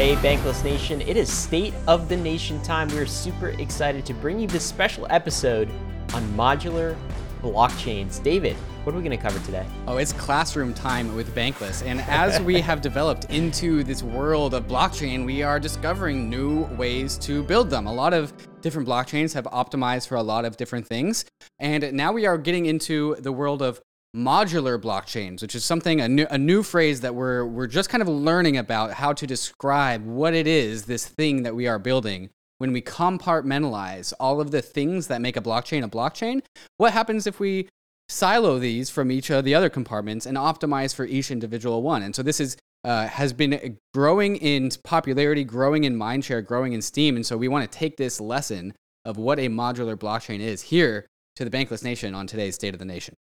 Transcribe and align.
Hey, 0.00 0.16
Bankless 0.16 0.64
Nation, 0.64 1.02
it 1.02 1.18
is 1.18 1.30
State 1.30 1.74
of 1.86 2.08
the 2.08 2.16
Nation 2.16 2.58
time. 2.62 2.88
We're 2.88 3.04
super 3.04 3.48
excited 3.48 4.06
to 4.06 4.14
bring 4.14 4.40
you 4.40 4.48
this 4.48 4.64
special 4.64 5.06
episode 5.10 5.68
on 6.14 6.26
modular 6.32 6.96
blockchains. 7.42 8.22
David, 8.22 8.56
what 8.84 8.94
are 8.94 8.96
we 8.96 9.04
going 9.04 9.14
to 9.14 9.22
cover 9.22 9.38
today? 9.44 9.66
Oh, 9.86 9.98
it's 9.98 10.14
classroom 10.14 10.72
time 10.72 11.14
with 11.14 11.34
Bankless. 11.34 11.84
And 11.84 12.00
as 12.08 12.40
we 12.40 12.62
have 12.62 12.80
developed 12.80 13.26
into 13.26 13.84
this 13.84 14.02
world 14.02 14.54
of 14.54 14.66
blockchain, 14.66 15.26
we 15.26 15.42
are 15.42 15.60
discovering 15.60 16.30
new 16.30 16.64
ways 16.76 17.18
to 17.18 17.42
build 17.42 17.68
them. 17.68 17.86
A 17.86 17.92
lot 17.92 18.14
of 18.14 18.32
different 18.62 18.88
blockchains 18.88 19.34
have 19.34 19.44
optimized 19.44 20.08
for 20.08 20.14
a 20.14 20.22
lot 20.22 20.46
of 20.46 20.56
different 20.56 20.86
things. 20.86 21.26
And 21.58 21.92
now 21.92 22.10
we 22.10 22.24
are 22.24 22.38
getting 22.38 22.64
into 22.64 23.16
the 23.16 23.32
world 23.32 23.60
of 23.60 23.82
modular 24.14 24.80
blockchains, 24.80 25.42
which 25.42 25.54
is 25.54 25.64
something 25.64 26.00
a 26.00 26.08
new, 26.08 26.26
a 26.30 26.38
new 26.38 26.62
phrase 26.62 27.00
that 27.00 27.14
we're 27.14 27.44
we're 27.44 27.66
just 27.66 27.88
kind 27.88 28.02
of 28.02 28.08
learning 28.08 28.56
about 28.56 28.92
how 28.94 29.12
to 29.12 29.26
describe 29.26 30.04
what 30.04 30.34
it 30.34 30.46
is 30.46 30.84
this 30.84 31.06
thing 31.06 31.42
that 31.44 31.54
we 31.54 31.66
are 31.66 31.78
building 31.78 32.30
when 32.58 32.72
we 32.72 32.82
compartmentalize 32.82 34.12
all 34.20 34.40
of 34.40 34.50
the 34.50 34.60
things 34.60 35.06
that 35.06 35.20
make 35.20 35.36
a 35.36 35.40
blockchain 35.40 35.84
a 35.84 35.88
blockchain. 35.88 36.42
What 36.76 36.92
happens 36.92 37.26
if 37.26 37.38
we 37.38 37.68
silo 38.08 38.58
these 38.58 38.90
from 38.90 39.12
each 39.12 39.30
of 39.30 39.44
the 39.44 39.54
other 39.54 39.70
compartments 39.70 40.26
and 40.26 40.36
optimize 40.36 40.94
for 40.94 41.06
each 41.06 41.30
individual 41.30 41.82
one? 41.82 42.02
And 42.02 42.14
so 42.14 42.22
this 42.22 42.40
is 42.40 42.56
uh, 42.82 43.06
has 43.06 43.32
been 43.32 43.78
growing 43.94 44.36
in 44.36 44.70
popularity, 44.82 45.44
growing 45.44 45.84
in 45.84 45.96
mindshare, 45.96 46.44
growing 46.44 46.72
in 46.72 46.82
steam. 46.82 47.14
And 47.14 47.24
so 47.24 47.36
we 47.36 47.46
want 47.46 47.70
to 47.70 47.78
take 47.78 47.96
this 47.96 48.20
lesson 48.20 48.74
of 49.04 49.16
what 49.18 49.38
a 49.38 49.48
modular 49.48 49.96
blockchain 49.96 50.40
is 50.40 50.62
here 50.62 51.06
to 51.36 51.44
the 51.44 51.50
Bankless 51.50 51.84
Nation 51.84 52.14
on 52.14 52.26
today's 52.26 52.54
State 52.54 52.74
of 52.74 52.78
the 52.78 52.84
Nation. 52.84 53.14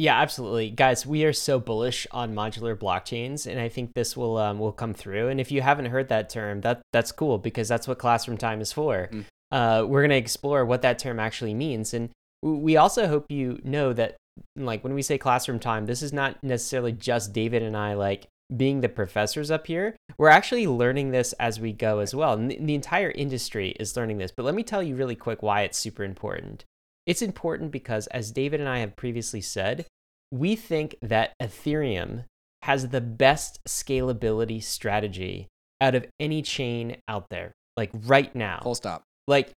Yeah, 0.00 0.18
absolutely, 0.18 0.70
guys. 0.70 1.04
We 1.04 1.26
are 1.26 1.32
so 1.34 1.60
bullish 1.60 2.06
on 2.10 2.34
modular 2.34 2.74
blockchains, 2.74 3.46
and 3.46 3.60
I 3.60 3.68
think 3.68 3.92
this 3.92 4.16
will 4.16 4.38
um, 4.38 4.58
will 4.58 4.72
come 4.72 4.94
through. 4.94 5.28
And 5.28 5.38
if 5.38 5.52
you 5.52 5.60
haven't 5.60 5.92
heard 5.92 6.08
that 6.08 6.30
term, 6.30 6.62
that 6.62 6.80
that's 6.90 7.12
cool 7.12 7.36
because 7.36 7.68
that's 7.68 7.86
what 7.86 7.98
classroom 7.98 8.38
time 8.38 8.62
is 8.62 8.72
for. 8.72 9.10
Mm. 9.12 9.26
Uh, 9.52 9.84
we're 9.86 10.00
gonna 10.00 10.14
explore 10.14 10.64
what 10.64 10.80
that 10.80 10.98
term 10.98 11.20
actually 11.20 11.52
means, 11.52 11.92
and 11.92 12.08
we 12.40 12.78
also 12.78 13.08
hope 13.08 13.26
you 13.28 13.60
know 13.62 13.92
that, 13.92 14.16
like 14.56 14.82
when 14.82 14.94
we 14.94 15.02
say 15.02 15.18
classroom 15.18 15.58
time, 15.58 15.84
this 15.84 16.00
is 16.00 16.14
not 16.14 16.42
necessarily 16.42 16.92
just 16.92 17.34
David 17.34 17.62
and 17.62 17.76
I 17.76 17.92
like 17.92 18.26
being 18.56 18.80
the 18.80 18.88
professors 18.88 19.50
up 19.50 19.66
here. 19.66 19.96
We're 20.16 20.28
actually 20.28 20.66
learning 20.66 21.10
this 21.10 21.34
as 21.34 21.60
we 21.60 21.74
go 21.74 21.98
as 21.98 22.14
well, 22.14 22.32
and 22.32 22.50
the, 22.50 22.56
the 22.58 22.74
entire 22.74 23.10
industry 23.10 23.76
is 23.78 23.98
learning 23.98 24.16
this. 24.16 24.32
But 24.34 24.46
let 24.46 24.54
me 24.54 24.62
tell 24.62 24.82
you 24.82 24.96
really 24.96 25.14
quick 25.14 25.42
why 25.42 25.60
it's 25.60 25.76
super 25.76 26.04
important. 26.04 26.64
It's 27.10 27.22
important 27.22 27.72
because, 27.72 28.06
as 28.06 28.30
David 28.30 28.60
and 28.60 28.68
I 28.68 28.78
have 28.78 28.94
previously 28.94 29.40
said, 29.40 29.84
we 30.30 30.54
think 30.54 30.94
that 31.02 31.32
Ethereum 31.42 32.22
has 32.62 32.90
the 32.90 33.00
best 33.00 33.58
scalability 33.66 34.62
strategy 34.62 35.48
out 35.80 35.96
of 35.96 36.06
any 36.20 36.40
chain 36.40 36.98
out 37.08 37.26
there, 37.28 37.50
like 37.76 37.90
right 37.92 38.32
now. 38.36 38.60
Full 38.62 38.76
stop. 38.76 39.02
Like, 39.26 39.50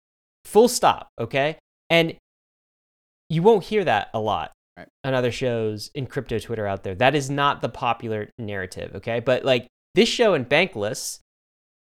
full 0.45 0.67
stop, 0.67 1.09
okay? 1.19 1.59
And 1.91 2.15
you 3.29 3.43
won't 3.43 3.65
hear 3.65 3.83
that 3.83 4.09
a 4.15 4.19
lot 4.19 4.51
right. 4.75 4.87
on 5.03 5.13
other 5.13 5.31
shows 5.31 5.91
in 5.93 6.07
crypto 6.07 6.39
Twitter 6.39 6.65
out 6.65 6.81
there. 6.81 6.95
That 6.95 7.13
is 7.13 7.29
not 7.29 7.61
the 7.61 7.69
popular 7.69 8.31
narrative, 8.39 8.95
okay? 8.95 9.19
But 9.19 9.45
like, 9.45 9.67
this 9.93 10.09
show 10.09 10.33
in 10.33 10.45
Bankless 10.45 11.19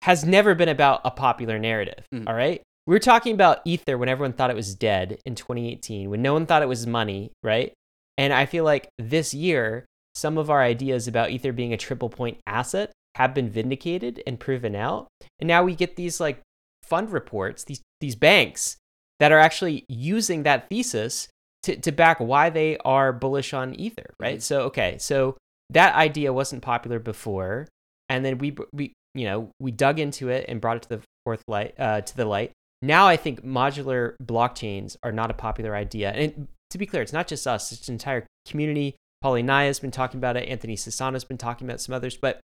has 0.03 0.23
never 0.23 0.55
been 0.55 0.69
about 0.69 1.01
a 1.03 1.11
popular 1.11 1.59
narrative, 1.59 2.05
mm. 2.15 2.25
all 2.25 2.35
right? 2.35 2.61
We 2.87 2.95
were 2.95 2.99
talking 2.99 3.33
about 3.33 3.59
Ether 3.65 3.97
when 3.97 4.07
everyone 4.07 4.31
thought 4.31 4.49
it 4.49 4.55
was 4.55 4.73
dead 4.73 5.19
in 5.25 5.35
2018, 5.35 6.09
when 6.09 6.21
no 6.21 6.31
one 6.31 6.45
thought 6.45 6.61
it 6.61 6.69
was 6.69 6.87
money, 6.87 7.33
right? 7.43 7.73
And 8.17 8.31
I 8.31 8.45
feel 8.45 8.63
like 8.63 8.87
this 8.97 9.33
year, 9.33 9.85
some 10.15 10.37
of 10.37 10.49
our 10.49 10.61
ideas 10.61 11.05
about 11.05 11.29
Ether 11.29 11.51
being 11.51 11.73
a 11.73 11.77
triple 11.77 12.09
point 12.09 12.39
asset 12.47 12.91
have 13.15 13.33
been 13.33 13.49
vindicated 13.49 14.23
and 14.25 14.39
proven 14.39 14.73
out. 14.73 15.07
And 15.39 15.49
now 15.49 15.63
we 15.63 15.75
get 15.75 15.97
these 15.97 16.21
like 16.21 16.41
fund 16.81 17.11
reports, 17.11 17.65
these 17.65 17.81
these 17.99 18.15
banks 18.15 18.77
that 19.19 19.33
are 19.33 19.39
actually 19.39 19.83
using 19.89 20.43
that 20.43 20.69
thesis 20.69 21.27
to, 21.63 21.75
to 21.75 21.91
back 21.91 22.19
why 22.19 22.49
they 22.49 22.77
are 22.85 23.11
bullish 23.11 23.53
on 23.53 23.75
Ether, 23.75 24.13
right? 24.19 24.37
Mm-hmm. 24.37 24.41
So 24.41 24.61
okay, 24.61 24.97
so 24.97 25.35
that 25.71 25.93
idea 25.95 26.31
wasn't 26.31 26.61
popular 26.61 26.99
before, 26.99 27.67
and 28.07 28.23
then 28.23 28.37
we 28.37 28.55
we 28.71 28.93
you 29.13 29.25
know 29.25 29.51
we 29.59 29.71
dug 29.71 29.99
into 29.99 30.29
it 30.29 30.45
and 30.47 30.61
brought 30.61 30.77
it 30.77 30.83
to 30.83 30.89
the 30.89 31.01
fourth 31.25 31.43
light 31.49 31.75
uh, 31.77 31.99
to 31.99 32.15
the 32.15 32.25
light, 32.25 32.53
now 32.81 33.07
I 33.07 33.17
think 33.17 33.43
modular 33.43 34.15
blockchains 34.23 34.95
are 35.03 35.11
not 35.11 35.31
a 35.31 35.35
popular 35.35 35.75
idea. 35.75 36.11
And 36.11 36.47
to 36.69 36.77
be 36.77 36.85
clear, 36.85 37.01
it's 37.01 37.13
not 37.13 37.27
just 37.27 37.47
us, 37.47 37.71
it's 37.71 37.87
an 37.87 37.93
entire 37.93 38.25
community. 38.47 38.95
Polynya 39.23 39.65
has 39.65 39.79
been 39.79 39.91
talking 39.91 40.19
about 40.19 40.37
it, 40.37 40.47
Anthony 40.47 40.75
Sassano 40.75 41.13
has 41.13 41.23
been 41.23 41.37
talking 41.37 41.67
about 41.67 41.81
some 41.81 41.95
others, 41.95 42.17
but 42.17 42.39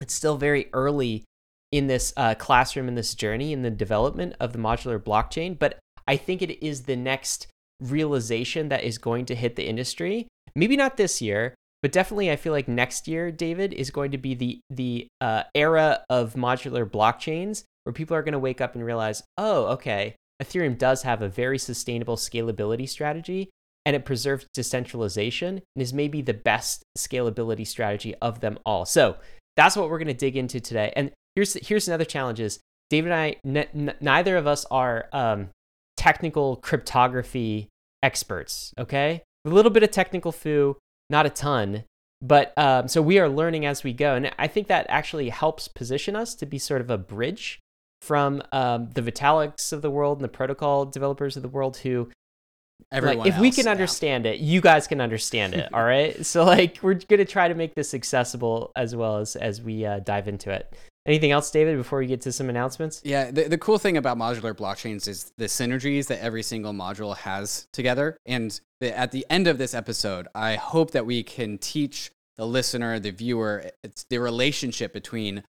it's 0.00 0.14
still 0.14 0.36
very 0.36 0.68
early 0.72 1.24
in 1.70 1.86
this 1.86 2.12
uh, 2.16 2.34
classroom, 2.34 2.86
in 2.88 2.96
this 2.96 3.14
journey, 3.14 3.52
in 3.52 3.62
the 3.62 3.70
development 3.70 4.34
of 4.38 4.52
the 4.52 4.58
modular 4.58 4.98
blockchain. 4.98 5.58
But 5.58 5.78
I 6.06 6.16
think 6.16 6.42
it 6.42 6.64
is 6.64 6.82
the 6.82 6.96
next 6.96 7.46
realization 7.80 8.68
that 8.68 8.84
is 8.84 8.98
going 8.98 9.24
to 9.26 9.34
hit 9.34 9.56
the 9.56 9.66
industry. 9.66 10.28
Maybe 10.54 10.76
not 10.76 10.98
this 10.98 11.22
year, 11.22 11.54
but 11.80 11.92
definitely 11.92 12.30
I 12.30 12.36
feel 12.36 12.52
like 12.52 12.68
next 12.68 13.08
year, 13.08 13.32
David, 13.32 13.72
is 13.72 13.90
going 13.90 14.10
to 14.10 14.18
be 14.18 14.34
the 14.34 14.60
the 14.68 15.06
uh, 15.20 15.44
era 15.54 16.04
of 16.10 16.34
modular 16.34 16.88
blockchains 16.88 17.64
where 17.84 17.92
people 17.92 18.16
are 18.16 18.22
going 18.22 18.32
to 18.32 18.38
wake 18.38 18.60
up 18.60 18.74
and 18.74 18.84
realize, 18.84 19.22
oh, 19.38 19.66
okay, 19.66 20.16
Ethereum 20.42 20.76
does 20.76 21.02
have 21.02 21.22
a 21.22 21.28
very 21.28 21.58
sustainable 21.58 22.16
scalability 22.16 22.88
strategy 22.88 23.50
and 23.84 23.96
it 23.96 24.04
preserves 24.04 24.46
decentralization 24.54 25.60
and 25.74 25.82
is 25.82 25.92
maybe 25.92 26.22
the 26.22 26.34
best 26.34 26.84
scalability 26.96 27.66
strategy 27.66 28.14
of 28.22 28.40
them 28.40 28.58
all. 28.64 28.84
So 28.84 29.16
that's 29.56 29.76
what 29.76 29.90
we're 29.90 29.98
going 29.98 30.08
to 30.08 30.14
dig 30.14 30.36
into 30.36 30.60
today. 30.60 30.92
And 30.96 31.10
here's 31.34 31.54
here's 31.54 31.88
another 31.88 32.04
challenge 32.04 32.40
is 32.40 32.60
David 32.90 33.12
and 33.12 33.20
I, 33.20 33.36
n- 33.44 33.94
neither 34.00 34.36
of 34.36 34.46
us 34.46 34.64
are 34.70 35.08
um, 35.12 35.48
technical 35.96 36.56
cryptography 36.56 37.68
experts. 38.02 38.72
Okay, 38.78 39.22
a 39.44 39.50
little 39.50 39.70
bit 39.70 39.82
of 39.82 39.90
technical 39.90 40.32
foo, 40.32 40.76
not 41.10 41.26
a 41.26 41.30
ton, 41.30 41.84
but 42.20 42.52
um, 42.56 42.88
so 42.88 43.02
we 43.02 43.18
are 43.18 43.28
learning 43.28 43.66
as 43.66 43.82
we 43.82 43.92
go, 43.92 44.14
and 44.14 44.30
I 44.38 44.46
think 44.46 44.68
that 44.68 44.86
actually 44.88 45.30
helps 45.30 45.68
position 45.68 46.14
us 46.14 46.34
to 46.36 46.46
be 46.46 46.58
sort 46.58 46.80
of 46.80 46.90
a 46.90 46.98
bridge 46.98 47.60
from 48.02 48.42
um, 48.50 48.90
the 48.94 49.00
Vitaliks 49.00 49.72
of 49.72 49.80
the 49.80 49.90
world 49.90 50.18
and 50.18 50.24
the 50.24 50.28
protocol 50.28 50.84
developers 50.84 51.36
of 51.36 51.42
the 51.42 51.48
world 51.48 51.76
who 51.78 52.08
Everyone 52.90 53.18
like, 53.18 53.28
if 53.28 53.34
else, 53.34 53.40
we 53.40 53.50
can 53.52 53.68
understand 53.68 54.24
yeah. 54.24 54.32
it, 54.32 54.40
you 54.40 54.60
guys 54.60 54.88
can 54.88 55.00
understand 55.00 55.54
it. 55.54 55.72
all 55.72 55.84
right. 55.84 56.26
So 56.32 56.44
like 56.44 56.78
we're 56.82 56.94
gonna 56.94 57.24
try 57.24 57.48
to 57.48 57.54
make 57.54 57.74
this 57.74 57.94
accessible 57.94 58.72
as 58.74 58.96
well 58.96 59.18
as 59.18 59.36
as 59.36 59.62
we 59.62 59.86
uh, 59.86 60.00
dive 60.00 60.28
into 60.28 60.50
it. 60.50 60.74
Anything 61.06 61.30
else, 61.30 61.50
David, 61.50 61.76
before 61.76 61.98
we 61.98 62.06
get 62.06 62.20
to 62.22 62.32
some 62.32 62.48
announcements? 62.48 63.02
Yeah, 63.04 63.30
the, 63.30 63.48
the 63.48 63.58
cool 63.58 63.78
thing 63.78 63.96
about 63.96 64.18
modular 64.18 64.54
blockchains 64.54 65.08
is 65.08 65.32
the 65.36 65.46
synergies 65.46 66.06
that 66.06 66.22
every 66.22 66.44
single 66.44 66.72
module 66.72 67.16
has 67.16 67.66
together. 67.72 68.16
And 68.24 68.58
the, 68.80 68.96
at 68.96 69.10
the 69.10 69.26
end 69.28 69.48
of 69.48 69.58
this 69.58 69.74
episode, 69.74 70.28
I 70.34 70.54
hope 70.54 70.92
that 70.92 71.04
we 71.04 71.24
can 71.24 71.58
teach 71.58 72.12
the 72.36 72.46
listener, 72.46 73.00
the 73.00 73.10
viewer, 73.10 73.70
it's 73.82 74.04
the 74.04 74.18
relationship 74.18 74.92
between 74.92 75.42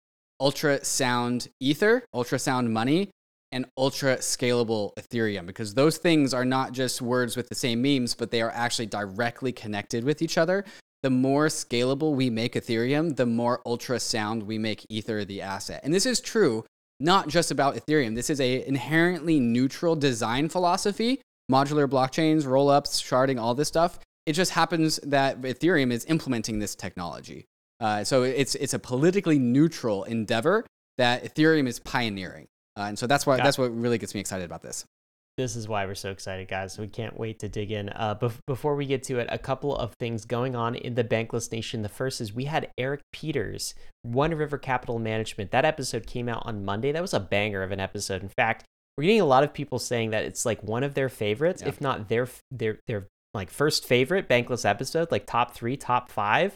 ultrasound 0.42 1.48
ether, 1.60 2.04
ultrasound 2.14 2.70
money, 2.70 3.10
and 3.52 3.66
ultra 3.78 4.18
scalable 4.18 4.92
Ethereum 4.96 5.46
because 5.46 5.74
those 5.74 5.98
things 5.98 6.34
are 6.34 6.46
not 6.46 6.72
just 6.72 7.02
words 7.02 7.38
with 7.38 7.50
the 7.50 7.56
same 7.56 7.82
memes, 7.82 8.16
but 8.16 8.32
they 8.32 8.42
are 8.42 8.52
actually 8.52 8.86
directly 8.86 9.52
connected 9.52 10.04
with 10.04 10.22
each 10.22 10.38
other. 10.38 10.66
The 11.04 11.10
more 11.10 11.48
scalable 11.48 12.16
we 12.16 12.30
make 12.30 12.54
Ethereum, 12.54 13.16
the 13.16 13.26
more 13.26 13.62
ultrasound 13.66 14.44
we 14.44 14.58
make 14.58 14.86
Ether 14.90 15.26
the 15.26 15.42
asset. 15.42 15.82
And 15.84 15.94
this 15.94 16.06
is 16.06 16.22
true 16.22 16.64
not 17.00 17.28
just 17.28 17.52
about 17.52 17.76
Ethereum. 17.76 18.16
This 18.16 18.30
is 18.30 18.40
a 18.40 18.66
inherently 18.68 19.40
neutral 19.40 19.96
design 19.96 20.48
philosophy. 20.50 21.20
Modular 21.52 21.90
blockchains, 21.90 22.44
rollups, 22.44 23.02
sharding, 23.02 23.42
all 23.42 23.56
this 23.56 23.68
stuff. 23.68 24.00
It 24.26 24.34
just 24.34 24.52
happens 24.52 24.98
that 25.04 25.42
Ethereum 25.42 25.92
is 25.92 26.06
implementing 26.06 26.60
this 26.60 26.76
technology. 26.76 27.46
Uh, 27.82 28.04
so 28.04 28.24
it's 28.24 28.54
it's 28.56 28.76
a 28.76 28.80
politically 28.80 29.40
neutral 29.40 30.04
endeavor 30.04 30.66
that 30.98 31.24
Ethereum 31.24 31.68
is 31.68 31.80
pioneering, 31.80 32.48
uh, 32.78 32.84
and 32.84 32.98
so 32.98 33.08
that's 33.08 33.26
why 33.26 33.38
that's 33.38 33.58
what 33.58 33.76
really 33.76 33.98
gets 33.98 34.14
me 34.14 34.22
excited 34.22 34.46
about 34.46 34.62
this. 34.62 34.86
This 35.38 35.56
is 35.56 35.68
why 35.68 35.86
we're 35.86 35.96
so 35.96 36.12
excited, 36.12 36.48
guys. 36.48 36.78
We 36.78 36.88
can't 36.88 37.18
wait 37.18 37.40
to 37.40 37.50
dig 37.50 37.72
in. 37.72 37.90
Uh, 37.90 38.16
bef- 38.16 38.38
before 38.46 38.76
we 38.76 38.86
get 38.86 39.02
to 39.04 39.18
it, 39.18 39.28
a 39.32 39.40
couple 39.40 39.76
of 39.76 39.94
things 39.94 40.26
going 40.26 40.56
on 40.56 40.76
in 40.76 40.94
the 40.94 41.04
Bankless 41.04 41.52
Nation. 41.52 41.82
The 41.82 41.90
first 41.90 42.22
is 42.22 42.34
we 42.34 42.46
had 42.46 42.70
Eric 42.78 43.02
Peters, 43.14 43.74
One 44.04 44.36
River 44.36 44.58
Capital 44.58 45.00
Management. 45.00 45.50
That 45.52 45.66
episode 45.66 46.06
came 46.06 46.30
out 46.30 46.44
on 46.46 46.66
Monday. 46.66 46.92
That 46.92 47.02
was 47.02 47.14
a 47.14 47.20
banger 47.20 47.64
of 47.64 47.72
an 47.72 47.80
episode. 47.80 48.22
In 48.22 48.30
fact, 48.30 48.66
we're 48.98 49.06
getting 49.06 49.22
a 49.22 49.26
lot 49.26 49.44
of 49.44 49.54
people 49.54 49.80
saying 49.80 50.12
that 50.12 50.26
it's 50.26 50.46
like 50.46 50.62
one 50.64 50.84
of 50.84 50.94
their 50.94 51.10
favorites, 51.10 51.62
yeah. 51.62 51.70
if 51.70 51.82
not 51.82 52.10
their 52.10 52.28
their 52.52 52.80
their 52.86 53.08
like 53.34 53.50
first 53.50 53.86
favorite 53.86 54.28
Bankless 54.28 54.70
episode, 54.70 55.12
like 55.12 55.26
top 55.26 55.56
three, 55.56 55.78
top 55.78 56.12
five 56.12 56.54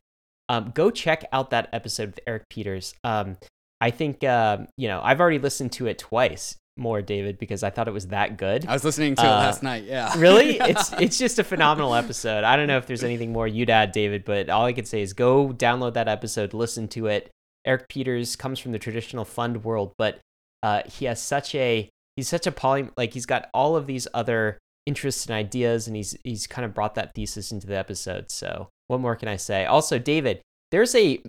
um, 0.50 0.72
go 0.74 0.92
check 0.92 1.26
out 1.32 1.50
that 1.50 1.70
episode 1.74 2.08
with 2.08 2.20
Eric 2.28 2.44
Peters. 2.50 2.94
Um, 3.04 3.38
I 3.82 3.92
think 3.92 4.24
um, 4.24 4.68
you 4.78 4.88
know 4.88 5.02
I've 5.04 5.20
already 5.20 5.40
listened 5.40 5.72
to 5.74 5.88
it 5.88 6.00
twice 6.00 6.58
more, 6.78 7.02
David, 7.02 7.38
because 7.38 7.64
I 7.64 7.70
thought 7.70 7.88
it 7.88 7.94
was 7.94 8.08
that 8.08 8.38
good. 8.38 8.66
I 8.66 8.74
was 8.74 8.84
listening 8.84 9.16
to 9.16 9.22
uh, 9.22 9.26
it 9.26 9.30
last 9.30 9.64
night. 9.64 9.86
Yeah, 9.86 10.14
really, 10.18 10.58
it's 10.60 10.92
it's 11.00 11.18
just 11.18 11.40
a 11.40 11.44
phenomenal 11.44 11.96
episode. 11.96 12.44
I 12.44 12.56
don't 12.56 12.68
know 12.68 12.78
if 12.78 12.86
there's 12.86 13.04
anything 13.04 13.32
more 13.32 13.48
you'd 13.48 13.70
add, 13.70 13.92
David, 13.92 14.26
but 14.26 14.50
all 14.50 14.66
I 14.66 14.74
can 14.74 14.86
say 14.86 15.02
is 15.02 15.14
go 15.14 15.50
download 15.50 15.94
that 15.94 16.08
episode, 16.08 16.54
listen 16.54 16.88
to 16.90 17.08
it. 17.08 17.32
Eric 17.66 17.88
Peters 17.90 18.36
comes 18.36 18.60
from 18.60 18.74
the 18.74 18.80
traditional 18.80 19.26
fund 19.26 19.64
world, 19.64 19.94
but 19.98 20.20
uh, 20.62 20.82
he 20.86 21.06
has 21.06 21.22
such 21.22 21.56
a 21.56 21.90
he's 22.16 22.28
such 22.28 22.48
a 22.48 22.52
poly 22.52 22.90
like 22.98 23.14
he's 23.14 23.26
got 23.26 23.50
all 23.54 23.76
of 23.76 23.88
these 23.88 24.08
other 24.14 24.58
interests 24.86 25.26
and 25.26 25.36
ideas, 25.36 25.88
and 25.88 25.96
he's 25.96 26.16
he's 26.24 26.48
kind 26.48 26.66
of 26.66 26.74
brought 26.74 26.96
that 26.96 27.14
thesis 27.16 27.52
into 27.52 27.68
the 27.68 27.78
episode. 27.78 28.32
So 28.32 28.70
what 28.88 29.00
more 29.00 29.16
can 29.16 29.28
I 29.28 29.36
say? 29.36 29.66
Also, 29.66 29.98
David, 29.98 30.42
there's 30.72 30.96
a 30.96 31.22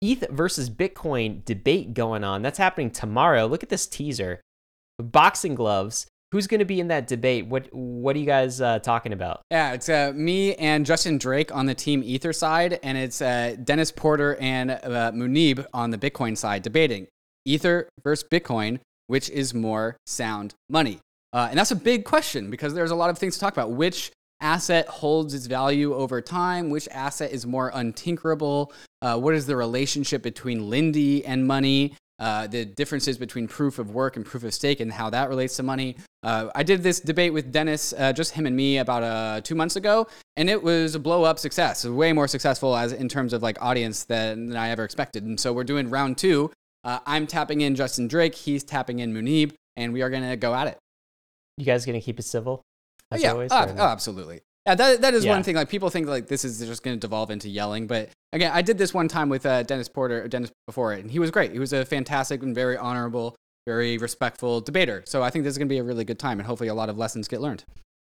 ETH 0.00 0.28
versus 0.30 0.68
Bitcoin 0.68 1.44
debate 1.44 1.94
going 1.94 2.24
on. 2.24 2.42
That's 2.42 2.58
happening 2.58 2.90
tomorrow. 2.90 3.46
Look 3.46 3.62
at 3.62 3.68
this 3.68 3.86
teaser. 3.86 4.40
Boxing 4.98 5.54
gloves. 5.54 6.06
Who's 6.32 6.46
going 6.46 6.60
to 6.60 6.64
be 6.64 6.80
in 6.80 6.88
that 6.88 7.06
debate? 7.06 7.46
What 7.46 7.68
What 7.72 8.16
are 8.16 8.18
you 8.18 8.26
guys 8.26 8.60
uh, 8.60 8.78
talking 8.78 9.12
about? 9.12 9.42
Yeah, 9.50 9.74
it's 9.74 9.88
uh, 9.88 10.12
me 10.14 10.54
and 10.54 10.86
Justin 10.86 11.18
Drake 11.18 11.54
on 11.54 11.66
the 11.66 11.74
Team 11.74 12.02
Ether 12.02 12.32
side, 12.32 12.80
and 12.82 12.96
it's 12.96 13.20
uh, 13.20 13.56
Dennis 13.62 13.92
Porter 13.92 14.36
and 14.40 14.70
uh, 14.70 15.12
Muneeb 15.12 15.66
on 15.74 15.90
the 15.90 15.98
Bitcoin 15.98 16.36
side 16.36 16.62
debating 16.62 17.06
Ether 17.44 17.88
versus 18.02 18.26
Bitcoin, 18.30 18.80
which 19.08 19.28
is 19.28 19.52
more 19.52 19.98
sound 20.06 20.54
money. 20.70 21.00
Uh, 21.32 21.48
and 21.50 21.58
that's 21.58 21.70
a 21.70 21.76
big 21.76 22.04
question 22.04 22.50
because 22.50 22.74
there's 22.74 22.90
a 22.90 22.96
lot 22.96 23.10
of 23.10 23.18
things 23.18 23.34
to 23.34 23.40
talk 23.40 23.52
about. 23.52 23.70
Which 23.70 24.12
asset 24.40 24.86
holds 24.88 25.34
its 25.34 25.46
value 25.46 25.94
over 25.94 26.20
time? 26.20 26.70
Which 26.70 26.88
asset 26.90 27.32
is 27.32 27.46
more 27.46 27.70
untinkerable? 27.72 28.72
Uh, 29.00 29.18
what 29.18 29.34
is 29.34 29.46
the 29.46 29.56
relationship 29.56 30.22
between 30.22 30.68
Lindy 30.68 31.24
and 31.24 31.46
money? 31.46 31.94
Uh, 32.18 32.46
the 32.46 32.64
differences 32.64 33.18
between 33.18 33.48
proof 33.48 33.80
of 33.80 33.90
work 33.90 34.16
and 34.16 34.24
proof 34.24 34.44
of 34.44 34.54
stake 34.54 34.78
and 34.78 34.92
how 34.92 35.10
that 35.10 35.28
relates 35.28 35.56
to 35.56 35.62
money. 35.62 35.96
Uh, 36.22 36.50
I 36.54 36.62
did 36.62 36.80
this 36.80 37.00
debate 37.00 37.32
with 37.32 37.50
Dennis, 37.50 37.92
uh, 37.98 38.12
just 38.12 38.32
him 38.32 38.46
and 38.46 38.54
me, 38.54 38.78
about 38.78 39.02
uh, 39.02 39.40
two 39.40 39.56
months 39.56 39.74
ago, 39.74 40.06
and 40.36 40.48
it 40.48 40.62
was 40.62 40.94
a 40.94 41.00
blow 41.00 41.24
up 41.24 41.40
success. 41.40 41.84
Way 41.84 42.12
more 42.12 42.28
successful 42.28 42.76
as 42.76 42.92
in 42.92 43.08
terms 43.08 43.32
of 43.32 43.42
like 43.42 43.60
audience 43.60 44.04
than, 44.04 44.46
than 44.46 44.56
I 44.56 44.68
ever 44.68 44.84
expected. 44.84 45.24
And 45.24 45.40
so 45.40 45.52
we're 45.52 45.64
doing 45.64 45.90
round 45.90 46.16
two. 46.16 46.52
Uh, 46.84 47.00
I'm 47.06 47.26
tapping 47.26 47.62
in 47.62 47.74
Justin 47.74 48.06
Drake, 48.06 48.36
he's 48.36 48.62
tapping 48.62 49.00
in 49.00 49.12
Muneeb, 49.12 49.54
and 49.76 49.92
we 49.92 50.02
are 50.02 50.10
going 50.10 50.28
to 50.28 50.36
go 50.36 50.54
at 50.54 50.68
it. 50.68 50.78
You 51.56 51.64
guys 51.64 51.86
gonna 51.86 52.00
keep 52.00 52.18
it 52.18 52.24
civil? 52.24 52.62
As 53.10 53.22
yeah, 53.22 53.32
always, 53.32 53.52
uh, 53.52 53.74
oh, 53.78 53.82
absolutely. 53.82 54.40
Yeah, 54.66 54.76
that, 54.76 55.00
that 55.00 55.14
is 55.14 55.24
yeah. 55.24 55.32
one 55.32 55.42
thing. 55.42 55.56
Like 55.56 55.68
people 55.68 55.90
think 55.90 56.06
like 56.06 56.28
this 56.28 56.44
is 56.44 56.60
just 56.60 56.82
going 56.82 56.96
to 56.96 57.00
devolve 57.00 57.30
into 57.30 57.48
yelling, 57.48 57.86
but 57.86 58.10
again, 58.32 58.52
I 58.54 58.62
did 58.62 58.78
this 58.78 58.94
one 58.94 59.08
time 59.08 59.28
with 59.28 59.44
uh, 59.44 59.64
Dennis 59.64 59.88
Porter, 59.88 60.28
Dennis 60.28 60.52
before 60.66 60.94
it, 60.94 61.00
and 61.00 61.10
he 61.10 61.18
was 61.18 61.30
great. 61.30 61.52
He 61.52 61.58
was 61.58 61.72
a 61.72 61.84
fantastic 61.84 62.42
and 62.42 62.54
very 62.54 62.76
honorable, 62.76 63.34
very 63.66 63.98
respectful 63.98 64.60
debater. 64.60 65.02
So 65.04 65.22
I 65.22 65.30
think 65.30 65.44
this 65.44 65.52
is 65.52 65.58
going 65.58 65.68
to 65.68 65.72
be 65.72 65.78
a 65.78 65.84
really 65.84 66.04
good 66.04 66.18
time, 66.18 66.38
and 66.38 66.46
hopefully 66.46 66.68
a 66.68 66.74
lot 66.74 66.88
of 66.88 66.96
lessons 66.96 67.26
get 67.26 67.40
learned. 67.40 67.64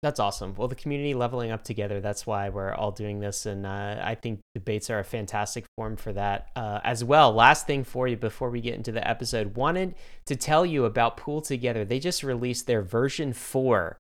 That's 0.03 0.19
awesome. 0.19 0.53
Well, 0.57 0.67
the 0.67 0.75
community 0.75 1.13
leveling 1.13 1.51
up 1.51 1.63
together. 1.63 2.01
That's 2.01 2.27
why 2.27 2.49
we're 2.49 2.73
all 2.73 2.91
doing 2.91 3.21
this, 3.21 3.45
and 3.45 3.65
uh, 3.65 4.01
I 4.03 4.15
think 4.15 4.41
debates 4.53 4.89
are 4.89 4.99
a 4.99 5.03
fantastic 5.05 5.65
form 5.77 5.95
for 5.95 6.11
that 6.11 6.49
uh, 6.57 6.81
as 6.83 7.05
well. 7.05 7.31
Last 7.31 7.67
thing 7.67 7.85
for 7.85 8.05
you 8.09 8.17
before 8.17 8.49
we 8.49 8.59
get 8.59 8.75
into 8.75 8.91
the 8.91 9.07
episode, 9.07 9.55
wanted 9.55 9.95
to 10.25 10.35
tell 10.35 10.65
you 10.65 10.83
about 10.83 11.15
Pool 11.15 11.39
Together. 11.39 11.85
They 11.85 11.99
just 11.99 12.21
released 12.21 12.67
their 12.67 12.81
version 12.81 13.31
four. 13.31 13.97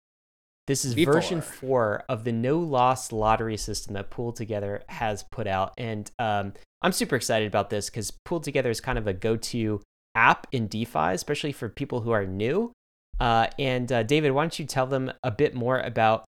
This 0.68 0.84
is 0.84 0.94
V4. 0.94 1.04
version 1.04 1.40
four 1.40 2.04
of 2.08 2.22
the 2.22 2.30
no 2.30 2.60
loss 2.60 3.10
lottery 3.10 3.56
system 3.56 3.94
that 3.94 4.08
Pool 4.08 4.30
Together 4.30 4.84
has 4.88 5.24
put 5.32 5.48
out, 5.48 5.72
and 5.76 6.08
um, 6.20 6.52
I'm 6.80 6.92
super 6.92 7.16
excited 7.16 7.48
about 7.48 7.70
this 7.70 7.90
because 7.90 8.12
Pool 8.24 8.38
Together 8.38 8.70
is 8.70 8.80
kind 8.80 8.98
of 8.98 9.08
a 9.08 9.12
go-to 9.12 9.82
app 10.14 10.46
in 10.52 10.68
DeFi, 10.68 11.10
especially 11.14 11.50
for 11.50 11.68
people 11.68 12.02
who 12.02 12.12
are 12.12 12.24
new. 12.24 12.70
Uh, 13.20 13.48
and 13.58 13.90
uh, 13.90 14.02
David, 14.02 14.32
why 14.32 14.42
don't 14.42 14.58
you 14.58 14.64
tell 14.64 14.86
them 14.86 15.12
a 15.22 15.30
bit 15.30 15.54
more 15.54 15.80
about 15.80 16.24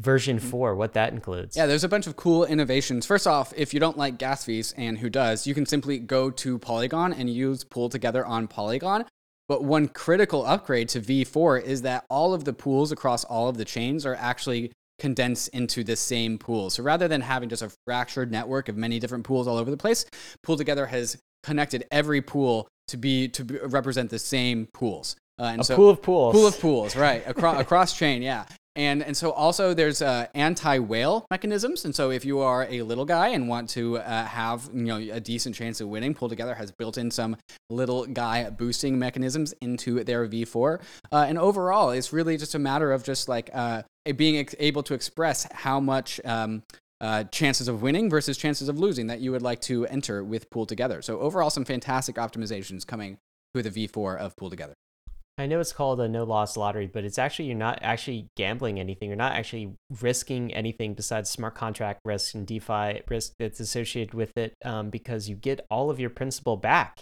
version 0.00 0.38
mm-hmm. 0.38 0.48
4, 0.48 0.74
what 0.74 0.94
that 0.94 1.12
includes? 1.12 1.56
Yeah, 1.56 1.66
there's 1.66 1.84
a 1.84 1.88
bunch 1.88 2.06
of 2.06 2.16
cool 2.16 2.44
innovations. 2.44 3.06
First 3.06 3.26
off, 3.26 3.52
if 3.56 3.74
you 3.74 3.80
don't 3.80 3.98
like 3.98 4.18
gas 4.18 4.44
fees, 4.44 4.72
and 4.76 4.98
who 4.98 5.10
does, 5.10 5.46
you 5.46 5.54
can 5.54 5.66
simply 5.66 5.98
go 5.98 6.30
to 6.30 6.58
Polygon 6.58 7.12
and 7.12 7.28
use 7.28 7.64
Pool 7.64 7.88
Together 7.88 8.24
on 8.24 8.48
Polygon. 8.48 9.04
But 9.48 9.64
one 9.64 9.88
critical 9.88 10.46
upgrade 10.46 10.88
to 10.90 11.00
V4 11.00 11.62
is 11.64 11.82
that 11.82 12.04
all 12.08 12.32
of 12.34 12.44
the 12.44 12.52
pools 12.52 12.92
across 12.92 13.24
all 13.24 13.48
of 13.48 13.56
the 13.56 13.64
chains 13.64 14.06
are 14.06 14.14
actually 14.14 14.70
condensed 15.00 15.48
into 15.48 15.82
the 15.82 15.96
same 15.96 16.38
pool. 16.38 16.70
So 16.70 16.84
rather 16.84 17.08
than 17.08 17.20
having 17.20 17.48
just 17.48 17.62
a 17.62 17.72
fractured 17.84 18.30
network 18.30 18.68
of 18.68 18.76
many 18.76 19.00
different 19.00 19.24
pools 19.24 19.48
all 19.48 19.56
over 19.56 19.70
the 19.70 19.76
place, 19.76 20.04
Pool 20.44 20.56
Together 20.56 20.86
has 20.86 21.18
connected 21.42 21.84
every 21.90 22.22
pool 22.22 22.68
to 22.88 22.96
be 22.96 23.26
to 23.28 23.44
represent 23.66 24.10
the 24.10 24.18
same 24.18 24.68
pools. 24.72 25.16
Uh, 25.40 25.44
and 25.44 25.60
a 25.62 25.64
so, 25.64 25.76
pool 25.76 25.90
of 25.90 26.02
pools. 26.02 26.34
Pool 26.34 26.46
of 26.46 26.60
pools, 26.60 26.96
right? 26.96 27.22
Across 27.26 27.60
across 27.60 27.96
chain, 27.96 28.20
yeah. 28.20 28.44
And 28.76 29.02
and 29.02 29.16
so 29.16 29.32
also 29.32 29.74
there's 29.74 30.00
uh, 30.00 30.26
anti-whale 30.34 31.26
mechanisms. 31.30 31.84
And 31.84 31.94
so 31.94 32.10
if 32.10 32.24
you 32.24 32.40
are 32.40 32.66
a 32.70 32.82
little 32.82 33.04
guy 33.04 33.28
and 33.28 33.48
want 33.48 33.68
to 33.70 33.98
uh, 33.98 34.24
have 34.24 34.68
you 34.72 34.84
know 34.84 34.96
a 34.96 35.18
decent 35.18 35.54
chance 35.54 35.80
of 35.80 35.88
winning, 35.88 36.14
Pool 36.14 36.28
Together 36.28 36.54
has 36.54 36.70
built 36.70 36.98
in 36.98 37.10
some 37.10 37.36
little 37.68 38.06
guy 38.06 38.48
boosting 38.50 38.98
mechanisms 38.98 39.54
into 39.60 40.04
their 40.04 40.26
V4. 40.28 40.80
Uh, 41.10 41.24
and 41.28 41.38
overall, 41.38 41.90
it's 41.90 42.12
really 42.12 42.36
just 42.36 42.54
a 42.54 42.58
matter 42.58 42.92
of 42.92 43.02
just 43.02 43.28
like 43.28 43.50
uh, 43.52 43.82
being 44.16 44.36
ex- 44.36 44.54
able 44.58 44.82
to 44.84 44.94
express 44.94 45.48
how 45.52 45.80
much. 45.80 46.20
Um, 46.24 46.62
uh, 47.02 47.24
chances 47.24 47.66
of 47.66 47.80
winning 47.80 48.10
versus 48.10 48.36
chances 48.36 48.68
of 48.68 48.78
losing 48.78 49.06
that 49.06 49.20
you 49.20 49.32
would 49.32 49.40
like 49.40 49.58
to 49.58 49.86
enter 49.86 50.22
with 50.22 50.50
Pool 50.50 50.66
Together. 50.66 51.00
So 51.00 51.18
overall, 51.18 51.48
some 51.48 51.64
fantastic 51.64 52.16
optimizations 52.16 52.86
coming 52.86 53.16
with 53.54 53.72
the 53.72 53.88
V4 53.88 54.18
of 54.18 54.36
Pool 54.36 54.50
Together. 54.50 54.74
I 55.38 55.46
know 55.46 55.58
it's 55.58 55.72
called 55.72 56.00
a 56.00 56.08
no 56.08 56.24
loss 56.24 56.56
lottery, 56.56 56.86
but 56.86 57.04
it's 57.04 57.18
actually 57.18 57.46
you're 57.46 57.56
not 57.56 57.78
actually 57.82 58.28
gambling 58.36 58.78
anything. 58.78 59.08
You're 59.08 59.16
not 59.16 59.32
actually 59.32 59.74
risking 60.00 60.52
anything 60.52 60.94
besides 60.94 61.30
smart 61.30 61.54
contract 61.54 62.00
risk 62.04 62.34
and 62.34 62.46
DeFi 62.46 63.02
risk 63.08 63.32
that's 63.38 63.60
associated 63.60 64.12
with 64.12 64.36
it, 64.36 64.52
um, 64.64 64.90
because 64.90 65.28
you 65.28 65.36
get 65.36 65.64
all 65.70 65.88
of 65.88 65.98
your 65.98 66.10
principal 66.10 66.56
back, 66.58 67.00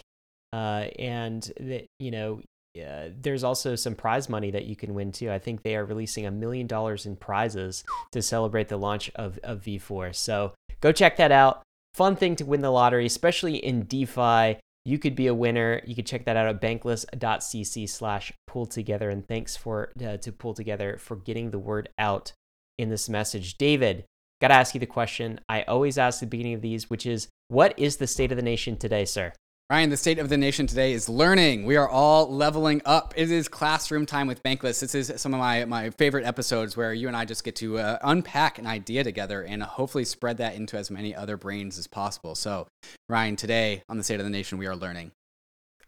uh, 0.53 0.85
and 0.97 1.51
that 1.59 1.85
you 1.99 2.11
know 2.11 2.41
uh, 2.79 3.09
there's 3.19 3.43
also 3.43 3.75
some 3.75 3.95
prize 3.95 4.29
money 4.29 4.51
that 4.51 4.65
you 4.65 4.75
can 4.75 4.93
win 4.93 5.11
too. 5.11 5.31
I 5.31 5.39
think 5.39 5.63
they 5.63 5.75
are 5.75 5.85
releasing 5.85 6.25
a 6.25 6.31
million 6.31 6.67
dollars 6.67 7.05
in 7.05 7.15
prizes 7.15 7.83
to 8.11 8.21
celebrate 8.21 8.69
the 8.69 8.77
launch 8.77 9.11
of, 9.15 9.39
of 9.43 9.61
V4. 9.61 10.15
So 10.15 10.53
go 10.81 10.91
check 10.91 11.17
that 11.17 11.31
out. 11.31 11.63
Fun 11.93 12.15
thing 12.15 12.35
to 12.37 12.45
win 12.45 12.61
the 12.61 12.69
lottery, 12.69 13.05
especially 13.05 13.57
in 13.57 13.83
DeFi 13.83 14.59
you 14.85 14.97
could 14.99 15.15
be 15.15 15.27
a 15.27 15.33
winner. 15.33 15.81
You 15.85 15.95
can 15.95 16.05
check 16.05 16.25
that 16.25 16.37
out 16.37 16.47
at 16.47 16.61
bankless.cc 16.61 17.89
slash 17.89 18.33
pool 18.47 18.65
together. 18.65 19.09
And 19.09 19.27
thanks 19.27 19.55
for 19.55 19.91
uh, 20.03 20.17
to 20.17 20.31
Pool 20.31 20.53
Together 20.53 20.97
for 20.97 21.15
getting 21.15 21.51
the 21.51 21.59
word 21.59 21.89
out 21.97 22.33
in 22.77 22.89
this 22.89 23.09
message. 23.09 23.57
David, 23.57 24.05
got 24.41 24.49
to 24.49 24.53
ask 24.55 24.73
you 24.73 24.79
the 24.79 24.85
question 24.85 25.39
I 25.49 25.63
always 25.63 25.97
ask 25.97 26.17
at 26.17 26.29
the 26.29 26.37
beginning 26.37 26.53
of 26.53 26.61
these, 26.61 26.89
which 26.89 27.05
is 27.05 27.27
what 27.49 27.77
is 27.77 27.97
the 27.97 28.07
state 28.07 28.31
of 28.31 28.37
the 28.37 28.41
nation 28.41 28.77
today, 28.77 29.05
sir? 29.05 29.33
Ryan, 29.71 29.91
the 29.91 29.97
state 29.97 30.17
of 30.17 30.29
the 30.29 30.37
nation 30.37 30.65
today 30.65 30.93
is 30.93 31.07
learning. 31.07 31.63
We 31.63 31.75
are 31.75 31.87
all 31.87 32.27
leveling 32.27 32.81
up. 32.85 33.13
It 33.15 33.29
is 33.29 33.47
classroom 33.47 34.07
time 34.07 34.25
with 34.25 34.41
Bankless. 34.41 34.79
This 34.79 34.95
is 34.95 35.13
some 35.17 35.31
of 35.31 35.39
my, 35.39 35.63
my 35.65 35.91
favorite 35.91 36.25
episodes 36.25 36.75
where 36.75 36.91
you 36.91 37.07
and 37.07 37.15
I 37.15 37.23
just 37.23 37.43
get 37.43 37.55
to 37.57 37.77
uh, 37.77 37.99
unpack 38.01 38.57
an 38.57 38.65
idea 38.65 39.03
together 39.03 39.43
and 39.43 39.61
hopefully 39.61 40.05
spread 40.05 40.37
that 40.37 40.55
into 40.55 40.75
as 40.75 40.89
many 40.89 41.13
other 41.13 41.37
brains 41.37 41.77
as 41.77 41.85
possible. 41.85 42.33
So, 42.33 42.65
Ryan, 43.09 43.35
today 43.35 43.83
on 43.87 43.97
the 43.97 44.03
state 44.03 44.19
of 44.19 44.23
the 44.23 44.31
nation, 44.31 44.57
we 44.57 44.65
are 44.65 44.75
learning. 44.75 45.11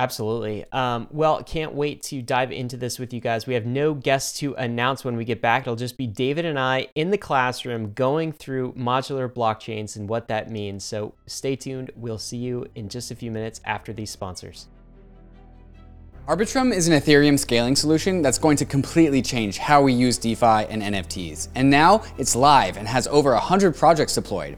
Absolutely. 0.02 0.66
Um, 0.72 1.08
well, 1.12 1.44
can't 1.44 1.76
wait 1.76 2.02
to 2.06 2.24
dive 2.24 2.52
into 2.52 2.76
this 2.76 2.98
with 2.98 3.14
you 3.14 3.20
guys. 3.20 3.46
We 3.46 3.54
have 3.54 3.68
no 3.68 3.94
guests 3.94 4.40
to 4.40 4.56
announce 4.56 5.06
when 5.06 5.16
we 5.16 5.24
get 5.26 5.44
back. 5.44 5.62
It'll 5.62 5.76
just 5.76 5.96
be 5.96 6.08
David 6.08 6.44
and 6.44 6.58
I 6.58 6.88
in 6.96 7.12
the 7.12 7.20
classroom 7.20 7.94
going 7.94 8.32
through 8.32 8.74
modular 8.74 9.32
blockchains 9.32 9.98
and 9.98 10.10
what 10.10 10.28
that 10.30 10.50
means. 10.50 10.84
So 10.84 11.14
stay 11.28 11.56
tuned. 11.56 11.92
We'll 11.96 12.18
see 12.18 12.38
you 12.38 12.66
in 12.74 12.90
just 12.90 13.12
a 13.12 13.16
few 13.16 13.30
minutes 13.30 13.62
after 13.64 13.94
these 13.94 14.10
sponsors. 14.10 14.70
Arbitrum 16.28 16.74
is 16.74 16.88
an 16.88 17.00
Ethereum 17.00 17.38
scaling 17.38 17.76
solution 17.76 18.24
that's 18.24 18.40
going 18.40 18.58
to 18.58 18.66
completely 18.66 19.22
change 19.22 19.60
how 19.60 19.84
we 19.84 19.94
use 19.94 20.18
DeFi 20.18 20.66
and 20.66 20.82
NFTs. 20.82 21.50
And 21.54 21.70
now 21.70 22.02
it's 22.18 22.36
live 22.36 22.78
and 22.78 22.88
has 22.88 23.06
over 23.06 23.34
100 23.34 23.76
projects 23.76 24.16
deployed. 24.16 24.58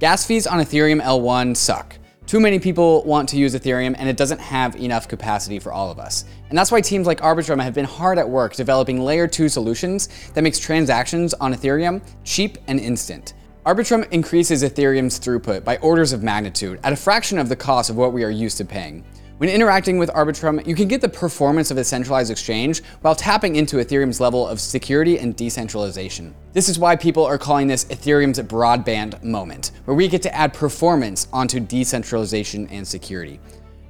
Gas 0.00 0.26
fees 0.26 0.48
on 0.48 0.58
Ethereum 0.58 1.00
L1 1.00 1.56
suck. 1.56 1.94
Too 2.26 2.38
many 2.38 2.60
people 2.60 3.02
want 3.02 3.28
to 3.30 3.36
use 3.36 3.54
Ethereum 3.54 3.96
and 3.98 4.08
it 4.08 4.16
doesn't 4.16 4.38
have 4.38 4.76
enough 4.76 5.08
capacity 5.08 5.58
for 5.58 5.72
all 5.72 5.90
of 5.90 5.98
us. 5.98 6.24
And 6.48 6.56
that's 6.56 6.70
why 6.70 6.80
teams 6.80 7.06
like 7.06 7.20
Arbitrum 7.20 7.60
have 7.60 7.74
been 7.74 7.84
hard 7.84 8.18
at 8.18 8.28
work 8.28 8.54
developing 8.54 9.00
layer 9.00 9.26
2 9.26 9.48
solutions 9.48 10.08
that 10.34 10.42
makes 10.42 10.58
transactions 10.58 11.34
on 11.34 11.52
Ethereum 11.52 12.00
cheap 12.22 12.58
and 12.68 12.78
instant. 12.78 13.34
Arbitrum 13.66 14.08
increases 14.12 14.62
Ethereum's 14.62 15.18
throughput 15.18 15.64
by 15.64 15.76
orders 15.78 16.12
of 16.12 16.22
magnitude 16.22 16.78
at 16.84 16.92
a 16.92 16.96
fraction 16.96 17.36
of 17.36 17.48
the 17.48 17.56
cost 17.56 17.90
of 17.90 17.96
what 17.96 18.12
we 18.12 18.22
are 18.22 18.30
used 18.30 18.58
to 18.58 18.64
paying. 18.64 19.04
When 19.40 19.48
interacting 19.48 19.96
with 19.96 20.10
Arbitrum, 20.10 20.66
you 20.66 20.74
can 20.74 20.86
get 20.86 21.00
the 21.00 21.08
performance 21.08 21.70
of 21.70 21.78
a 21.78 21.84
centralized 21.84 22.30
exchange 22.30 22.82
while 23.00 23.14
tapping 23.14 23.56
into 23.56 23.78
Ethereum's 23.78 24.20
level 24.20 24.46
of 24.46 24.60
security 24.60 25.18
and 25.18 25.34
decentralization. 25.34 26.34
This 26.52 26.68
is 26.68 26.78
why 26.78 26.94
people 26.94 27.24
are 27.24 27.38
calling 27.38 27.66
this 27.66 27.86
Ethereum's 27.86 28.38
broadband 28.40 29.22
moment, 29.22 29.70
where 29.86 29.94
we 29.94 30.08
get 30.08 30.20
to 30.24 30.34
add 30.34 30.52
performance 30.52 31.26
onto 31.32 31.58
decentralization 31.58 32.68
and 32.68 32.86
security. 32.86 33.40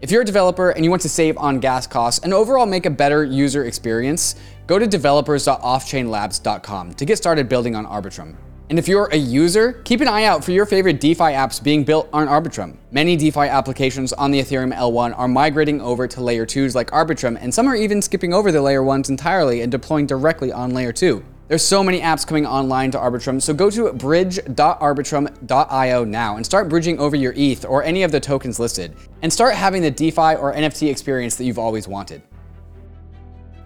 If 0.01 0.13
you're 0.13 0.23
a 0.23 0.25
developer 0.25 0.71
and 0.71 0.85
you 0.85 0.91
want 0.91 1.03
to 1.03 1.09
save 1.09 1.37
on 1.37 1.59
gas 1.59 1.85
costs 1.85 2.23
and 2.23 2.33
overall 2.33 2.65
make 2.65 2.87
a 2.87 2.91
better 2.91 3.25
user 3.25 3.65
experience, 3.65 4.37
go 4.69 4.79
to 4.79 4.87
developers.offchainlabs.com 4.87 6.95
to 6.95 7.05
get 7.05 7.17
started 7.17 7.49
building 7.49 7.75
on 7.75 7.87
Arbitrum. 7.87 8.37
And 8.71 8.79
if 8.79 8.87
you're 8.87 9.07
a 9.07 9.17
user, 9.17 9.73
keep 9.83 10.01
an 10.01 10.07
eye 10.07 10.23
out 10.23 10.45
for 10.45 10.53
your 10.53 10.65
favorite 10.65 11.01
DeFi 11.01 11.33
apps 11.33 11.61
being 11.61 11.83
built 11.83 12.09
on 12.13 12.29
Arbitrum. 12.29 12.77
Many 12.93 13.17
DeFi 13.17 13.41
applications 13.41 14.13
on 14.13 14.31
the 14.31 14.41
Ethereum 14.41 14.73
L1 14.73 15.19
are 15.19 15.27
migrating 15.27 15.81
over 15.81 16.07
to 16.07 16.23
layer 16.23 16.47
2s 16.47 16.77
like 16.77 16.93
Arbitrum, 16.93 17.37
and 17.41 17.53
some 17.53 17.67
are 17.67 17.75
even 17.75 18.01
skipping 18.01 18.33
over 18.33 18.53
the 18.53 18.63
layer 18.63 18.83
1s 18.83 19.09
entirely 19.09 19.63
and 19.63 19.73
deploying 19.73 20.07
directly 20.07 20.53
on 20.53 20.71
layer 20.71 20.93
2. 20.93 21.21
There's 21.49 21.65
so 21.65 21.83
many 21.83 22.01
apps 22.01 22.25
coming 22.25 22.47
online 22.47 22.93
to 22.93 22.99
Arbitrum, 22.99 23.43
so 23.43 23.53
go 23.53 23.71
to 23.71 23.93
bridge.arbitrum.io 23.93 26.05
now 26.05 26.37
and 26.37 26.47
start 26.47 26.69
bridging 26.69 27.01
over 27.01 27.17
your 27.17 27.35
ETH 27.37 27.65
or 27.65 27.83
any 27.83 28.05
of 28.05 28.13
the 28.13 28.21
tokens 28.21 28.61
listed, 28.61 28.95
and 29.23 29.33
start 29.33 29.57
having 29.57 29.83
the 29.83 29.91
DeFi 29.91 30.37
or 30.37 30.55
NFT 30.55 30.89
experience 30.89 31.35
that 31.35 31.45
you've 31.45 31.59
always 31.59 31.89
wanted. 31.89 32.23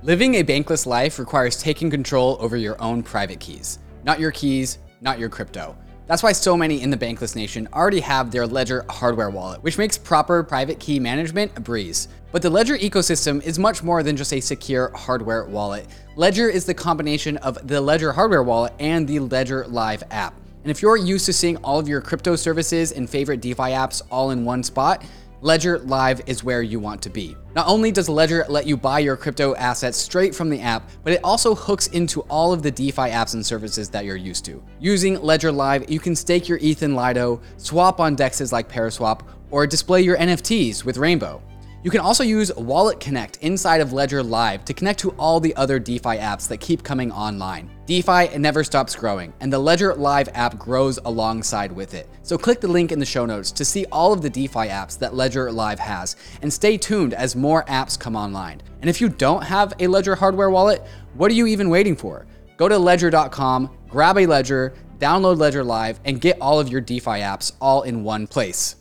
Living 0.02 0.36
a 0.36 0.42
bankless 0.42 0.86
life 0.86 1.18
requires 1.18 1.60
taking 1.60 1.90
control 1.90 2.38
over 2.40 2.56
your 2.56 2.80
own 2.80 3.02
private 3.02 3.38
keys, 3.38 3.80
not 4.02 4.18
your 4.18 4.30
keys, 4.30 4.78
not 5.00 5.18
your 5.18 5.28
crypto. 5.28 5.76
That's 6.06 6.22
why 6.22 6.32
so 6.32 6.56
many 6.56 6.82
in 6.82 6.90
the 6.90 6.98
Bankless 6.98 7.34
Nation 7.34 7.66
already 7.72 8.00
have 8.00 8.30
their 8.30 8.46
Ledger 8.46 8.84
hardware 8.90 9.30
wallet, 9.30 9.62
which 9.62 9.78
makes 9.78 9.96
proper 9.96 10.42
private 10.42 10.78
key 10.78 11.00
management 11.00 11.52
a 11.56 11.60
breeze. 11.60 12.08
But 12.30 12.42
the 12.42 12.50
Ledger 12.50 12.76
ecosystem 12.76 13.42
is 13.42 13.58
much 13.58 13.82
more 13.82 14.02
than 14.02 14.16
just 14.16 14.32
a 14.34 14.40
secure 14.40 14.90
hardware 14.94 15.44
wallet. 15.46 15.86
Ledger 16.16 16.48
is 16.48 16.66
the 16.66 16.74
combination 16.74 17.38
of 17.38 17.66
the 17.66 17.80
Ledger 17.80 18.12
hardware 18.12 18.42
wallet 18.42 18.74
and 18.78 19.08
the 19.08 19.20
Ledger 19.20 19.66
Live 19.68 20.02
app. 20.10 20.34
And 20.62 20.70
if 20.70 20.82
you're 20.82 20.96
used 20.96 21.26
to 21.26 21.32
seeing 21.32 21.56
all 21.58 21.78
of 21.78 21.88
your 21.88 22.00
crypto 22.00 22.36
services 22.36 22.92
and 22.92 23.08
favorite 23.08 23.40
DeFi 23.40 23.70
apps 23.72 24.02
all 24.10 24.30
in 24.30 24.44
one 24.44 24.62
spot, 24.62 25.04
Ledger 25.44 25.78
Live 25.80 26.22
is 26.24 26.42
where 26.42 26.62
you 26.62 26.80
want 26.80 27.02
to 27.02 27.10
be. 27.10 27.36
Not 27.54 27.68
only 27.68 27.92
does 27.92 28.08
Ledger 28.08 28.46
let 28.48 28.66
you 28.66 28.78
buy 28.78 29.00
your 29.00 29.14
crypto 29.14 29.54
assets 29.56 29.98
straight 29.98 30.34
from 30.34 30.48
the 30.48 30.58
app, 30.58 30.88
but 31.02 31.12
it 31.12 31.20
also 31.22 31.54
hooks 31.54 31.86
into 31.88 32.22
all 32.30 32.54
of 32.54 32.62
the 32.62 32.70
DeFi 32.70 33.10
apps 33.10 33.34
and 33.34 33.44
services 33.44 33.90
that 33.90 34.06
you're 34.06 34.16
used 34.16 34.46
to. 34.46 34.64
Using 34.80 35.20
Ledger 35.20 35.52
Live, 35.52 35.90
you 35.90 36.00
can 36.00 36.16
stake 36.16 36.48
your 36.48 36.58
ETH 36.62 36.82
in 36.82 36.94
Lido, 36.94 37.42
swap 37.58 38.00
on 38.00 38.16
dexes 38.16 38.52
like 38.52 38.70
Paraswap, 38.70 39.20
or 39.50 39.66
display 39.66 40.00
your 40.00 40.16
NFTs 40.16 40.82
with 40.82 40.96
Rainbow. 40.96 41.42
You 41.84 41.90
can 41.90 42.00
also 42.00 42.24
use 42.24 42.50
Wallet 42.56 42.98
Connect 42.98 43.36
inside 43.42 43.82
of 43.82 43.92
Ledger 43.92 44.22
Live 44.22 44.64
to 44.64 44.72
connect 44.72 45.00
to 45.00 45.10
all 45.18 45.38
the 45.38 45.54
other 45.54 45.78
DeFi 45.78 46.16
apps 46.16 46.48
that 46.48 46.58
keep 46.58 46.82
coming 46.82 47.12
online. 47.12 47.68
DeFi 47.84 48.38
never 48.38 48.64
stops 48.64 48.96
growing, 48.96 49.34
and 49.40 49.52
the 49.52 49.58
Ledger 49.58 49.94
Live 49.94 50.30
app 50.32 50.58
grows 50.58 50.98
alongside 51.04 51.70
with 51.70 51.92
it. 51.92 52.08
So 52.22 52.38
click 52.38 52.62
the 52.62 52.68
link 52.68 52.90
in 52.90 52.98
the 52.98 53.04
show 53.04 53.26
notes 53.26 53.52
to 53.52 53.66
see 53.66 53.84
all 53.92 54.14
of 54.14 54.22
the 54.22 54.30
DeFi 54.30 54.68
apps 54.68 54.98
that 54.98 55.14
Ledger 55.14 55.52
Live 55.52 55.78
has, 55.78 56.16
and 56.40 56.50
stay 56.50 56.78
tuned 56.78 57.12
as 57.12 57.36
more 57.36 57.64
apps 57.64 58.00
come 58.00 58.16
online. 58.16 58.62
And 58.80 58.88
if 58.88 58.98
you 58.98 59.10
don't 59.10 59.44
have 59.44 59.74
a 59.78 59.86
Ledger 59.86 60.14
hardware 60.14 60.48
wallet, 60.48 60.82
what 61.12 61.30
are 61.30 61.34
you 61.34 61.46
even 61.46 61.68
waiting 61.68 61.96
for? 61.96 62.26
Go 62.56 62.66
to 62.66 62.78
ledger.com, 62.78 63.70
grab 63.90 64.16
a 64.16 64.24
Ledger, 64.24 64.72
download 64.96 65.36
Ledger 65.36 65.62
Live, 65.62 66.00
and 66.06 66.18
get 66.18 66.40
all 66.40 66.58
of 66.58 66.70
your 66.70 66.80
DeFi 66.80 67.20
apps 67.20 67.52
all 67.60 67.82
in 67.82 68.02
one 68.04 68.26
place. 68.26 68.76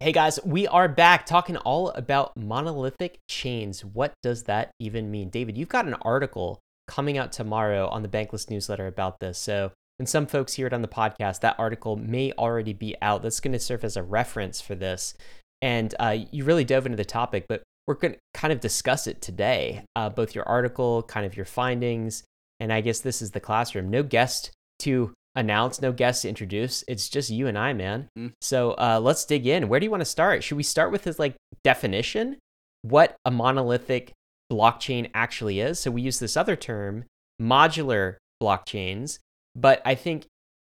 Hey 0.00 0.12
guys, 0.12 0.38
we 0.44 0.68
are 0.68 0.86
back 0.86 1.26
talking 1.26 1.56
all 1.56 1.90
about 1.90 2.36
monolithic 2.36 3.18
chains. 3.28 3.84
What 3.84 4.12
does 4.22 4.44
that 4.44 4.70
even 4.78 5.10
mean? 5.10 5.28
David, 5.28 5.58
you've 5.58 5.68
got 5.68 5.88
an 5.88 5.94
article 6.02 6.60
coming 6.86 7.18
out 7.18 7.32
tomorrow 7.32 7.88
on 7.88 8.02
the 8.02 8.08
Bankless 8.08 8.48
newsletter 8.48 8.86
about 8.86 9.18
this. 9.18 9.38
So, 9.38 9.72
when 9.98 10.06
some 10.06 10.28
folks 10.28 10.54
hear 10.54 10.68
it 10.68 10.72
on 10.72 10.82
the 10.82 10.88
podcast, 10.88 11.40
that 11.40 11.58
article 11.58 11.96
may 11.96 12.30
already 12.38 12.72
be 12.72 12.94
out. 13.02 13.22
That's 13.22 13.40
going 13.40 13.54
to 13.54 13.58
serve 13.58 13.82
as 13.82 13.96
a 13.96 14.04
reference 14.04 14.60
for 14.60 14.76
this. 14.76 15.14
And 15.62 15.92
uh, 15.98 16.18
you 16.30 16.44
really 16.44 16.62
dove 16.62 16.86
into 16.86 16.94
the 16.94 17.04
topic, 17.04 17.46
but 17.48 17.64
we're 17.88 17.94
going 17.94 18.14
to 18.14 18.20
kind 18.34 18.52
of 18.52 18.60
discuss 18.60 19.08
it 19.08 19.20
today. 19.20 19.82
Uh, 19.96 20.10
both 20.10 20.32
your 20.32 20.48
article, 20.48 21.02
kind 21.02 21.26
of 21.26 21.36
your 21.36 21.44
findings, 21.44 22.22
and 22.60 22.72
I 22.72 22.82
guess 22.82 23.00
this 23.00 23.20
is 23.20 23.32
the 23.32 23.40
classroom. 23.40 23.90
No 23.90 24.04
guest 24.04 24.52
to 24.78 25.12
announce, 25.34 25.80
no 25.80 25.92
guests 25.92 26.22
to 26.22 26.28
introduce. 26.28 26.84
It's 26.88 27.08
just 27.08 27.30
you 27.30 27.46
and 27.46 27.58
I, 27.58 27.72
man. 27.72 28.08
Mm. 28.18 28.32
So 28.40 28.72
uh, 28.72 29.00
let's 29.02 29.24
dig 29.24 29.46
in. 29.46 29.68
Where 29.68 29.80
do 29.80 29.84
you 29.84 29.90
want 29.90 30.00
to 30.00 30.06
start? 30.06 30.42
Should 30.42 30.56
we 30.56 30.62
start 30.62 30.92
with 30.92 31.04
his 31.04 31.18
like 31.18 31.36
definition? 31.62 32.38
What 32.82 33.16
a 33.24 33.30
monolithic 33.30 34.12
blockchain 34.50 35.10
actually 35.14 35.60
is. 35.60 35.78
So 35.78 35.90
we 35.90 36.02
use 36.02 36.18
this 36.18 36.36
other 36.36 36.56
term, 36.56 37.04
modular 37.40 38.16
blockchains. 38.42 39.18
But 39.54 39.82
I 39.84 39.94
think 39.94 40.26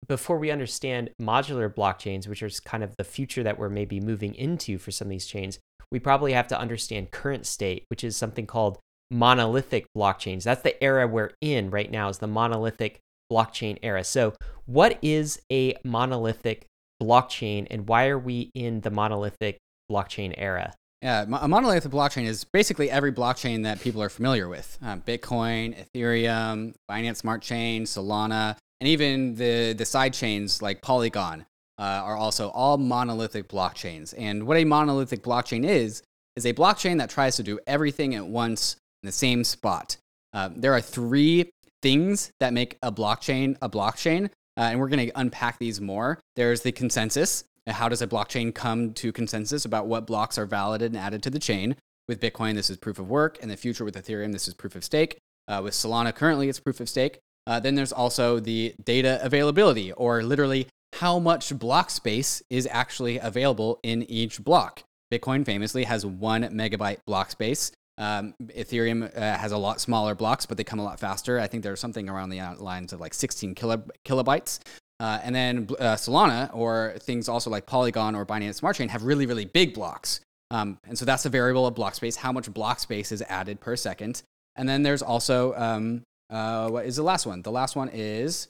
before 0.07 0.39
we 0.39 0.51
understand 0.51 1.11
modular 1.21 1.73
blockchains, 1.73 2.29
which 2.29 2.43
is 2.43 2.61
kind 2.61 2.85
of 2.85 2.95
the 2.97 3.05
future 3.05 3.43
that 3.43 3.59
we're 3.59 3.71
maybe 3.71 4.01
moving 4.01 4.35
into 4.35 4.79
for 4.79 4.91
some 4.91 5.07
of 5.07 5.11
these 5.11 5.27
chains, 5.27 5.59
we 5.91 5.99
probably 5.99 6.33
have 6.33 6.49
to 6.49 6.59
understand 6.59 7.11
current 7.11 7.47
state, 7.47 7.85
which 7.89 8.05
is 8.05 8.17
something 8.17 8.47
called 8.47 8.79
monolithic 9.11 9.87
blockchains. 9.97 10.45
That's 10.45 10.63
the 10.63 10.83
era 10.83 11.07
we're 11.07 11.31
in 11.41 11.71
right 11.71 11.91
now, 11.91 12.09
is 12.09 12.19
the 12.19 12.27
monolithic 12.27 13.01
blockchain 13.31 13.79
era. 13.83 14.05
So, 14.05 14.35
what 14.67 14.99
is 15.03 15.41
a 15.51 15.77
monolithic 15.85 16.67
blockchain 17.03 17.67
and 17.71 17.89
why 17.89 18.09
are 18.09 18.19
we 18.19 18.51
in 18.55 18.81
the 18.81 18.91
monolithic 18.91 19.59
blockchain 19.91 20.35
era? 20.37 20.75
Yeah, 21.03 21.23
a 21.23 21.49
monolithic 21.49 21.93
blockchain 21.93 22.25
is 22.25 22.45
basically 22.45 22.91
every 22.91 23.13
blockchain 23.13 23.65
that 23.65 23.81
people 23.83 24.03
are 24.03 24.09
familiar 24.09 24.49
with 24.49 24.79
um, 24.81 25.03
Bitcoin, 25.03 25.77
Ethereum, 25.77 26.75
Binance 26.91 27.17
Smart 27.17 27.43
Chain, 27.43 27.85
Solana, 27.85 28.57
and 28.81 28.89
even 28.89 29.35
the, 29.35 29.75
the 29.75 29.85
side 29.85 30.15
chains 30.15 30.63
like 30.63 30.81
Polygon 30.81 31.45
uh, 31.79 31.83
are 31.83 32.17
also 32.17 32.49
all 32.51 32.79
monolithic 32.79 33.49
blockchains. 33.49 34.15
And 34.17 34.47
what 34.47 34.57
a 34.57 34.65
monolithic 34.65 35.23
blockchain 35.23 35.67
is, 35.67 36.03
is 36.37 36.47
a 36.47 36.55
blockchain 36.55 36.99
that 36.99 37.11
tries 37.11 37.37
to 37.37 37.43
do 37.43 37.59
everything 37.67 38.15
at 38.15 38.27
once 38.27 38.77
in 39.03 39.07
the 39.07 39.13
same 39.13 39.45
spot. 39.45 39.99
Uh, 40.33 40.49
there 40.57 40.73
are 40.73 40.81
three 40.81 41.51
things 41.85 42.33
that 42.41 42.55
make 42.55 42.79
a 42.83 42.91
blockchain 42.91 43.59
a 43.61 43.69
blockchain. 43.69 44.25
Uh, 44.57 44.69
and 44.71 44.81
we're 44.81 44.89
going 44.89 45.07
to 45.07 45.21
unpack 45.21 45.59
these 45.59 45.83
more. 45.83 46.19
There's 46.35 46.63
the 46.63 46.73
consensus. 46.73 47.45
How 47.67 47.91
does 47.91 48.01
a 48.01 48.07
blockchain 48.07 48.55
come 48.55 48.95
to 48.95 49.13
consensus 49.13 49.67
about 49.67 49.87
what 49.87 50.07
blocks 50.07 50.39
are 50.39 50.47
validated 50.47 50.93
and 50.93 51.01
added 51.01 51.23
to 51.25 51.31
the 51.31 51.39
chain? 51.39 51.77
With 52.09 52.21
Bitcoin, 52.21 52.55
this 52.55 52.71
is 52.71 52.79
proof 52.79 52.99
of 52.99 53.11
work. 53.11 53.39
In 53.39 53.51
the 53.51 53.57
future, 53.57 53.85
with 53.85 53.97
Ethereum, 53.97 54.33
this 54.33 54.49
is 54.49 54.55
proof 54.55 54.77
of 54.77 54.83
stake. 54.83 55.19
Uh, 55.47 55.61
with 55.63 55.75
Solana, 55.75 56.15
currently, 56.15 56.49
it's 56.49 56.59
proof 56.59 56.81
of 56.81 56.89
stake. 56.89 57.19
Uh, 57.47 57.61
then 57.61 57.75
there's 57.75 57.93
also 57.93 58.41
the 58.41 58.75
data 58.83 59.19
availability, 59.23 59.93
or 59.93 60.23
literally 60.23 60.67
how 60.95 61.19
much 61.19 61.59
block 61.59 61.91
space 61.91 62.43
is 62.49 62.67
actually 62.71 63.19
available 63.19 63.79
in 63.83 64.03
each 64.05 64.43
block. 64.43 64.83
Bitcoin 65.13 65.45
famously 65.45 65.85
has 65.85 66.07
one 66.07 66.45
megabyte 66.45 66.99
block 67.07 67.31
space. 67.31 67.73
Um, 67.97 68.35
Ethereum 68.43 69.05
uh, 69.17 69.39
has 69.39 69.53
a 69.53 69.59
lot 69.59 69.81
smaller 69.81 70.15
blocks, 70.15 70.47
but 70.47 70.57
they 70.57 70.65
come 70.65 70.79
a 70.79 70.85
lot 70.85 70.99
faster. 70.99 71.39
I 71.39 71.47
think 71.47 71.63
there's 71.63 71.81
something 71.81 72.09
around 72.09 72.31
the 72.31 72.41
lines 72.59 72.93
of 72.93 73.01
like 73.01 73.15
16 73.15 73.55
kilo- 73.55 73.85
kilobytes. 74.05 74.61
Uh, 75.01 75.19
and 75.23 75.35
then 75.35 75.69
uh, 75.81 75.95
Solana 75.95 76.55
or 76.55 76.95
things 77.01 77.29
also 77.29 77.51
like 77.51 77.67
Polygon 77.67 78.15
or 78.15 78.25
Binance 78.25 78.57
Smart 78.57 78.77
Chain 78.77 78.89
have 78.89 79.03
really, 79.03 79.27
really 79.27 79.45
big 79.45 79.75
blocks. 79.75 80.21
Um, 80.51 80.79
and 80.87 80.97
so 80.97 81.05
that's 81.05 81.27
a 81.27 81.29
variable 81.29 81.67
of 81.67 81.75
block 81.75 81.95
space, 81.95 82.17
how 82.17 82.33
much 82.33 82.53
block 82.53 82.79
space 82.79 83.11
is 83.11 83.23
added 83.23 83.61
per 83.61 83.77
second. 83.77 84.23
And 84.57 84.69
then 84.69 84.83
there's 84.83 85.03
also, 85.03 85.55
um, 85.55 86.03
uh, 86.31 86.69
what 86.69 86.87
is 86.87 86.97
the 86.97 87.03
last 87.03 87.27
one? 87.27 87.43
The 87.43 87.51
last 87.51 87.75
one 87.75 87.91
is, 87.93 88.49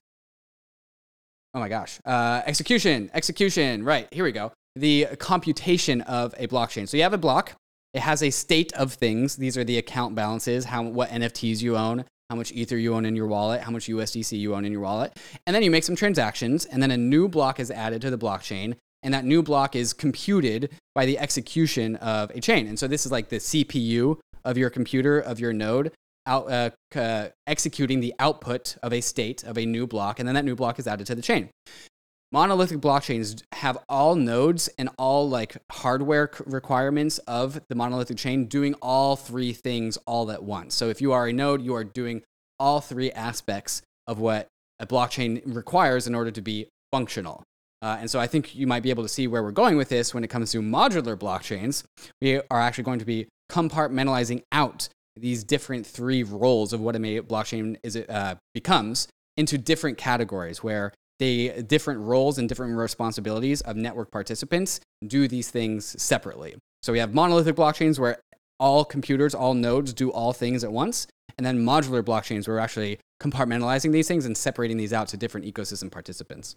oh 1.55 1.61
my 1.61 1.69
gosh, 1.69 1.99
uh, 2.05 2.43
execution, 2.47 3.11
execution. 3.15 3.85
Right, 3.85 4.07
here 4.13 4.25
we 4.25 4.33
go. 4.33 4.53
The 4.77 5.07
computation 5.19 6.03
of 6.03 6.35
a 6.37 6.47
blockchain. 6.47 6.89
So 6.89 6.97
you 6.97 7.05
have 7.05 7.15
a 7.15 7.19
block, 7.19 7.53
it 7.95 8.01
has 8.01 8.23
a 8.23 8.31
state 8.31 8.73
of 8.75 8.93
things. 8.93 9.37
These 9.37 9.57
are 9.57 9.65
the 9.65 9.79
account 9.79 10.15
balances, 10.15 10.65
how 10.65 10.83
what 10.83 11.11
NFTs 11.11 11.63
you 11.63 11.77
own, 11.77 12.05
how 12.29 12.37
much 12.37 12.51
Ether 12.53 12.77
you 12.77 12.95
own 12.95 13.07
in 13.07 13.15
your 13.15 13.29
wallet, 13.29 13.63
how 13.63 13.71
much 13.71 13.87
USDC 13.87 14.37
you 14.39 14.55
own 14.55 14.65
in 14.65 14.73
your 14.73 14.81
wallet. 14.81 15.17
And 15.47 15.55
then 15.55 15.63
you 15.63 15.71
make 15.71 15.85
some 15.85 15.95
transactions, 15.95 16.65
and 16.67 16.83
then 16.83 16.91
a 16.91 16.97
new 16.97 17.29
block 17.29 17.61
is 17.61 17.71
added 17.71 18.03
to 18.03 18.11
the 18.11 18.19
blockchain. 18.19 18.75
And 19.05 19.15
that 19.15 19.25
new 19.25 19.43
block 19.43 19.77
is 19.77 19.93
computed 19.93 20.71
by 20.95 21.07
the 21.07 21.19
execution 21.19 21.97
of 21.97 22.31
a 22.31 22.41
chain. 22.41 22.67
And 22.67 22.79
so 22.79 22.89
this 22.89 23.07
is 23.07 23.13
like 23.13 23.29
the 23.29 23.37
CPU 23.37 24.19
of 24.45 24.59
your 24.59 24.71
computer, 24.71 25.21
of 25.21 25.39
your 25.39 25.53
node, 25.53 25.93
out, 26.27 26.51
uh, 26.51 26.71
uh, 26.99 27.29
executing 27.47 28.01
the 28.01 28.15
output 28.19 28.77
of 28.83 28.93
a 28.93 29.03
state 29.03 29.45
of 29.45 29.59
a 29.59 29.67
new 29.67 29.87
block. 29.87 30.19
And 30.19 30.27
then 30.27 30.35
that 30.35 30.45
new 30.45 30.57
block 30.57 30.79
is 30.79 30.87
added 30.87 31.07
to 31.09 31.15
the 31.15 31.23
chain 31.23 31.51
monolithic 32.35 32.79
blockchains 32.79 33.45
have 33.53 33.79
all 33.89 34.17
nodes 34.17 34.69
and 34.77 34.91
all 34.99 35.29
like 35.29 35.57
hardware 35.71 36.29
requirements 36.47 37.19
of 37.29 37.61
the 37.69 37.77
monolithic 37.77 38.17
chain 38.17 38.47
doing 38.47 38.75
all 38.83 39.15
three 39.15 39.53
things 39.53 39.97
all 40.05 40.29
at 40.33 40.43
once. 40.43 40.75
So 40.75 40.89
if 40.89 41.01
you 41.01 41.13
are 41.13 41.29
a 41.29 41.33
node, 41.33 41.63
you 41.63 41.77
are 41.77 41.85
doing 41.85 42.23
all 42.59 42.81
three 42.81 43.13
aspects 43.13 43.83
of 44.09 44.19
what 44.19 44.49
a 44.81 44.87
blockchain 44.87 45.43
requires 45.47 46.09
in 46.09 46.15
order 46.17 46.33
to 46.33 46.43
be 46.43 46.67
functional. 46.91 47.45
Uh, 47.81 47.99
and 48.01 48.11
so 48.11 48.19
I 48.19 48.27
think 48.27 48.53
you 48.57 48.67
might 48.67 48.83
be 48.83 48.91
able 48.91 49.05
to 49.05 49.09
see 49.09 49.29
where 49.29 49.45
we're 49.45 49.53
going 49.53 49.77
with 49.77 49.89
this 49.89 50.13
when 50.13 50.25
it 50.25 50.29
comes 50.29 50.51
to 50.53 50.61
modular 50.61 51.17
blockchains. 51.17 51.85
We 52.21 52.39
are 52.51 52.61
actually 52.61 52.85
going 52.85 52.99
to 52.99 53.05
be 53.05 53.29
compartmentalizing 53.49 54.43
out 54.51 54.89
these 55.15 55.45
different 55.45 55.87
three 55.87 56.25
roles 56.25 56.73
of 56.73 56.81
what 56.81 56.97
a 56.97 56.99
blockchain 56.99 57.77
is, 57.85 57.97
uh, 57.97 58.35
becomes 58.55 59.07
into 59.37 59.57
different 59.57 59.99
categories 59.99 60.65
where 60.65 60.93
they 61.19 61.63
different 61.63 62.01
roles 62.01 62.39
and 62.39 62.49
different 62.49 62.77
responsibilities 62.77 63.61
of 63.63 63.77
network 63.77 64.11
participants 64.11 64.81
do 65.07 65.29
these 65.29 65.51
things 65.51 66.01
separately. 66.03 66.55
So 66.83 66.93
we 66.93 66.99
have 66.99 67.15
monolithic 67.15 67.57
blockchains 67.57 67.99
where 67.99 68.19
all 68.59 68.85
computers, 68.85 69.35
all 69.35 69.55
nodes 69.55 69.93
do 69.93 70.11
all 70.11 70.33
things 70.33 70.65
at 70.65 70.73
once. 70.73 71.07
And 71.37 71.45
then 71.45 71.65
modular 71.65 72.03
blockchains, 72.03 72.47
where 72.47 72.57
we're 72.57 72.61
actually 72.61 73.01
compartmentalizing 73.21 73.91
these 73.91 74.07
things 74.07 74.25
and 74.25 74.37
separating 74.37 74.77
these 74.77 74.93
out 74.93 75.09
to 75.09 75.17
different 75.17 75.47
ecosystem 75.47 75.91
participants. 75.91 76.55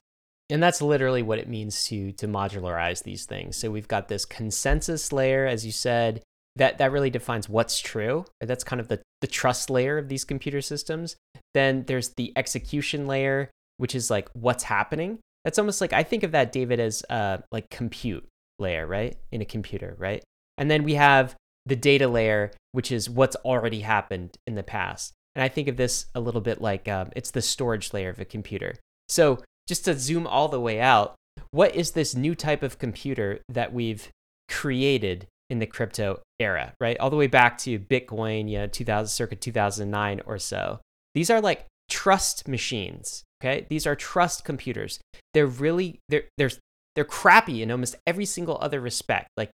And 0.49 0.61
that's 0.61 0.81
literally 0.81 1.23
what 1.23 1.39
it 1.39 1.49
means 1.49 1.85
to 1.85 2.11
to 2.13 2.27
modularize 2.27 3.03
these 3.03 3.25
things. 3.25 3.57
So 3.57 3.71
we've 3.71 3.87
got 3.87 4.07
this 4.07 4.25
consensus 4.25 5.11
layer, 5.11 5.45
as 5.45 5.65
you 5.65 5.71
said, 5.71 6.21
that 6.55 6.77
that 6.77 6.91
really 6.91 7.09
defines 7.09 7.49
what's 7.49 7.79
true. 7.79 8.25
That's 8.39 8.63
kind 8.63 8.79
of 8.79 8.87
the 8.87 9.01
the 9.21 9.27
trust 9.27 9.69
layer 9.69 9.97
of 9.97 10.09
these 10.09 10.23
computer 10.23 10.61
systems. 10.61 11.15
Then 11.53 11.83
there's 11.87 12.09
the 12.09 12.33
execution 12.35 13.07
layer, 13.07 13.49
which 13.77 13.96
is 13.96 14.10
like 14.10 14.29
what's 14.34 14.63
happening. 14.63 15.19
That's 15.43 15.60
almost 15.60 15.81
like 15.81 15.93
I 15.93 16.03
think 16.03 16.24
of 16.24 16.31
that, 16.31 16.51
David, 16.51 16.79
as 16.79 17.03
uh, 17.10 17.38
like 17.51 17.69
compute 17.69 18.27
layer, 18.60 18.86
right, 18.86 19.17
in 19.31 19.41
a 19.41 19.46
computer, 19.46 19.96
right? 19.98 20.24
And 20.57 20.69
then 20.69 20.84
we 20.84 20.96
have 20.96 21.36
the 21.65 21.75
data 21.75 22.07
layer, 22.07 22.51
which 22.72 22.91
is 22.91 23.10
what's 23.10 23.36
already 23.38 23.81
happened 23.81 24.38
in 24.46 24.55
the 24.55 24.63
past. 24.63 25.13
And 25.36 25.43
I 25.43 25.50
think 25.50 25.67
of 25.67 25.77
this 25.77 26.07
a 26.15 26.19
little 26.19 26.41
bit 26.41 26.62
like 26.62 26.88
um, 26.88 27.12
it's 27.15 27.31
the 27.31 27.41
storage 27.41 27.93
layer 27.93 28.10
of 28.10 28.19
a 28.19 28.25
computer. 28.25 28.75
So 29.07 29.43
just 29.67 29.86
to 29.86 29.93
zoom 29.93 30.25
all 30.25 30.48
the 30.48 30.60
way 30.60 30.79
out, 30.79 31.15
what 31.51 31.75
is 31.75 31.91
this 31.91 32.15
new 32.15 32.34
type 32.34 32.63
of 32.63 32.79
computer 32.79 33.41
that 33.50 33.74
we've 33.74 34.10
created 34.50 35.27
in 35.50 35.60
the 35.60 35.65
crypto 35.65 36.22
era, 36.39 36.74
right? 36.81 36.98
All 37.00 37.10
the 37.10 37.15
way 37.15 37.27
back 37.27 37.57
to 37.60 37.79
Bitcoin, 37.79 38.50
you 38.50 38.57
know, 38.57 38.67
2000, 38.67 39.07
circa 39.07 39.36
2009 39.36 40.22
or 40.25 40.38
so. 40.39 40.79
These 41.13 41.29
are 41.29 41.41
like 41.41 41.65
trust 41.89 42.48
machines, 42.48 43.24
okay? 43.41 43.65
These 43.70 43.88
are 43.88 43.96
trust 43.96 44.44
computers. 44.44 45.00
They're 45.34 45.48
really 45.48 46.00
they're 46.10 46.25
they're 46.38 46.51
they're 46.96 47.06
crappy 47.06 47.62
in 47.62 47.72
almost 47.72 47.96
every 48.06 48.25
single 48.25 48.58
other 48.62 48.82
respect. 48.82 49.29
Like 49.38 49.51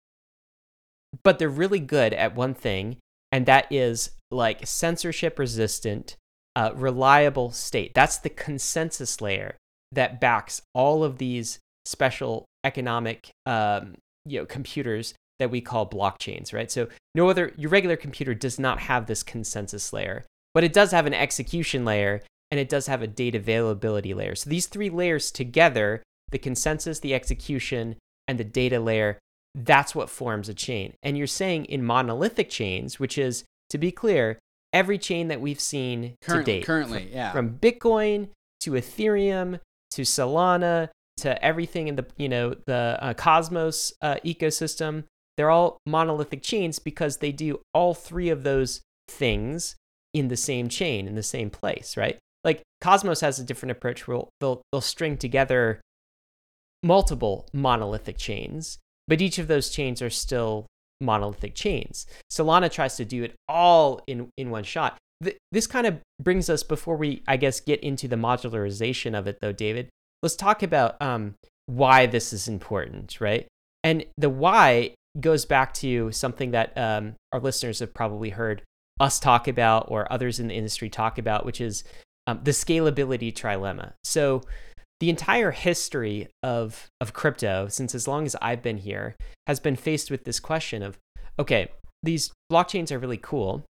but 1.22 1.38
they're 1.38 1.48
really 1.48 1.80
good 1.80 2.12
at 2.14 2.34
one 2.34 2.54
thing, 2.54 2.96
and 3.30 3.46
that 3.46 3.66
is 3.70 4.10
like 4.30 4.66
censorship 4.66 5.38
resistant, 5.38 6.16
uh, 6.56 6.72
reliable 6.74 7.50
state. 7.50 7.92
That's 7.94 8.18
the 8.18 8.30
consensus 8.30 9.20
layer 9.20 9.56
that 9.92 10.20
backs 10.20 10.62
all 10.74 11.04
of 11.04 11.18
these 11.18 11.58
special 11.84 12.46
economic 12.64 13.30
um, 13.44 13.96
you 14.24 14.38
know 14.38 14.46
computers 14.46 15.14
that 15.38 15.50
we 15.50 15.60
call 15.60 15.88
blockchains, 15.88 16.52
right? 16.52 16.70
So 16.70 16.88
no 17.14 17.28
other 17.28 17.52
your 17.56 17.70
regular 17.70 17.96
computer 17.96 18.34
does 18.34 18.58
not 18.58 18.80
have 18.80 19.06
this 19.06 19.22
consensus 19.22 19.92
layer, 19.92 20.24
but 20.54 20.64
it 20.64 20.72
does 20.72 20.90
have 20.92 21.06
an 21.06 21.14
execution 21.14 21.84
layer 21.84 22.22
and 22.50 22.60
it 22.60 22.68
does 22.68 22.86
have 22.86 23.02
a 23.02 23.06
data 23.06 23.38
availability 23.38 24.12
layer. 24.12 24.34
So 24.34 24.50
these 24.50 24.66
three 24.66 24.90
layers 24.90 25.30
together, 25.30 26.02
the 26.30 26.38
consensus, 26.38 27.00
the 27.00 27.14
execution, 27.14 27.96
and 28.28 28.38
the 28.38 28.44
data 28.44 28.78
layer, 28.78 29.18
that's 29.54 29.94
what 29.94 30.10
forms 30.10 30.48
a 30.48 30.54
chain. 30.54 30.94
And 31.02 31.16
you're 31.16 31.26
saying 31.26 31.64
in 31.66 31.84
monolithic 31.84 32.50
chains, 32.50 33.00
which 33.00 33.16
is 33.16 33.44
to 33.70 33.78
be 33.78 33.90
clear, 33.90 34.38
every 34.72 34.98
chain 34.98 35.28
that 35.28 35.40
we've 35.40 35.60
seen 35.60 36.16
currently, 36.22 36.44
to 36.44 36.58
date, 36.58 36.66
currently, 36.66 37.04
from, 37.04 37.12
yeah, 37.12 37.32
from 37.32 37.58
Bitcoin 37.58 38.28
to 38.60 38.72
Ethereum 38.72 39.60
to 39.92 40.02
Solana 40.02 40.88
to 41.18 41.42
everything 41.44 41.88
in 41.88 41.96
the 41.96 42.06
you 42.16 42.28
know 42.28 42.54
the 42.66 42.98
uh, 43.00 43.14
Cosmos 43.14 43.92
uh, 44.02 44.16
ecosystem. 44.24 45.04
They're 45.36 45.50
all 45.50 45.78
monolithic 45.86 46.42
chains 46.42 46.78
because 46.78 47.18
they 47.18 47.32
do 47.32 47.60
all 47.72 47.94
three 47.94 48.28
of 48.28 48.42
those 48.42 48.82
things 49.08 49.76
in 50.14 50.28
the 50.28 50.36
same 50.36 50.68
chain 50.68 51.06
in 51.06 51.14
the 51.14 51.22
same 51.22 51.50
place, 51.50 51.96
right? 51.96 52.18
Like 52.44 52.62
Cosmos 52.80 53.20
has 53.20 53.38
a 53.38 53.44
different 53.44 53.72
approach 53.72 54.06
where 54.06 54.22
they'll 54.40 54.62
they'll 54.72 54.80
string 54.80 55.16
together 55.16 55.80
multiple 56.82 57.46
monolithic 57.52 58.18
chains, 58.18 58.78
but 59.06 59.20
each 59.20 59.38
of 59.38 59.48
those 59.48 59.70
chains 59.70 60.02
are 60.02 60.10
still 60.10 60.66
monolithic 61.00 61.54
chains. 61.54 62.06
Solana 62.30 62.70
tries 62.70 62.96
to 62.96 63.04
do 63.04 63.22
it 63.22 63.34
all 63.48 64.00
in 64.06 64.28
in 64.36 64.50
one 64.50 64.64
shot. 64.64 64.98
this 65.52 65.68
kind 65.68 65.86
of 65.86 66.00
brings 66.20 66.50
us 66.50 66.64
before 66.64 66.96
we, 66.96 67.22
I 67.28 67.36
guess, 67.36 67.60
get 67.60 67.80
into 67.80 68.08
the 68.08 68.16
modularization 68.16 69.16
of 69.16 69.28
it, 69.28 69.38
though, 69.40 69.52
David 69.52 69.88
let's 70.22 70.36
talk 70.36 70.62
about 70.62 71.00
um, 71.02 71.34
why 71.66 72.06
this 72.06 72.32
is 72.32 72.48
important, 72.48 73.20
right? 73.20 73.46
And 73.84 74.04
the 74.16 74.30
why 74.30 74.94
goes 75.20 75.44
back 75.44 75.74
to 75.74 76.10
something 76.12 76.52
that 76.52 76.76
um, 76.78 77.14
our 77.32 77.40
listeners 77.40 77.80
have 77.80 77.92
probably 77.92 78.30
heard 78.30 78.62
us 79.00 79.18
talk 79.18 79.48
about 79.48 79.86
or 79.88 80.10
others 80.12 80.38
in 80.40 80.48
the 80.48 80.54
industry 80.54 80.88
talk 80.88 81.18
about, 81.18 81.44
which 81.44 81.60
is 81.60 81.84
um, 82.26 82.40
the 82.42 82.50
scalability 82.52 83.32
trilemma. 83.32 83.92
So, 84.04 84.42
the 85.00 85.10
entire 85.10 85.50
history 85.50 86.28
of, 86.44 86.86
of 87.00 87.12
crypto, 87.12 87.66
since 87.66 87.92
as 87.92 88.06
long 88.06 88.24
as 88.24 88.36
I've 88.40 88.62
been 88.62 88.78
here, 88.78 89.16
has 89.48 89.58
been 89.58 89.74
faced 89.74 90.12
with 90.12 90.22
this 90.22 90.38
question 90.38 90.82
of 90.82 90.96
okay, 91.38 91.68
these 92.02 92.32
blockchains 92.50 92.92
are 92.92 92.98
really 92.98 93.16
cool, 93.16 93.64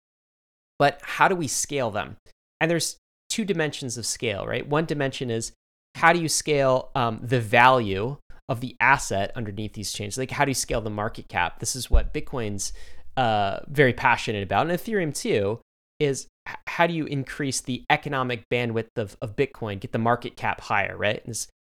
but 0.79 0.99
how 1.01 1.27
do 1.27 1.35
we 1.35 1.47
scale 1.47 1.91
them? 1.91 2.17
And 2.59 2.69
there's 2.69 2.97
two 3.29 3.45
dimensions 3.45 3.97
of 3.97 4.05
scale, 4.05 4.45
right? 4.45 4.67
One 4.67 4.85
dimension 4.85 5.29
is 5.29 5.53
how 5.95 6.13
do 6.13 6.19
you 6.19 6.27
scale 6.27 6.89
um, 6.95 7.19
the 7.21 7.39
value 7.39 8.17
of 8.49 8.59
the 8.59 8.75
asset 8.79 9.31
underneath 9.35 9.73
these 9.73 9.93
chains? 9.93 10.17
Like, 10.17 10.31
how 10.31 10.45
do 10.45 10.51
you 10.51 10.55
scale 10.55 10.81
the 10.81 10.89
market 10.89 11.27
cap? 11.27 11.59
This 11.59 11.75
is 11.75 11.89
what 11.89 12.13
Bitcoin's 12.13 12.73
uh, 13.17 13.59
very 13.67 13.93
passionate 13.93 14.43
about, 14.43 14.69
and 14.69 14.77
Ethereum 14.77 15.15
too. 15.15 15.59
Is 15.99 16.27
how 16.65 16.87
do 16.87 16.93
you 16.93 17.05
increase 17.05 17.61
the 17.61 17.83
economic 17.91 18.43
bandwidth 18.51 18.89
of, 18.95 19.15
of 19.21 19.35
Bitcoin, 19.35 19.79
get 19.79 19.91
the 19.91 19.99
market 19.99 20.35
cap 20.35 20.61
higher, 20.61 20.97
right? 20.97 21.23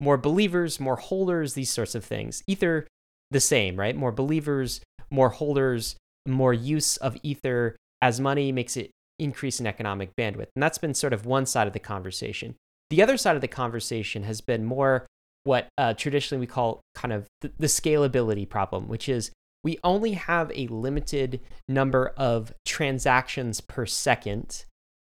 More 0.01 0.17
believers, 0.17 0.81
more 0.81 0.97
holders, 0.97 1.55
these 1.55 1.71
sorts 1.71 1.95
of 1.95 2.05
things. 2.05 2.43
Ether, 2.49 2.89
the 3.31 3.39
same, 3.39 3.77
right? 3.77 3.95
More 3.95 4.11
believers, 4.11 4.81
more 5.11 5.29
holders, 5.29 5.97
more 6.27 6.53
use 6.53 6.97
of 6.97 7.17
Ether 7.23 7.77
as 8.03 8.21
money 8.21 8.51
makes 8.51 8.77
it 8.77 8.91
increase 9.19 9.61
in 9.61 9.67
economic 9.67 10.11
bandwidth. 10.17 10.49
And 10.55 10.63
that's 10.63 10.79
been 10.79 10.95
sort 10.95 11.13
of 11.13 11.25
one 11.25 11.47
side 11.47 11.67
of 11.67 11.73
the 11.73 11.79
conversation. 11.79 12.57
The 12.91 13.03
other 13.03 13.17
side 13.17 13.37
of 13.37 13.41
the 13.41 13.49
conversation 13.49 14.25
has 14.25 14.41
been 14.41 14.65
more 14.65 15.07
what 15.45 15.69
uh, 15.79 15.95
traditionally 15.95 16.41
we 16.41 16.47
call 16.47 16.81
kind 16.95 17.13
of 17.13 17.27
the, 17.41 17.53
the 17.59 17.69
scalability 17.69 18.49
problem, 18.49 18.89
which 18.89 19.09
is 19.09 19.31
we 19.67 19.81
only 19.83 20.13
have 20.13 20.53
a 20.55 20.69
limited 20.69 21.41
number 21.67 22.15
of 22.17 22.55
transactions 22.65 23.61
per 23.61 23.85
second 23.85 24.65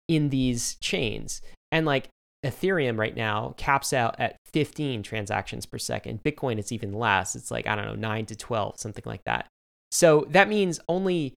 in 0.09 0.31
these 0.31 0.75
chains. 0.81 1.40
And 1.71 1.87
like 1.87 2.09
Ethereum 2.44 2.99
right 2.99 3.14
now 3.14 3.55
caps 3.57 3.92
out 3.92 4.16
at 4.18 4.35
15 4.53 5.05
transactions 5.05 5.64
per 5.64 5.79
second. 5.79 6.25
Bitcoin, 6.25 6.59
it's 6.59 6.73
even 6.73 6.92
less. 6.92 7.37
It's 7.37 7.53
like, 7.53 7.68
I 7.68 7.77
don't 7.77 7.87
know, 7.87 7.94
9 7.94 8.27
to 8.27 8.35
12, 8.35 8.81
something 8.81 9.05
like 9.07 9.23
that. 9.27 9.47
So 9.92 10.27
that 10.31 10.49
means 10.49 10.81
only 10.88 11.35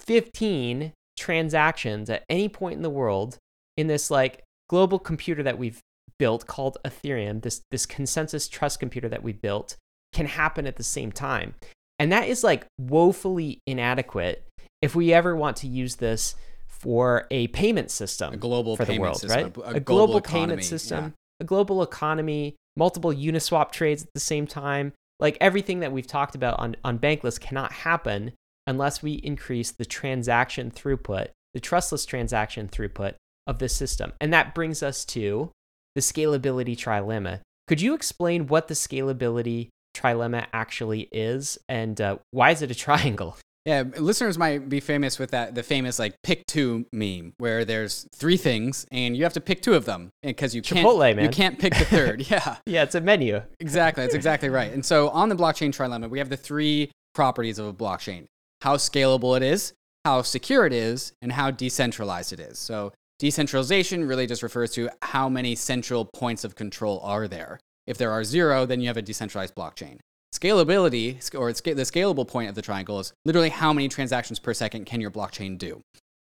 15 0.00 0.92
transactions 1.16 2.10
at 2.10 2.24
any 2.28 2.48
point 2.48 2.78
in 2.78 2.82
the 2.82 2.90
world 2.90 3.38
in 3.76 3.86
this 3.86 4.10
like 4.10 4.42
global 4.68 4.98
computer 4.98 5.44
that 5.44 5.56
we've 5.56 5.78
built 6.18 6.48
called 6.48 6.78
Ethereum, 6.84 7.42
this 7.42 7.62
this 7.70 7.86
consensus 7.86 8.48
trust 8.48 8.80
computer 8.80 9.08
that 9.08 9.22
we 9.22 9.32
built, 9.32 9.76
can 10.12 10.26
happen 10.26 10.66
at 10.66 10.74
the 10.74 10.82
same 10.82 11.12
time. 11.12 11.54
And 12.00 12.10
that 12.12 12.28
is 12.28 12.42
like 12.42 12.66
woefully 12.78 13.60
inadequate 13.66 14.48
if 14.80 14.96
we 14.96 15.12
ever 15.12 15.36
want 15.36 15.58
to 15.58 15.68
use 15.68 15.96
this 15.96 16.34
for 16.66 17.26
a 17.30 17.48
payment 17.48 17.90
system 17.90 18.32
a 18.32 18.36
global 18.38 18.74
for 18.74 18.86
the 18.86 18.92
payment 18.92 19.02
world, 19.02 19.20
system, 19.20 19.44
right? 19.44 19.56
A, 19.56 19.76
A, 19.76 19.80
global, 19.80 19.82
global, 19.82 20.16
economy, 20.16 20.46
payment 20.46 20.64
system, 20.64 21.04
yeah. 21.04 21.10
a 21.40 21.44
global 21.44 21.82
economy, 21.82 22.56
multiple 22.74 23.12
Uniswap 23.12 23.70
trades 23.70 24.02
at 24.02 24.08
the 24.14 24.20
same 24.20 24.46
time. 24.46 24.94
Like 25.20 25.36
everything 25.42 25.80
that 25.80 25.92
we've 25.92 26.06
talked 26.06 26.34
about 26.34 26.58
on, 26.58 26.76
on 26.82 26.98
Bankless 26.98 27.38
cannot 27.38 27.70
happen 27.70 28.32
unless 28.66 29.02
we 29.02 29.12
increase 29.12 29.70
the 29.70 29.84
transaction 29.84 30.70
throughput, 30.70 31.28
the 31.52 31.60
trustless 31.60 32.06
transaction 32.06 32.68
throughput 32.68 33.16
of 33.46 33.58
this 33.58 33.76
system. 33.76 34.14
And 34.18 34.32
that 34.32 34.54
brings 34.54 34.82
us 34.82 35.04
to 35.06 35.50
the 35.94 36.00
scalability 36.00 36.74
trilemma. 36.74 37.40
Could 37.68 37.82
you 37.82 37.92
explain 37.92 38.46
what 38.46 38.68
the 38.68 38.74
scalability 38.74 39.68
trilemma 39.94 40.46
actually 40.52 41.08
is 41.12 41.58
and 41.68 42.00
uh, 42.00 42.16
why 42.30 42.50
is 42.50 42.62
it 42.62 42.70
a 42.70 42.74
triangle? 42.86 43.36
Yeah, 43.66 43.84
listeners 43.98 44.38
might 44.38 44.70
be 44.70 44.80
famous 44.80 45.18
with 45.18 45.32
that 45.32 45.54
the 45.54 45.62
famous 45.62 45.98
like 45.98 46.14
pick 46.22 46.46
two 46.46 46.86
meme 46.92 47.34
where 47.36 47.64
there's 47.64 48.06
three 48.14 48.38
things 48.38 48.86
and 48.90 49.14
you 49.16 49.22
have 49.24 49.34
to 49.34 49.40
pick 49.40 49.60
two 49.60 49.74
of 49.74 49.84
them 49.84 50.08
because 50.22 50.54
you 50.54 50.62
can't 50.62 50.86
Chipotle, 50.86 51.14
man. 51.14 51.24
you 51.24 51.30
can't 51.30 51.58
pick 51.58 51.74
the 51.74 51.84
third. 51.84 52.22
yeah. 52.30 52.56
Yeah, 52.64 52.84
it's 52.84 52.94
a 52.94 53.00
menu. 53.02 53.42
Exactly. 53.60 54.02
That's 54.02 54.14
exactly 54.14 54.48
right. 54.48 54.72
And 54.72 54.84
so 54.84 55.10
on 55.10 55.28
the 55.28 55.36
blockchain 55.36 55.74
trilemma, 55.76 56.08
we 56.08 56.18
have 56.18 56.30
the 56.30 56.38
three 56.38 56.90
properties 57.14 57.58
of 57.58 57.66
a 57.66 57.74
blockchain. 57.74 58.24
How 58.62 58.76
scalable 58.76 59.36
it 59.36 59.42
is, 59.42 59.74
how 60.06 60.22
secure 60.22 60.64
it 60.64 60.72
is, 60.72 61.12
and 61.20 61.32
how 61.32 61.50
decentralized 61.50 62.32
it 62.32 62.40
is. 62.40 62.58
So 62.58 62.92
Decentralization 63.20 64.06
really 64.06 64.26
just 64.26 64.42
refers 64.42 64.70
to 64.72 64.88
how 65.02 65.28
many 65.28 65.54
central 65.54 66.06
points 66.06 66.42
of 66.42 66.54
control 66.54 67.00
are 67.00 67.28
there. 67.28 67.60
If 67.90 67.98
there 67.98 68.12
are 68.12 68.22
zero, 68.22 68.66
then 68.66 68.80
you 68.80 68.86
have 68.86 68.96
a 68.96 69.02
decentralized 69.02 69.56
blockchain. 69.56 69.98
Scalability, 70.32 71.34
or 71.34 71.52
the 71.52 71.82
scalable 71.82 72.26
point 72.26 72.48
of 72.48 72.54
the 72.54 72.62
triangle, 72.62 73.00
is 73.00 73.12
literally 73.24 73.48
how 73.48 73.72
many 73.72 73.88
transactions 73.88 74.38
per 74.38 74.54
second 74.54 74.84
can 74.86 75.00
your 75.00 75.10
blockchain 75.10 75.58
do. 75.58 75.80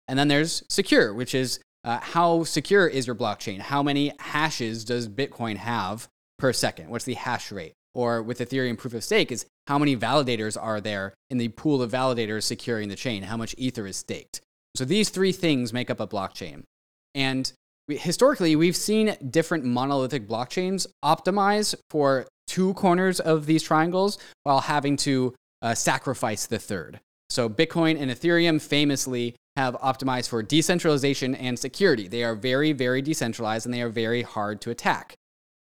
And 0.08 0.18
then 0.18 0.28
there's 0.28 0.62
secure, 0.70 1.12
which 1.12 1.34
is 1.34 1.60
uh, 1.84 1.98
how 1.98 2.44
secure 2.44 2.88
is 2.88 3.06
your 3.06 3.14
blockchain? 3.14 3.60
How 3.60 3.82
many 3.82 4.14
hashes 4.18 4.82
does 4.82 5.10
Bitcoin 5.10 5.56
have 5.56 6.08
per 6.38 6.54
second? 6.54 6.88
What's 6.88 7.04
the 7.04 7.14
hash 7.14 7.52
rate? 7.52 7.74
Or 7.94 8.22
with 8.22 8.38
Ethereum 8.38 8.78
proof 8.78 8.94
of 8.94 9.04
stake, 9.04 9.30
is 9.30 9.44
how 9.66 9.78
many 9.78 9.94
validators 9.94 10.56
are 10.60 10.80
there 10.80 11.12
in 11.28 11.36
the 11.36 11.48
pool 11.48 11.82
of 11.82 11.92
validators 11.92 12.44
securing 12.44 12.88
the 12.88 12.96
chain? 12.96 13.24
How 13.24 13.36
much 13.36 13.54
Ether 13.58 13.86
is 13.86 13.98
staked? 13.98 14.40
So 14.74 14.86
these 14.86 15.10
three 15.10 15.32
things 15.32 15.74
make 15.74 15.90
up 15.90 16.00
a 16.00 16.06
blockchain. 16.06 16.62
And 17.14 17.52
we, 17.88 17.96
historically, 17.96 18.54
we've 18.54 18.76
seen 18.76 19.16
different 19.30 19.64
monolithic 19.64 20.28
blockchains 20.28 20.86
optimize 21.04 21.74
for 21.90 22.26
two 22.46 22.74
corners 22.74 23.18
of 23.18 23.46
these 23.46 23.62
triangles 23.62 24.18
while 24.44 24.60
having 24.60 24.96
to 24.98 25.34
uh, 25.62 25.74
sacrifice 25.74 26.46
the 26.46 26.58
third. 26.58 27.00
So 27.30 27.48
Bitcoin 27.48 28.00
and 28.00 28.10
Ethereum 28.10 28.60
famously 28.60 29.36
have 29.56 29.74
optimized 29.74 30.28
for 30.28 30.42
decentralization 30.42 31.34
and 31.34 31.58
security. 31.58 32.08
They 32.08 32.24
are 32.24 32.34
very, 32.34 32.72
very 32.72 33.02
decentralized 33.02 33.66
and 33.66 33.74
they 33.74 33.82
are 33.82 33.88
very 33.88 34.22
hard 34.22 34.60
to 34.62 34.70
attack. 34.70 35.14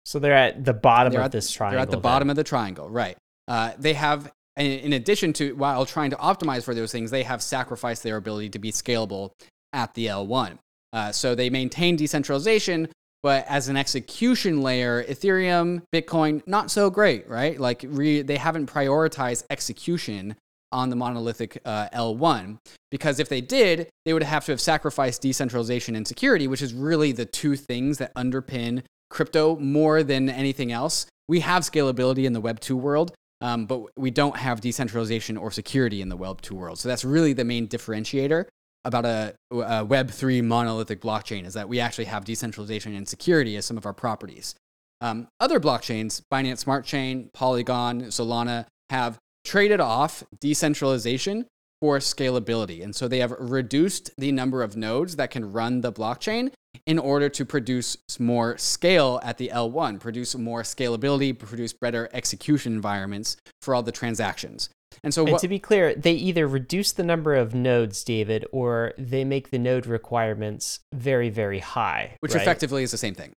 So 0.06 0.20
they're 0.20 0.34
at 0.34 0.64
the 0.64 0.74
bottom 0.74 1.12
they're 1.12 1.22
of 1.22 1.32
this 1.32 1.52
triangle. 1.52 1.78
They're 1.78 1.84
at 1.84 1.90
the 1.90 1.98
then. 1.98 2.02
bottom 2.02 2.30
of 2.30 2.36
the 2.36 2.44
triangle, 2.44 2.90
right? 2.90 3.18
Uh, 3.48 3.72
they 3.78 3.94
have, 3.94 4.32
in 4.56 4.94
addition 4.94 5.34
to 5.34 5.56
while 5.56 5.86
trying 5.86 6.12
to 6.12 6.16
optimize 6.18 6.64
for 6.64 6.74
those 6.74 6.92
things, 6.92 7.12
they 7.12 7.24
have 7.24 7.42
sacrificed 7.42 8.04
their 8.04 8.16
ability 8.16 8.50
to 8.50 8.60
be 8.60 8.72
scalable 8.72 9.32
at 9.74 9.94
the 9.96 10.08
L1. 10.08 10.60
Uh, 10.98 11.12
so 11.12 11.36
they 11.36 11.48
maintain 11.48 11.96
decentralization, 11.96 12.88
but 13.22 13.46
as 13.48 13.68
an 13.68 13.78
execution 13.78 14.64
layer, 14.64 15.04
Ethereum, 15.04 15.84
Bitcoin, 15.94 16.42
not 16.48 16.72
so 16.72 16.90
great, 16.90 17.30
right? 17.30 17.60
Like 17.60 17.86
re- 17.88 18.24
they 18.24 18.38
haven't 18.38 18.66
prioritized 18.66 19.44
execution 19.52 20.36
on 20.72 20.90
the 20.90 20.96
monolithic 20.96 21.62
uh, 21.66 21.88
L1 21.94 22.58
because 22.90 23.20
if 23.20 23.30
they 23.30 23.42
did, 23.42 23.90
they 24.06 24.14
would 24.14 24.24
have 24.24 24.44
to 24.46 24.52
have 24.54 24.60
sacrificed 24.60 25.22
decentralization 25.22 25.96
and 25.96 26.08
security, 26.08 26.48
which 26.48 26.64
is 26.64 26.74
really 26.74 27.12
the 27.12 27.26
two 27.26 27.56
things 27.56 28.00
that 28.00 28.12
underpin 28.16 28.82
crypto 29.12 29.56
more 29.58 30.02
than 30.02 30.30
anything 30.30 30.72
else. 30.72 31.06
We 31.28 31.42
have 31.42 31.62
scalability 31.62 32.26
in 32.26 32.34
the 32.34 32.42
Web 32.42 32.60
2 32.60 32.76
world, 32.76 33.14
um, 33.42 33.68
but 33.68 33.84
we 34.00 34.10
don't 34.10 34.36
have 34.36 34.62
decentralization 34.62 35.38
or 35.38 35.52
security 35.52 36.02
in 36.02 36.10
the 36.10 36.18
Web 36.18 36.42
2 36.42 36.56
world. 36.56 36.80
So 36.80 36.90
that's 36.90 37.06
really 37.06 37.34
the 37.34 37.46
main 37.46 37.68
differentiator 37.68 38.46
about 38.88 39.06
a, 39.06 39.36
a 39.52 39.86
Web3 39.86 40.44
monolithic 40.44 41.02
blockchain 41.02 41.46
is 41.46 41.54
that 41.56 41.68
we 41.68 41.80
actually 41.80 42.06
have 42.06 42.24
decentralization 42.24 42.96
and 42.96 43.08
security 43.08 43.58
as 43.58 43.66
some 43.66 43.78
of 43.78 43.86
our 43.86 43.94
properties. 43.94 44.56
Um, 45.02 45.28
other 45.42 45.60
blockchains, 45.60 46.22
Binance 46.34 46.60
Smart 46.60 46.86
Chain, 46.86 47.30
Polygon, 47.34 48.04
Solana, 48.04 48.66
have 48.90 49.20
traded 49.44 49.82
off 49.82 50.24
decentralization 50.40 51.46
for 51.82 52.00
scalability. 52.00 52.82
And 52.82 52.96
so 52.96 53.08
they 53.08 53.20
have 53.20 53.32
reduced 53.38 54.10
the 54.18 54.32
number 54.32 54.64
of 54.64 54.78
nodes 54.78 55.18
that 55.18 55.32
can 55.32 55.52
run 55.52 55.82
the 55.82 55.92
blockchain 55.92 56.52
in 56.86 56.98
order 56.98 57.28
to 57.28 57.46
produce 57.46 57.98
more 58.20 58.58
scale 58.58 59.20
at 59.22 59.38
the 59.38 59.52
L1, 59.54 60.00
produce 60.00 60.36
more 60.36 60.64
scalability, 60.64 61.38
produce 61.38 61.74
better 61.74 62.10
execution 62.14 62.74
environments 62.74 63.36
for 63.62 63.76
all 63.76 63.84
the 63.84 63.92
transactions. 63.92 64.70
And 65.04 65.14
so, 65.14 65.24
And 65.24 65.34
what, 65.34 65.42
to 65.42 65.48
be 65.48 65.60
clear, 65.60 65.94
they 65.94 66.14
either 66.14 66.48
reduce 66.48 66.92
the 66.92 67.04
number 67.04 67.36
of 67.36 67.54
nodes, 67.54 68.04
David, 68.04 68.46
or 68.52 68.94
they 68.98 69.24
make 69.24 69.52
the 69.52 69.60
node 69.60 69.86
requirements 69.86 70.80
very, 70.94 71.30
very 71.30 71.60
high. 71.60 72.16
which 72.20 72.34
right? 72.34 72.42
effectively 72.42 72.84
is 72.84 72.92
the 72.92 72.98
same 72.98 73.14
thing. 73.14 73.34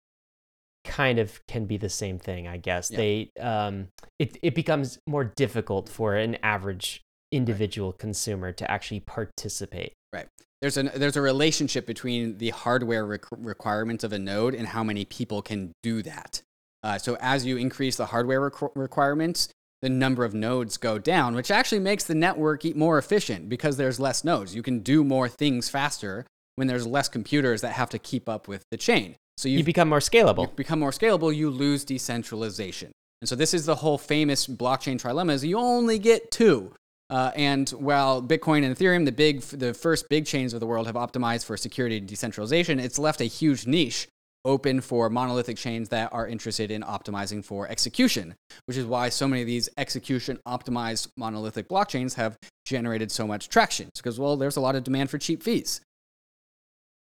kind 0.84 1.18
of 1.18 1.44
can 1.46 1.66
be 1.66 1.76
the 1.76 1.88
same 1.88 2.18
thing, 2.18 2.46
I 2.46 2.56
guess. 2.56 2.90
Yeah. 2.90 2.96
They 2.96 3.30
um, 3.40 3.88
it 4.18 4.38
it 4.42 4.54
becomes 4.54 4.98
more 5.06 5.24
difficult 5.24 5.88
for 5.88 6.14
an 6.14 6.36
average 6.42 7.02
individual 7.32 7.92
consumer 7.92 8.52
to 8.52 8.70
actually 8.70 9.00
participate. 9.00 9.92
Right. 10.12 10.28
There's 10.62 10.76
a 10.76 10.84
there's 10.84 11.16
a 11.16 11.20
relationship 11.20 11.86
between 11.86 12.38
the 12.38 12.50
hardware 12.50 13.04
requ- 13.04 13.38
requirements 13.38 14.04
of 14.04 14.12
a 14.12 14.18
node 14.18 14.54
and 14.54 14.68
how 14.68 14.82
many 14.82 15.04
people 15.04 15.42
can 15.42 15.72
do 15.82 16.02
that. 16.02 16.42
Uh, 16.82 16.96
so 16.96 17.16
as 17.20 17.44
you 17.44 17.56
increase 17.56 17.96
the 17.96 18.06
hardware 18.06 18.40
requ- 18.50 18.70
requirements, 18.74 19.48
the 19.82 19.88
number 19.88 20.24
of 20.24 20.34
nodes 20.34 20.76
go 20.76 20.98
down, 20.98 21.34
which 21.34 21.50
actually 21.50 21.78
makes 21.78 22.04
the 22.04 22.14
network 22.14 22.64
more 22.74 22.98
efficient 22.98 23.48
because 23.48 23.76
there's 23.76 24.00
less 24.00 24.24
nodes. 24.24 24.54
You 24.54 24.62
can 24.62 24.80
do 24.80 25.04
more 25.04 25.28
things 25.28 25.68
faster 25.68 26.26
when 26.56 26.66
there's 26.66 26.86
less 26.86 27.08
computers 27.08 27.60
that 27.60 27.72
have 27.72 27.90
to 27.90 27.98
keep 27.98 28.28
up 28.28 28.48
with 28.48 28.64
the 28.70 28.76
chain. 28.76 29.16
So 29.36 29.48
You 29.48 29.58
you 29.58 29.64
become 29.64 29.88
more 29.88 30.00
scalable. 30.00 30.48
you 30.48 30.54
become 30.56 30.80
more 30.80 30.90
scalable, 30.90 31.34
you 31.34 31.48
lose 31.48 31.84
decentralization. 31.84 32.90
And 33.20 33.28
so 33.28 33.36
this 33.36 33.54
is 33.54 33.66
the 33.66 33.76
whole 33.76 33.98
famous 33.98 34.46
blockchain 34.46 35.00
trilemma: 35.00 35.32
is 35.32 35.44
you 35.44 35.58
only 35.58 35.98
get 35.98 36.30
two. 36.30 36.72
Uh, 37.10 37.30
and 37.36 37.70
while 37.70 38.20
Bitcoin 38.20 38.64
and 38.64 38.76
Ethereum, 38.76 39.04
the 39.06 39.12
big, 39.12 39.40
the 39.40 39.72
first 39.72 40.08
big 40.10 40.26
chains 40.26 40.52
of 40.52 40.60
the 40.60 40.66
world, 40.66 40.86
have 40.86 40.96
optimized 40.96 41.44
for 41.44 41.56
security 41.56 41.96
and 41.96 42.06
decentralization, 42.06 42.78
it's 42.78 42.98
left 42.98 43.20
a 43.20 43.24
huge 43.24 43.66
niche 43.66 44.08
open 44.48 44.80
for 44.80 45.10
monolithic 45.10 45.58
chains 45.58 45.90
that 45.90 46.12
are 46.12 46.26
interested 46.26 46.70
in 46.70 46.82
optimizing 46.82 47.44
for 47.44 47.68
execution, 47.68 48.34
which 48.64 48.76
is 48.76 48.86
why 48.86 49.10
so 49.10 49.28
many 49.28 49.42
of 49.42 49.46
these 49.46 49.68
execution 49.76 50.40
optimized 50.48 51.08
monolithic 51.16 51.68
blockchains 51.68 52.14
have 52.14 52.36
generated 52.64 53.12
so 53.12 53.26
much 53.26 53.48
traction. 53.48 53.90
Because 53.94 54.18
well, 54.18 54.36
there's 54.36 54.56
a 54.56 54.60
lot 54.60 54.74
of 54.74 54.82
demand 54.82 55.10
for 55.10 55.18
cheap 55.18 55.42
fees. 55.42 55.82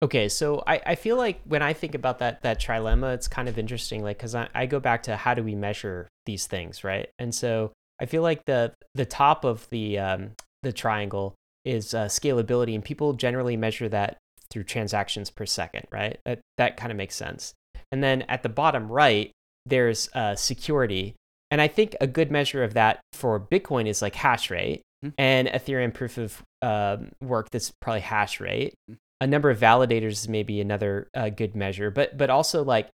Okay, 0.02 0.28
so 0.28 0.62
I, 0.66 0.80
I 0.86 0.94
feel 0.94 1.16
like 1.16 1.40
when 1.44 1.62
I 1.62 1.72
think 1.72 1.94
about 1.94 2.20
that 2.20 2.42
that 2.42 2.60
trilemma, 2.60 3.14
it's 3.14 3.28
kind 3.28 3.48
of 3.48 3.58
interesting, 3.58 4.02
like 4.02 4.18
because 4.18 4.34
I, 4.34 4.48
I 4.54 4.66
go 4.66 4.80
back 4.80 5.02
to 5.04 5.16
how 5.16 5.34
do 5.34 5.42
we 5.42 5.54
measure 5.54 6.08
these 6.26 6.46
things, 6.46 6.84
right? 6.84 7.08
And 7.18 7.34
so 7.34 7.72
I 8.00 8.06
feel 8.06 8.22
like 8.22 8.44
the 8.46 8.72
the 8.94 9.06
top 9.06 9.44
of 9.44 9.68
the 9.70 9.98
um, 9.98 10.32
the 10.62 10.72
triangle 10.72 11.34
is 11.64 11.94
uh, 11.94 12.06
scalability, 12.06 12.74
and 12.74 12.84
people 12.84 13.12
generally 13.12 13.56
measure 13.56 13.88
that 13.88 14.18
through 14.52 14.64
transactions 14.64 15.30
per 15.30 15.46
second, 15.46 15.86
right? 15.90 16.18
That 16.26 16.40
that 16.58 16.76
kind 16.76 16.92
of 16.92 16.98
makes 16.98 17.14
sense. 17.16 17.54
And 17.90 18.02
then 18.04 18.22
at 18.22 18.42
the 18.42 18.48
bottom 18.48 18.88
right, 18.90 19.30
there's 19.66 20.08
uh, 20.14 20.34
security, 20.36 21.14
and 21.50 21.60
I 21.60 21.68
think 21.68 21.96
a 22.00 22.06
good 22.06 22.30
measure 22.30 22.62
of 22.62 22.74
that 22.74 23.00
for 23.12 23.40
Bitcoin 23.40 23.86
is 23.88 24.02
like 24.02 24.14
hash 24.14 24.50
rate, 24.50 24.82
Mhm. 25.04 25.12
and 25.18 25.48
Ethereum 25.48 25.92
proof 25.92 26.16
of 26.18 26.42
um, 26.62 27.10
work 27.20 27.50
that's 27.50 27.72
probably 27.80 28.00
hash 28.02 28.38
rate 28.40 28.74
Mhm. 28.88 28.98
a 29.20 29.26
number 29.26 29.50
of 29.50 29.58
validators 29.58 30.12
is 30.12 30.28
maybe 30.28 30.60
another 30.60 31.08
uh, 31.14 31.28
good 31.28 31.56
measure, 31.56 31.90
but 31.90 32.16
but 32.16 32.30
also 32.30 32.62
like 32.62 32.88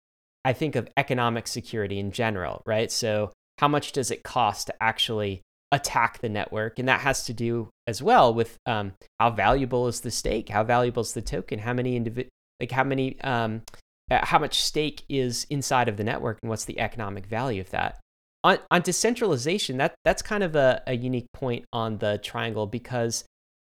I 0.44 0.52
think 0.52 0.76
of 0.76 0.88
economic 0.96 1.48
security 1.48 1.98
in 1.98 2.12
general, 2.12 2.62
right? 2.66 2.90
So 2.92 3.32
how 3.58 3.66
much 3.68 3.90
does 3.92 4.10
it 4.12 4.22
cost 4.22 4.68
to 4.68 4.74
actually 4.80 5.42
attack 5.72 6.20
the 6.20 6.28
network, 6.28 6.78
and 6.78 6.88
that 6.88 7.00
has 7.00 7.24
to 7.24 7.32
do 7.32 7.70
as 7.86 8.02
well 8.02 8.32
with 8.32 8.58
um, 8.66 8.92
how 9.18 9.30
valuable 9.30 9.88
is 9.88 10.00
the 10.00 10.10
stake, 10.10 10.48
how 10.48 10.64
valuable 10.64 11.02
is 11.02 11.12
the 11.12 11.22
token, 11.22 11.60
how 11.60 11.72
many 11.72 11.98
individ 11.98 12.28
like 12.60 12.70
how 12.70 12.84
many 12.84 13.20
um, 13.22 13.62
uh, 14.10 14.24
how 14.24 14.38
much 14.38 14.60
stake 14.60 15.02
is 15.08 15.46
inside 15.50 15.88
of 15.88 15.96
the 15.96 16.04
network, 16.04 16.38
and 16.42 16.50
what's 16.50 16.64
the 16.64 16.78
economic 16.78 17.26
value 17.26 17.60
of 17.60 17.70
that. 17.70 18.00
On, 18.44 18.58
on 18.70 18.82
decentralization, 18.82 19.78
that 19.78 19.94
that's 20.04 20.22
kind 20.22 20.44
of 20.44 20.54
a, 20.54 20.82
a 20.86 20.96
unique 20.96 21.26
point 21.32 21.64
on 21.72 21.98
the 21.98 22.18
triangle 22.18 22.66
because 22.66 23.24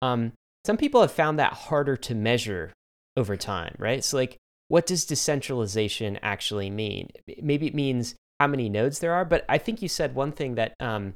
um, 0.01 0.33
some 0.65 0.77
people 0.77 1.03
have 1.03 1.13
found 1.13 1.39
that 1.39 1.53
harder 1.53 1.97
to 1.97 2.15
measure 2.15 2.73
over 3.17 3.37
time, 3.37 3.75
right? 3.79 4.03
So, 4.03 4.17
like, 4.17 4.39
what 4.69 4.87
does 4.87 5.05
decentralization 5.05 6.19
actually 6.23 6.71
mean? 6.71 7.11
Maybe 7.43 7.67
it 7.67 7.75
means 7.75 8.15
how 8.41 8.47
many 8.47 8.69
nodes 8.71 9.01
there 9.01 9.13
are, 9.13 9.27
but 9.27 9.45
I 9.49 9.59
think 9.59 9.83
you 9.83 9.89
said 9.89 10.15
one 10.15 10.33
thing 10.33 10.55
that, 10.55 10.75
um, 10.81 11.15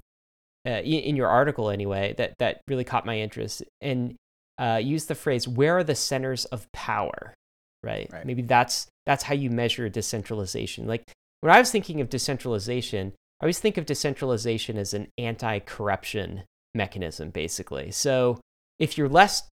uh, 0.66 0.80
in, 0.80 1.00
in 1.00 1.16
your 1.16 1.28
article 1.28 1.70
anyway, 1.70 2.14
that 2.18 2.34
that 2.38 2.60
really 2.66 2.84
caught 2.84 3.06
my 3.06 3.18
interest, 3.18 3.62
and 3.80 4.16
uh, 4.58 4.80
used 4.82 5.08
the 5.08 5.14
phrase 5.14 5.46
"Where 5.46 5.78
are 5.78 5.84
the 5.84 5.94
centers 5.94 6.44
of 6.46 6.70
power?" 6.72 7.34
Right? 7.82 8.08
Right. 8.12 8.26
Maybe 8.26 8.42
that's 8.42 8.88
that's 9.04 9.22
how 9.24 9.34
you 9.34 9.50
measure 9.50 9.88
decentralization. 9.88 10.86
Like 10.86 11.04
when 11.40 11.54
I 11.54 11.58
was 11.58 11.70
thinking 11.70 12.00
of 12.00 12.10
decentralization, 12.10 13.12
I 13.40 13.44
always 13.44 13.60
think 13.60 13.76
of 13.76 13.86
decentralization 13.86 14.76
as 14.76 14.94
an 14.94 15.08
anti-corruption 15.18 16.42
mechanism, 16.74 17.30
basically. 17.30 17.90
So 17.90 18.40
if 18.78 18.98
you're 18.98 19.08
less 19.08 19.48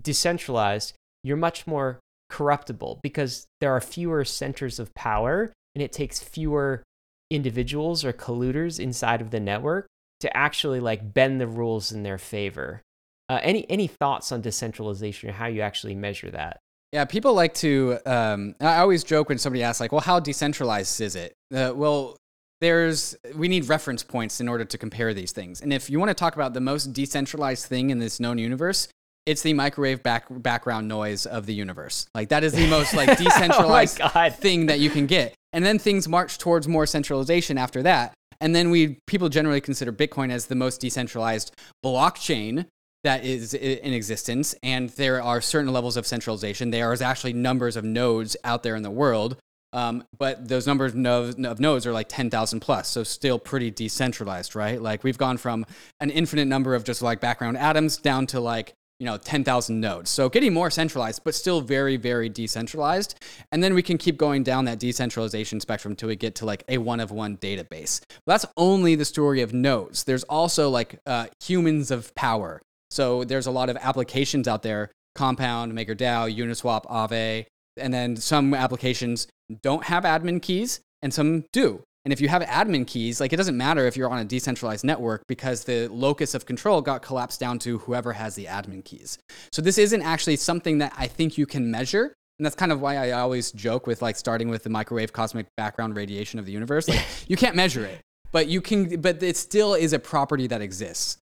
decentralized, 0.00 0.94
you're 1.24 1.36
much 1.36 1.66
more 1.66 2.00
corruptible 2.30 3.00
because 3.02 3.46
there 3.60 3.72
are 3.72 3.80
fewer 3.80 4.24
centers 4.24 4.78
of 4.78 4.92
power 4.94 5.52
and 5.74 5.82
it 5.82 5.92
takes 5.92 6.20
fewer 6.20 6.82
individuals 7.30 8.04
or 8.04 8.12
colluders 8.12 8.78
inside 8.78 9.20
of 9.20 9.30
the 9.30 9.40
network 9.40 9.86
to 10.20 10.36
actually 10.36 10.80
like 10.80 11.14
bend 11.14 11.40
the 11.40 11.46
rules 11.46 11.92
in 11.92 12.02
their 12.02 12.18
favor. 12.18 12.82
Uh, 13.28 13.40
any 13.42 13.68
any 13.70 13.86
thoughts 13.86 14.32
on 14.32 14.40
decentralization 14.40 15.28
or 15.28 15.32
how 15.32 15.46
you 15.46 15.60
actually 15.60 15.94
measure 15.94 16.30
that? 16.30 16.60
Yeah, 16.92 17.04
people 17.04 17.34
like 17.34 17.54
to. 17.54 17.98
Um, 18.06 18.54
I 18.60 18.78
always 18.78 19.04
joke 19.04 19.28
when 19.28 19.38
somebody 19.38 19.62
asks, 19.62 19.80
like, 19.80 19.92
"Well, 19.92 20.00
how 20.00 20.20
decentralized 20.20 21.00
is 21.02 21.14
it?" 21.14 21.34
Uh, 21.54 21.72
well, 21.74 22.16
there's 22.60 23.16
we 23.34 23.48
need 23.48 23.68
reference 23.68 24.02
points 24.02 24.40
in 24.40 24.48
order 24.48 24.64
to 24.64 24.78
compare 24.78 25.12
these 25.14 25.32
things. 25.32 25.60
And 25.60 25.72
if 25.72 25.90
you 25.90 25.98
want 25.98 26.08
to 26.08 26.14
talk 26.14 26.34
about 26.34 26.54
the 26.54 26.60
most 26.60 26.92
decentralized 26.92 27.66
thing 27.66 27.90
in 27.90 27.98
this 27.98 28.18
known 28.18 28.38
universe, 28.38 28.88
it's 29.26 29.42
the 29.42 29.52
microwave 29.52 30.02
back, 30.02 30.24
background 30.30 30.88
noise 30.88 31.26
of 31.26 31.46
the 31.46 31.54
universe. 31.54 32.06
Like 32.14 32.30
that 32.30 32.42
is 32.44 32.52
the 32.52 32.66
most 32.66 32.94
like 32.94 33.18
decentralized 33.18 34.00
oh 34.02 34.30
thing 34.30 34.66
that 34.66 34.80
you 34.80 34.88
can 34.88 35.06
get. 35.06 35.34
And 35.52 35.64
then 35.64 35.78
things 35.78 36.08
march 36.08 36.38
towards 36.38 36.66
more 36.66 36.86
centralization 36.86 37.58
after 37.58 37.82
that. 37.82 38.14
And 38.40 38.54
then 38.54 38.70
we 38.70 38.98
people 39.06 39.28
generally 39.28 39.60
consider 39.60 39.92
Bitcoin 39.92 40.30
as 40.30 40.46
the 40.46 40.54
most 40.54 40.80
decentralized 40.80 41.54
blockchain 41.84 42.66
that 43.04 43.24
is 43.24 43.54
in 43.54 43.92
existence. 43.92 44.54
And 44.62 44.90
there 44.90 45.22
are 45.22 45.40
certain 45.40 45.72
levels 45.72 45.96
of 45.96 46.06
centralization. 46.06 46.70
There 46.70 46.92
is 46.92 47.02
actually 47.02 47.32
numbers 47.32 47.76
of 47.76 47.84
nodes 47.84 48.36
out 48.44 48.62
there 48.62 48.76
in 48.76 48.82
the 48.82 48.90
world. 48.90 49.36
Um, 49.72 50.04
but 50.18 50.48
those 50.48 50.66
numbers 50.66 50.94
of, 50.94 51.38
nodes 51.60 51.86
are 51.86 51.92
like 51.92 52.08
10,000 52.08 52.60
plus. 52.60 52.88
So 52.88 53.02
still 53.04 53.38
pretty 53.38 53.70
decentralized, 53.70 54.56
right? 54.56 54.80
Like 54.80 55.04
we've 55.04 55.18
gone 55.18 55.36
from 55.36 55.66
an 56.00 56.10
infinite 56.10 56.46
number 56.46 56.74
of 56.74 56.84
just 56.84 57.02
like 57.02 57.20
background 57.20 57.58
atoms 57.58 57.98
down 57.98 58.26
to 58.28 58.40
like 58.40 58.72
you 58.98 59.06
know 59.06 59.16
10,000 59.16 59.80
nodes. 59.80 60.10
So 60.10 60.28
getting 60.28 60.52
more 60.52 60.70
centralized, 60.70 61.22
but 61.24 61.34
still 61.34 61.60
very 61.60 61.96
very 61.96 62.28
decentralized. 62.28 63.18
And 63.52 63.62
then 63.62 63.74
we 63.74 63.82
can 63.82 63.98
keep 63.98 64.16
going 64.16 64.42
down 64.42 64.64
that 64.64 64.78
decentralization 64.78 65.60
spectrum 65.60 65.92
until 65.92 66.08
we 66.08 66.16
get 66.16 66.34
to 66.36 66.46
like 66.46 66.64
a 66.68 66.78
one 66.78 67.00
of 67.00 67.10
one 67.10 67.36
database. 67.36 68.00
But 68.26 68.32
that's 68.32 68.46
only 68.56 68.94
the 68.94 69.04
story 69.04 69.40
of 69.40 69.52
nodes. 69.52 70.04
There's 70.04 70.24
also 70.24 70.68
like 70.70 71.00
uh, 71.06 71.26
humans 71.42 71.90
of 71.90 72.14
power. 72.14 72.60
So 72.90 73.24
there's 73.24 73.46
a 73.46 73.50
lot 73.50 73.68
of 73.68 73.76
applications 73.76 74.48
out 74.48 74.62
there: 74.62 74.90
Compound, 75.14 75.72
MakerDAO, 75.72 76.34
Uniswap, 76.34 76.86
Aave, 76.86 77.46
and 77.76 77.92
then 77.92 78.16
some 78.16 78.54
applications 78.54 79.28
don't 79.62 79.84
have 79.84 80.04
admin 80.04 80.42
keys, 80.42 80.80
and 81.02 81.12
some 81.14 81.44
do. 81.52 81.82
And 82.08 82.12
if 82.14 82.22
you 82.22 82.28
have 82.28 82.40
admin 82.40 82.86
keys, 82.86 83.20
like 83.20 83.34
it 83.34 83.36
doesn't 83.36 83.58
matter 83.58 83.86
if 83.86 83.94
you're 83.94 84.08
on 84.08 84.18
a 84.18 84.24
decentralized 84.24 84.82
network 84.82 85.26
because 85.26 85.64
the 85.64 85.88
locus 85.88 86.34
of 86.34 86.46
control 86.46 86.80
got 86.80 87.02
collapsed 87.02 87.38
down 87.38 87.58
to 87.58 87.76
whoever 87.80 88.14
has 88.14 88.34
the 88.34 88.46
admin 88.46 88.82
keys. 88.82 89.18
So 89.52 89.60
this 89.60 89.76
isn't 89.76 90.00
actually 90.00 90.36
something 90.36 90.78
that 90.78 90.94
I 90.96 91.06
think 91.06 91.36
you 91.36 91.44
can 91.44 91.70
measure. 91.70 92.14
And 92.38 92.46
that's 92.46 92.56
kind 92.56 92.72
of 92.72 92.80
why 92.80 92.96
I 92.96 93.10
always 93.10 93.52
joke 93.52 93.86
with 93.86 94.00
like 94.00 94.16
starting 94.16 94.48
with 94.48 94.62
the 94.62 94.70
microwave 94.70 95.12
cosmic 95.12 95.48
background 95.58 95.96
radiation 95.96 96.38
of 96.38 96.46
the 96.46 96.52
universe. 96.52 96.88
Like 96.88 97.04
you 97.28 97.36
can't 97.36 97.54
measure 97.54 97.84
it, 97.84 98.00
but 98.32 98.48
you 98.48 98.62
can, 98.62 99.02
but 99.02 99.22
it 99.22 99.36
still 99.36 99.74
is 99.74 99.92
a 99.92 99.98
property 99.98 100.46
that 100.46 100.62
exists. 100.62 101.18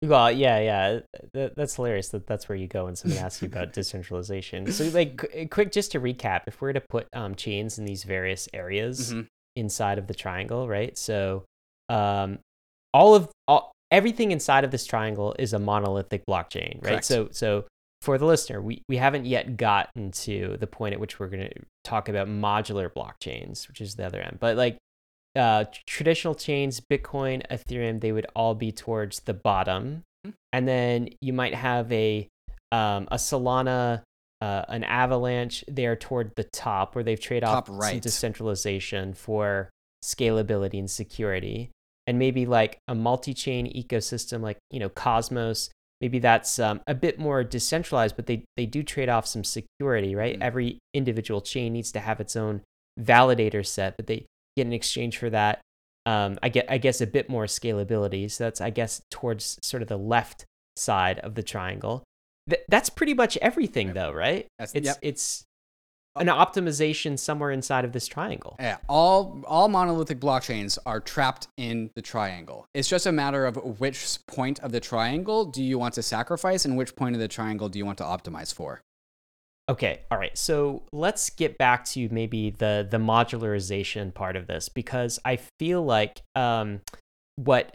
Well, 0.00 0.30
yeah, 0.30 0.60
yeah, 0.60 1.00
that, 1.34 1.56
that's 1.56 1.74
hilarious. 1.74 2.10
That 2.10 2.28
that's 2.28 2.48
where 2.48 2.54
you 2.54 2.68
go 2.68 2.84
when 2.84 2.94
someone 2.94 3.18
asks 3.18 3.42
you 3.42 3.48
about 3.48 3.72
decentralization. 3.72 4.70
So, 4.70 4.84
like, 4.90 5.50
quick, 5.50 5.72
just 5.72 5.90
to 5.92 6.00
recap, 6.00 6.42
if 6.46 6.60
we're 6.60 6.72
to 6.72 6.80
put 6.80 7.08
um, 7.12 7.34
chains 7.34 7.78
in 7.78 7.84
these 7.84 8.04
various 8.04 8.48
areas, 8.52 9.10
mm-hmm 9.10 9.22
inside 9.56 9.98
of 9.98 10.06
the 10.06 10.14
triangle, 10.14 10.68
right? 10.68 10.96
So 10.96 11.44
um, 11.88 12.38
all 12.94 13.14
of 13.14 13.28
all, 13.48 13.72
everything 13.90 14.32
inside 14.32 14.64
of 14.64 14.70
this 14.70 14.86
triangle 14.86 15.34
is 15.38 15.52
a 15.52 15.58
monolithic 15.58 16.24
blockchain, 16.26 16.82
right? 16.82 16.90
Correct. 16.90 17.04
So 17.04 17.28
so 17.30 17.64
for 18.02 18.18
the 18.18 18.26
listener, 18.26 18.60
we, 18.60 18.82
we 18.88 18.96
haven't 18.96 19.26
yet 19.26 19.56
gotten 19.56 20.10
to 20.10 20.56
the 20.58 20.66
point 20.66 20.92
at 20.92 20.98
which 20.98 21.20
we're 21.20 21.28
going 21.28 21.48
to 21.48 21.60
talk 21.84 22.08
about 22.08 22.26
modular 22.26 22.92
blockchains, 22.92 23.68
which 23.68 23.80
is 23.80 23.94
the 23.94 24.04
other 24.04 24.20
end. 24.20 24.38
But 24.40 24.56
like 24.56 24.76
uh, 25.36 25.66
traditional 25.86 26.34
chains, 26.34 26.80
Bitcoin, 26.80 27.46
Ethereum, 27.48 28.00
they 28.00 28.10
would 28.10 28.26
all 28.34 28.56
be 28.56 28.72
towards 28.72 29.20
the 29.20 29.34
bottom, 29.34 30.02
mm-hmm. 30.26 30.34
and 30.52 30.66
then 30.66 31.10
you 31.20 31.32
might 31.32 31.54
have 31.54 31.90
a 31.92 32.28
um, 32.72 33.06
a 33.10 33.16
Solana 33.16 34.02
uh, 34.42 34.64
an 34.66 34.82
avalanche 34.82 35.64
there 35.68 35.94
toward 35.94 36.34
the 36.34 36.42
top 36.42 36.96
where 36.96 37.04
they've 37.04 37.20
traded 37.20 37.44
off 37.44 37.68
right. 37.70 37.90
some 37.90 38.00
decentralization 38.00 39.14
for 39.14 39.70
scalability 40.04 40.80
and 40.80 40.90
security 40.90 41.70
and 42.08 42.18
maybe 42.18 42.44
like 42.44 42.76
a 42.88 42.94
multi-chain 42.94 43.72
ecosystem 43.72 44.40
like 44.40 44.58
you 44.72 44.80
know 44.80 44.88
cosmos 44.88 45.70
maybe 46.00 46.18
that's 46.18 46.58
um, 46.58 46.80
a 46.88 46.94
bit 46.94 47.20
more 47.20 47.44
decentralized 47.44 48.16
but 48.16 48.26
they, 48.26 48.44
they 48.56 48.66
do 48.66 48.82
trade 48.82 49.08
off 49.08 49.28
some 49.28 49.44
security 49.44 50.16
right 50.16 50.34
mm-hmm. 50.34 50.42
every 50.42 50.78
individual 50.92 51.40
chain 51.40 51.72
needs 51.72 51.92
to 51.92 52.00
have 52.00 52.18
its 52.18 52.34
own 52.34 52.60
validator 53.00 53.64
set 53.64 53.96
but 53.96 54.08
they 54.08 54.26
get 54.56 54.66
in 54.66 54.72
exchange 54.72 55.18
for 55.18 55.30
that 55.30 55.60
um, 56.04 56.36
I 56.42 56.48
get 56.48 56.66
I 56.68 56.78
guess 56.78 57.00
a 57.00 57.06
bit 57.06 57.30
more 57.30 57.44
scalability 57.44 58.28
so 58.28 58.42
that's 58.42 58.60
I 58.60 58.70
guess 58.70 59.02
towards 59.08 59.60
sort 59.62 59.82
of 59.82 59.88
the 59.88 59.96
left 59.96 60.46
side 60.74 61.20
of 61.20 61.36
the 61.36 61.44
triangle 61.44 62.02
Th- 62.48 62.62
that's 62.68 62.90
pretty 62.90 63.14
much 63.14 63.36
everything, 63.38 63.88
yep. 63.88 63.94
though, 63.94 64.12
right? 64.12 64.46
That's, 64.58 64.74
it's 64.74 64.86
yep. 64.86 64.98
it's 65.02 65.44
an 66.16 66.26
optimization 66.26 67.18
somewhere 67.18 67.50
inside 67.50 67.84
of 67.84 67.92
this 67.92 68.06
triangle. 68.06 68.56
Yeah, 68.58 68.78
all 68.88 69.42
all 69.46 69.68
monolithic 69.68 70.20
blockchains 70.20 70.78
are 70.84 71.00
trapped 71.00 71.48
in 71.56 71.90
the 71.94 72.02
triangle. 72.02 72.66
It's 72.74 72.88
just 72.88 73.06
a 73.06 73.12
matter 73.12 73.46
of 73.46 73.80
which 73.80 74.18
point 74.26 74.60
of 74.60 74.72
the 74.72 74.80
triangle 74.80 75.44
do 75.44 75.62
you 75.62 75.78
want 75.78 75.94
to 75.94 76.02
sacrifice 76.02 76.64
and 76.64 76.76
which 76.76 76.94
point 76.96 77.14
of 77.14 77.20
the 77.20 77.28
triangle 77.28 77.68
do 77.68 77.78
you 77.78 77.86
want 77.86 77.98
to 77.98 78.04
optimize 78.04 78.52
for. 78.52 78.82
Okay, 79.68 80.00
all 80.10 80.18
right. 80.18 80.36
So 80.36 80.82
let's 80.92 81.30
get 81.30 81.56
back 81.56 81.84
to 81.86 82.08
maybe 82.10 82.50
the 82.50 82.86
the 82.90 82.98
modularization 82.98 84.12
part 84.12 84.36
of 84.36 84.46
this 84.46 84.68
because 84.68 85.18
I 85.24 85.38
feel 85.58 85.82
like 85.82 86.20
um, 86.34 86.80
what 87.36 87.74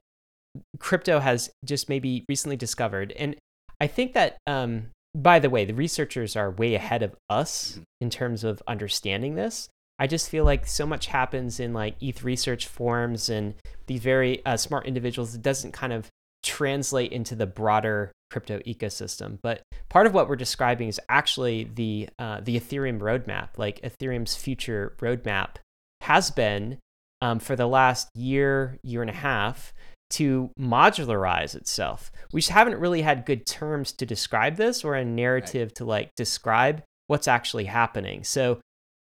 crypto 0.79 1.19
has 1.19 1.49
just 1.65 1.89
maybe 1.89 2.25
recently 2.27 2.57
discovered, 2.57 3.13
and 3.13 3.35
I 3.79 3.87
think 3.87 4.13
that, 4.13 4.37
um, 4.47 4.87
by 5.15 5.39
the 5.39 5.49
way, 5.49 5.65
the 5.65 5.73
researchers 5.73 6.35
are 6.35 6.51
way 6.51 6.75
ahead 6.75 7.03
of 7.03 7.15
us 7.29 7.73
mm-hmm. 7.73 7.83
in 8.01 8.09
terms 8.09 8.43
of 8.43 8.61
understanding 8.67 9.35
this. 9.35 9.69
I 9.99 10.07
just 10.07 10.29
feel 10.29 10.45
like 10.45 10.67
so 10.67 10.85
much 10.85 11.07
happens 11.07 11.59
in 11.59 11.73
like 11.73 11.95
ETH 12.01 12.23
research 12.23 12.67
forums 12.67 13.29
and 13.29 13.55
these 13.87 14.01
very 14.01 14.45
uh, 14.45 14.57
smart 14.57 14.85
individuals. 14.85 15.33
It 15.33 15.41
doesn't 15.41 15.71
kind 15.71 15.91
of 15.91 16.07
translate 16.43 17.11
into 17.11 17.35
the 17.35 17.47
broader 17.47 18.11
crypto 18.29 18.59
ecosystem. 18.59 19.39
But 19.41 19.63
part 19.89 20.05
of 20.05 20.13
what 20.13 20.29
we're 20.29 20.35
describing 20.35 20.87
is 20.87 20.99
actually 21.09 21.69
the 21.75 22.09
uh, 22.19 22.41
the 22.41 22.59
Ethereum 22.59 22.99
roadmap. 22.99 23.49
Like 23.57 23.81
Ethereum's 23.81 24.35
future 24.35 24.95
roadmap 24.99 25.55
has 26.01 26.31
been 26.31 26.77
um, 27.21 27.39
for 27.39 27.55
the 27.55 27.67
last 27.67 28.09
year, 28.15 28.77
year 28.83 29.01
and 29.01 29.09
a 29.09 29.13
half, 29.13 29.73
to 30.11 30.51
modularize 30.59 31.55
itself. 31.55 32.11
We 32.31 32.41
just 32.41 32.51
haven't 32.51 32.79
really 32.79 33.01
had 33.01 33.25
good 33.25 33.45
terms 33.45 33.91
to 33.93 34.05
describe 34.05 34.55
this 34.55 34.83
or 34.83 34.95
a 34.95 35.05
narrative 35.05 35.69
right. 35.69 35.75
to 35.75 35.85
like 35.85 36.15
describe 36.15 36.83
what's 37.07 37.27
actually 37.27 37.65
happening. 37.65 38.23
So 38.23 38.59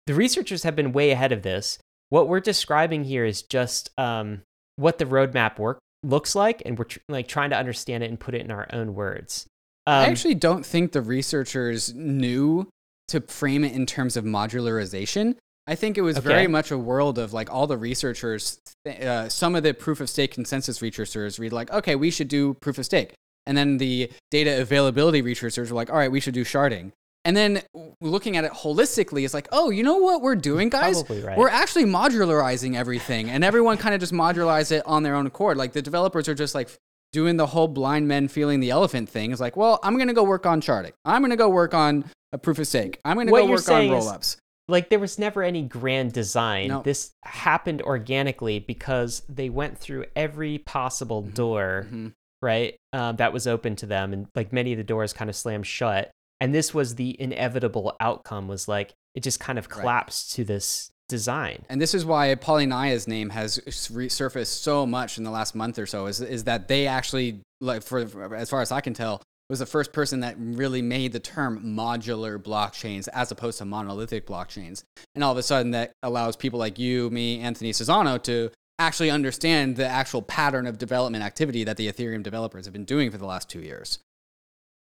the 0.07 0.15
researchers 0.15 0.63
have 0.63 0.77
been 0.77 0.93
way 0.93 1.11
ahead 1.11 1.33
of 1.33 1.43
this. 1.43 1.79
What 2.11 2.29
we're 2.29 2.41
describing 2.41 3.05
here 3.05 3.25
is 3.25 3.43
just 3.43 3.91
um, 3.99 4.43
what 4.77 4.99
the 4.99 5.05
roadmap 5.05 5.59
work 5.59 5.79
looks 6.03 6.35
like, 6.35 6.63
and 6.67 6.79
we're 6.79 6.85
tr- 6.85 6.99
like 7.09 7.29
trying 7.29 7.51
to 7.51 7.59
understand 7.59 8.03
it 8.03 8.11
and 8.11 8.19
put 8.19 8.35
it 8.35 8.43
in 8.43 8.51
our 8.51 8.67
own 8.73 8.95
words. 8.95 9.47
Um, 9.87 9.95
I 9.95 10.07
actually 10.07 10.35
don't 10.35 10.67
think 10.67 10.93
the 10.93 11.03
researchers 11.03 11.95
knew 11.95 12.69
to 13.09 13.21
frame 13.21 13.65
it 13.65 13.73
in 13.73 13.87
terms 13.87 14.17
of 14.17 14.25
modularization. 14.25 15.37
I 15.67 15.77
think 15.77 15.97
it 15.97 16.03
was 16.03 16.19
okay. 16.19 16.29
very 16.29 16.47
much 16.49 16.71
a 16.71 16.79
world 16.79 17.19
of 17.19 17.33
like 17.33 17.53
all 17.53 17.67
the 17.67 17.77
researchers, 17.79 18.59
uh, 18.87 19.29
some 19.29 19.55
of 19.55 19.63
the 19.63 19.73
proof 19.73 20.01
of 20.01 20.11
stake 20.11 20.33
consensus 20.33 20.83
researchers 20.83 21.39
read 21.39 21.53
like, 21.53 21.71
okay, 21.73 21.95
we 21.95 22.11
should 22.11 22.29
do 22.29 22.55
proof 22.55 22.79
of 22.79 22.85
stake. 22.85 23.15
And 23.47 23.57
then 23.57 23.79
the 23.79 24.11
data 24.31 24.61
availability 24.61 25.23
researchers 25.23 25.71
were 25.71 25.77
like, 25.77 25.91
all 25.91 25.97
right, 25.97 26.11
we 26.11 26.21
should 26.21 26.35
do 26.35 26.45
sharding. 26.45 26.93
And 27.25 27.37
then 27.37 27.63
looking 28.01 28.37
at 28.37 28.45
it 28.45 28.51
holistically, 28.51 29.25
it's 29.25 29.35
like, 29.35 29.47
oh, 29.53 29.71
you 29.71 29.85
know 29.85 29.99
what 29.99 30.23
we're 30.23 30.35
doing, 30.35 30.69
guys? 30.69 31.05
Right. 31.09 31.39
We're 31.39 31.49
actually 31.49 31.85
modularizing 31.85 32.75
everything. 32.75 33.31
And 33.31 33.45
everyone 33.45 33.77
kind 33.77 33.95
of 33.95 34.01
just 34.01 34.13
modularize 34.13 34.73
it 34.73 34.83
on 34.87 35.05
their 35.05 35.15
own 35.15 35.27
accord. 35.27 35.57
Like 35.57 35.73
the 35.73 35.83
developers 35.83 36.29
are 36.29 36.35
just 36.35 36.57
like 36.57 36.71
doing 37.13 37.37
the 37.37 37.47
whole 37.47 37.69
blind 37.69 38.09
men 38.09 38.27
feeling 38.27 38.59
the 38.59 38.71
elephant 38.71 39.09
thing. 39.09 39.31
It's 39.31 39.41
like, 39.41 39.57
well, 39.57 39.79
I'm 39.85 39.95
going 39.95 40.09
to 40.09 40.15
go 40.15 40.25
work 40.25 40.47
on 40.47 40.61
sharding. 40.61 40.93
I'm 41.05 41.21
going 41.21 41.31
to 41.31 41.37
go 41.37 41.49
work 41.49 41.75
on 41.75 42.05
a 42.33 42.39
proof 42.39 42.59
of 42.59 42.67
stake. 42.67 42.99
I'm 43.05 43.17
going 43.17 43.29
to 43.29 43.33
go 43.33 43.47
work 43.47 43.69
on 43.69 43.83
rollups 43.85 44.39
like 44.69 44.91
there 44.91 44.99
was 44.99 45.19
never 45.19 45.43
any 45.43 45.63
grand 45.63 46.13
design. 46.13 46.69
Nope. 46.69 46.85
This 46.85 47.13
happened 47.25 47.83
organically 47.83 48.59
because 48.59 49.23
they 49.29 49.49
went 49.49 49.79
through 49.79 50.07
every 50.15 50.59
possible 50.59 51.23
mm-hmm. 51.23 51.35
door, 51.35 51.85
mm-hmm. 51.87 52.09
right? 52.41 52.77
Um, 52.93 53.17
that 53.17 53.33
was 53.33 53.47
open 53.47 53.77
to 53.77 53.87
them, 53.87 54.13
and 54.13 54.29
like 54.35 54.53
many 54.53 54.73
of 54.73 54.79
the 54.79 54.85
doors 54.85 55.13
kind 55.13 55.29
of 55.29 55.37
slammed 55.37 55.67
shut. 55.67 56.11
And 56.41 56.55
this 56.55 56.75
was 56.75 56.97
the 56.97 57.21
inevitable 57.21 57.95
outcome. 58.01 58.49
Was 58.49 58.69
like 58.69 58.95
it 59.15 59.23
just 59.23 59.41
kind 59.41 59.59
of 59.59 59.69
collapsed 59.69 60.33
right. 60.33 60.37
to 60.37 60.45
this 60.45 60.91
design. 61.09 61.65
And 61.69 61.81
this 61.81 61.95
is 61.95 62.05
why 62.05 62.35
Polynya's 62.35 63.07
name 63.07 63.31
has 63.31 63.59
resurfaced 63.59 64.47
so 64.47 64.87
much 64.87 65.19
in 65.19 65.25
the 65.25 65.31
last 65.31 65.55
month 65.55 65.79
or 65.79 65.87
so. 65.87 66.07
Is 66.07 66.21
is 66.21 66.45
that 66.45 66.69
they 66.69 66.87
actually 66.87 67.43
like 67.61 67.83
for 67.83 68.01
as 68.35 68.51
far 68.51 68.61
as 68.61 68.73
I 68.73 68.81
can 68.81 68.95
tell 68.95 69.23
was 69.53 69.59
the 69.59 69.67
first 69.67 69.93
person 69.93 70.21
that 70.21 70.35
really 70.39 70.81
made 70.81 71.13
the 71.13 71.21
term 71.21 71.63
modular 71.63 72.39
blockchains 72.39 73.07
as 73.13 73.31
opposed 73.31 73.59
to 73.59 73.67
monolithic 73.67 74.27
blockchains. 74.27 74.83
And 75.15 75.23
all 75.23 75.31
of 75.31 75.37
a 75.37 75.43
sudden, 75.43 75.73
that 75.73 75.93
allows 76.03 76.37
people 76.37 76.59
like 76.59 76.79
you, 76.79 77.11
me, 77.11 77.39
Anthony 77.39 77.73
Sassano 77.73 78.21
to 78.23 78.51
actually 78.79 79.11
understand 79.11 79.77
the 79.77 79.87
actual 79.87 80.23
pattern 80.23 80.67
of 80.67 80.79
development 80.79 81.23
activity 81.23 81.65
that 81.65 81.77
the 81.77 81.87
Ethereum 81.87 82.23
developers 82.23 82.65
have 82.65 82.73
been 82.73 82.87
doing 82.87 83.11
for 83.11 83.19
the 83.19 83.27
last 83.27 83.51
two 83.51 83.61
years. 83.61 83.99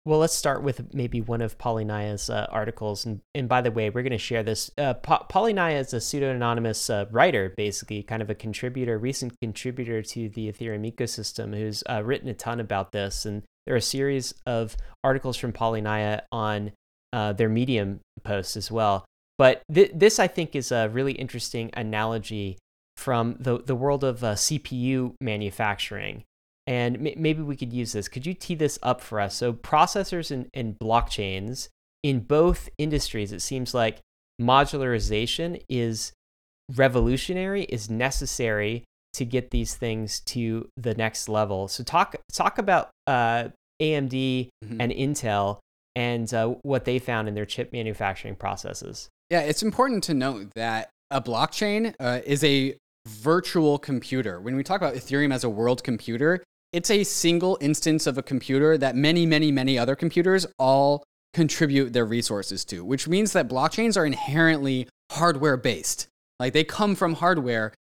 Well, 0.04 0.17
let's 0.17 0.34
start 0.34 0.63
with 0.63 0.95
maybe 0.95 1.21
one 1.21 1.43
of 1.43 1.60
Polynya's 1.60 2.32
uh, 2.32 2.47
articles. 2.49 3.06
And, 3.06 3.21
and 3.36 3.47
by 3.47 3.62
the 3.62 3.69
way, 3.71 3.91
we're 3.91 4.01
going 4.01 4.13
to 4.13 4.17
share 4.17 4.41
this. 4.41 4.71
Uh, 4.80 4.95
is 5.06 5.93
a 5.93 6.01
pseudo-anonymous 6.01 6.89
uh, 6.89 7.06
writer, 7.12 7.54
basically, 7.56 8.01
kind 8.01 8.23
of 8.23 8.32
a 8.32 8.36
contributor, 8.36 8.97
recent 8.97 9.39
contributor 9.39 10.01
to 10.01 10.28
the 10.30 10.51
Ethereum 10.51 10.91
ecosystem, 10.91 11.56
who's 11.56 11.84
uh, 11.88 12.01
written 12.04 12.30
a 12.30 12.34
ton 12.34 12.60
about 12.60 12.91
this. 12.91 13.28
And 13.28 13.43
there 13.65 13.75
are 13.75 13.78
a 13.78 13.82
series 13.82 14.34
of 14.45 14.78
articles 15.04 15.38
from 15.38 15.54
Polynya 15.54 16.21
on 16.32 16.71
uh, 17.13 17.34
their 17.34 17.49
Medium 17.49 17.99
posts 18.23 18.58
as 18.58 18.71
well. 18.71 19.06
But 19.38 19.63
th- 19.73 19.91
this, 19.93 20.19
I 20.19 20.28
think, 20.28 20.56
is 20.56 20.71
a 20.71 20.89
really 20.89 21.13
interesting 21.13 21.69
analogy 21.73 22.58
from 22.97 23.36
the, 23.39 23.60
the 23.60 23.75
world 23.75 24.04
of 24.04 24.23
uh, 24.23 24.34
CPU 24.34 25.15
manufacturing. 25.19 26.23
And 26.67 27.08
m- 27.08 27.21
maybe 27.21 27.41
we 27.41 27.56
could 27.56 27.73
use 27.73 27.93
this. 27.93 28.08
Could 28.08 28.25
you 28.25 28.34
tee 28.34 28.56
this 28.56 28.80
up 28.82 29.01
for 29.01 29.19
us? 29.19 29.36
So, 29.36 29.54
processors 29.54 30.32
and, 30.32 30.47
and 30.54 30.78
blockchains 30.80 31.67
in 32.04 32.19
both 32.19 32.69
industries, 32.78 33.32
it 33.32 33.41
seems 33.41 33.73
like 33.73 33.99
modularization 34.41 35.62
is 35.67 36.13
revolutionary, 36.73 37.63
is 37.63 37.89
necessary 37.89 38.84
to 39.15 39.25
get 39.25 39.51
these 39.51 39.75
things 39.75 40.19
to 40.21 40.69
the 40.78 40.93
next 40.93 41.30
level. 41.30 41.67
So 41.67 41.84
talk 41.84 42.15
talk 42.34 42.58
about 42.58 42.89
uh, 43.08 43.49
AMD 43.82 44.49
mm-hmm. 44.63 44.82
and 44.82 44.91
Intel 44.91 45.60
and 45.95 46.34
uh, 46.34 46.56
what 46.63 46.86
they 46.86 46.99
found 46.99 47.28
in 47.28 47.36
their 47.36 47.45
chip 47.45 47.71
manufacturing 47.71 48.36
processes. 48.36 49.10
Yeah, 49.30 49.41
it's 49.41 49.63
important 49.63 50.04
to 50.06 50.13
note 50.13 50.51
that 50.56 50.89
a 51.10 51.21
blockchain 51.21 51.93
uh, 51.99 52.21
is 52.25 52.43
a 52.43 52.75
virtual 53.08 53.78
computer. 53.78 54.41
When 54.41 54.56
we 54.56 54.63
talk 54.63 54.82
about 54.82 54.95
Ethereum 54.95 55.34
as 55.34 55.43
a 55.43 55.49
world 55.49 55.84
computer, 55.84 56.43
it's 56.73 56.91
a 56.91 57.04
single 57.04 57.58
instance 57.62 58.08
of 58.08 58.17
a 58.17 58.23
computer 58.23 58.78
that 58.78 58.95
many, 58.95 59.25
many, 59.25 59.51
many 59.51 59.80
other 59.80 59.95
computers 59.95 60.45
all 60.60 61.04
contribute 61.34 61.93
their 61.93 62.06
resources 62.06 62.65
to, 62.65 62.84
which 62.84 63.08
means 63.08 63.34
that 63.34 63.47
blockchains 63.47 63.97
are 63.97 64.06
inherently 64.06 64.88
hardware 65.12 65.58
based. 65.58 66.08
Like 66.39 66.54
they 66.54 66.63
come 66.63 66.95
from 66.95 67.13
hardware, 67.13 67.73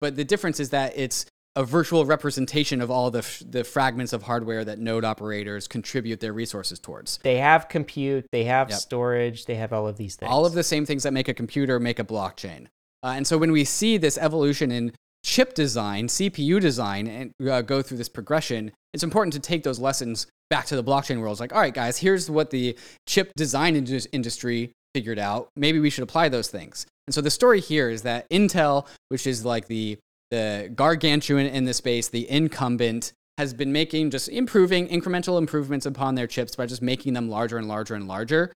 but 0.00 0.16
the 0.16 0.24
difference 0.24 0.60
is 0.60 0.70
that 0.70 0.92
it's 0.96 1.26
a 1.56 1.64
virtual 1.64 2.04
representation 2.04 2.82
of 2.82 2.90
all 2.90 3.10
the, 3.10 3.20
f- 3.20 3.42
the 3.48 3.64
fragments 3.64 4.12
of 4.12 4.22
hardware 4.22 4.62
that 4.64 4.78
node 4.78 5.04
operators 5.04 5.66
contribute 5.66 6.20
their 6.20 6.34
resources 6.34 6.78
towards. 6.78 7.18
They 7.22 7.38
have 7.38 7.68
compute, 7.68 8.26
they 8.30 8.44
have 8.44 8.68
yep. 8.68 8.78
storage, 8.78 9.46
they 9.46 9.54
have 9.54 9.72
all 9.72 9.88
of 9.88 9.96
these 9.96 10.16
things. 10.16 10.30
All 10.30 10.44
of 10.44 10.52
the 10.52 10.62
same 10.62 10.84
things 10.84 11.02
that 11.04 11.14
make 11.14 11.28
a 11.28 11.34
computer 11.34 11.80
make 11.80 11.98
a 11.98 12.04
blockchain. 12.04 12.66
Uh, 13.02 13.14
and 13.16 13.26
so 13.26 13.38
when 13.38 13.52
we 13.52 13.64
see 13.64 13.96
this 13.96 14.18
evolution 14.18 14.70
in 14.70 14.92
chip 15.24 15.54
design, 15.54 16.08
CPU 16.08 16.60
design, 16.60 17.06
and 17.06 17.32
uh, 17.48 17.62
go 17.62 17.80
through 17.80 17.96
this 17.98 18.08
progression, 18.08 18.70
it's 18.92 19.02
important 19.02 19.32
to 19.32 19.40
take 19.40 19.62
those 19.62 19.78
lessons 19.78 20.26
back 20.50 20.66
to 20.66 20.76
the 20.76 20.84
blockchain 20.84 21.20
world. 21.20 21.32
It's 21.32 21.40
like, 21.40 21.54
all 21.54 21.60
right, 21.60 21.74
guys, 21.74 21.98
here's 21.98 22.30
what 22.30 22.50
the 22.50 22.78
chip 23.06 23.32
design 23.34 23.76
industry 23.76 24.72
figured 24.96 25.18
out. 25.18 25.50
Maybe 25.56 25.78
we 25.78 25.90
should 25.90 26.04
apply 26.04 26.30
those 26.30 26.48
things. 26.48 26.86
And 27.06 27.12
so 27.12 27.20
the 27.20 27.30
story 27.30 27.60
here 27.60 27.90
is 27.90 28.00
that 28.02 28.26
Intel, 28.30 28.86
which 29.10 29.26
is 29.26 29.44
like 29.44 29.66
the 29.66 29.98
the 30.30 30.72
gargantuan 30.74 31.44
in 31.46 31.66
the 31.66 31.74
space, 31.74 32.08
the 32.08 32.28
incumbent, 32.30 33.12
has 33.36 33.52
been 33.52 33.72
making 33.72 34.10
just 34.10 34.30
improving 34.30 34.88
incremental 34.88 35.36
improvements 35.36 35.84
upon 35.84 36.14
their 36.14 36.26
chips 36.26 36.56
by 36.56 36.64
just 36.64 36.80
making 36.80 37.12
them 37.12 37.28
larger 37.28 37.58
and 37.58 37.68
larger 37.68 37.94
and 37.94 38.08
larger 38.08 38.50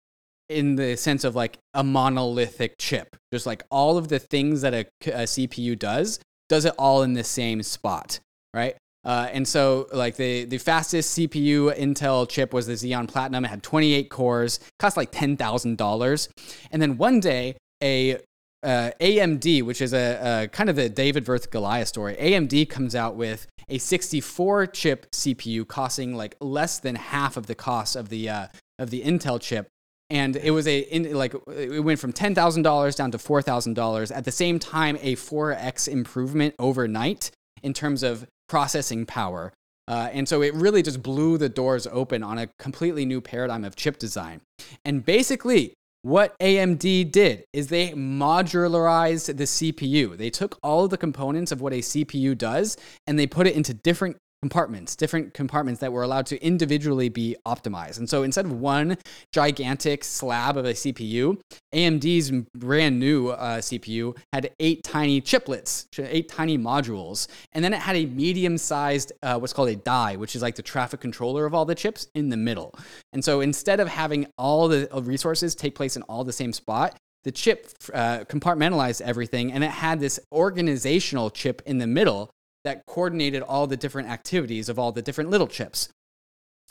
in 0.49 0.77
the 0.77 0.97
sense 0.97 1.25
of 1.25 1.35
like 1.35 1.59
a 1.75 1.83
monolithic 1.83 2.77
chip. 2.79 3.17
Just 3.33 3.45
like 3.45 3.65
all 3.69 3.99
of 3.99 4.07
the 4.07 4.21
things 4.21 4.61
that 4.61 4.73
a, 4.73 4.87
a 5.07 5.25
CPU 5.25 5.77
does, 5.77 6.21
does 6.49 6.65
it 6.65 6.75
all 6.79 7.03
in 7.03 7.15
the 7.15 7.25
same 7.25 7.65
spot, 7.65 8.21
right? 8.55 8.77
Uh, 9.09 9.27
and 9.33 9.49
so, 9.49 9.89
like 9.91 10.17
the 10.17 10.45
the 10.45 10.59
fastest 10.59 11.17
CPU 11.17 11.75
Intel 11.75 12.29
chip 12.29 12.53
was 12.53 12.67
the 12.67 12.75
Xeon 12.75 13.09
Platinum. 13.09 13.47
It 13.47 13.49
had 13.49 13.63
28 13.63 14.11
cores, 14.11 14.61
cost 14.79 14.99
like 14.99 15.11
ten 15.11 15.35
thousand 15.39 15.79
dollars. 15.79 16.29
And 16.71 16.83
then 16.83 16.99
one 16.99 17.19
day, 17.19 17.57
a 17.83 18.17
uh, 18.63 18.91
AMD, 19.01 19.63
which 19.63 19.81
is 19.81 19.95
a, 19.95 20.43
a, 20.43 20.49
kind 20.49 20.69
of 20.69 20.77
the 20.77 20.91
David 20.91 21.25
versus 21.25 21.47
Goliath 21.47 21.89
story, 21.89 22.17
AMD 22.21 22.69
comes 22.69 22.95
out 22.95 23.17
with 23.17 23.47
a 23.71 23.79
64 23.79 24.67
chip 24.67 25.11
CPU 25.13 25.67
costing 25.67 26.15
like 26.15 26.37
less 26.41 26.79
than 26.79 26.97
half 26.97 27.39
of 27.39 27.47
the 27.47 27.55
cost 27.55 27.97
of 27.97 28.11
the 28.11 28.29
uh, 28.29 28.49
of 28.79 28.91
the 28.91 29.01
Intel 29.03 29.41
chip 29.41 29.69
and 30.11 30.37
it 30.37 30.51
was 30.51 30.67
a 30.67 30.81
in, 30.81 31.15
like 31.15 31.35
it 31.49 31.83
went 31.83 31.99
from 31.99 32.13
ten 32.13 32.35
thousand 32.35 32.63
dollars 32.63 32.95
down 32.95 33.11
to 33.13 33.19
four 33.19 33.41
thousand 33.41 33.73
dollars. 33.75 34.11
At 34.11 34.25
the 34.25 34.33
same 34.33 34.59
time, 34.59 34.99
a 35.01 35.15
four 35.15 35.53
x 35.53 35.89
improvement 35.89 36.55
overnight 36.59 37.31
in 37.63 37.73
terms 37.73 38.03
of 38.03 38.27
processing 38.49 39.07
power. 39.07 39.53
Uh, 39.87 40.11
and 40.13 40.29
so 40.29 40.43
it 40.43 40.53
really 40.55 40.83
just 40.83 41.03
blew 41.03 41.39
the 41.39 41.49
doors 41.49 41.87
open 41.91 42.23
on 42.23 42.39
a 42.39 42.49
completely 42.59 43.07
new 43.07 43.21
paradigm 43.21 43.65
of 43.65 43.75
chip 43.75 43.99
design. 43.99 44.41
And 44.85 45.05
basically, 45.05 45.73
what 46.03 46.39
AMD 46.39 47.11
did 47.11 47.45
is 47.53 47.69
they 47.69 47.91
modularized 47.91 49.37
the 49.37 49.45
CPU. 49.45 50.17
They 50.17 50.31
took 50.31 50.59
all 50.63 50.85
of 50.85 50.91
the 50.91 50.99
components 50.99 51.53
of 51.53 51.61
what 51.61 51.73
a 51.73 51.79
CPU 51.79 52.37
does 52.37 52.77
and 53.07 53.19
they 53.19 53.27
put 53.27 53.47
it 53.47 53.57
into 53.57 53.75
different 53.75 54.17
compartments, 54.43 54.95
different 54.95 55.35
compartments 55.35 55.81
that 55.81 55.93
were 55.93 56.03
allowed 56.03 56.27
to 56.27 56.43
individually 56.45 57.09
be 57.09 57.37
optimized. 57.47 57.99
And 57.99 58.09
so 58.09 58.23
instead 58.23 58.45
of 58.45 58.53
one 58.53 58.97
gigantic 59.33 60.05
slab 60.05 60.57
of 60.57 60.65
a 60.65 60.73
CPU, 60.73 61.41
AMD's 61.75 62.31
brand 62.57 63.01
new 63.01 63.31
uh, 63.31 63.59
CPU 63.59 64.17
had 64.33 64.51
eight 64.61 64.85
tiny 64.85 65.21
chiplets, 65.21 65.87
eight 65.99 66.29
tiny 66.29 66.57
modules. 66.57 67.27
And 67.53 67.65
then 67.65 67.73
it 67.73 67.81
had 67.81 67.97
a 67.97 68.07
medium 68.07 68.59
sized, 68.59 69.13
uh, 69.23 69.39
what's 69.39 69.53
called 69.53 69.71
a 69.71 69.77
die, 69.77 70.17
which 70.17 70.37
is 70.37 70.43
like 70.43 70.55
the 70.55 70.63
traffic 70.63 71.01
controller 71.01 71.45
of 71.45 71.55
all 71.55 71.65
the 71.65 71.75
chips 71.75 72.09
in 72.15 72.29
the 72.29 72.37
middle. 72.37 72.75
And 73.13 73.25
so 73.25 73.41
instead 73.41 73.81
of 73.81 73.89
having 73.89 74.27
all 74.39 74.69
the 74.69 74.95
uh, 74.95 75.01
resources 75.01 75.55
take 75.55 75.75
place 75.75 75.97
in 75.97 76.03
all 76.03 76.25
the 76.25 76.33
same 76.33 76.53
spot, 76.53 76.97
the 77.25 77.33
chip 77.33 77.69
uh, 77.93 78.21
compartmentalized 78.21 79.01
everything 79.01 79.53
and 79.53 79.65
it 79.65 79.71
had 79.71 79.99
this 79.99 80.21
organizational 80.33 81.31
chip 81.31 81.61
in 81.67 81.79
the 81.79 81.87
middle 81.87 82.31
that 82.69 82.85
coordinated 82.85 83.43
all 83.43 83.67
the 83.67 83.79
different 83.79 84.11
activities 84.11 84.69
of 84.69 84.79
all 84.79 84.93
the 84.93 85.01
different 85.01 85.31
little 85.31 85.47
chips. 85.47 85.89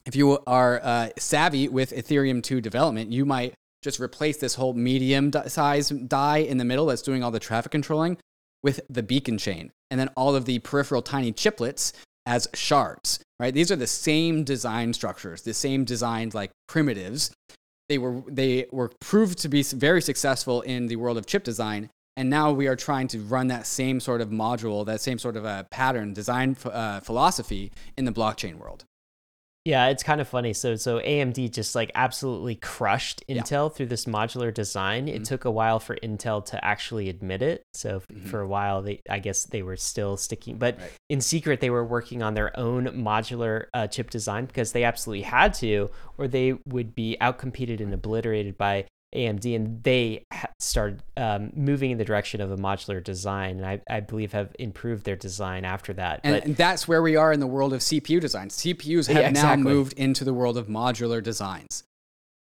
If 0.06 0.16
you 0.16 0.38
are 0.46 0.80
uh, 0.84 1.10
savvy 1.18 1.68
with 1.68 1.92
Ethereum 1.92 2.44
2 2.44 2.62
development, 2.62 3.12
you 3.12 3.26
might 3.26 3.56
just 3.82 4.00
replace 4.00 4.38
this 4.38 4.56
whole 4.56 4.74
medium 4.74 5.32
size 5.48 5.90
die 5.90 6.38
in 6.38 6.60
the 6.60 6.66
middle 6.66 6.86
that's 6.86 7.02
doing 7.02 7.24
all 7.24 7.32
the 7.32 7.40
traffic 7.40 7.72
controlling 7.72 8.18
with 8.62 8.80
the 8.90 9.02
beacon 9.02 9.40
chain 9.40 9.72
and 9.90 10.00
then 10.00 10.10
all 10.10 10.36
of 10.36 10.46
the 10.46 10.60
peripheral 10.60 11.02
tiny 11.02 11.34
chiplets 11.34 11.94
as 12.28 12.48
shards, 12.54 13.20
right? 13.40 13.54
These 13.54 13.72
are 13.72 13.76
the 13.76 13.88
same 13.88 14.44
design 14.44 14.94
structures, 14.94 15.42
the 15.42 15.54
same 15.54 15.84
designed 15.84 16.36
like 16.36 16.52
primitives. 16.68 17.32
They 17.90 17.98
were, 17.98 18.22
they 18.28 18.68
were 18.72 18.92
proved 19.02 19.40
to 19.40 19.50
be 19.50 19.64
very 19.64 20.02
successful 20.04 20.62
in 20.62 20.88
the 20.88 20.98
world 20.98 21.18
of 21.18 21.26
chip 21.26 21.44
design 21.44 21.90
and 22.18 22.32
now 22.32 22.52
we 22.52 22.68
are 22.68 22.76
trying 22.76 23.08
to 23.10 23.20
run 23.20 23.48
that 23.48 23.68
same 23.68 24.00
sort 24.00 24.20
of 24.22 24.30
module, 24.30 24.86
that 24.88 25.00
same 25.00 25.20
sort 25.20 25.38
of 25.38 25.46
a 25.46 25.68
pattern 25.70 26.14
design 26.14 26.58
uh, 26.66 27.00
philosophy 27.00 27.72
in 27.96 28.06
the 28.06 28.12
blockchain 28.12 28.56
world. 28.56 28.84
Yeah, 29.66 29.88
it's 29.88 30.02
kind 30.02 30.22
of 30.22 30.30
funny. 30.30 30.54
So 30.54 30.78
so 30.78 31.00
AMD 31.00 31.52
just 31.52 31.76
like 31.76 31.92
absolutely 31.94 32.56
crushed 32.56 33.22
Intel 33.28 33.70
yeah. 33.70 33.76
through 33.76 33.88
this 33.88 34.06
modular 34.06 34.54
design. 34.54 35.10
It 35.10 35.16
mm-hmm. 35.16 35.24
took 35.24 35.44
a 35.44 35.52
while 35.52 35.82
for 35.82 35.98
Intel 35.98 36.44
to 36.46 36.66
actually 36.66 37.10
admit 37.10 37.42
it. 37.42 37.64
So 37.74 38.00
mm-hmm. 38.00 38.28
for 38.28 38.40
a 38.40 38.48
while 38.48 38.82
they 38.82 39.02
I 39.10 39.20
guess 39.20 39.44
they 39.44 39.64
were 39.64 39.76
still 39.76 40.16
sticking 40.16 40.58
but 40.58 40.80
right. 40.80 40.92
in 41.10 41.20
secret 41.20 41.60
they 41.60 41.70
were 41.70 41.84
working 41.84 42.24
on 42.24 42.34
their 42.34 42.58
own 42.58 42.86
modular 42.86 43.66
uh, 43.74 43.88
chip 43.88 44.10
design 44.10 44.46
because 44.46 44.72
they 44.72 44.86
absolutely 44.86 45.24
had 45.24 45.54
to 45.56 45.92
or 46.18 46.30
they 46.30 46.54
would 46.66 46.96
be 46.96 47.18
outcompeted 47.20 47.82
and 47.82 47.94
obliterated 47.94 48.58
by 48.58 48.86
AMD, 49.16 49.56
and 49.56 49.84
they 49.84 50.26
started 50.60 51.02
um, 51.16 51.52
moving 51.56 51.92
in 51.92 51.98
the 51.98 52.06
direction 52.06 52.42
of 52.42 52.52
a 52.52 52.58
modular 52.58 53.04
design, 53.04 53.58
and 53.58 53.66
I, 53.66 53.82
I 53.90 54.00
believe 54.02 54.34
have 54.34 54.56
improved 54.60 55.06
their 55.06 55.16
design 55.16 55.66
after 55.66 55.94
that. 55.94 56.22
And, 56.24 56.36
and, 56.44 56.58
that's 56.58 56.88
where 56.88 57.02
we 57.02 57.16
are 57.16 57.32
in 57.32 57.40
the 57.40 57.48
world 57.48 57.74
of 57.74 57.80
CPU 57.80 58.20
design. 58.20 58.50
CPUs 58.50 59.08
have 59.08 59.18
yeah, 59.18 59.30
exactly. 59.30 59.64
now 59.64 59.70
moved 59.70 59.94
into 59.94 60.24
the 60.24 60.34
world 60.34 60.58
of 60.58 60.68
modular 60.68 61.24
designs. 61.24 61.84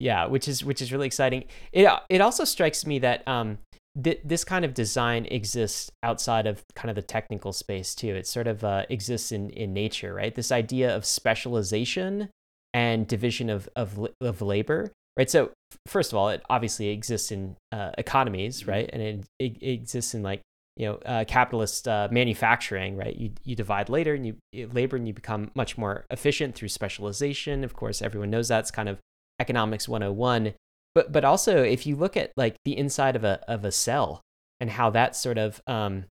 Yeah, 0.00 0.26
which 0.26 0.46
is 0.46 0.64
which 0.64 0.80
is 0.80 0.92
really 0.92 1.06
exciting. 1.06 1.44
It 1.72 1.88
it 2.08 2.20
also 2.20 2.44
strikes 2.44 2.86
me 2.86 3.00
that 3.00 3.26
um, 3.26 3.58
th- 4.00 4.20
this 4.24 4.44
kind 4.44 4.64
of 4.64 4.74
design 4.74 5.26
exists 5.26 5.90
outside 6.02 6.46
of 6.46 6.62
kind 6.74 6.88
of 6.90 6.96
the 6.96 7.02
technical 7.02 7.52
space 7.52 7.94
too. 7.94 8.14
It 8.14 8.26
sort 8.26 8.46
of 8.46 8.62
uh, 8.62 8.84
exists 8.88 9.32
in 9.32 9.50
in 9.50 9.72
nature, 9.72 10.14
right? 10.14 10.34
This 10.34 10.52
idea 10.52 10.94
of 10.94 11.04
specialization 11.04 12.30
and 12.72 13.06
division 13.06 13.50
of 13.50 13.68
of, 13.74 14.08
of 14.20 14.40
labor 14.40 14.92
right? 15.18 15.28
So 15.28 15.50
first 15.86 16.12
of 16.12 16.18
all, 16.18 16.30
it 16.30 16.42
obviously 16.48 16.88
exists 16.88 17.32
in 17.32 17.56
uh, 17.72 17.90
economies, 17.98 18.60
mm-hmm. 18.60 18.70
right? 18.70 18.90
And 18.92 19.02
it, 19.02 19.26
it, 19.38 19.70
exists 19.70 20.14
in 20.14 20.22
like 20.22 20.40
you 20.76 20.86
know 20.86 20.94
uh, 21.04 21.24
capitalist 21.26 21.88
uh, 21.88 22.08
manufacturing, 22.10 22.96
right? 22.96 23.14
You 23.14 23.32
you 23.44 23.56
divide 23.56 23.88
labor 23.88 24.14
and 24.14 24.24
you 24.24 24.36
labor 24.72 24.96
and 24.96 25.06
you 25.06 25.12
become 25.12 25.50
much 25.54 25.76
more 25.76 26.06
efficient 26.10 26.54
through 26.54 26.68
specialization. 26.68 27.64
Of 27.64 27.74
course, 27.74 28.00
everyone 28.00 28.30
knows 28.30 28.48
that's 28.48 28.70
kind 28.70 28.88
of 28.88 28.98
economics 29.40 29.88
101. 29.88 30.54
But 30.94 31.12
but 31.12 31.24
also 31.24 31.62
if 31.62 31.86
you 31.86 31.96
look 31.96 32.16
at 32.16 32.32
like 32.36 32.56
the 32.64 32.78
inside 32.78 33.16
of 33.16 33.24
a 33.24 33.40
of 33.48 33.64
a 33.64 33.72
cell 33.72 34.22
and 34.60 34.70
how 34.70 34.90
that 34.90 35.16
sort 35.16 35.36
of 35.36 35.60
um, 35.66 36.04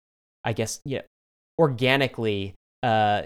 I 0.43 0.53
guess 0.53 0.81
yeah 0.85 1.01
organically 1.59 2.53
uh, 2.83 3.23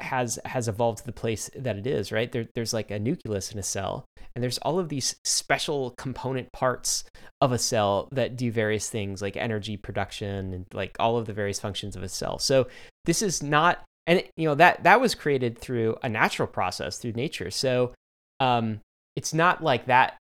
has 0.00 0.38
has 0.44 0.68
evolved 0.68 0.98
to 0.98 1.06
the 1.06 1.12
place 1.12 1.50
that 1.54 1.76
it 1.76 1.86
is, 1.86 2.10
right? 2.10 2.32
There, 2.32 2.46
there's 2.54 2.72
like 2.72 2.90
a 2.90 2.98
nucleus 2.98 3.52
in 3.52 3.58
a 3.58 3.62
cell, 3.62 4.06
and 4.34 4.42
there's 4.42 4.58
all 4.58 4.78
of 4.78 4.88
these 4.88 5.16
special 5.24 5.94
component 5.98 6.50
parts 6.52 7.04
of 7.40 7.52
a 7.52 7.58
cell 7.58 8.08
that 8.12 8.36
do 8.36 8.50
various 8.50 8.88
things 8.88 9.20
like 9.20 9.36
energy 9.36 9.76
production 9.76 10.54
and 10.54 10.66
like 10.72 10.96
all 10.98 11.18
of 11.18 11.26
the 11.26 11.32
various 11.32 11.60
functions 11.60 11.96
of 11.96 12.02
a 12.02 12.08
cell. 12.08 12.38
So 12.38 12.66
this 13.04 13.20
is 13.20 13.42
not, 13.42 13.84
and 14.06 14.22
you 14.36 14.48
know 14.48 14.54
that 14.54 14.84
that 14.84 15.00
was 15.00 15.14
created 15.14 15.58
through 15.58 15.96
a 16.02 16.08
natural 16.08 16.48
process 16.48 16.98
through 16.98 17.12
nature. 17.12 17.50
So 17.50 17.92
um, 18.40 18.80
it's 19.16 19.34
not 19.34 19.62
like 19.62 19.86
that. 19.86 20.16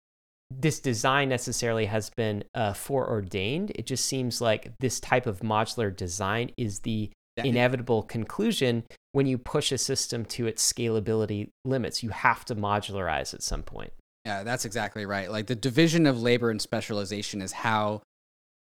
This 0.55 0.81
design 0.81 1.31
necessarily 1.31 1.87
has 1.87 2.11
been 2.11 2.45
uh, 2.55 2.75
foreordained. 2.75 3.73
It 3.75 3.87
just 3.87 4.05
seems 4.05 4.41
like 4.41 4.73
this 4.81 5.01
type 5.01 5.27
of 5.27 5.41
modular 5.41 5.95
design 5.95 6.51
is 6.59 6.81
the 6.81 7.11
inevitable 7.37 8.03
conclusion 8.03 8.85
when 9.13 9.27
you 9.27 9.39
push 9.39 9.73
a 9.73 9.79
system 9.79 10.25
to 10.25 10.47
its 10.47 10.71
scalability 10.71 11.51
limits. 11.65 12.03
You 12.03 12.11
have 12.11 12.45
to 12.47 12.55
modularize 12.55 13.35
at 13.35 13.43
some 13.43 13.63
point. 13.63 13.93
Yeah, 14.25 14.45
that's 14.45 14.65
exactly 14.65 15.07
right. 15.07 15.31
Like 15.31 15.47
the 15.47 15.57
division 15.57 16.07
of 16.07 16.23
labor 16.23 16.51
and 16.51 16.61
specialization 16.61 17.43
is 17.43 17.53
how 17.53 18.03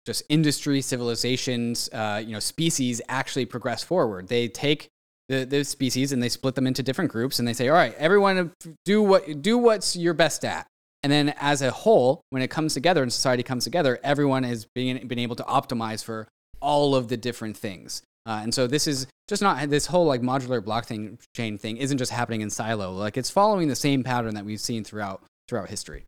just 0.07 0.23
industry, 0.29 0.81
civilizations, 0.81 1.91
uh, 1.93 2.23
you 2.25 2.33
know, 2.33 2.39
species 2.39 3.03
actually 3.09 3.45
progress 3.45 3.83
forward. 3.83 4.29
They 4.29 4.49
take 4.49 4.89
the, 5.29 5.45
the 5.45 5.65
species 5.65 6.13
and 6.13 6.23
they 6.23 6.29
split 6.29 6.55
them 6.55 6.67
into 6.67 6.83
different 6.83 7.11
groups 7.11 7.39
and 7.39 7.47
they 7.47 7.53
say, 7.53 7.69
all 7.69 7.75
right, 7.75 7.95
everyone 7.99 8.53
do 8.85 9.03
what 9.03 9.43
do 9.43 9.59
what's 9.59 9.97
you're 9.97 10.15
best 10.15 10.45
at. 10.45 10.67
And 11.03 11.13
then 11.13 11.35
as 11.39 11.63
a 11.63 11.71
whole, 11.71 12.23
when 12.31 12.43
it 12.43 12.49
comes 12.49 12.75
together 12.75 13.03
and 13.03 13.13
society 13.13 13.43
comes 13.43 13.65
together, 13.65 13.99
everyone 14.03 14.43
has 14.43 14.67
been, 14.75 15.07
been 15.07 15.19
able 15.19 15.37
to 15.37 15.43
optimize 15.45 16.05
for 16.05 16.29
all 16.61 16.95
of 16.95 17.09
the 17.09 17.17
different 17.17 17.57
things. 17.57 18.03
Uh, 18.27 18.41
and 18.43 18.55
so 18.55 18.67
this 18.67 18.87
is 18.87 19.07
just 19.29 19.43
not 19.43 19.71
this 19.71 19.87
whole 19.87 20.07
like 20.07 20.23
modular 20.23 20.61
blockchain 20.61 21.19
chain 21.35 21.57
thing 21.57 21.77
isn't 21.77 21.99
just 21.99 22.13
happening 22.13 22.41
in 22.41 22.51
silo. 22.51 22.93
Like 22.93 23.17
it's 23.17 23.31
following 23.31 23.69
the 23.69 23.77
same 23.77 24.03
pattern 24.03 24.35
that 24.35 24.45
we've 24.45 24.61
seen 24.61 24.85
throughout 24.85 25.23
throughout 25.49 25.71
history. 25.71 26.05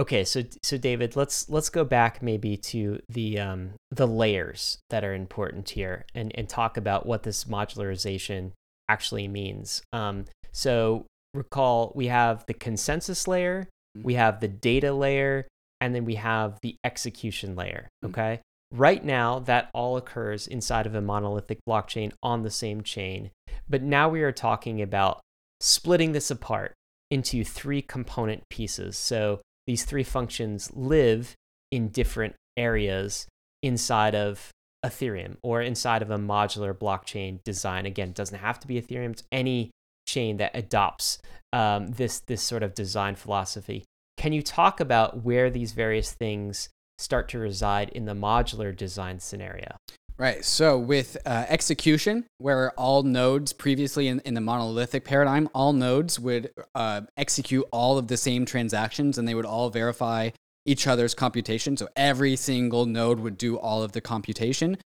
Okay, 0.00 0.24
so 0.24 0.42
so 0.62 0.76
David, 0.76 1.14
let's 1.14 1.48
let's 1.48 1.70
go 1.70 1.84
back 1.84 2.20
maybe 2.20 2.56
to 2.56 2.98
the 3.08 3.38
um, 3.38 3.74
the 3.92 4.08
layers 4.08 4.78
that 4.90 5.04
are 5.04 5.14
important 5.14 5.70
here, 5.70 6.04
and 6.14 6.32
and 6.34 6.48
talk 6.48 6.76
about 6.76 7.06
what 7.06 7.22
this 7.22 7.44
modularization 7.44 8.50
actually 8.88 9.28
means. 9.28 9.82
Um, 9.92 10.24
so 10.50 11.06
recall 11.32 11.92
we 11.94 12.08
have 12.08 12.44
the 12.46 12.54
consensus 12.54 13.28
layer, 13.28 13.68
mm-hmm. 13.96 14.04
we 14.04 14.14
have 14.14 14.40
the 14.40 14.48
data 14.48 14.92
layer, 14.92 15.46
and 15.80 15.94
then 15.94 16.04
we 16.04 16.16
have 16.16 16.58
the 16.62 16.74
execution 16.84 17.54
layer. 17.54 17.88
Mm-hmm. 18.04 18.10
Okay. 18.10 18.40
Right 18.74 19.04
now 19.04 19.38
that 19.38 19.70
all 19.72 19.96
occurs 19.96 20.46
inside 20.46 20.86
of 20.86 20.94
a 20.94 21.00
monolithic 21.00 21.58
blockchain 21.68 22.12
on 22.22 22.42
the 22.42 22.50
same 22.50 22.82
chain, 22.82 23.30
but 23.68 23.82
now 23.82 24.08
we 24.08 24.22
are 24.22 24.32
talking 24.32 24.82
about 24.82 25.20
splitting 25.60 26.12
this 26.12 26.30
apart 26.30 26.72
into 27.10 27.44
three 27.44 27.80
component 27.80 28.42
pieces. 28.50 28.98
So 28.98 29.40
these 29.66 29.84
three 29.84 30.02
functions 30.02 30.70
live 30.74 31.34
in 31.70 31.88
different 31.88 32.34
areas 32.56 33.26
inside 33.62 34.14
of 34.14 34.50
Ethereum 34.84 35.36
or 35.42 35.62
inside 35.62 36.02
of 36.02 36.10
a 36.10 36.18
modular 36.18 36.74
blockchain 36.74 37.42
design. 37.44 37.86
Again, 37.86 38.08
it 38.08 38.14
doesn't 38.14 38.38
have 38.38 38.58
to 38.60 38.66
be 38.66 38.80
Ethereum, 38.80 39.12
it's 39.12 39.22
any 39.30 39.70
chain 40.06 40.36
that 40.38 40.50
adopts 40.54 41.18
um, 41.52 41.92
this, 41.92 42.20
this 42.20 42.42
sort 42.42 42.62
of 42.62 42.74
design 42.74 43.14
philosophy. 43.14 43.84
Can 44.16 44.32
you 44.32 44.42
talk 44.42 44.80
about 44.80 45.24
where 45.24 45.48
these 45.48 45.72
various 45.72 46.12
things 46.12 46.68
start 47.04 47.28
to 47.28 47.38
reside 47.38 47.90
in 47.90 48.06
the 48.06 48.14
modular 48.14 48.74
design 48.74 49.20
scenario? 49.20 49.76
Right. 50.16 50.44
So 50.44 50.78
with 50.78 51.16
uh, 51.26 51.44
execution, 51.48 52.24
where 52.38 52.70
all 52.72 53.02
nodes 53.02 53.52
previously 53.52 54.06
in, 54.06 54.20
in 54.20 54.34
the 54.34 54.40
monolithic 54.40 55.04
paradigm, 55.04 55.48
all 55.52 55.72
nodes 55.72 56.20
would 56.20 56.50
uh, 56.74 57.02
execute 57.16 57.64
all 57.72 57.98
of 57.98 58.06
the 58.06 58.16
same 58.16 58.46
transactions 58.46 59.18
and 59.18 59.26
they 59.26 59.34
would 59.34 59.44
all 59.44 59.70
verify 59.70 60.30
each 60.66 60.86
other's 60.86 61.14
computation. 61.14 61.76
So 61.76 61.88
every 61.96 62.36
single 62.36 62.86
node 62.86 63.20
would 63.20 63.36
do 63.36 63.58
all 63.58 63.82
of 63.82 63.92
the 63.92 64.00
computation. 64.00 64.78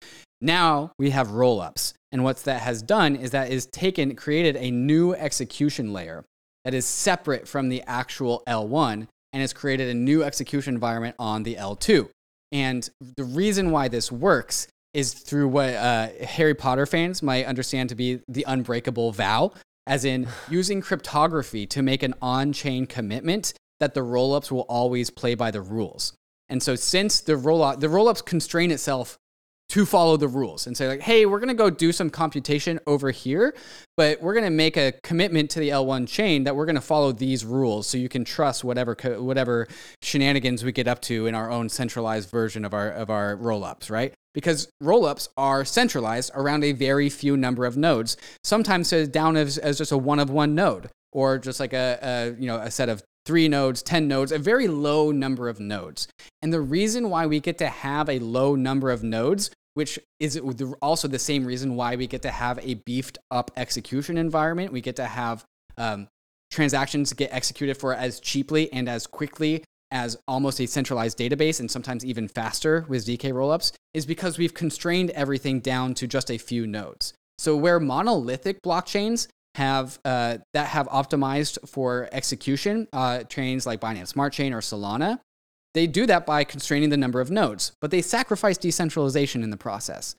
Now 0.41 0.93
we 0.99 1.11
have 1.11 1.29
rollups. 1.29 1.93
And 2.12 2.23
what 2.23 2.39
that 2.45 2.62
has 2.62 2.81
done 2.81 3.17
is 3.17 3.33
that 3.33 3.51
is 3.51 3.67
taken, 3.67 4.14
created 4.14 4.57
a 4.57 4.71
new 4.71 5.12
execution 5.12 5.93
layer 5.93 6.25
that 6.64 6.73
is 6.73 6.87
separate 6.87 7.49
from 7.49 7.69
the 7.69 7.83
actual 7.87 8.43
L1 8.47 9.09
and 9.37 9.43
has 9.43 9.53
created 9.53 9.91
a 9.91 9.95
new 9.95 10.22
execution 10.22 10.72
environment 10.72 11.14
on 11.18 11.43
the 11.43 11.57
L2. 11.57 12.09
And 12.53 12.89
the 13.16 13.24
reason 13.24 13.70
why 13.70 13.87
this 13.87 14.11
works 14.11 14.66
is 14.95 15.12
through 15.12 15.49
what 15.49 15.74
uh, 15.74 16.09
Harry 16.22 16.55
Potter 16.55 16.87
fans 16.87 17.22
might 17.22 17.45
understand 17.45 17.91
to 17.91 17.95
be 17.95 18.22
the 18.28 18.47
unbreakable 18.49 19.12
vow, 19.12 19.53
as 19.87 20.07
in 20.07 20.26
using 20.49 20.80
cryptography 20.80 21.66
to 21.66 21.82
make 21.82 22.03
an 22.03 22.14
on 22.22 22.55
chain 22.55 22.87
commitment 22.87 23.53
that 23.78 23.93
the 23.93 24.01
rollups 24.01 24.51
will 24.51 24.64
always 24.70 25.11
play 25.11 25.34
by 25.34 25.51
the 25.51 25.61
rules. 25.61 26.14
And 26.49 26.62
so, 26.62 26.74
since 26.74 27.20
the 27.20 27.34
rollup, 27.34 27.80
the 27.80 27.89
rollups 27.89 28.24
constrain 28.24 28.70
itself 28.70 29.18
to 29.69 29.85
follow 29.85 30.17
the 30.17 30.29
rules 30.29 30.67
and 30.67 30.77
say 30.77 30.87
like 30.87 31.01
hey 31.01 31.27
we're 31.27 31.41
going 31.41 31.49
to 31.49 31.55
go 31.55 31.69
do 31.69 31.93
some 31.93 32.09
computation 32.09 32.79
over 32.87 33.11
here 33.11 33.55
but 33.97 34.21
we're 34.21 34.35
going 34.35 34.45
to 34.45 34.51
make 34.51 34.77
a 34.77 34.93
commitment 35.03 35.51
to 35.51 35.59
the 35.59 35.71
L1 35.71 36.07
chain 36.07 36.45
that 36.45 36.55
we're 36.55 36.67
going 36.67 36.77
to 36.77 36.81
follow 36.81 37.12
these 37.12 37.45
rules 37.45 37.87
so 37.87 37.99
you 37.99 38.09
can 38.09 38.25
trust 38.25 38.62
whatever 38.62 38.97
whatever 39.19 39.67
shenanigans 40.03 40.64
we 40.64 40.73
get 40.73 40.87
up 40.87 41.01
to 41.01 41.27
in 41.27 41.35
our 41.35 41.51
own 41.51 41.69
centralized 41.69 42.31
version 42.31 42.64
of 42.64 42.75
our 42.75 42.91
of 42.91 43.11
our 43.11 43.37
rollups 43.37 43.91
right? 43.91 44.14
Because 44.35 44.69
rollups 44.83 45.29
are 45.37 45.64
centralized 45.64 46.31
around 46.35 46.62
a 46.62 46.73
very 46.73 47.09
few 47.09 47.37
number 47.37 47.64
of 47.64 47.77
nodes 47.77 48.17
sometimes 48.45 48.91
down 49.09 49.37
as, 49.37 49.57
as 49.59 49.79
just 49.79 49.93
a 49.93 49.99
one 49.99 50.21
of 50.21 50.31
one 50.31 50.55
node 50.55 50.91
or 51.12 51.39
just 51.39 51.59
like 51.59 51.73
a, 51.73 51.99
a 52.03 52.41
you 52.41 52.47
know 52.47 52.59
a 52.59 52.71
set 52.71 52.89
of 52.89 53.03
three 53.27 53.49
nodes, 53.49 53.83
10 53.83 54.09
nodes, 54.09 54.33
a 54.33 54.39
very 54.39 54.68
low 54.68 55.11
number 55.11 55.49
of 55.49 55.61
nodes. 55.61 56.09
And 56.41 56.53
the 56.53 56.61
reason 56.61 57.11
why 57.11 57.27
we 57.27 57.41
get 57.41 57.59
to 57.59 57.68
have 57.68 58.09
a 58.09 58.20
low 58.20 58.55
number 58.55 58.91
of 58.91 59.03
nodes, 59.03 59.51
which 59.74 59.99
is 60.20 60.41
also 60.81 61.09
the 61.09 61.18
same 61.18 61.45
reason 61.45 61.74
why 61.74 61.97
we 61.97 62.07
get 62.07 62.22
to 62.22 62.31
have 62.31 62.59
a 62.62 62.74
beefed 62.74 63.18
up 63.31 63.51
execution 63.57 64.16
environment, 64.16 64.72
we 64.72 64.81
get 64.81 64.97
to 64.97 65.07
have 65.07 65.45
um, 65.77 66.09
transactions 66.51 67.12
get 67.12 67.33
executed 67.33 67.77
for 67.77 67.93
as 67.93 68.20
cheaply 68.20 68.72
and 68.72 68.89
as 68.89 69.07
quickly 69.07 69.64
as 69.91 70.16
almost 70.27 70.61
a 70.61 70.66
centralized 70.66 71.18
database 71.18 71.61
and 71.61 71.70
sometimes 71.70 72.05
even 72.05 72.29
faster 72.29 72.85
with 72.89 73.07
ZK 73.07 73.33
rollups, 73.33 73.72
is 73.95 74.07
because 74.07 74.39
we've 74.39 74.55
constrained 74.55 75.11
everything 75.11 75.61
down 75.61 75.95
to 75.95 76.07
just 76.07 76.31
a 76.31 76.39
few 76.39 76.66
nodes. 76.66 77.12
So, 77.39 77.57
where 77.57 77.79
monolithic 77.79 78.62
blockchains 78.62 79.29
have 79.57 79.99
uh, 80.05 80.39
that 80.55 80.69
have 80.69 80.87
optimized 80.89 81.69
for 81.69 82.09
execution, 82.13 82.87
uh, 82.93 83.25
chains 83.25 83.67
like 83.67 83.81
Binance 83.81 84.09
Smart 84.09 84.33
Chain 84.33 84.53
or 84.53 84.61
Solana. 84.61 85.21
They 85.75 85.87
do 85.87 86.07
that 86.07 86.25
by 86.25 86.45
constraining 86.45 86.91
the 86.91 86.97
number 86.97 87.21
of 87.21 87.31
nodes, 87.31 87.73
but 87.81 87.91
they 87.91 88.01
sacrifice 88.01 88.57
decentralization 88.57 89.43
in 89.43 89.51
the 89.51 89.57
process. 89.57 90.15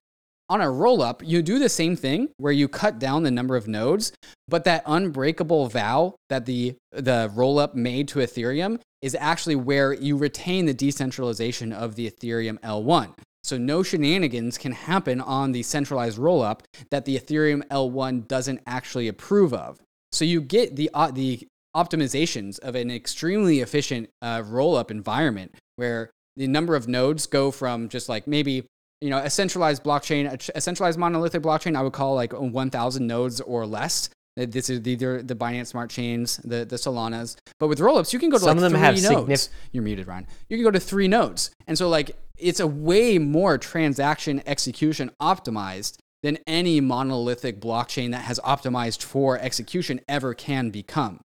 On 0.50 0.62
a 0.62 0.66
rollup, 0.66 1.28
you 1.28 1.42
do 1.42 1.60
the 1.60 1.68
same 1.68 1.96
thing 1.96 2.30
where 2.38 2.54
you 2.54 2.68
cut 2.68 3.00
down 3.00 3.24
the 3.24 3.32
number 3.32 3.56
of 3.56 3.68
nodes, 3.68 4.14
but 4.48 4.64
that 4.64 4.84
unbreakable 4.86 5.68
vow 5.68 6.16
that 6.30 6.46
the, 6.46 6.76
the 6.92 7.32
rollup 7.36 7.74
made 7.74 8.08
to 8.10 8.20
Ethereum 8.20 8.80
is 9.02 9.16
actually 9.20 9.56
where 9.56 9.94
you 9.94 10.16
retain 10.16 10.66
the 10.66 10.74
decentralization 10.74 11.74
of 11.74 11.96
the 11.96 12.10
Ethereum 12.10 12.60
L1. 12.60 13.14
So 13.48 13.58
no 13.58 13.82
shenanigans 13.82 14.58
can 14.58 14.74
happen 14.74 15.22
on 15.22 15.54
the 15.54 15.64
centralized 15.64 16.18
rollup 16.18 16.62
that 16.92 17.06
the 17.06 17.18
Ethereum 17.18 17.66
L1 17.70 18.28
doesn't 18.28 18.60
actually 18.68 19.08
approve 19.08 19.54
of. 19.54 19.80
So 20.12 20.26
you 20.26 20.42
get 20.42 20.76
the 20.76 20.90
uh, 20.94 21.12
the 21.12 21.48
optimizations 21.76 22.60
of 22.60 22.76
an 22.76 22.92
extremely 22.92 23.62
efficient 23.62 24.10
uh, 24.22 24.42
rollup 24.42 24.92
environment 24.92 25.56
where 25.78 26.10
the 26.36 26.48
number 26.48 26.76
of 26.76 26.90
nodes 26.90 27.26
go 27.26 27.52
from 27.52 27.88
just 27.88 28.10
like 28.10 28.28
maybe 28.28 28.66
you 29.00 29.10
know 29.10 29.20
a 29.20 29.30
centralized 29.30 29.82
blockchain, 29.82 30.52
a, 30.54 30.60
centralized 30.60 31.00
monolithic 31.00 31.42
blockchain, 31.42 31.78
I 31.78 31.84
would 31.84 31.94
call 31.94 32.16
like 32.16 32.34
1,000 32.34 33.08
nodes 33.08 33.40
or 33.40 33.66
less. 33.66 34.10
This 34.36 34.70
is 34.70 34.86
either 34.86 35.24
the 35.24 35.36
Binance 35.36 35.68
Smart 35.68 35.90
Chains, 35.90 36.38
the 36.44 36.66
the 36.66 36.76
Solanas. 36.76 37.38
But 37.60 37.70
with 37.70 37.80
rollups, 37.80 38.14
you 38.14 38.20
can 38.20 38.30
go 38.30 38.38
to 38.38 38.44
some 38.44 38.50
like 38.50 38.58
of 38.58 38.62
them 38.62 38.72
three 38.74 38.80
have 38.82 39.02
nodes. 39.02 39.48
Signif- 39.48 39.50
You're 39.72 39.84
muted, 39.84 40.06
Ryan. 40.06 40.28
You 40.50 40.58
can 40.58 40.64
go 40.64 40.70
to 40.70 40.80
three 40.80 41.08
nodes, 41.08 41.50
and 41.66 41.76
so 41.76 41.90
like 41.90 42.16
it's 42.38 42.60
a 42.60 42.68
way 42.68 43.18
more 43.18 43.58
transaction 43.58 44.42
execution 44.46 45.12
optimized 45.22 45.98
than 46.24 46.38
any 46.48 46.82
monolithic 46.82 47.60
blockchain 47.60 48.12
that 48.12 48.24
has 48.24 48.40
optimized 48.40 49.04
for 49.04 49.38
execution 49.38 50.02
ever 50.08 50.34
can 50.34 50.70
become. 50.70 51.22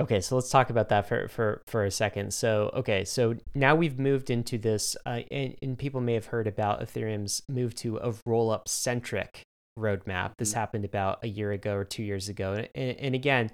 Okay, 0.00 0.20
so 0.22 0.34
let's 0.34 0.48
talk 0.48 0.70
about 0.70 0.88
that 0.88 1.06
for 1.06 1.28
for 1.28 1.62
for 1.66 1.84
a 1.84 1.90
second. 1.90 2.32
So, 2.32 2.70
okay, 2.74 3.04
so 3.04 3.36
now 3.54 3.74
we've 3.74 3.98
moved 3.98 4.30
into 4.30 4.56
this, 4.56 4.96
uh, 5.04 5.20
and, 5.30 5.54
and, 5.60 5.78
people 5.78 6.00
may 6.00 6.14
have 6.14 6.26
heard 6.26 6.46
about 6.46 6.80
Ethereum's 6.80 7.42
move 7.50 7.74
to 7.76 7.98
a 7.98 8.14
roll-up 8.24 8.66
centric 8.66 9.42
roadmap. 9.78 10.32
This 10.38 10.50
mm-hmm. 10.50 10.58
happened 10.58 10.84
about 10.86 11.22
a 11.22 11.28
year 11.28 11.52
ago 11.52 11.74
or 11.74 11.84
two 11.84 12.02
years 12.02 12.30
ago, 12.30 12.64
and, 12.74 12.98
and 12.98 13.14
again, 13.14 13.50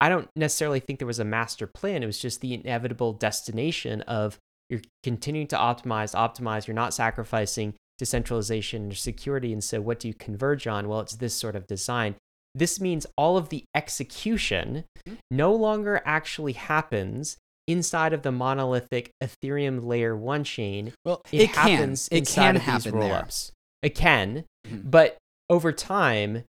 I 0.00 0.08
don't 0.08 0.28
necessarily 0.36 0.78
think 0.78 1.00
there 1.00 1.06
was 1.06 1.18
a 1.18 1.24
master 1.24 1.66
plan. 1.66 2.04
It 2.04 2.06
was 2.06 2.18
just 2.18 2.40
the 2.40 2.54
inevitable 2.54 3.12
destination 3.12 4.02
of 4.02 4.38
you're 4.72 4.80
continuing 5.02 5.46
to 5.48 5.56
optimize, 5.56 6.14
optimize. 6.14 6.66
You're 6.66 6.74
not 6.74 6.94
sacrificing 6.94 7.74
decentralization 7.98 8.90
or 8.90 8.94
security. 8.94 9.52
And 9.52 9.62
so, 9.62 9.82
what 9.82 10.00
do 10.00 10.08
you 10.08 10.14
converge 10.14 10.66
on? 10.66 10.88
Well, 10.88 11.00
it's 11.00 11.16
this 11.16 11.34
sort 11.34 11.54
of 11.54 11.66
design. 11.66 12.16
This 12.54 12.80
means 12.80 13.06
all 13.16 13.36
of 13.36 13.50
the 13.50 13.64
execution 13.76 14.84
mm-hmm. 15.06 15.16
no 15.30 15.54
longer 15.54 16.00
actually 16.06 16.54
happens 16.54 17.36
inside 17.68 18.14
of 18.14 18.22
the 18.22 18.32
monolithic 18.32 19.10
Ethereum 19.22 19.84
layer 19.84 20.16
one 20.16 20.42
chain. 20.42 20.94
Well, 21.04 21.20
it, 21.30 21.42
it 21.42 21.50
happens 21.50 22.08
can. 22.08 22.18
It 22.18 22.28
can 22.28 22.56
happen 22.56 22.92
rollups. 22.92 23.52
There. 23.82 23.90
It 23.90 23.94
can, 23.94 24.44
mm-hmm. 24.66 24.88
but 24.88 25.18
over 25.50 25.70
time, 25.70 26.44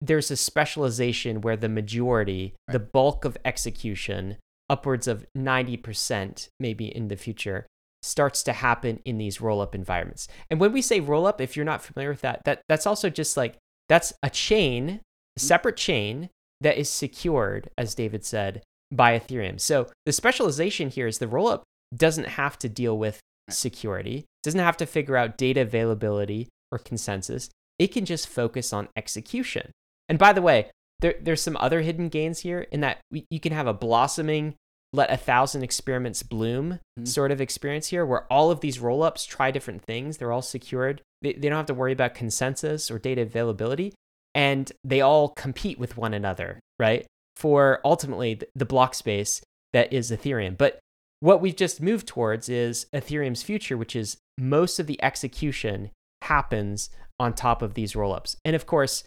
there's 0.00 0.30
a 0.30 0.36
specialization 0.36 1.40
where 1.40 1.56
the 1.56 1.68
majority, 1.68 2.54
right. 2.68 2.74
the 2.74 2.78
bulk 2.78 3.24
of 3.24 3.36
execution, 3.44 4.36
upwards 4.68 5.06
of 5.06 5.26
90% 5.36 6.48
maybe 6.58 6.86
in 6.86 7.08
the 7.08 7.16
future 7.16 7.66
starts 8.02 8.42
to 8.42 8.52
happen 8.52 9.00
in 9.04 9.18
these 9.18 9.40
roll 9.40 9.60
up 9.60 9.74
environments. 9.74 10.28
And 10.50 10.60
when 10.60 10.72
we 10.72 10.82
say 10.82 11.00
roll 11.00 11.26
up, 11.26 11.40
if 11.40 11.56
you're 11.56 11.64
not 11.64 11.82
familiar 11.82 12.10
with 12.10 12.20
that, 12.20 12.42
that 12.44 12.60
that's 12.68 12.86
also 12.86 13.08
just 13.08 13.36
like 13.36 13.56
that's 13.88 14.12
a 14.22 14.30
chain, 14.30 14.88
a 14.88 14.92
mm-hmm. 14.92 15.00
separate 15.38 15.76
chain 15.76 16.28
that 16.60 16.78
is 16.78 16.88
secured, 16.88 17.70
as 17.76 17.94
David 17.94 18.24
said, 18.24 18.62
by 18.92 19.18
Ethereum. 19.18 19.60
So 19.60 19.90
the 20.06 20.12
specialization 20.12 20.90
here 20.90 21.06
is 21.06 21.18
the 21.18 21.28
roll 21.28 21.48
up 21.48 21.64
doesn't 21.94 22.28
have 22.28 22.58
to 22.58 22.68
deal 22.68 22.96
with 22.96 23.20
security, 23.50 24.24
doesn't 24.42 24.60
have 24.60 24.76
to 24.78 24.86
figure 24.86 25.16
out 25.16 25.38
data 25.38 25.62
availability 25.62 26.48
or 26.70 26.78
consensus. 26.78 27.50
It 27.78 27.88
can 27.88 28.04
just 28.04 28.28
focus 28.28 28.72
on 28.72 28.88
execution. 28.96 29.70
And 30.08 30.18
by 30.18 30.32
the 30.32 30.42
way, 30.42 30.70
there, 31.00 31.14
there's 31.20 31.42
some 31.42 31.56
other 31.58 31.80
hidden 31.80 32.08
gains 32.08 32.40
here 32.40 32.66
in 32.72 32.80
that 32.80 32.98
we, 33.10 33.26
you 33.30 33.40
can 33.40 33.52
have 33.52 33.66
a 33.66 33.74
blossoming, 33.74 34.54
let 34.92 35.12
a 35.12 35.16
thousand 35.16 35.62
experiments 35.62 36.22
bloom 36.22 36.80
mm-hmm. 36.98 37.04
sort 37.04 37.30
of 37.30 37.40
experience 37.40 37.88
here, 37.88 38.06
where 38.06 38.32
all 38.32 38.50
of 38.50 38.60
these 38.60 38.78
rollups 38.78 39.26
try 39.26 39.50
different 39.50 39.82
things. 39.82 40.16
They're 40.16 40.32
all 40.32 40.42
secured. 40.42 41.02
They, 41.22 41.32
they 41.32 41.48
don't 41.48 41.58
have 41.58 41.66
to 41.66 41.74
worry 41.74 41.92
about 41.92 42.14
consensus 42.14 42.90
or 42.90 42.98
data 42.98 43.22
availability, 43.22 43.92
and 44.34 44.70
they 44.84 45.00
all 45.00 45.30
compete 45.30 45.78
with 45.78 45.96
one 45.96 46.14
another, 46.14 46.60
right? 46.78 47.06
For 47.36 47.80
ultimately 47.84 48.40
the 48.54 48.64
block 48.64 48.94
space 48.94 49.42
that 49.72 49.92
is 49.92 50.10
Ethereum. 50.10 50.56
But 50.56 50.78
what 51.20 51.40
we've 51.40 51.56
just 51.56 51.80
moved 51.80 52.06
towards 52.06 52.48
is 52.48 52.86
Ethereum's 52.94 53.42
future, 53.42 53.76
which 53.76 53.96
is 53.96 54.16
most 54.38 54.78
of 54.78 54.86
the 54.86 55.02
execution 55.02 55.90
happens 56.22 56.90
on 57.18 57.34
top 57.34 57.62
of 57.62 57.74
these 57.74 57.94
rollups. 57.94 58.36
And 58.44 58.54
of 58.54 58.66
course, 58.66 59.04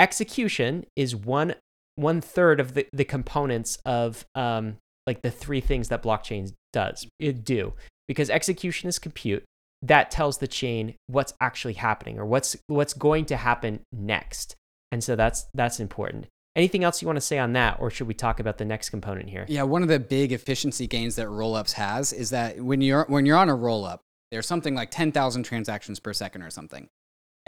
execution 0.00 0.84
is 0.96 1.14
one 1.14 1.54
one 1.96 2.20
third 2.20 2.58
of 2.58 2.74
the, 2.74 2.86
the 2.92 3.04
components 3.04 3.78
of 3.84 4.24
um, 4.34 4.78
like 5.06 5.20
the 5.22 5.30
three 5.30 5.60
things 5.60 5.88
that 5.88 6.02
blockchain 6.02 6.52
does 6.72 7.06
it 7.18 7.44
do 7.44 7.74
because 8.08 8.30
execution 8.30 8.88
is 8.88 8.98
compute 8.98 9.44
that 9.82 10.10
tells 10.10 10.38
the 10.38 10.48
chain 10.48 10.94
what's 11.06 11.34
actually 11.40 11.74
happening 11.74 12.18
or 12.18 12.24
what's 12.24 12.56
what's 12.68 12.94
going 12.94 13.24
to 13.26 13.36
happen 13.36 13.80
next 13.92 14.56
and 14.90 15.04
so 15.04 15.14
that's 15.14 15.46
that's 15.54 15.78
important 15.78 16.26
Anything 16.56 16.82
else 16.82 17.00
you 17.00 17.06
want 17.06 17.16
to 17.16 17.20
say 17.20 17.38
on 17.38 17.52
that, 17.52 17.78
or 17.80 17.90
should 17.90 18.08
we 18.08 18.14
talk 18.14 18.40
about 18.40 18.58
the 18.58 18.64
next 18.64 18.90
component 18.90 19.30
here? 19.30 19.46
Yeah, 19.48 19.62
one 19.62 19.82
of 19.82 19.88
the 19.88 20.00
big 20.00 20.32
efficiency 20.32 20.88
gains 20.88 21.14
that 21.14 21.28
rollups 21.28 21.72
has 21.72 22.12
is 22.12 22.30
that 22.30 22.60
when 22.60 22.80
you're 22.80 23.04
when 23.04 23.24
you're 23.24 23.36
on 23.36 23.48
a 23.48 23.56
rollup, 23.56 24.00
there's 24.32 24.46
something 24.46 24.74
like 24.74 24.90
10,000 24.90 25.44
transactions 25.44 26.00
per 26.00 26.12
second 26.12 26.42
or 26.42 26.50
something. 26.50 26.88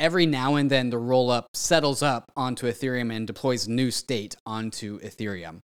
Every 0.03 0.27
now 0.27 0.57
and 0.57 0.69
then, 0.69 0.91
the 0.91 0.97
rollup 0.97 1.45
settles 1.55 2.03
up 2.03 2.33
onto 2.37 2.67
Ethereum 2.67 3.15
and 3.15 3.25
deploys 3.25 3.69
new 3.69 3.93
state 3.93 4.35
onto 4.45 4.99
Ethereum. 4.99 5.61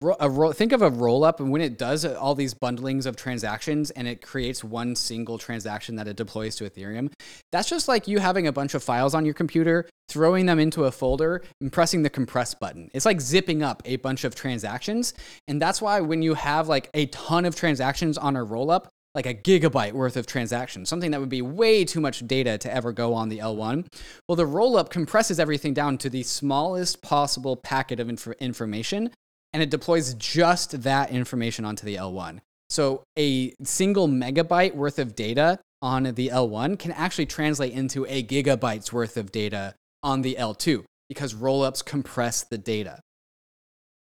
Think 0.00 0.72
of 0.72 0.80
a 0.80 0.90
rollup, 0.90 1.40
and 1.40 1.50
when 1.50 1.60
it 1.60 1.76
does 1.76 2.06
uh, 2.06 2.18
all 2.18 2.34
these 2.34 2.54
bundlings 2.54 3.04
of 3.04 3.16
transactions 3.16 3.90
and 3.90 4.08
it 4.08 4.22
creates 4.22 4.64
one 4.64 4.96
single 4.96 5.36
transaction 5.36 5.96
that 5.96 6.08
it 6.08 6.16
deploys 6.16 6.56
to 6.56 6.68
ethereum 6.68 7.10
that's 7.50 7.68
just 7.68 7.88
like 7.88 8.06
you 8.06 8.18
having 8.18 8.46
a 8.46 8.52
bunch 8.52 8.74
of 8.74 8.82
files 8.82 9.14
on 9.14 9.24
your 9.24 9.32
computer 9.32 9.88
throwing 10.08 10.44
them 10.44 10.58
into 10.58 10.84
a 10.84 10.92
folder 10.92 11.42
and 11.62 11.72
pressing 11.72 12.02
the 12.02 12.10
compress 12.10 12.54
button. 12.54 12.90
It's 12.92 13.06
like 13.06 13.20
zipping 13.20 13.62
up 13.62 13.82
a 13.86 13.96
bunch 13.96 14.24
of 14.24 14.34
transactions 14.34 15.14
and 15.48 15.60
that's 15.60 15.80
why 15.80 16.00
when 16.00 16.20
you 16.20 16.34
have 16.34 16.68
like 16.68 16.90
a 16.92 17.06
ton 17.06 17.46
of 17.46 17.56
transactions 17.56 18.18
on 18.18 18.36
a 18.36 18.44
roll 18.44 18.70
up 18.70 18.88
like 19.16 19.26
a 19.26 19.34
gigabyte 19.34 19.92
worth 19.92 20.16
of 20.16 20.26
transactions, 20.26 20.88
something 20.88 21.10
that 21.10 21.20
would 21.20 21.30
be 21.30 21.42
way 21.42 21.84
too 21.84 22.00
much 22.00 22.24
data 22.26 22.58
to 22.58 22.72
ever 22.72 22.92
go 22.92 23.14
on 23.14 23.30
the 23.30 23.38
L1. 23.38 23.86
Well, 24.28 24.36
the 24.36 24.44
rollup 24.44 24.90
compresses 24.90 25.40
everything 25.40 25.74
down 25.74 25.98
to 25.98 26.10
the 26.10 26.22
smallest 26.22 27.02
possible 27.02 27.56
packet 27.56 27.98
of 27.98 28.08
inf- 28.08 28.28
information 28.38 29.10
and 29.52 29.62
it 29.62 29.70
deploys 29.70 30.12
just 30.14 30.82
that 30.82 31.10
information 31.10 31.64
onto 31.64 31.86
the 31.86 31.96
L1. 31.96 32.40
So 32.68 33.04
a 33.18 33.54
single 33.64 34.06
megabyte 34.06 34.74
worth 34.74 34.98
of 34.98 35.14
data 35.14 35.60
on 35.80 36.02
the 36.02 36.28
L1 36.28 36.78
can 36.78 36.92
actually 36.92 37.24
translate 37.24 37.72
into 37.72 38.04
a 38.06 38.22
gigabyte's 38.22 38.92
worth 38.92 39.16
of 39.16 39.32
data 39.32 39.74
on 40.02 40.20
the 40.20 40.36
L2 40.38 40.84
because 41.08 41.32
rollups 41.32 41.82
compress 41.82 42.44
the 42.44 42.58
data. 42.58 43.00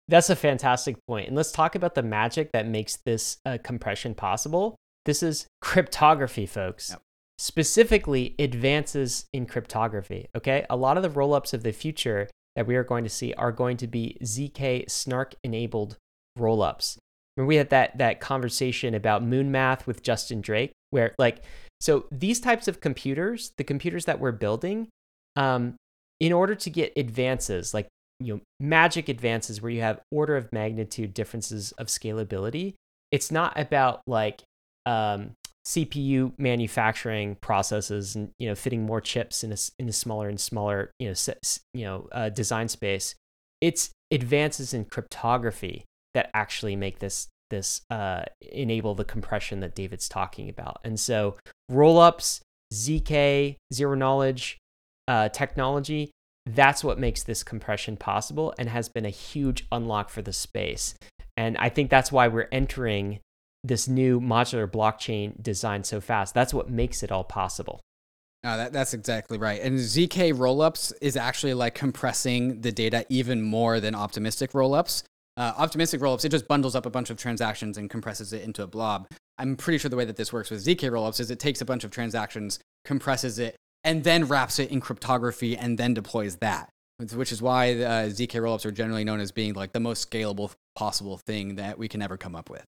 That's 0.09 0.29
a 0.29 0.37
fantastic 0.37 0.97
point. 1.07 1.29
And 1.29 1.37
let's 1.37 1.53
talk 1.53 1.75
about 1.75 1.95
the 1.95 2.03
magic 2.03 2.53
that 2.53 2.67
makes 2.67 2.97
this 2.97 3.39
uh, 3.47 3.57
compression 3.65 4.15
possible. 4.15 4.77
This 5.09 5.23
is 5.23 5.47
cryptography, 5.63 6.45
folks. 6.45 6.91
Yep. 6.91 7.01
Specifically, 7.39 8.35
advances 8.39 9.25
in 9.33 9.47
cryptography. 9.47 10.27
Okay. 10.37 10.67
A 10.69 10.77
lot 10.77 10.99
of 10.99 11.03
the 11.03 11.09
rollups 11.09 11.55
of 11.55 11.63
the 11.63 11.73
future 11.73 12.29
that 12.57 12.67
we 12.67 12.77
are 12.77 12.85
going 12.85 13.05
to 13.05 13.11
see 13.11 13.33
are 13.33 13.51
going 13.51 13.79
to 13.79 13.87
be 13.87 14.19
ZK 14.23 14.91
snark 14.91 15.35
enabled 15.43 15.97
rollups. 16.39 16.99
Remember 17.39 17.49
we 17.49 17.57
had 17.57 17.71
that 17.71 17.97
that 17.97 18.21
conversation 18.21 18.93
about 18.93 19.23
moon 19.23 19.51
math 19.51 19.87
with 19.87 20.03
Justin 20.03 20.43
Drake, 20.43 20.73
where 20.91 21.15
like 21.19 21.43
so 21.81 22.05
these 22.13 22.39
types 22.39 22.69
of 22.69 22.83
computers, 22.83 23.53
the 23.57 23.65
computers 23.65 24.05
that 24.05 24.21
we're 24.21 24.33
building, 24.33 24.89
um, 25.37 25.77
in 26.21 26.35
order 26.35 26.55
to 26.55 26.69
get 26.69 26.93
advances 26.99 27.73
like 27.73 27.89
you 28.21 28.35
know 28.35 28.41
magic 28.61 29.09
advances 29.09 29.63
where 29.63 29.73
you 29.73 29.81
have 29.81 30.03
order 30.13 30.37
of 30.37 30.53
magnitude 30.53 31.15
differences 31.15 31.73
of 31.73 31.87
scalability, 31.87 32.75
it's 33.11 33.33
not 33.33 33.59
about 33.59 34.03
like 34.07 34.43
um, 34.89 35.33
CPU 35.67 36.33
manufacturing 36.39 37.37
processes 37.37 38.17
and 38.17 38.31
you 38.39 38.49
know 38.49 38.55
fitting 38.55 38.87
more 38.87 39.03
chips 39.03 39.45
in 39.45 39.53
a 39.53 39.57
in 39.79 39.89
a 39.89 39.93
smaller 39.93 40.29
and 40.29 40.41
smaller 40.41 40.91
you 40.99 41.09
know 41.09 41.35
you 41.75 41.85
know 41.85 42.09
uh, 42.13 42.31
design 42.31 42.69
space. 42.69 43.15
It's 43.61 43.91
advances 44.11 44.73
in 44.73 44.87
cryptography 44.87 45.85
that 46.15 46.31
actually 46.33 46.75
make 46.75 47.01
this 47.01 47.29
this 47.51 47.83
uh, 47.91 48.23
enable 48.41 48.95
the 48.95 49.05
compression 49.05 49.61
that 49.61 49.75
David's 49.75 50.09
talking 50.09 50.49
about. 50.49 50.81
And 50.85 50.99
so 50.99 51.37
rollups, 51.71 52.41
zk, 52.73 53.57
zero 53.73 53.95
knowledge 53.95 54.59
uh, 55.07 55.29
technology, 55.31 56.11
that's 56.47 56.85
what 56.85 56.99
makes 56.99 57.23
this 57.23 57.43
compression 57.43 57.97
possible 57.97 58.55
and 58.59 58.69
has 58.69 58.89
been 58.89 59.07
a 59.07 59.11
huge 59.11 59.67
unlock 59.73 60.09
for 60.09 60.23
the 60.23 60.33
space. 60.33 60.95
And 61.37 61.57
I 61.59 61.69
think 61.69 61.91
that's 61.91 62.13
why 62.13 62.29
we're 62.29 62.49
entering 62.53 63.21
this 63.65 63.89
new 63.89 64.21
modular 64.21 64.67
blockchain 64.71 65.41
design 65.43 65.85
so 65.85 66.01
fast. 66.01 66.35
That's 66.35 66.55
what 66.55 66.71
makes 66.71 67.03
it 67.03 67.11
all 67.11 67.25
possible. 67.25 67.81
No, 68.45 68.57
that, 68.57 68.73
that's 68.73 68.95
exactly 68.95 69.37
right. 69.37 69.61
And 69.61 69.79
ZK 69.79 70.33
rollups 70.33 70.93
is 71.01 71.17
actually 71.17 71.55
like 71.55 71.75
compressing 71.75 72.61
the 72.61 72.71
data 72.71 73.05
even 73.09 73.43
more 73.43 73.81
than 73.81 73.95
optimistic 73.95 74.53
rollups. 74.53 75.03
Uh, 75.37 75.53
optimistic 75.57 76.01
rollups, 76.01 76.25
it 76.25 76.31
just 76.31 76.49
bundles 76.49 76.75
up 76.75 76.87
a 76.87 76.91
bunch 76.91 77.11
of 77.11 77.19
transactions 77.19 77.79
and 77.79 77.91
compresses 77.91 78.33
it 78.33 78.43
into 78.43 78.63
a 78.63 78.67
blob. 78.67 79.09
I'm 79.39 79.57
pretty 79.57 79.79
sure 79.79 79.89
the 79.89 79.97
way 79.97 80.05
that 80.05 80.17
this 80.17 80.33
works 80.33 80.51
with 80.51 80.65
ZK 80.65 80.91
rollups 80.91 81.21
is 81.21 81.31
it 81.31 81.39
takes 81.39 81.61
a 81.61 81.65
bunch 81.65 81.85
of 81.85 81.91
transactions, 81.91 82.59
compresses 82.85 83.39
it, 83.39 83.57
and 83.85 84.03
then 84.05 84.25
wraps 84.25 84.59
it 84.59 84.71
in 84.71 84.81
cryptography 84.81 85.57
and 85.57 85.79
then 85.79 85.95
deploys 85.95 86.37
that. 86.37 86.69
Which 87.15 87.31
is 87.31 87.41
why 87.41 87.73
uh, 87.73 88.07
ZK 88.09 88.41
rollups 88.41 88.67
are 88.67 88.73
generally 88.73 89.05
known 89.05 89.21
as 89.21 89.31
being 89.31 89.55
like 89.55 89.73
the 89.73 89.79
most 89.79 90.11
scalable 90.11 90.53
possible 90.75 91.17
thing 91.17 91.55
that 91.55 91.79
we 91.79 91.87
can 91.87 92.03
ever 92.03 92.17
come 92.17 92.35
up 92.35 92.51
with 92.51 92.65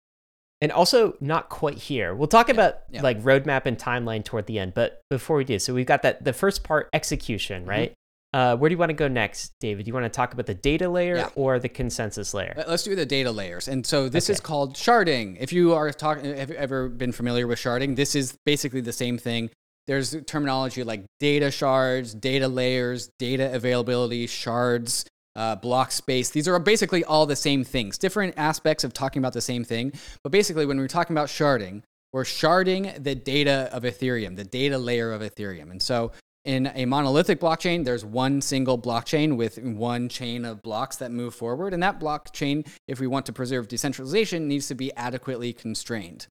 and 0.60 0.72
also 0.72 1.16
not 1.20 1.48
quite 1.48 1.78
here. 1.78 2.14
We'll 2.14 2.28
talk 2.28 2.48
yeah, 2.48 2.54
about 2.54 2.78
yeah. 2.90 3.02
like 3.02 3.22
roadmap 3.22 3.66
and 3.66 3.78
timeline 3.78 4.24
toward 4.24 4.46
the 4.46 4.58
end, 4.58 4.74
but 4.74 5.02
before 5.10 5.36
we 5.36 5.44
do, 5.44 5.58
so 5.58 5.74
we've 5.74 5.86
got 5.86 6.02
that 6.02 6.24
the 6.24 6.32
first 6.32 6.64
part 6.64 6.88
execution, 6.92 7.62
mm-hmm. 7.62 7.70
right? 7.70 7.94
Uh, 8.34 8.54
where 8.56 8.68
do 8.68 8.74
you 8.74 8.78
want 8.78 8.90
to 8.90 8.94
go 8.94 9.08
next, 9.08 9.54
David? 9.58 9.84
Do 9.84 9.88
you 9.88 9.94
want 9.94 10.04
to 10.04 10.10
talk 10.10 10.34
about 10.34 10.44
the 10.44 10.54
data 10.54 10.88
layer 10.88 11.16
yeah. 11.16 11.30
or 11.34 11.58
the 11.58 11.68
consensus 11.68 12.34
layer? 12.34 12.62
Let's 12.68 12.82
do 12.82 12.94
the 12.94 13.06
data 13.06 13.32
layers. 13.32 13.68
And 13.68 13.86
so 13.86 14.10
this 14.10 14.26
okay. 14.26 14.34
is 14.34 14.40
called 14.40 14.74
sharding. 14.74 15.38
If 15.40 15.50
you 15.50 15.72
are 15.72 15.90
talking, 15.92 16.36
have 16.36 16.50
ever 16.50 16.90
been 16.90 17.12
familiar 17.12 17.46
with 17.46 17.58
sharding? 17.58 17.96
This 17.96 18.14
is 18.14 18.36
basically 18.44 18.82
the 18.82 18.92
same 18.92 19.16
thing. 19.16 19.48
There's 19.86 20.14
terminology 20.26 20.84
like 20.84 21.06
data 21.18 21.50
shards, 21.50 22.12
data 22.12 22.48
layers, 22.48 23.08
data 23.18 23.54
availability, 23.54 24.26
shards, 24.26 25.06
uh, 25.36 25.56
block 25.56 25.92
space. 25.92 26.30
These 26.30 26.48
are 26.48 26.58
basically 26.58 27.04
all 27.04 27.26
the 27.26 27.36
same 27.36 27.64
things, 27.64 27.98
different 27.98 28.34
aspects 28.36 28.84
of 28.84 28.92
talking 28.92 29.20
about 29.20 29.32
the 29.32 29.40
same 29.40 29.64
thing. 29.64 29.92
But 30.22 30.32
basically, 30.32 30.66
when 30.66 30.78
we're 30.78 30.88
talking 30.88 31.14
about 31.14 31.28
sharding, 31.28 31.82
we're 32.12 32.24
sharding 32.24 33.02
the 33.02 33.14
data 33.14 33.68
of 33.72 33.82
Ethereum, 33.82 34.36
the 34.36 34.44
data 34.44 34.78
layer 34.78 35.12
of 35.12 35.22
Ethereum. 35.22 35.70
And 35.70 35.82
so 35.82 36.12
in 36.44 36.70
a 36.74 36.86
monolithic 36.86 37.40
blockchain, 37.40 37.84
there's 37.84 38.04
one 38.04 38.40
single 38.40 38.78
blockchain 38.78 39.36
with 39.36 39.58
one 39.58 40.08
chain 40.08 40.44
of 40.44 40.62
blocks 40.62 40.96
that 40.96 41.10
move 41.10 41.34
forward. 41.34 41.74
And 41.74 41.82
that 41.82 42.00
blockchain, 42.00 42.66
if 42.86 43.00
we 43.00 43.06
want 43.06 43.26
to 43.26 43.32
preserve 43.32 43.68
decentralization, 43.68 44.48
needs 44.48 44.66
to 44.68 44.74
be 44.74 44.90
adequately 44.96 45.52
constrained. 45.52 46.26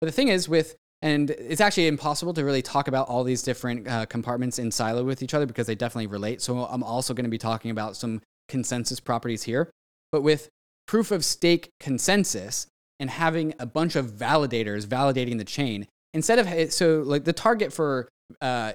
But 0.00 0.06
the 0.06 0.12
thing 0.12 0.28
is, 0.28 0.48
with 0.48 0.76
and 1.00 1.30
it's 1.30 1.60
actually 1.60 1.88
impossible 1.88 2.32
to 2.34 2.44
really 2.44 2.62
talk 2.62 2.86
about 2.86 3.08
all 3.08 3.24
these 3.24 3.42
different 3.42 3.88
uh, 3.88 4.06
compartments 4.06 4.60
in 4.60 4.70
silo 4.70 5.02
with 5.02 5.20
each 5.22 5.34
other 5.34 5.46
because 5.46 5.66
they 5.66 5.74
definitely 5.74 6.06
relate. 6.06 6.40
So 6.40 6.64
I'm 6.64 6.84
also 6.84 7.12
going 7.12 7.24
to 7.24 7.30
be 7.30 7.38
talking 7.38 7.72
about 7.72 7.96
some 7.96 8.22
consensus 8.48 9.00
properties 9.00 9.44
here. 9.44 9.70
But 10.10 10.22
with 10.22 10.48
proof 10.86 11.10
of 11.10 11.24
stake 11.24 11.70
consensus 11.80 12.66
and 13.00 13.10
having 13.10 13.54
a 13.58 13.66
bunch 13.66 13.96
of 13.96 14.12
validators 14.12 14.86
validating 14.86 15.38
the 15.38 15.44
chain, 15.44 15.86
instead 16.14 16.38
of 16.38 16.72
so 16.72 17.02
like 17.04 17.24
the 17.24 17.32
target 17.32 17.72
for 17.72 18.08
uh, 18.40 18.72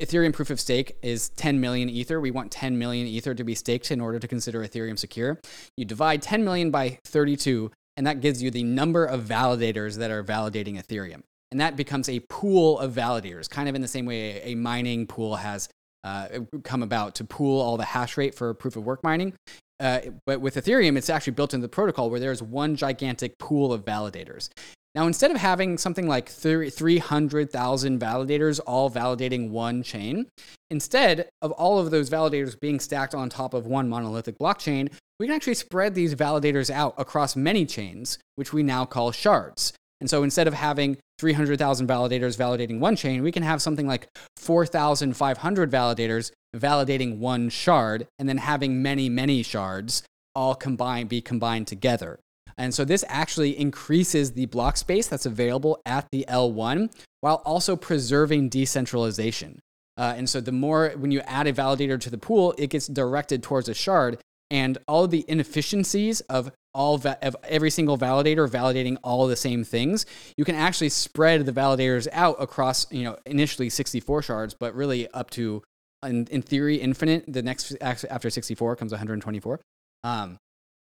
Ethereum 0.00 0.32
proof 0.32 0.50
of 0.50 0.58
stake 0.58 0.96
is 1.02 1.28
10 1.30 1.60
million 1.60 1.90
Ether. 1.90 2.20
We 2.20 2.30
want 2.30 2.50
10 2.50 2.78
million 2.78 3.06
Ether 3.06 3.34
to 3.34 3.44
be 3.44 3.54
staked 3.54 3.90
in 3.90 4.00
order 4.00 4.18
to 4.18 4.26
consider 4.26 4.60
Ethereum 4.60 4.98
secure. 4.98 5.38
You 5.76 5.84
divide 5.84 6.22
10 6.22 6.42
million 6.42 6.70
by 6.70 6.98
32, 7.04 7.70
and 7.96 8.06
that 8.06 8.20
gives 8.20 8.42
you 8.42 8.50
the 8.50 8.64
number 8.64 9.04
of 9.04 9.24
validators 9.24 9.98
that 9.98 10.10
are 10.10 10.24
validating 10.24 10.82
Ethereum. 10.82 11.22
And 11.50 11.60
that 11.60 11.76
becomes 11.76 12.08
a 12.08 12.20
pool 12.20 12.78
of 12.78 12.94
validators, 12.94 13.50
kind 13.50 13.68
of 13.68 13.74
in 13.74 13.82
the 13.82 13.88
same 13.88 14.06
way 14.06 14.40
a 14.42 14.54
mining 14.54 15.06
pool 15.06 15.36
has 15.36 15.68
uh, 16.04 16.28
come 16.64 16.82
about 16.82 17.14
to 17.16 17.24
pool 17.24 17.60
all 17.60 17.76
the 17.76 17.84
hash 17.84 18.16
rate 18.16 18.34
for 18.34 18.52
proof 18.54 18.76
of 18.76 18.84
work 18.84 19.02
mining. 19.02 19.34
Uh, 19.78 20.00
but 20.26 20.40
with 20.40 20.56
Ethereum, 20.56 20.96
it's 20.96 21.08
actually 21.08 21.32
built 21.32 21.54
into 21.54 21.66
the 21.66 21.70
protocol 21.70 22.10
where 22.10 22.20
there's 22.20 22.42
one 22.42 22.76
gigantic 22.76 23.38
pool 23.38 23.72
of 23.72 23.84
validators. 23.84 24.50
Now, 24.94 25.06
instead 25.06 25.30
of 25.30 25.36
having 25.36 25.78
something 25.78 26.08
like 26.08 26.28
300,000 26.28 28.00
validators 28.00 28.60
all 28.66 28.90
validating 28.90 29.50
one 29.50 29.82
chain, 29.84 30.26
instead 30.68 31.28
of 31.40 31.52
all 31.52 31.78
of 31.78 31.92
those 31.92 32.10
validators 32.10 32.58
being 32.58 32.80
stacked 32.80 33.14
on 33.14 33.30
top 33.30 33.54
of 33.54 33.66
one 33.66 33.88
monolithic 33.88 34.36
blockchain, 34.38 34.92
we 35.20 35.26
can 35.26 35.36
actually 35.36 35.54
spread 35.54 35.94
these 35.94 36.16
validators 36.16 36.70
out 36.70 36.94
across 36.98 37.36
many 37.36 37.64
chains, 37.66 38.18
which 38.34 38.52
we 38.52 38.64
now 38.64 38.84
call 38.84 39.12
shards. 39.12 39.72
And 40.00 40.08
so 40.08 40.22
instead 40.22 40.48
of 40.48 40.54
having 40.54 40.96
300,000 41.18 41.86
validators 41.86 42.36
validating 42.38 42.78
one 42.78 42.96
chain, 42.96 43.22
we 43.22 43.32
can 43.32 43.42
have 43.42 43.60
something 43.60 43.86
like 43.86 44.08
4,500 44.36 45.70
validators 45.70 46.32
validating 46.56 47.18
one 47.18 47.48
shard 47.48 48.06
and 48.18 48.28
then 48.28 48.38
having 48.38 48.82
many, 48.82 49.08
many 49.08 49.42
shards 49.42 50.02
all 50.34 50.54
combined, 50.54 51.08
be 51.08 51.20
combined 51.20 51.66
together. 51.66 52.18
And 52.56 52.74
so 52.74 52.84
this 52.84 53.04
actually 53.08 53.58
increases 53.58 54.32
the 54.32 54.46
block 54.46 54.76
space 54.76 55.06
that's 55.06 55.26
available 55.26 55.80
at 55.86 56.06
the 56.12 56.24
L1 56.28 56.92
while 57.20 57.42
also 57.44 57.76
preserving 57.76 58.48
decentralization. 58.48 59.60
Uh, 59.96 60.14
and 60.16 60.28
so 60.28 60.40
the 60.40 60.52
more, 60.52 60.90
when 60.96 61.10
you 61.10 61.20
add 61.20 61.46
a 61.46 61.52
validator 61.52 62.00
to 62.00 62.10
the 62.10 62.18
pool, 62.18 62.54
it 62.58 62.70
gets 62.70 62.86
directed 62.86 63.42
towards 63.42 63.68
a 63.68 63.74
shard 63.74 64.18
and 64.50 64.78
all 64.88 65.06
the 65.06 65.24
inefficiencies 65.28 66.20
of 66.22 66.50
all 66.74 66.98
va- 66.98 67.18
every 67.44 67.70
single 67.70 67.98
validator 67.98 68.48
validating 68.48 68.96
all 69.02 69.26
the 69.26 69.36
same 69.36 69.64
things. 69.64 70.06
You 70.36 70.44
can 70.44 70.54
actually 70.54 70.90
spread 70.90 71.46
the 71.46 71.52
validators 71.52 72.08
out 72.12 72.36
across 72.40 72.90
you 72.92 73.04
know 73.04 73.16
initially 73.26 73.68
64 73.68 74.22
shards 74.22 74.54
but 74.54 74.74
really 74.74 75.08
up 75.08 75.30
to 75.30 75.62
in, 76.04 76.26
in 76.30 76.42
theory 76.42 76.76
infinite. 76.76 77.24
The 77.26 77.42
next 77.42 77.76
after 77.80 78.30
64 78.30 78.76
comes 78.76 78.92
124 78.92 79.60
um, 80.04 80.38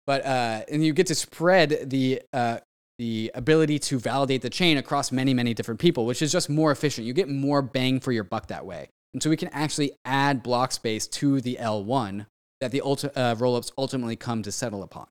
but 0.06 0.24
uh, 0.24 0.62
and 0.70 0.84
you 0.84 0.92
get 0.92 1.06
to 1.08 1.14
spread 1.14 1.90
the 1.90 2.22
uh, 2.32 2.58
the 2.98 3.30
ability 3.34 3.78
to 3.78 3.98
validate 3.98 4.42
the 4.42 4.50
chain 4.50 4.76
across 4.76 5.12
many 5.12 5.34
many 5.34 5.54
different 5.54 5.80
people 5.80 6.06
which 6.06 6.22
is 6.22 6.32
just 6.32 6.48
more 6.48 6.70
efficient. 6.70 7.06
You 7.06 7.12
get 7.12 7.28
more 7.28 7.62
bang 7.62 8.00
for 8.00 8.12
your 8.12 8.24
buck 8.24 8.48
that 8.48 8.66
way. 8.66 8.88
And 9.14 9.22
so 9.22 9.30
we 9.30 9.36
can 9.36 9.48
actually 9.48 9.92
add 10.04 10.42
block 10.42 10.72
space 10.72 11.06
to 11.08 11.40
the 11.40 11.58
l1 11.60 12.26
that 12.60 12.72
the 12.72 12.82
ulti- 12.84 13.12
uh, 13.16 13.34
rollups 13.36 13.70
ultimately 13.78 14.16
come 14.16 14.42
to 14.42 14.52
settle 14.52 14.82
upon. 14.82 15.06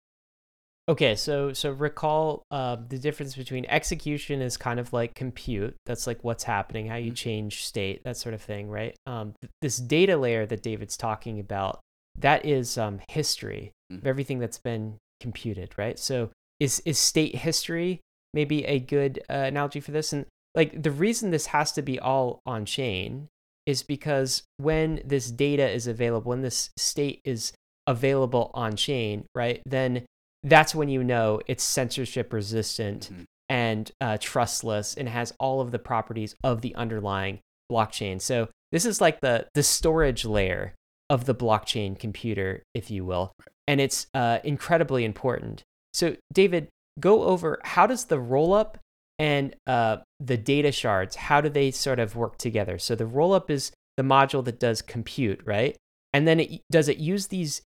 Okay, 0.89 1.15
so 1.15 1.51
so 1.51 1.71
recall 1.71 2.43
uh, 2.49 2.77
the 2.87 2.97
difference 2.97 3.35
between 3.35 3.65
execution 3.65 4.41
is 4.41 4.55
kind 4.55 4.79
of 4.79 4.93
like 4.93 5.15
compute. 5.15 5.75
That's 5.85 6.07
like 6.07 6.23
what's 6.23 6.45
happening, 6.45 6.87
how 6.87 6.95
you 6.95 7.07
mm-hmm. 7.07 7.15
change 7.15 7.65
state, 7.65 8.03
that 8.05 8.15
sort 8.15 8.33
of 8.33 8.41
thing, 8.41 8.69
right? 8.69 8.95
Um, 9.05 9.33
this 9.61 9.77
data 9.77 10.15
layer 10.15 10.45
that 10.45 10.63
David's 10.63 10.95
talking 10.95 11.41
about, 11.41 11.81
that 12.17 12.45
is 12.45 12.77
um, 12.77 13.01
history 13.09 13.71
mm-hmm. 13.91 13.99
of 13.99 14.07
everything 14.07 14.39
that's 14.39 14.59
been 14.59 14.97
computed, 15.19 15.73
right? 15.77 15.99
So 15.99 16.29
is 16.59 16.79
is 16.85 16.97
state 16.97 17.35
history 17.35 17.99
maybe 18.33 18.63
a 18.65 18.79
good 18.79 19.19
uh, 19.29 19.33
analogy 19.33 19.81
for 19.81 19.91
this? 19.91 20.13
And 20.13 20.25
like 20.55 20.81
the 20.81 20.91
reason 20.91 21.31
this 21.31 21.47
has 21.47 21.73
to 21.73 21.81
be 21.81 21.99
all 21.99 22.39
on 22.45 22.65
chain 22.65 23.27
is 23.65 23.83
because 23.83 24.43
when 24.55 25.01
this 25.03 25.31
data 25.31 25.69
is 25.69 25.85
available, 25.85 26.29
when 26.29 26.43
this 26.43 26.69
state 26.77 27.19
is 27.25 27.51
available 27.87 28.51
on 28.53 28.77
chain, 28.77 29.25
right, 29.35 29.61
then 29.65 30.05
that's 30.49 30.75
when 30.75 30.89
you 30.89 31.03
know 31.03 31.41
it's 31.47 31.63
censorship 31.63 32.33
resistant 32.33 33.09
mm-hmm. 33.11 33.23
and 33.49 33.91
uh, 34.01 34.17
trustless 34.19 34.95
and 34.95 35.09
has 35.09 35.33
all 35.39 35.61
of 35.61 35.71
the 35.71 35.79
properties 35.79 36.35
of 36.43 36.61
the 36.61 36.75
underlying 36.75 37.39
blockchain. 37.71 38.21
So 38.21 38.49
this 38.71 38.85
is 38.85 39.01
like 39.01 39.21
the 39.21 39.47
the 39.53 39.63
storage 39.63 40.25
layer 40.25 40.73
of 41.09 41.25
the 41.25 41.35
blockchain 41.35 41.97
computer, 41.97 42.63
if 42.73 42.91
you 42.91 43.05
will, 43.05 43.31
and 43.67 43.79
it's 43.79 44.07
uh, 44.13 44.39
incredibly 44.43 45.05
important. 45.05 45.63
So 45.93 46.15
David, 46.33 46.67
go 46.99 47.23
over 47.23 47.59
how 47.63 47.87
does 47.87 48.05
the 48.05 48.17
rollup 48.17 48.75
and 49.19 49.55
uh, 49.65 49.97
the 50.19 50.37
data 50.37 50.71
shards, 50.71 51.15
how 51.15 51.41
do 51.41 51.49
they 51.49 51.71
sort 51.71 51.99
of 51.99 52.15
work 52.15 52.37
together? 52.37 52.77
So 52.77 52.95
the 52.95 53.05
rollup 53.05 53.49
is 53.49 53.71
the 53.95 54.03
module 54.03 54.45
that 54.45 54.59
does 54.59 54.81
compute, 54.81 55.41
right? 55.43 55.75
And 56.13 56.27
then 56.27 56.39
it, 56.39 56.61
does 56.71 56.87
it 56.87 56.97
use 56.97 57.27
these 57.27 57.61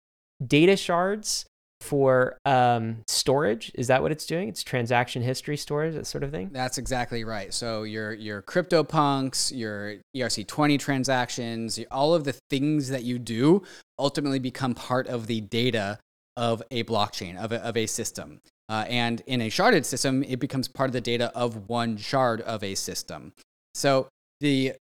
data 0.46 0.76
shards 0.76 1.46
for 1.80 2.38
um, 2.44 2.98
storage? 3.06 3.70
Is 3.74 3.86
that 3.88 4.02
what 4.02 4.12
it's 4.12 4.26
doing? 4.26 4.48
It's 4.48 4.62
transaction 4.62 5.22
history 5.22 5.56
storage, 5.56 5.94
that 5.94 6.06
sort 6.06 6.24
of 6.24 6.30
thing. 6.30 6.50
That's 6.52 6.78
exactly 6.78 7.24
right. 7.24 7.52
So 7.52 7.84
your 7.84 8.12
your 8.12 8.42
CryptoPunks, 8.42 9.56
your 9.56 9.96
ERC20 10.16 10.78
transactions, 10.78 11.78
all 11.90 12.14
of 12.14 12.24
the 12.24 12.34
things 12.50 12.88
that 12.88 13.04
you 13.04 13.18
do 13.18 13.62
ultimately 13.98 14.38
become 14.38 14.74
part 14.74 15.06
of 15.06 15.26
the 15.26 15.40
data 15.40 15.98
of 16.36 16.62
a 16.70 16.84
blockchain 16.84 17.36
of 17.36 17.52
a, 17.52 17.56
of 17.64 17.76
a 17.76 17.86
system. 17.86 18.40
Uh, 18.68 18.84
and 18.88 19.22
in 19.26 19.40
a 19.40 19.48
sharded 19.48 19.84
system, 19.84 20.22
it 20.24 20.38
becomes 20.38 20.68
part 20.68 20.88
of 20.88 20.92
the 20.92 21.00
data 21.00 21.32
of 21.34 21.68
one 21.68 21.96
shard 21.96 22.40
of 22.42 22.62
a 22.62 22.74
system. 22.74 23.32
So 23.74 24.08
the 24.40 24.74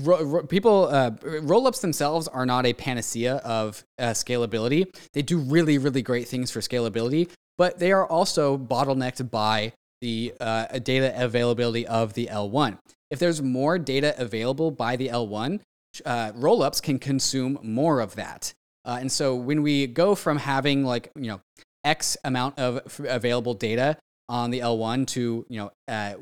ro- 0.00 0.22
ro- 0.22 0.42
people 0.46 0.86
uh, 0.86 1.10
rollups 1.10 1.80
themselves 1.80 2.28
are 2.28 2.46
not 2.46 2.66
a 2.66 2.72
panacea 2.72 3.36
of 3.36 3.84
uh, 3.98 4.10
scalability. 4.10 4.86
They 5.12 5.22
do 5.22 5.38
really, 5.38 5.78
really 5.78 6.02
great 6.02 6.28
things 6.28 6.50
for 6.50 6.60
scalability, 6.60 7.30
but 7.58 7.78
they 7.78 7.92
are 7.92 8.06
also 8.06 8.58
bottlenecked 8.58 9.30
by 9.30 9.72
the 10.00 10.34
uh, 10.40 10.78
data 10.78 11.12
availability 11.16 11.86
of 11.86 12.14
the 12.14 12.26
L1. 12.26 12.78
If 13.10 13.18
there's 13.18 13.40
more 13.40 13.78
data 13.78 14.14
available 14.18 14.70
by 14.70 14.96
the 14.96 15.08
L1, 15.08 15.60
uh, 16.04 16.32
rollups 16.32 16.82
can 16.82 16.98
consume 16.98 17.58
more 17.62 18.00
of 18.00 18.16
that. 18.16 18.52
Uh, 18.84 18.98
and 19.00 19.10
so 19.10 19.34
when 19.34 19.62
we 19.62 19.86
go 19.86 20.14
from 20.14 20.36
having 20.36 20.84
like 20.84 21.10
you 21.14 21.28
know 21.28 21.40
X 21.84 22.16
amount 22.24 22.58
of 22.58 23.00
available 23.06 23.54
data 23.54 23.96
on 24.28 24.50
the 24.50 24.60
L1 24.60 25.06
to, 25.08 25.46
you 25.48 25.58
know, 25.58 25.70
uh, 25.86 26.14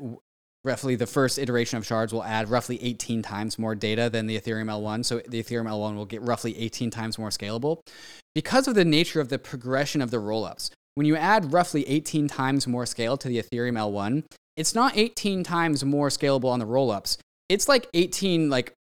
roughly 0.63 0.95
the 0.95 1.07
first 1.07 1.37
iteration 1.37 1.77
of 1.77 1.85
shards 1.85 2.13
will 2.13 2.23
add 2.23 2.49
roughly 2.49 2.81
18 2.81 3.21
times 3.21 3.59
more 3.59 3.75
data 3.75 4.09
than 4.09 4.27
the 4.27 4.39
Ethereum 4.39 4.65
L1. 4.65 5.05
So 5.05 5.21
the 5.27 5.41
Ethereum 5.43 5.67
L1 5.67 5.95
will 5.95 6.05
get 6.05 6.21
roughly 6.21 6.57
18 6.57 6.89
times 6.89 7.17
more 7.17 7.29
scalable. 7.29 7.79
Because 8.33 8.67
of 8.67 8.75
the 8.75 8.85
nature 8.85 9.19
of 9.19 9.29
the 9.29 9.39
progression 9.39 10.01
of 10.01 10.11
the 10.11 10.17
rollups, 10.17 10.71
when 10.95 11.05
you 11.05 11.15
add 11.15 11.53
roughly 11.53 11.87
18 11.87 12.27
times 12.27 12.67
more 12.67 12.85
scale 12.85 13.17
to 13.17 13.27
the 13.27 13.41
Ethereum 13.41 13.77
L1, 13.77 14.23
it's 14.55 14.75
not 14.75 14.95
18 14.95 15.43
times 15.43 15.83
more 15.83 16.09
scalable 16.09 16.49
on 16.49 16.59
the 16.59 16.65
rollups. 16.65 17.17
It's 17.49 17.67
like 17.67 17.87
18 17.93 18.49
like 18.49 18.73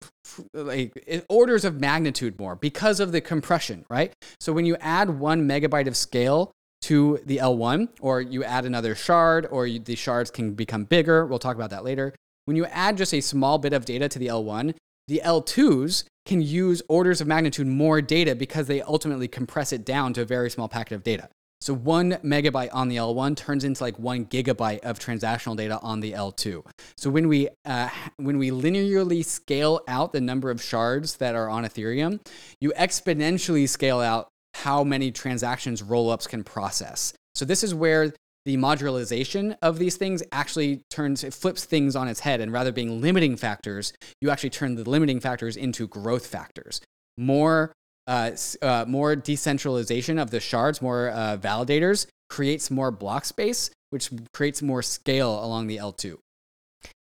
like 0.54 1.26
orders 1.30 1.66
of 1.66 1.82
magnitude 1.82 2.40
more 2.40 2.56
because 2.56 3.00
of 3.00 3.12
the 3.12 3.20
compression, 3.20 3.86
right? 3.90 4.14
So 4.40 4.54
when 4.54 4.66
you 4.66 4.78
add 4.80 5.20
1 5.20 5.48
megabyte 5.48 5.88
of 5.88 5.98
scale 5.98 6.52
to 6.82 7.20
the 7.26 7.38
L1, 7.38 7.90
or 8.02 8.22
you 8.22 8.44
add 8.44 8.66
another 8.66 8.96
shard, 8.96 9.48
or 9.52 9.68
you, 9.68 9.80
the 9.80 9.96
shards 9.96 10.32
can 10.32 10.54
become 10.54 10.84
bigger. 10.86 11.26
We'll 11.26 11.40
talk 11.40 11.56
about 11.56 11.70
that 11.70 11.84
later. 11.84 12.14
When 12.46 12.58
you 12.58 12.66
add 12.66 12.98
just 12.98 13.14
a 13.14 13.22
small 13.22 13.58
bit 13.60 13.74
of 13.74 13.86
data 13.86 14.10
to 14.10 14.20
the 14.20 14.28
L1, 14.28 14.76
the 15.08 15.22
L2s 15.24 16.06
can 16.26 16.42
use 16.42 16.82
orders 16.88 17.22
of 17.22 17.28
magnitude 17.28 17.68
more 17.68 18.02
data 18.02 18.36
because 18.36 18.68
they 18.68 18.82
ultimately 18.82 19.28
compress 19.28 19.72
it 19.72 19.86
down 19.86 20.14
to 20.14 20.22
a 20.22 20.26
very 20.26 20.50
small 20.50 20.68
packet 20.68 20.96
of 20.96 21.04
data. 21.04 21.30
So 21.62 21.76
one 21.76 22.14
megabyte 22.24 22.70
on 22.74 22.88
the 22.88 22.96
L1 22.96 23.36
turns 23.38 23.64
into 23.64 23.84
like 23.84 24.00
one 24.00 24.26
gigabyte 24.26 24.80
of 24.80 24.98
transactional 24.98 25.56
data 25.56 25.80
on 25.82 26.00
the 26.00 26.14
L2. 26.14 26.66
So 26.98 27.12
when 27.12 27.28
we 27.28 27.50
uh, 27.66 27.90
when 28.18 28.40
we 28.40 28.50
linearly 28.50 29.24
scale 29.24 29.82
out 29.88 30.12
the 30.12 30.22
number 30.22 30.50
of 30.50 30.60
shards 30.62 31.18
that 31.18 31.36
are 31.36 31.50
on 31.50 31.64
Ethereum, 31.64 32.20
you 32.60 32.74
exponentially 32.76 33.70
scale 33.70 34.00
out 34.00 34.30
how 34.54 34.84
many 34.84 35.12
transactions 35.12 35.82
rollups 35.82 36.28
can 36.28 36.43
process. 36.43 37.14
So 37.36 37.45
this 37.45 37.64
is 37.64 37.74
where 37.74 38.14
the 38.45 38.58
modularization 38.58 39.56
of 39.62 39.78
these 39.78 39.97
things 39.97 40.24
actually 40.32 40.82
turns 40.89 41.24
it 41.24 41.34
flips 41.34 41.64
things 41.64 41.95
on 41.95 42.08
its 42.08 42.22
head 42.22 42.41
and 42.41 42.52
rather 42.52 42.72
being 42.72 43.02
limiting 43.02 43.38
factors 43.38 43.93
you 44.20 44.30
actually 44.30 44.49
turn 44.49 44.76
the 44.76 44.89
limiting 44.89 45.20
factors 45.20 45.56
into 45.56 45.88
growth 45.88 46.26
factors 46.26 46.82
more 47.18 47.72
uh, 48.08 48.32
uh, 48.64 48.84
more 48.88 49.16
decentralization 49.16 50.18
of 50.18 50.32
the 50.32 50.39
shards 50.39 50.82
more 50.82 51.10
uh, 51.10 51.38
validators 51.38 52.08
creates 52.30 52.72
more 52.72 52.89
block 52.89 53.26
space 53.26 53.70
which 53.91 54.10
creates 54.34 54.62
more 54.62 54.82
scale 54.82 55.43
along 55.43 55.68
the 55.68 55.78
l2 55.78 56.18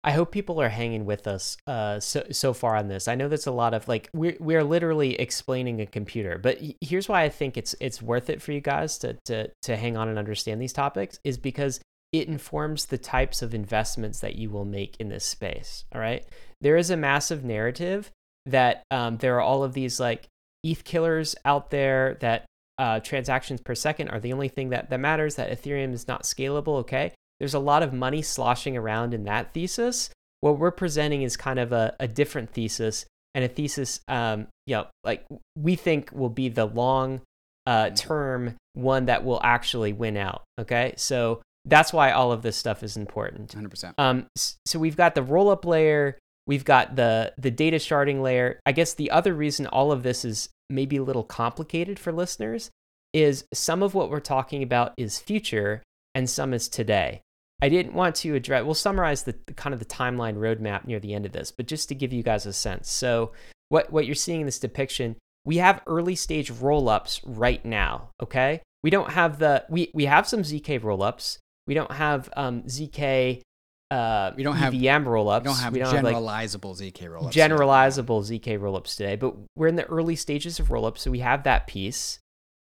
I 0.05 0.13
hope 0.13 0.33
people 0.33 0.61
are 0.61 0.69
hanging 0.69 1.05
with 1.05 1.27
us 1.27 1.57
uh, 1.67 2.01
so 2.01 2.25
so 2.31 2.53
far 2.53 2.77
on 2.77 2.89
this. 2.89 3.09
I 3.09 3.15
know 3.15 3.29
that's 3.29 3.47
a 3.47 3.53
lot 3.53 3.75
of 3.75 3.89
like 3.89 4.09
we're 4.13 4.37
we're 4.41 4.65
literally 4.65 5.19
explaining 5.21 5.81
a 5.81 5.87
computer, 5.87 6.39
but 6.39 6.59
here's 6.81 7.09
why 7.09 7.23
I 7.23 7.29
think 7.29 7.57
it's 7.57 7.75
it's 7.81 8.01
worth 8.01 8.31
it 8.31 8.41
for 8.41 8.53
you 8.53 8.61
guys 8.61 8.99
to 8.99 9.17
to 9.27 9.51
to 9.63 9.77
hang 9.77 9.97
on 9.97 10.09
and 10.09 10.19
understand 10.19 10.61
these 10.61 10.73
topics 10.73 11.19
is 11.25 11.37
because 11.37 11.81
it 12.13 12.29
informs 12.29 12.87
the 12.87 12.99
types 12.99 13.43
of 13.43 13.55
investments 13.55 14.21
that 14.21 14.37
you 14.37 14.51
will 14.51 14.65
make 14.65 14.97
in 14.99 15.09
this 15.09 15.25
space. 15.25 15.85
All 15.95 16.01
right, 16.01 16.25
there 16.61 16.77
is 16.77 16.91
a 16.91 16.97
massive 16.97 17.45
narrative 17.45 18.11
that 18.47 18.83
um, 18.91 19.19
there 19.19 19.37
are 19.37 19.43
all 19.43 19.63
of 19.63 19.75
these 19.75 20.01
like 20.01 20.27
ETH 20.65 20.85
killers 20.85 21.35
out 21.45 21.71
there 21.71 22.17
that 22.21 22.47
uh, 22.79 23.01
transactions 23.01 23.61
per 23.61 23.75
second 23.75 24.09
are 24.09 24.21
the 24.21 24.33
only 24.33 24.49
thing 24.49 24.71
that 24.71 24.91
that 24.91 25.01
matters. 25.01 25.35
That 25.35 25.51
Ethereum 25.51 25.93
is 25.93 26.09
not 26.09 26.23
scalable. 26.23 26.79
Okay, 26.79 27.13
there's 27.41 27.55
a 27.55 27.59
lot 27.59 27.83
of 27.83 27.93
money 27.93 28.23
sloshing 28.23 28.77
around 28.77 29.15
in 29.15 29.25
that 29.25 29.53
thesis. 29.53 30.11
What 30.41 30.59
we're 30.59 30.71
presenting 30.71 31.23
is 31.23 31.37
kind 31.37 31.59
of 31.59 31.73
a, 31.73 31.95
a 31.99 32.09
different 32.09 32.51
thesis 32.51 33.07
and 33.35 33.45
a 33.45 33.49
thesis, 33.49 34.01
um, 34.09 34.47
you 34.67 34.77
know, 34.77 34.87
like 35.05 35.25
we 35.57 35.77
think 35.77 36.11
will 36.13 36.31
be 36.31 36.49
the 36.49 36.65
long 36.65 37.21
uh, 37.67 37.91
term 37.91 38.57
one 38.75 39.07
that 39.07 39.25
will 39.25 39.41
actually 39.43 39.93
win 39.93 40.17
out. 40.17 40.43
Okay. 40.59 40.95
So 40.97 41.43
that's 41.65 41.93
why 41.93 42.13
all 42.13 42.33
of 42.33 42.43
this 42.43 42.57
stuff 42.57 42.83
is 42.83 42.97
important. 42.97 43.55
100%. 43.55 43.95
Um, 43.99 44.27
so 44.37 44.79
we've 44.79 44.97
got 44.97 45.15
the 45.15 45.23
roll 45.23 45.51
up 45.51 45.65
layer, 45.65 46.19
we've 46.47 46.65
got 46.65 46.97
the 46.97 47.33
the 47.37 47.51
data 47.51 47.77
sharding 47.77 48.23
layer. 48.23 48.59
I 48.65 48.73
guess 48.73 48.95
the 48.95 49.11
other 49.11 49.35
reason 49.35 49.67
all 49.67 49.93
of 49.93 50.03
this 50.03 50.25
is 50.25 50.49
maybe 50.71 50.97
a 50.97 51.03
little 51.03 51.25
complicated 51.25 51.99
for 51.99 52.13
listeners 52.13 52.71
is 53.13 53.45
some 53.55 53.83
of 53.83 53.95
what 53.95 54.11
we're 54.11 54.21
talking 54.21 54.63
about 54.63 54.93
is 54.97 55.19
future 55.19 55.83
and 56.15 56.29
some 56.29 56.53
is 56.53 56.69
today. 56.69 57.23
I 57.61 57.69
didn't 57.69 57.95
want 57.95 58.15
to 58.17 58.35
address. 58.35 58.65
We'll 58.65 58.75
summarize 58.75 59.25
the, 59.25 59.35
the 59.47 59.55
kind 59.55 59.75
of 59.75 59.81
the 59.81 59.87
timeline 59.87 60.37
roadmap 60.37 60.87
near 60.87 61.01
the 61.01 61.15
end 61.15 61.27
of 61.27 61.33
this, 61.33 61.51
but 61.51 61.67
just 61.67 61.89
to 61.89 61.95
give 61.95 62.13
you 62.13 62.23
guys 62.23 62.47
a 62.47 62.53
sense. 62.53 62.91
So 62.91 63.33
what 63.69 63.93
what 63.93 64.07
you're 64.07 64.15
seeing 64.15 64.41
in 64.41 64.47
this 64.47 64.59
depiction, 64.59 65.17
we 65.45 65.57
have 65.57 65.83
early 65.87 66.15
stage 66.15 66.53
rollups 66.53 67.21
right 67.25 67.65
now. 67.65 68.11
Okay, 68.23 68.63
we 68.83 68.91
don't 68.91 69.11
have 69.11 69.39
the 69.39 69.65
we 69.69 69.91
we 69.93 70.05
have 70.05 70.29
some 70.29 70.43
zk 70.43 70.81
rollups. 70.81 71.39
We 71.67 71.75
don't 71.75 71.93
have 71.93 72.31
um, 72.37 72.63
zk 72.63 73.43
uh, 73.91 74.33
we 74.37 74.43
don't 74.43 74.57
have 74.57 74.75
VM 74.75 75.05
rollups. 75.05 75.41
We 75.41 75.45
don't 75.45 75.57
have 75.57 75.73
we 75.73 75.79
don't 75.79 75.95
generalizable 75.95 76.77
have, 76.77 76.81
like, 76.81 76.95
ZK 76.95 77.09
rollups. 77.09 77.33
Generalizable 77.33 78.27
today. 78.27 78.57
ZK 78.57 78.61
rollups 78.61 78.97
today, 78.97 79.17
but 79.17 79.35
we're 79.57 79.67
in 79.67 79.77
the 79.77 79.87
early 79.87 80.15
stages 80.15 80.61
of 80.61 80.69
rollups, 80.69 80.99
so 80.99 81.11
we 81.11 81.21
have 81.21 81.45
that 81.45 81.67
piece. 81.67 82.19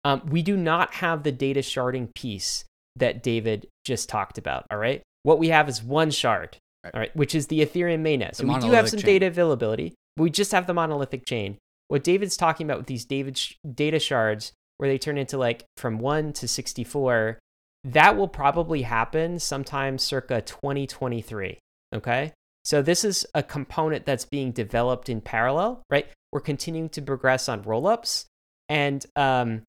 Um, 0.03 0.23
we 0.31 0.41
do 0.41 0.57
not 0.57 0.95
have 0.95 1.23
the 1.23 1.33
data 1.33 1.61
sharding 1.61 2.15
piece 2.15 2.65
that 2.97 3.23
David 3.23 3.69
just 3.85 4.09
talked 4.09 4.39
about. 4.39 4.67
All 4.71 4.79
right, 4.79 5.03
what 5.23 5.39
we 5.39 5.49
have 5.49 5.69
is 5.69 5.83
one 5.83 6.11
shard. 6.11 6.57
Right. 6.85 6.95
All 6.95 7.01
right, 7.01 7.15
which 7.17 7.35
is 7.35 7.49
the 7.49 7.61
Ethereum 7.61 8.03
mainnet. 8.03 8.35
So 8.35 8.47
we 8.47 8.59
do 8.59 8.71
have 8.71 8.89
some 8.89 9.01
chain. 9.01 9.07
data 9.07 9.27
availability, 9.27 9.95
but 10.17 10.23
we 10.25 10.31
just 10.31 10.53
have 10.53 10.67
the 10.67 10.75
monolithic 10.75 11.27
chain. 11.27 11.59
What 11.89 12.05
David's 12.05 12.37
talking 12.37 12.67
about 12.67 12.79
with 12.79 12.87
these 12.87 13.05
David 13.05 13.37
sh- 13.37 13.55
data 13.75 13.99
shards, 13.99 14.53
where 14.79 14.89
they 14.89 14.97
turn 14.97 15.19
into 15.19 15.37
like 15.37 15.65
from 15.77 15.99
one 15.99 16.33
to 16.35 16.49
sixty 16.49 16.85
four 16.85 17.39
that 17.85 18.17
will 18.17 18.29
probably 18.29 18.83
happen 18.83 19.39
sometime 19.39 19.99
circa 19.99 20.43
2023. 20.43 21.59
Okay. 21.95 22.33
So 22.65 22.83
this 22.83 23.05
is 23.05 23.27
a 23.35 23.43
component 23.43 24.05
that's 24.05 24.27
being 24.27 24.53
developed 24.53 25.09
in 25.09 25.21
parallel, 25.21 25.83
right? 25.91 26.07
We're 26.31 26.41
continuing 26.41 26.91
to 26.91 27.03
progress 27.03 27.49
on 27.49 27.65
rollups, 27.65 28.27
and 28.69 29.05
um, 29.17 29.63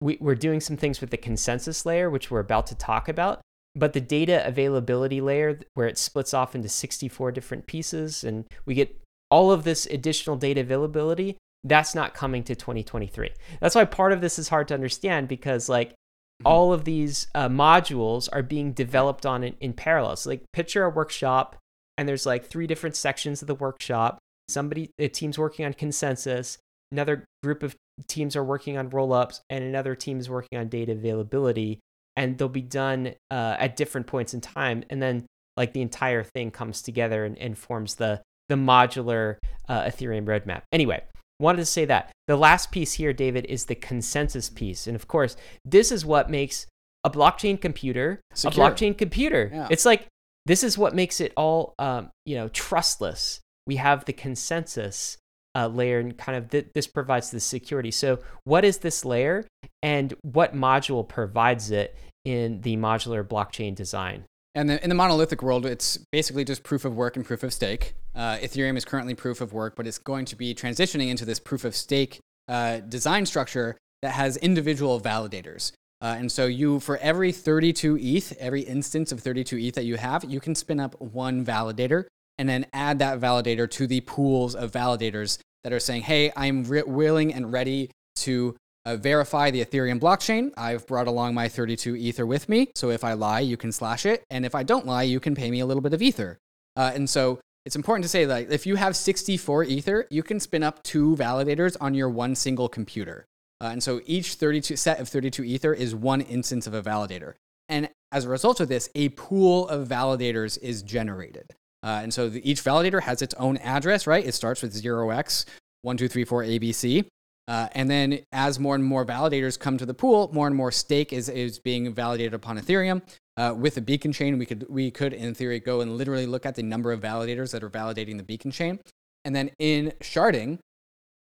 we, 0.00 0.18
we're 0.20 0.34
doing 0.34 0.60
some 0.60 0.76
things 0.76 1.00
with 1.00 1.10
the 1.10 1.16
consensus 1.16 1.84
layer, 1.84 2.10
which 2.10 2.30
we're 2.30 2.40
about 2.40 2.66
to 2.68 2.74
talk 2.74 3.08
about. 3.08 3.40
But 3.74 3.92
the 3.92 4.00
data 4.00 4.46
availability 4.46 5.20
layer, 5.20 5.60
where 5.74 5.86
it 5.86 5.98
splits 5.98 6.34
off 6.34 6.54
into 6.54 6.68
64 6.68 7.32
different 7.32 7.66
pieces, 7.66 8.24
and 8.24 8.44
we 8.66 8.74
get 8.74 9.00
all 9.30 9.52
of 9.52 9.64
this 9.64 9.86
additional 9.86 10.36
data 10.36 10.60
availability, 10.62 11.36
that's 11.64 11.94
not 11.94 12.14
coming 12.14 12.42
to 12.44 12.54
2023. 12.54 13.30
That's 13.60 13.74
why 13.74 13.84
part 13.84 14.12
of 14.12 14.20
this 14.20 14.38
is 14.38 14.48
hard 14.48 14.68
to 14.68 14.74
understand 14.74 15.28
because, 15.28 15.68
like, 15.68 15.94
Mm-hmm. 16.38 16.46
all 16.46 16.72
of 16.72 16.84
these 16.84 17.26
uh, 17.34 17.48
modules 17.48 18.28
are 18.32 18.44
being 18.44 18.72
developed 18.72 19.26
on 19.26 19.42
in, 19.42 19.54
in 19.60 19.72
parallel. 19.72 20.14
So, 20.14 20.30
like, 20.30 20.44
picture 20.52 20.84
a 20.84 20.90
workshop, 20.90 21.56
and 21.96 22.08
there's 22.08 22.26
like 22.26 22.46
three 22.46 22.68
different 22.68 22.94
sections 22.94 23.42
of 23.42 23.48
the 23.48 23.56
workshop. 23.56 24.20
Somebody, 24.48 24.90
a 25.00 25.08
team's 25.08 25.36
working 25.36 25.66
on 25.66 25.74
consensus, 25.74 26.58
another 26.92 27.24
group 27.42 27.64
of 27.64 27.74
teams 28.06 28.36
are 28.36 28.44
working 28.44 28.76
on 28.78 28.90
rollups, 28.90 29.40
and 29.50 29.64
another 29.64 29.94
team 29.94 30.18
is 30.18 30.30
working 30.30 30.58
on 30.58 30.68
data 30.68 30.92
availability. 30.92 31.80
And 32.16 32.36
they'll 32.36 32.48
be 32.48 32.62
done 32.62 33.14
uh, 33.30 33.56
at 33.58 33.76
different 33.76 34.08
points 34.08 34.34
in 34.34 34.40
time. 34.40 34.82
And 34.90 35.00
then, 35.00 35.26
like, 35.56 35.72
the 35.72 35.82
entire 35.82 36.24
thing 36.24 36.50
comes 36.50 36.82
together 36.82 37.24
and, 37.24 37.38
and 37.38 37.56
forms 37.56 37.94
the, 37.94 38.22
the 38.48 38.56
modular 38.56 39.36
uh, 39.68 39.82
Ethereum 39.82 40.24
roadmap. 40.24 40.62
Anyway, 40.72 41.00
wanted 41.38 41.58
to 41.58 41.66
say 41.66 41.84
that. 41.84 42.10
The 42.26 42.36
last 42.36 42.70
piece 42.72 42.94
here, 42.94 43.12
David, 43.12 43.46
is 43.46 43.66
the 43.66 43.74
consensus 43.74 44.50
piece. 44.50 44.86
And 44.86 44.96
of 44.96 45.06
course, 45.06 45.36
this 45.64 45.92
is 45.92 46.04
what 46.04 46.28
makes 46.28 46.66
a 47.04 47.10
blockchain 47.10 47.60
computer 47.60 48.20
Secure. 48.34 48.66
a 48.66 48.70
blockchain 48.70 48.96
computer. 48.96 49.50
Yeah. 49.52 49.68
It's 49.70 49.84
like 49.84 50.06
this 50.46 50.62
is 50.62 50.76
what 50.76 50.94
makes 50.94 51.20
it 51.20 51.32
all 51.36 51.74
um, 51.78 52.10
you 52.24 52.36
know 52.36 52.48
trustless. 52.48 53.40
We 53.66 53.76
have 53.76 54.04
the 54.04 54.12
consensus 54.12 55.16
uh, 55.58 55.66
layer, 55.66 55.98
and 55.98 56.16
kind 56.16 56.38
of 56.38 56.50
th- 56.50 56.68
this 56.74 56.86
provides 56.86 57.30
the 57.30 57.40
security. 57.40 57.90
So, 57.90 58.20
what 58.44 58.64
is 58.64 58.78
this 58.78 59.04
layer, 59.04 59.46
and 59.82 60.14
what 60.22 60.54
module 60.54 61.06
provides 61.06 61.70
it 61.70 61.96
in 62.24 62.60
the 62.60 62.76
modular 62.76 63.24
blockchain 63.26 63.74
design? 63.74 64.24
And 64.54 64.70
in 64.70 64.88
the 64.88 64.94
monolithic 64.94 65.42
world, 65.42 65.66
it's 65.66 65.98
basically 66.10 66.44
just 66.44 66.62
proof 66.62 66.84
of 66.84 66.96
work 66.96 67.16
and 67.16 67.24
proof 67.24 67.42
of 67.42 67.52
stake. 67.52 67.94
Uh, 68.14 68.36
Ethereum 68.36 68.76
is 68.76 68.84
currently 68.84 69.14
proof 69.14 69.40
of 69.40 69.52
work, 69.52 69.76
but 69.76 69.86
it's 69.86 69.98
going 69.98 70.24
to 70.26 70.36
be 70.36 70.54
transitioning 70.54 71.08
into 71.10 71.24
this 71.24 71.38
proof 71.38 71.64
of 71.64 71.76
stake 71.76 72.18
uh, 72.48 72.78
design 72.78 73.26
structure 73.26 73.76
that 74.02 74.12
has 74.12 74.36
individual 74.38 75.00
validators. 75.00 75.72
Uh, 76.00 76.16
and 76.18 76.30
so 76.30 76.46
you, 76.46 76.80
for 76.80 76.96
every 76.98 77.32
32 77.32 77.98
ETH, 78.00 78.32
every 78.38 78.62
instance 78.62 79.12
of 79.12 79.20
32 79.20 79.58
ETH 79.58 79.74
that 79.74 79.84
you 79.84 79.96
have, 79.96 80.24
you 80.24 80.40
can 80.40 80.54
spin 80.54 80.78
up 80.78 81.00
one 81.00 81.44
validator 81.44 82.04
and 82.38 82.48
then 82.48 82.66
add 82.72 83.00
that 83.00 83.20
validator 83.20 83.68
to 83.68 83.86
the 83.86 84.00
pools 84.02 84.54
of 84.54 84.70
validators 84.70 85.38
that 85.64 85.72
are 85.72 85.80
saying, 85.80 86.02
hey, 86.02 86.32
I'm 86.36 86.64
re- 86.64 86.82
willing 86.82 87.32
and 87.34 87.52
ready 87.52 87.90
to 88.16 88.56
uh, 88.84 88.96
verify 88.96 89.50
the 89.50 89.64
Ethereum 89.64 90.00
blockchain. 90.00 90.50
I've 90.56 90.86
brought 90.86 91.06
along 91.06 91.34
my 91.34 91.48
32 91.48 91.96
Ether 91.96 92.26
with 92.26 92.48
me. 92.48 92.70
So 92.74 92.90
if 92.90 93.04
I 93.04 93.12
lie, 93.12 93.40
you 93.40 93.56
can 93.56 93.72
slash 93.72 94.06
it. 94.06 94.24
And 94.30 94.46
if 94.46 94.54
I 94.54 94.62
don't 94.62 94.86
lie, 94.86 95.02
you 95.02 95.20
can 95.20 95.34
pay 95.34 95.50
me 95.50 95.60
a 95.60 95.66
little 95.66 95.82
bit 95.82 95.92
of 95.92 96.02
Ether. 96.02 96.38
Uh, 96.76 96.92
and 96.94 97.08
so 97.08 97.40
it's 97.66 97.76
important 97.76 98.04
to 98.04 98.08
say 98.08 98.24
that 98.24 98.50
if 98.50 98.66
you 98.66 98.76
have 98.76 98.96
64 98.96 99.64
Ether, 99.64 100.06
you 100.10 100.22
can 100.22 100.40
spin 100.40 100.62
up 100.62 100.82
two 100.82 101.16
validators 101.16 101.76
on 101.80 101.94
your 101.94 102.08
one 102.08 102.34
single 102.34 102.68
computer. 102.68 103.26
Uh, 103.60 103.70
and 103.72 103.82
so 103.82 104.00
each 104.06 104.34
32 104.34 104.76
set 104.76 105.00
of 105.00 105.08
32 105.08 105.44
Ether 105.44 105.74
is 105.74 105.94
one 105.94 106.20
instance 106.20 106.66
of 106.66 106.74
a 106.74 106.82
validator. 106.82 107.34
And 107.68 107.90
as 108.12 108.24
a 108.24 108.28
result 108.30 108.60
of 108.60 108.68
this, 108.68 108.88
a 108.94 109.10
pool 109.10 109.68
of 109.68 109.86
validators 109.86 110.58
is 110.62 110.82
generated. 110.82 111.54
Uh, 111.88 112.00
and 112.02 112.12
so 112.12 112.28
the, 112.28 112.46
each 112.48 112.62
validator 112.62 113.00
has 113.00 113.22
its 113.22 113.32
own 113.38 113.56
address, 113.58 114.06
right? 114.06 114.26
It 114.26 114.34
starts 114.34 114.60
with 114.60 114.74
0x1234 114.74 115.46
ABC. 115.86 117.06
Uh, 117.48 117.68
and 117.72 117.90
then 117.90 118.20
as 118.30 118.60
more 118.60 118.74
and 118.74 118.84
more 118.84 119.06
validators 119.06 119.58
come 119.58 119.78
to 119.78 119.86
the 119.86 119.94
pool, 119.94 120.28
more 120.30 120.46
and 120.46 120.54
more 120.54 120.70
stake 120.70 121.14
is, 121.14 121.30
is 121.30 121.58
being 121.58 121.94
validated 121.94 122.34
upon 122.34 122.58
Ethereum. 122.58 123.00
Uh, 123.38 123.54
with 123.56 123.74
the 123.74 123.80
beacon 123.80 124.12
chain, 124.12 124.36
we 124.36 124.44
could, 124.44 124.66
we 124.68 124.90
could, 124.90 125.14
in 125.14 125.32
theory, 125.32 125.60
go 125.60 125.80
and 125.80 125.96
literally 125.96 126.26
look 126.26 126.44
at 126.44 126.56
the 126.56 126.62
number 126.62 126.92
of 126.92 127.00
validators 127.00 127.52
that 127.52 127.62
are 127.62 127.70
validating 127.70 128.18
the 128.18 128.22
beacon 128.22 128.50
chain. 128.50 128.78
And 129.24 129.34
then 129.34 129.50
in 129.58 129.94
sharding, 130.02 130.58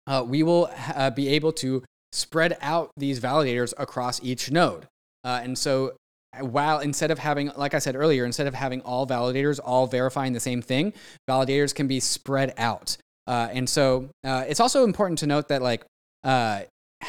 uh, 0.09 0.25
we 0.27 0.43
will 0.43 0.69
uh, 0.97 1.11
be 1.11 1.29
able 1.29 1.53
to 1.53 1.85
spread 2.11 2.59
out 2.61 2.91
these 2.97 3.21
validators 3.21 3.73
across 3.79 4.21
each 4.25 4.51
node. 4.51 4.89
Uh, 5.23 5.43
and 5.45 5.57
so 5.57 5.93
while 6.39 6.79
instead 6.79 7.11
of 7.11 7.19
having, 7.19 7.51
like 7.57 7.75
I 7.75 7.79
said 7.79 7.97
earlier, 7.97 8.25
instead 8.25 8.47
of 8.47 8.55
having 8.55 8.81
all 8.83 9.07
validators 9.07 9.59
all 9.63 9.87
verifying 9.87 10.33
the 10.33 10.41
same 10.41 10.63
thing, 10.63 10.93
validators 11.29 11.75
can 11.75 11.87
be 11.87 12.01
spread 12.01 12.55
out. 12.57 12.97
Uh, 13.27 13.49
and 13.53 13.69
so 13.69 14.09
uh, 14.25 14.45
it's 14.49 14.61
also 14.61 14.85
important 14.85 15.19
to 15.21 15.27
note 15.27 15.49
that 15.49 15.63
like 15.63 15.85
uh, 16.25 16.63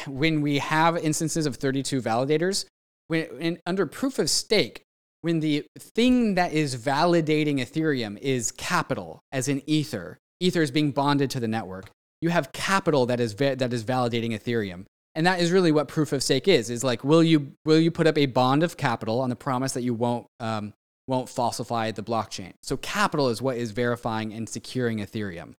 when 0.06 0.40
we 0.40 0.58
have 0.58 0.96
instances 0.96 1.46
of 1.46 1.56
32 1.56 2.00
validators, 2.00 2.64
when 3.08 3.58
under 3.66 3.86
proof 3.86 4.18
of 4.18 4.30
stake, 4.30 4.82
when 5.20 5.40
the 5.40 5.64
thing 5.78 6.34
that 6.34 6.52
is 6.52 6.76
validating 6.76 7.58
Ethereum 7.60 8.18
is 8.18 8.50
capital, 8.50 9.20
as 9.30 9.48
in 9.48 9.62
Ether, 9.66 10.18
Ether 10.40 10.62
is 10.62 10.70
being 10.70 10.90
bonded 10.90 11.30
to 11.30 11.40
the 11.40 11.48
network. 11.48 11.90
You 12.20 12.30
have 12.30 12.52
capital 12.52 13.06
that 13.06 13.20
is 13.20 13.32
va- 13.32 13.56
that 13.56 13.72
is 13.72 13.84
validating 13.84 14.32
Ethereum, 14.32 14.84
and 15.14 15.26
that 15.26 15.40
is 15.40 15.50
really 15.50 15.72
what 15.72 15.88
proof 15.88 16.12
of 16.12 16.22
stake 16.22 16.48
is. 16.48 16.70
Is 16.70 16.82
like, 16.84 17.04
will 17.04 17.22
you 17.22 17.52
will 17.64 17.78
you 17.78 17.90
put 17.90 18.06
up 18.06 18.18
a 18.18 18.26
bond 18.26 18.62
of 18.62 18.76
capital 18.76 19.20
on 19.20 19.30
the 19.30 19.36
promise 19.36 19.72
that 19.72 19.82
you 19.82 19.94
won't 19.94 20.26
um, 20.40 20.72
won't 21.06 21.28
falsify 21.28 21.90
the 21.90 22.02
blockchain? 22.02 22.52
So 22.62 22.76
capital 22.76 23.28
is 23.28 23.42
what 23.42 23.56
is 23.56 23.72
verifying 23.72 24.32
and 24.32 24.48
securing 24.48 24.98
Ethereum. 24.98 25.54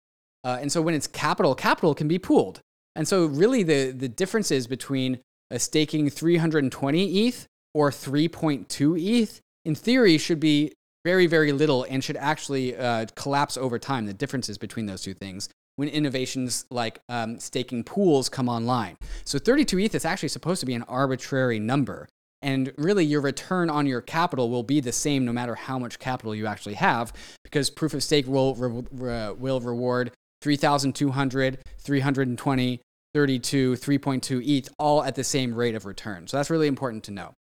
Uh, 0.45 0.59
and 0.61 0.73
so 0.73 0.83
when 0.83 0.95
it's 0.95 1.07
capital, 1.07 1.55
capital 1.55 1.95
can 1.95 2.09
be 2.09 2.19
pooled. 2.19 2.61
And 2.95 3.07
so, 3.09 3.27
really, 3.27 3.63
the, 3.63 3.91
the 3.91 4.09
differences 4.09 4.67
between 4.67 5.21
a 5.51 5.59
staking 5.59 6.11
320 6.11 7.27
ETH 7.27 7.47
or 7.75 7.91
3.2 7.91 9.01
ETH, 9.01 9.41
in 9.65 9.75
theory, 9.75 10.19
should 10.19 10.41
be 10.41 10.73
very, 11.05 11.27
very 11.27 11.53
little 11.53 11.85
and 11.89 12.05
should 12.05 12.17
actually 12.17 12.77
uh, 12.77 13.07
collapse 13.17 13.57
over 13.57 13.79
time, 13.79 14.07
the 14.07 14.13
differences 14.13 14.59
between 14.59 14.87
those 14.87 15.03
two 15.03 15.15
things, 15.15 15.49
when 15.77 15.89
innovations 15.89 16.65
like 16.71 17.01
um, 17.09 17.39
staking 17.39 17.85
pools 17.85 18.29
come 18.29 18.49
online. 18.49 18.97
So, 19.25 19.39
32 19.39 19.79
ETH 19.79 19.95
is 19.95 20.05
actually 20.05 20.29
supposed 20.29 20.61
to 20.61 20.67
be 20.67 20.75
an 20.75 20.83
arbitrary 20.85 21.59
number. 21.59 22.09
And 22.43 22.73
really, 22.77 23.05
your 23.05 23.21
return 23.21 23.71
on 23.71 23.87
your 23.87 24.01
capital 24.01 24.51
will 24.51 24.65
be 24.65 24.81
the 24.81 24.93
same 24.93 25.25
no 25.25 25.33
matter 25.33 25.55
how 25.55 25.79
much 25.79 25.99
capital 25.99 26.35
you 26.35 26.47
actually 26.47 26.75
have, 26.75 27.13
because 27.45 27.71
proof 27.71 27.95
of 27.95 28.03
stake 28.03 28.27
will, 28.27 28.55
re- 28.57 28.85
re- 28.91 29.33
will 29.33 29.61
reward 29.61 30.13
3,200, 30.43 31.59
320, 31.79 32.81
32, 33.15 33.73
3.2 33.73 34.47
ETH, 34.47 34.69
all 34.79 35.05
at 35.05 35.15
the 35.15 35.25
same 35.25 35.55
rate 35.55 35.75
of 35.75 35.85
return. 35.85 36.27
So 36.27 36.37
that's 36.37 36.51
really 36.51 36.67
important 36.67 37.05
to 37.05 37.13
know. 37.13 37.35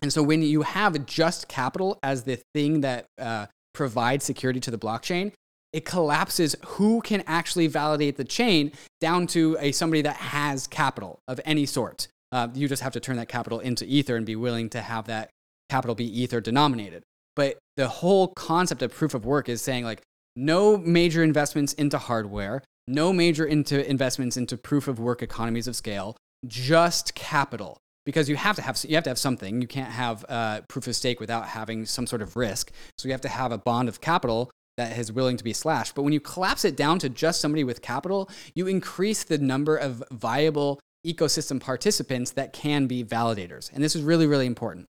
And 0.00 0.12
so 0.12 0.22
when 0.22 0.42
you 0.42 0.62
have 0.62 1.06
just 1.06 1.48
capital 1.48 1.98
as 2.02 2.24
the 2.24 2.40
thing 2.54 2.80
that 2.80 3.06
uh, 3.18 3.46
provides 3.72 4.24
security 4.24 4.60
to 4.60 4.70
the 4.70 4.78
blockchain, 4.78 5.32
it 5.74 5.84
collapses 5.84 6.54
who 6.64 7.00
can 7.00 7.24
actually 7.26 7.66
validate 7.66 8.16
the 8.16 8.24
chain 8.24 8.70
down 9.00 9.26
to 9.26 9.56
a 9.58 9.72
somebody 9.72 10.02
that 10.02 10.16
has 10.16 10.68
capital 10.68 11.18
of 11.26 11.40
any 11.44 11.66
sort. 11.66 12.06
Uh, 12.30 12.46
you 12.54 12.68
just 12.68 12.82
have 12.82 12.92
to 12.92 13.00
turn 13.00 13.16
that 13.16 13.28
capital 13.28 13.58
into 13.58 13.84
Ether 13.84 14.14
and 14.14 14.24
be 14.24 14.36
willing 14.36 14.70
to 14.70 14.80
have 14.80 15.06
that 15.06 15.30
capital 15.68 15.96
be 15.96 16.22
ether 16.22 16.40
denominated. 16.40 17.02
But 17.34 17.58
the 17.76 17.88
whole 17.88 18.28
concept 18.28 18.82
of 18.82 18.94
proof 18.94 19.14
of 19.14 19.24
work 19.24 19.48
is 19.48 19.60
saying 19.60 19.84
like 19.84 20.00
no 20.36 20.76
major 20.76 21.24
investments 21.24 21.72
into 21.72 21.98
hardware, 21.98 22.62
no 22.86 23.12
major 23.12 23.44
into 23.44 23.88
investments 23.88 24.36
into 24.36 24.56
proof 24.56 24.86
of 24.86 25.00
work 25.00 25.22
economies 25.22 25.66
of 25.66 25.74
scale, 25.74 26.16
just 26.46 27.16
capital. 27.16 27.78
Because 28.06 28.28
you 28.28 28.36
have 28.36 28.54
to 28.56 28.62
have 28.62 28.78
you 28.86 28.94
have 28.94 29.04
to 29.04 29.10
have 29.10 29.18
something. 29.18 29.60
You 29.60 29.66
can't 29.66 29.90
have 29.90 30.24
uh, 30.28 30.60
proof 30.68 30.86
of 30.86 30.94
stake 30.94 31.18
without 31.18 31.46
having 31.48 31.86
some 31.86 32.06
sort 32.06 32.22
of 32.22 32.36
risk. 32.36 32.70
So 32.98 33.08
you 33.08 33.12
have 33.12 33.22
to 33.22 33.28
have 33.28 33.50
a 33.50 33.58
bond 33.58 33.88
of 33.88 34.00
capital 34.00 34.50
that 34.76 34.98
is 34.98 35.12
willing 35.12 35.36
to 35.36 35.44
be 35.44 35.52
slashed. 35.52 35.94
But 35.94 36.02
when 36.02 36.12
you 36.12 36.20
collapse 36.20 36.64
it 36.64 36.76
down 36.76 36.98
to 37.00 37.08
just 37.08 37.40
somebody 37.40 37.64
with 37.64 37.82
capital, 37.82 38.28
you 38.54 38.66
increase 38.66 39.24
the 39.24 39.38
number 39.38 39.76
of 39.76 40.02
viable 40.10 40.80
ecosystem 41.06 41.60
participants 41.60 42.30
that 42.32 42.52
can 42.52 42.86
be 42.86 43.04
validators. 43.04 43.70
And 43.72 43.84
this 43.84 43.94
is 43.94 44.02
really, 44.02 44.26
really 44.26 44.46
important. 44.46 44.86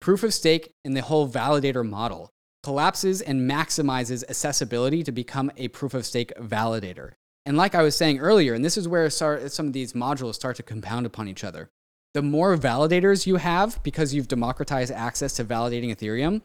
Proof 0.00 0.22
of 0.22 0.32
stake 0.32 0.72
in 0.84 0.94
the 0.94 1.02
whole 1.02 1.28
validator 1.28 1.88
model 1.88 2.30
collapses 2.62 3.20
and 3.20 3.48
maximizes 3.48 4.24
accessibility 4.28 5.02
to 5.04 5.12
become 5.12 5.52
a 5.56 5.68
proof 5.68 5.94
of 5.94 6.06
stake 6.06 6.32
validator. 6.38 7.12
And 7.46 7.56
like 7.56 7.74
I 7.74 7.82
was 7.82 7.96
saying 7.96 8.18
earlier, 8.18 8.54
and 8.54 8.64
this 8.64 8.76
is 8.76 8.88
where 8.88 9.08
some 9.08 9.66
of 9.66 9.72
these 9.72 9.92
modules 9.92 10.34
start 10.34 10.56
to 10.56 10.62
compound 10.62 11.06
upon 11.06 11.28
each 11.28 11.44
other. 11.44 11.70
The 12.14 12.22
more 12.22 12.56
validators 12.56 13.26
you 13.26 13.36
have, 13.36 13.82
because 13.82 14.12
you've 14.12 14.28
democratized 14.28 14.90
access 14.90 15.34
to 15.34 15.44
validating 15.44 15.94
Ethereum, 15.94 16.40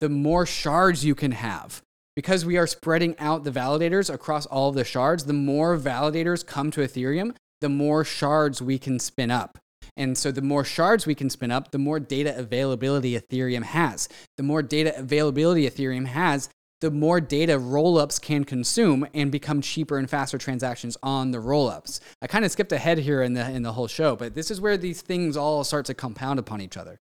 the 0.00 0.08
more 0.08 0.46
shards 0.46 1.04
you 1.04 1.14
can 1.14 1.32
have. 1.32 1.82
Because 2.14 2.44
we 2.44 2.58
are 2.58 2.66
spreading 2.66 3.18
out 3.18 3.44
the 3.44 3.50
validators 3.50 4.12
across 4.12 4.44
all 4.46 4.68
of 4.68 4.74
the 4.74 4.84
shards, 4.84 5.24
the 5.24 5.32
more 5.32 5.78
validators 5.78 6.44
come 6.44 6.70
to 6.72 6.80
Ethereum, 6.80 7.34
the 7.60 7.70
more 7.70 8.04
shards 8.04 8.60
we 8.60 8.78
can 8.78 8.98
spin 8.98 9.30
up. 9.30 9.58
And 9.96 10.16
so 10.16 10.30
the 10.30 10.42
more 10.42 10.64
shards 10.64 11.06
we 11.06 11.14
can 11.14 11.30
spin 11.30 11.50
up, 11.50 11.70
the 11.70 11.78
more 11.78 12.00
data 12.00 12.36
availability 12.36 13.18
Ethereum 13.18 13.62
has. 13.62 14.08
The 14.36 14.42
more 14.42 14.62
data 14.62 14.98
availability 14.98 15.68
Ethereum 15.68 16.06
has, 16.06 16.48
the 16.82 16.90
more 16.90 17.20
data 17.20 17.58
rollups 17.58 18.20
can 18.20 18.44
consume 18.44 19.06
and 19.14 19.30
become 19.30 19.60
cheaper 19.60 19.98
and 19.98 20.10
faster 20.10 20.36
transactions 20.36 20.96
on 21.02 21.30
the 21.30 21.38
rollups. 21.38 22.00
I 22.20 22.26
kind 22.26 22.44
of 22.44 22.50
skipped 22.50 22.72
ahead 22.72 22.98
here 22.98 23.22
in 23.22 23.34
the 23.34 23.48
in 23.48 23.62
the 23.62 23.72
whole 23.72 23.86
show, 23.86 24.16
but 24.16 24.34
this 24.34 24.50
is 24.50 24.60
where 24.60 24.76
these 24.76 25.00
things 25.00 25.36
all 25.36 25.62
start 25.62 25.86
to 25.86 25.94
compound 25.94 26.40
upon 26.40 26.60
each 26.60 26.76
other. 26.76 26.98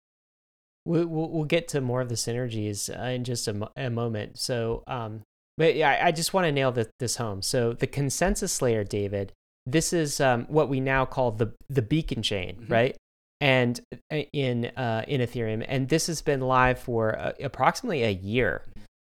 We'll, 0.86 1.08
we'll 1.08 1.46
get 1.46 1.68
to 1.70 1.82
more 1.82 2.02
of 2.02 2.10
the 2.10 2.16
synergies 2.16 2.90
uh, 2.90 3.10
in 3.10 3.24
just 3.24 3.48
a, 3.48 3.70
a 3.76 3.90
moment. 3.90 4.38
So, 4.38 4.84
um, 4.88 5.24
but 5.58 5.76
yeah, 5.76 6.00
I 6.04 6.12
just 6.12 6.34
want 6.34 6.46
to 6.46 6.52
nail 6.52 6.72
this, 6.72 6.88
this 7.00 7.16
home. 7.16 7.42
So 7.42 7.74
the 7.74 7.88
consensus 7.88 8.62
layer, 8.62 8.84
David, 8.84 9.34
this 9.66 9.94
is 9.94 10.22
um, 10.22 10.46
what 10.46 10.70
we 10.70 10.80
now 10.80 11.06
call 11.06 11.32
the 11.32 11.54
the 11.70 11.82
beacon 11.82 12.22
chain, 12.22 12.58
mm-hmm. 12.62 12.74
right? 12.74 12.98
And 13.42 13.80
uh, 14.12 14.24
in 14.32 14.66
uh, 14.78 15.04
in 15.08 15.22
Ethereum, 15.22 15.66
and 15.68 15.90
this 15.90 16.08
has 16.08 16.22
been 16.22 16.42
live 16.42 16.80
for 16.80 17.18
uh, 17.18 17.34
approximately 17.42 18.04
a 18.04 18.12
year, 18.12 18.62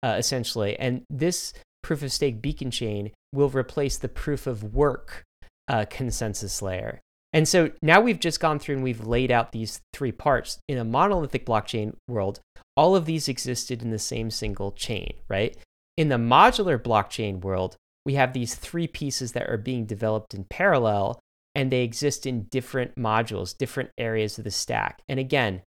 uh, 0.02 0.16
essentially. 0.18 0.78
And 0.78 1.02
this 1.08 1.52
proof 1.82 2.02
of 2.02 2.12
stake 2.12 2.42
beacon 2.42 2.70
chain 2.70 3.10
will 3.32 3.48
replace 3.48 3.96
the 3.96 4.08
proof 4.08 4.46
of 4.46 4.74
work 4.74 5.24
uh, 5.68 5.86
consensus 5.88 6.60
layer. 6.60 7.00
And 7.32 7.48
so 7.48 7.70
now 7.80 8.00
we've 8.00 8.20
just 8.20 8.40
gone 8.40 8.58
through 8.58 8.76
and 8.76 8.84
we've 8.84 9.06
laid 9.06 9.30
out 9.30 9.52
these 9.52 9.80
three 9.92 10.12
parts 10.12 10.58
in 10.68 10.78
a 10.78 10.84
monolithic 10.84 11.46
blockchain 11.46 11.94
world. 12.06 12.40
All 12.76 12.94
of 12.94 13.06
these 13.06 13.28
existed 13.28 13.82
in 13.82 13.90
the 13.90 13.98
same 13.98 14.30
single 14.30 14.72
chain, 14.72 15.14
right? 15.28 15.56
In 15.96 16.08
the 16.08 16.16
modular 16.16 16.78
blockchain 16.78 17.40
world, 17.40 17.76
we 18.04 18.14
have 18.14 18.32
these 18.32 18.54
three 18.54 18.86
pieces 18.86 19.32
that 19.32 19.48
are 19.48 19.58
being 19.58 19.86
developed 19.86 20.34
in 20.34 20.44
parallel 20.44 21.20
and 21.54 21.70
they 21.70 21.82
exist 21.82 22.26
in 22.26 22.44
different 22.50 22.94
modules, 22.96 23.56
different 23.56 23.90
areas 23.98 24.38
of 24.38 24.44
the 24.44 24.50
stack. 24.50 25.02
And 25.08 25.20
again, 25.20 25.62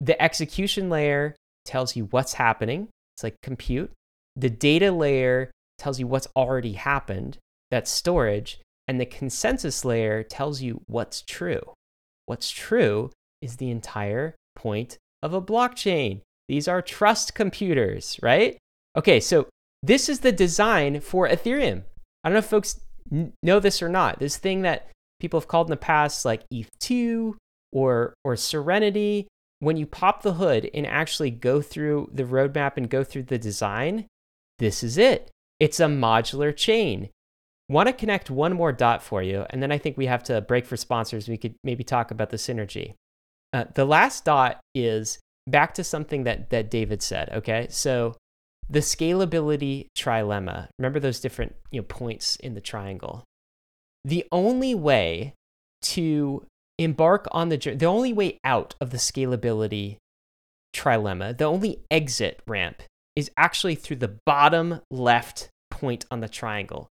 the 0.00 0.20
execution 0.20 0.88
layer 0.88 1.36
tells 1.64 1.96
you 1.96 2.06
what's 2.06 2.34
happening. 2.34 2.88
It's 3.16 3.22
like 3.22 3.36
compute. 3.42 3.92
The 4.36 4.50
data 4.50 4.90
layer 4.90 5.50
tells 5.78 6.00
you 6.00 6.06
what's 6.06 6.28
already 6.34 6.72
happened. 6.72 7.38
That's 7.70 7.90
storage. 7.90 8.58
And 8.88 8.98
the 8.98 9.06
consensus 9.06 9.84
layer 9.84 10.22
tells 10.22 10.62
you 10.62 10.80
what's 10.86 11.22
true. 11.22 11.60
What's 12.26 12.50
true 12.50 13.10
is 13.40 13.56
the 13.56 13.70
entire 13.70 14.34
point 14.56 14.98
of 15.22 15.34
a 15.34 15.42
blockchain. 15.42 16.22
These 16.48 16.66
are 16.66 16.80
trust 16.80 17.34
computers, 17.34 18.18
right? 18.22 18.58
Okay, 18.96 19.20
so 19.20 19.46
this 19.82 20.08
is 20.08 20.20
the 20.20 20.32
design 20.32 21.00
for 21.00 21.28
Ethereum. 21.28 21.82
I 22.24 22.28
don't 22.28 22.32
know 22.32 22.38
if 22.38 22.46
folks 22.46 22.80
know 23.42 23.60
this 23.60 23.82
or 23.82 23.88
not. 23.88 24.18
This 24.18 24.38
thing 24.38 24.62
that 24.62 24.88
people 25.20 25.38
have 25.38 25.48
called 25.48 25.68
in 25.68 25.70
the 25.70 25.76
past 25.76 26.24
like 26.24 26.42
ETH2 26.52 27.34
or 27.72 28.14
or 28.24 28.36
Serenity, 28.36 29.28
when 29.60 29.76
you 29.76 29.86
pop 29.86 30.22
the 30.22 30.34
hood 30.34 30.70
and 30.72 30.86
actually 30.86 31.30
go 31.30 31.60
through 31.60 32.10
the 32.12 32.24
roadmap 32.24 32.76
and 32.76 32.88
go 32.88 33.04
through 33.04 33.24
the 33.24 33.38
design, 33.38 34.06
this 34.58 34.82
is 34.82 34.96
it. 34.96 35.30
It's 35.60 35.80
a 35.80 35.86
modular 35.86 36.56
chain. 36.56 37.10
Want 37.68 37.86
to 37.86 37.92
connect 37.92 38.30
one 38.30 38.54
more 38.54 38.72
dot 38.72 39.02
for 39.02 39.22
you, 39.22 39.44
and 39.50 39.62
then 39.62 39.70
I 39.70 39.78
think 39.78 39.96
we 39.96 40.06
have 40.06 40.22
to 40.24 40.40
break 40.40 40.64
for 40.64 40.76
sponsors. 40.76 41.28
We 41.28 41.36
could 41.36 41.54
maybe 41.62 41.84
talk 41.84 42.10
about 42.10 42.30
the 42.30 42.38
synergy. 42.38 42.94
Uh, 43.52 43.64
the 43.74 43.84
last 43.84 44.24
dot 44.24 44.60
is 44.74 45.18
back 45.46 45.74
to 45.74 45.84
something 45.84 46.24
that 46.24 46.50
that 46.50 46.70
David 46.70 47.02
said. 47.02 47.28
Okay, 47.30 47.66
so 47.70 48.16
the 48.70 48.80
scalability 48.80 49.86
trilemma. 49.96 50.68
Remember 50.78 51.00
those 51.00 51.20
different 51.20 51.56
you 51.70 51.80
know, 51.80 51.84
points 51.84 52.36
in 52.36 52.54
the 52.54 52.60
triangle. 52.60 53.24
The 54.04 54.26
only 54.32 54.74
way 54.74 55.34
to 55.82 56.46
embark 56.78 57.26
on 57.32 57.48
the 57.48 57.56
journey 57.56 57.76
the 57.76 57.86
only 57.86 58.12
way 58.12 58.38
out 58.44 58.74
of 58.80 58.90
the 58.90 58.98
scalability 58.98 59.96
trilemma, 60.74 61.36
the 61.36 61.44
only 61.44 61.80
exit 61.90 62.40
ramp 62.46 62.82
is 63.16 63.30
actually 63.36 63.74
through 63.74 63.96
the 63.96 64.16
bottom 64.24 64.80
left 64.90 65.48
point 65.70 66.04
on 66.10 66.20
the 66.20 66.28
triangle. 66.28 66.88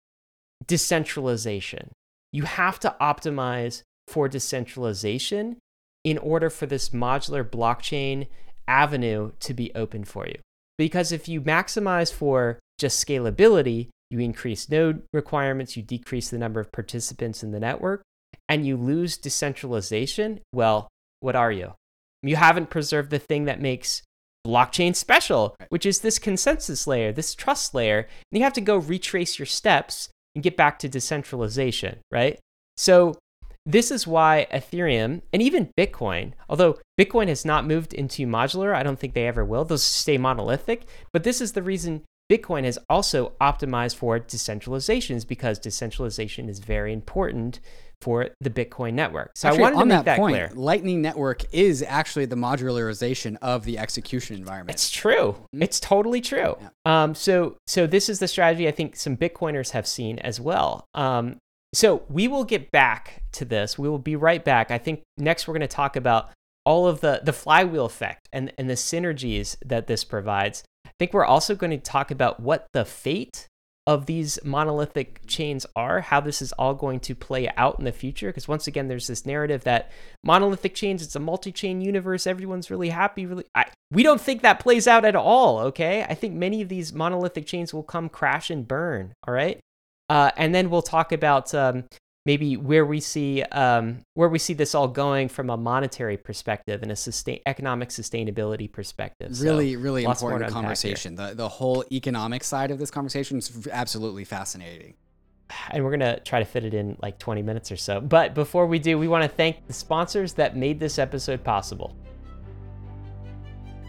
Decentralization. 0.65 1.89
You 2.31 2.43
have 2.43 2.79
to 2.79 2.95
optimize 3.01 3.83
for 4.07 4.27
decentralization 4.27 5.57
in 6.03 6.17
order 6.17 6.49
for 6.49 6.65
this 6.65 6.89
modular 6.89 7.43
blockchain 7.43 8.27
avenue 8.67 9.31
to 9.39 9.53
be 9.53 9.73
open 9.75 10.03
for 10.03 10.27
you. 10.27 10.37
Because 10.77 11.11
if 11.11 11.27
you 11.27 11.41
maximize 11.41 12.11
for 12.11 12.59
just 12.79 13.05
scalability, 13.05 13.89
you 14.09 14.19
increase 14.19 14.69
node 14.69 15.03
requirements, 15.13 15.77
you 15.77 15.83
decrease 15.83 16.29
the 16.29 16.37
number 16.37 16.59
of 16.59 16.71
participants 16.71 17.43
in 17.43 17.51
the 17.51 17.59
network, 17.59 18.01
and 18.49 18.65
you 18.65 18.75
lose 18.75 19.17
decentralization. 19.17 20.39
Well, 20.53 20.87
what 21.19 21.35
are 21.35 21.51
you? 21.51 21.73
You 22.23 22.35
haven't 22.35 22.69
preserved 22.69 23.09
the 23.09 23.19
thing 23.19 23.45
that 23.45 23.61
makes 23.61 24.03
blockchain 24.45 24.95
special, 24.95 25.55
which 25.69 25.85
is 25.85 25.99
this 25.99 26.19
consensus 26.19 26.87
layer, 26.87 27.11
this 27.11 27.35
trust 27.35 27.73
layer. 27.73 28.07
And 28.31 28.39
you 28.39 28.43
have 28.43 28.53
to 28.53 28.61
go 28.61 28.77
retrace 28.77 29.37
your 29.39 29.45
steps 29.45 30.09
and 30.35 30.43
get 30.43 30.57
back 30.57 30.79
to 30.79 30.89
decentralization, 30.89 31.99
right? 32.11 32.39
So 32.77 33.15
this 33.65 33.91
is 33.91 34.07
why 34.07 34.47
Ethereum 34.51 35.21
and 35.31 35.41
even 35.41 35.69
Bitcoin, 35.77 36.33
although 36.49 36.79
Bitcoin 36.99 37.27
has 37.27 37.45
not 37.45 37.67
moved 37.67 37.93
into 37.93 38.25
modular, 38.25 38.73
I 38.73 38.83
don't 38.83 38.97
think 38.99 39.13
they 39.13 39.27
ever 39.27 39.45
will. 39.45 39.65
They'll 39.65 39.77
stay 39.77 40.17
monolithic. 40.17 40.87
But 41.13 41.23
this 41.23 41.41
is 41.41 41.51
the 41.51 41.61
reason 41.61 42.03
Bitcoin 42.31 42.63
has 42.63 42.79
also 42.89 43.33
optimized 43.41 43.97
for 43.97 44.17
decentralization, 44.17 45.17
is 45.17 45.25
because 45.25 45.59
decentralization 45.59 46.49
is 46.49 46.59
very 46.59 46.93
important 46.93 47.59
for 48.01 48.29
the 48.41 48.49
Bitcoin 48.49 48.93
network. 48.93 49.31
So 49.35 49.47
actually, 49.47 49.63
I 49.63 49.71
wanted 49.71 49.79
to 49.79 49.85
make 49.85 49.97
that, 49.97 50.05
that 50.05 50.17
point, 50.17 50.33
clear. 50.35 50.51
Lightning 50.55 51.01
Network 51.01 51.43
is 51.53 51.83
actually 51.87 52.25
the 52.25 52.35
modularization 52.35 53.37
of 53.41 53.63
the 53.63 53.77
execution 53.77 54.35
environment. 54.35 54.75
It's 54.75 54.89
true. 54.89 55.35
Mm-hmm. 55.37 55.63
It's 55.63 55.79
totally 55.79 56.21
true. 56.21 56.57
Yeah. 56.59 56.69
Um, 56.85 57.15
so 57.15 57.57
so 57.67 57.87
this 57.87 58.09
is 58.09 58.19
the 58.19 58.27
strategy 58.27 58.67
I 58.67 58.71
think 58.71 58.95
some 58.95 59.15
Bitcoiners 59.15 59.71
have 59.71 59.87
seen 59.87 60.19
as 60.19 60.39
well. 60.39 60.85
Um, 60.93 61.37
so 61.73 62.03
we 62.09 62.27
will 62.27 62.43
get 62.43 62.71
back 62.71 63.21
to 63.33 63.45
this. 63.45 63.77
We 63.77 63.87
will 63.87 63.99
be 63.99 64.15
right 64.15 64.43
back. 64.43 64.71
I 64.71 64.77
think 64.77 65.03
next 65.17 65.47
we're 65.47 65.53
going 65.53 65.61
to 65.61 65.67
talk 65.67 65.95
about 65.95 66.31
all 66.65 66.87
of 66.87 67.01
the 67.01 67.21
the 67.23 67.33
flywheel 67.33 67.85
effect 67.85 68.27
and 68.33 68.51
and 68.57 68.69
the 68.69 68.75
synergies 68.75 69.55
that 69.65 69.87
this 69.87 70.03
provides. 70.03 70.63
I 70.85 70.91
think 70.99 71.13
we're 71.13 71.25
also 71.25 71.55
going 71.55 71.71
to 71.71 71.77
talk 71.77 72.11
about 72.11 72.39
what 72.39 72.67
the 72.73 72.85
fate 72.85 73.47
of 73.91 74.05
these 74.05 74.39
monolithic 74.45 75.19
chains 75.27 75.65
are, 75.75 75.99
how 75.99 76.21
this 76.21 76.41
is 76.41 76.53
all 76.53 76.73
going 76.73 76.99
to 77.01 77.13
play 77.13 77.49
out 77.57 77.77
in 77.77 77.83
the 77.83 77.91
future. 77.91 78.29
Because 78.29 78.47
once 78.47 78.65
again, 78.67 78.87
there's 78.87 79.07
this 79.07 79.25
narrative 79.25 79.65
that 79.65 79.91
monolithic 80.23 80.73
chains, 80.73 81.03
it's 81.03 81.15
a 81.15 81.19
multi-chain 81.19 81.81
universe, 81.81 82.25
everyone's 82.25 82.71
really 82.71 82.89
happy. 82.89 83.25
Really, 83.25 83.43
I, 83.53 83.65
we 83.91 84.01
don't 84.01 84.21
think 84.21 84.41
that 84.41 84.61
plays 84.61 84.87
out 84.87 85.03
at 85.03 85.15
all. 85.15 85.59
Okay, 85.59 86.03
I 86.03 86.13
think 86.13 86.33
many 86.33 86.61
of 86.61 86.69
these 86.69 86.93
monolithic 86.93 87.45
chains 87.45 87.73
will 87.73 87.83
come 87.83 88.07
crash 88.07 88.49
and 88.49 88.65
burn. 88.65 89.13
All 89.27 89.33
right, 89.33 89.59
uh, 90.07 90.31
and 90.37 90.55
then 90.55 90.69
we'll 90.69 90.81
talk 90.81 91.11
about 91.11 91.53
um, 91.53 91.83
maybe 92.25 92.57
where 92.57 92.85
we 92.85 92.99
see 92.99 93.43
um, 93.43 93.99
where 94.13 94.29
we 94.29 94.39
see 94.39 94.53
this 94.53 94.75
all 94.75 94.87
going 94.87 95.27
from 95.27 95.49
a 95.49 95.57
monetary 95.57 96.17
perspective 96.17 96.81
and 96.83 96.91
a 96.91 96.95
sustain 96.95 97.39
economic 97.45 97.89
sustainability 97.89 98.71
perspective. 98.71 99.39
Really, 99.41 99.73
so, 99.73 99.79
really 99.79 100.03
important 100.03 100.51
conversation. 100.51 101.15
The 101.15 101.33
the 101.33 101.49
whole 101.49 101.83
economic 101.91 102.43
side 102.43 102.71
of 102.71 102.79
this 102.79 102.91
conversation 102.91 103.37
is 103.37 103.67
absolutely 103.71 104.25
fascinating. 104.25 104.95
And 105.69 105.83
we're 105.83 105.91
gonna 105.91 106.19
try 106.21 106.39
to 106.39 106.45
fit 106.45 106.63
it 106.63 106.73
in 106.73 106.97
like 107.01 107.19
20 107.19 107.41
minutes 107.41 107.71
or 107.71 107.77
so. 107.77 107.99
But 107.99 108.33
before 108.33 108.67
we 108.67 108.79
do, 108.79 108.97
we 108.97 109.09
want 109.09 109.23
to 109.23 109.29
thank 109.29 109.67
the 109.67 109.73
sponsors 109.73 110.33
that 110.33 110.55
made 110.55 110.79
this 110.79 110.97
episode 110.97 111.43
possible. 111.43 111.95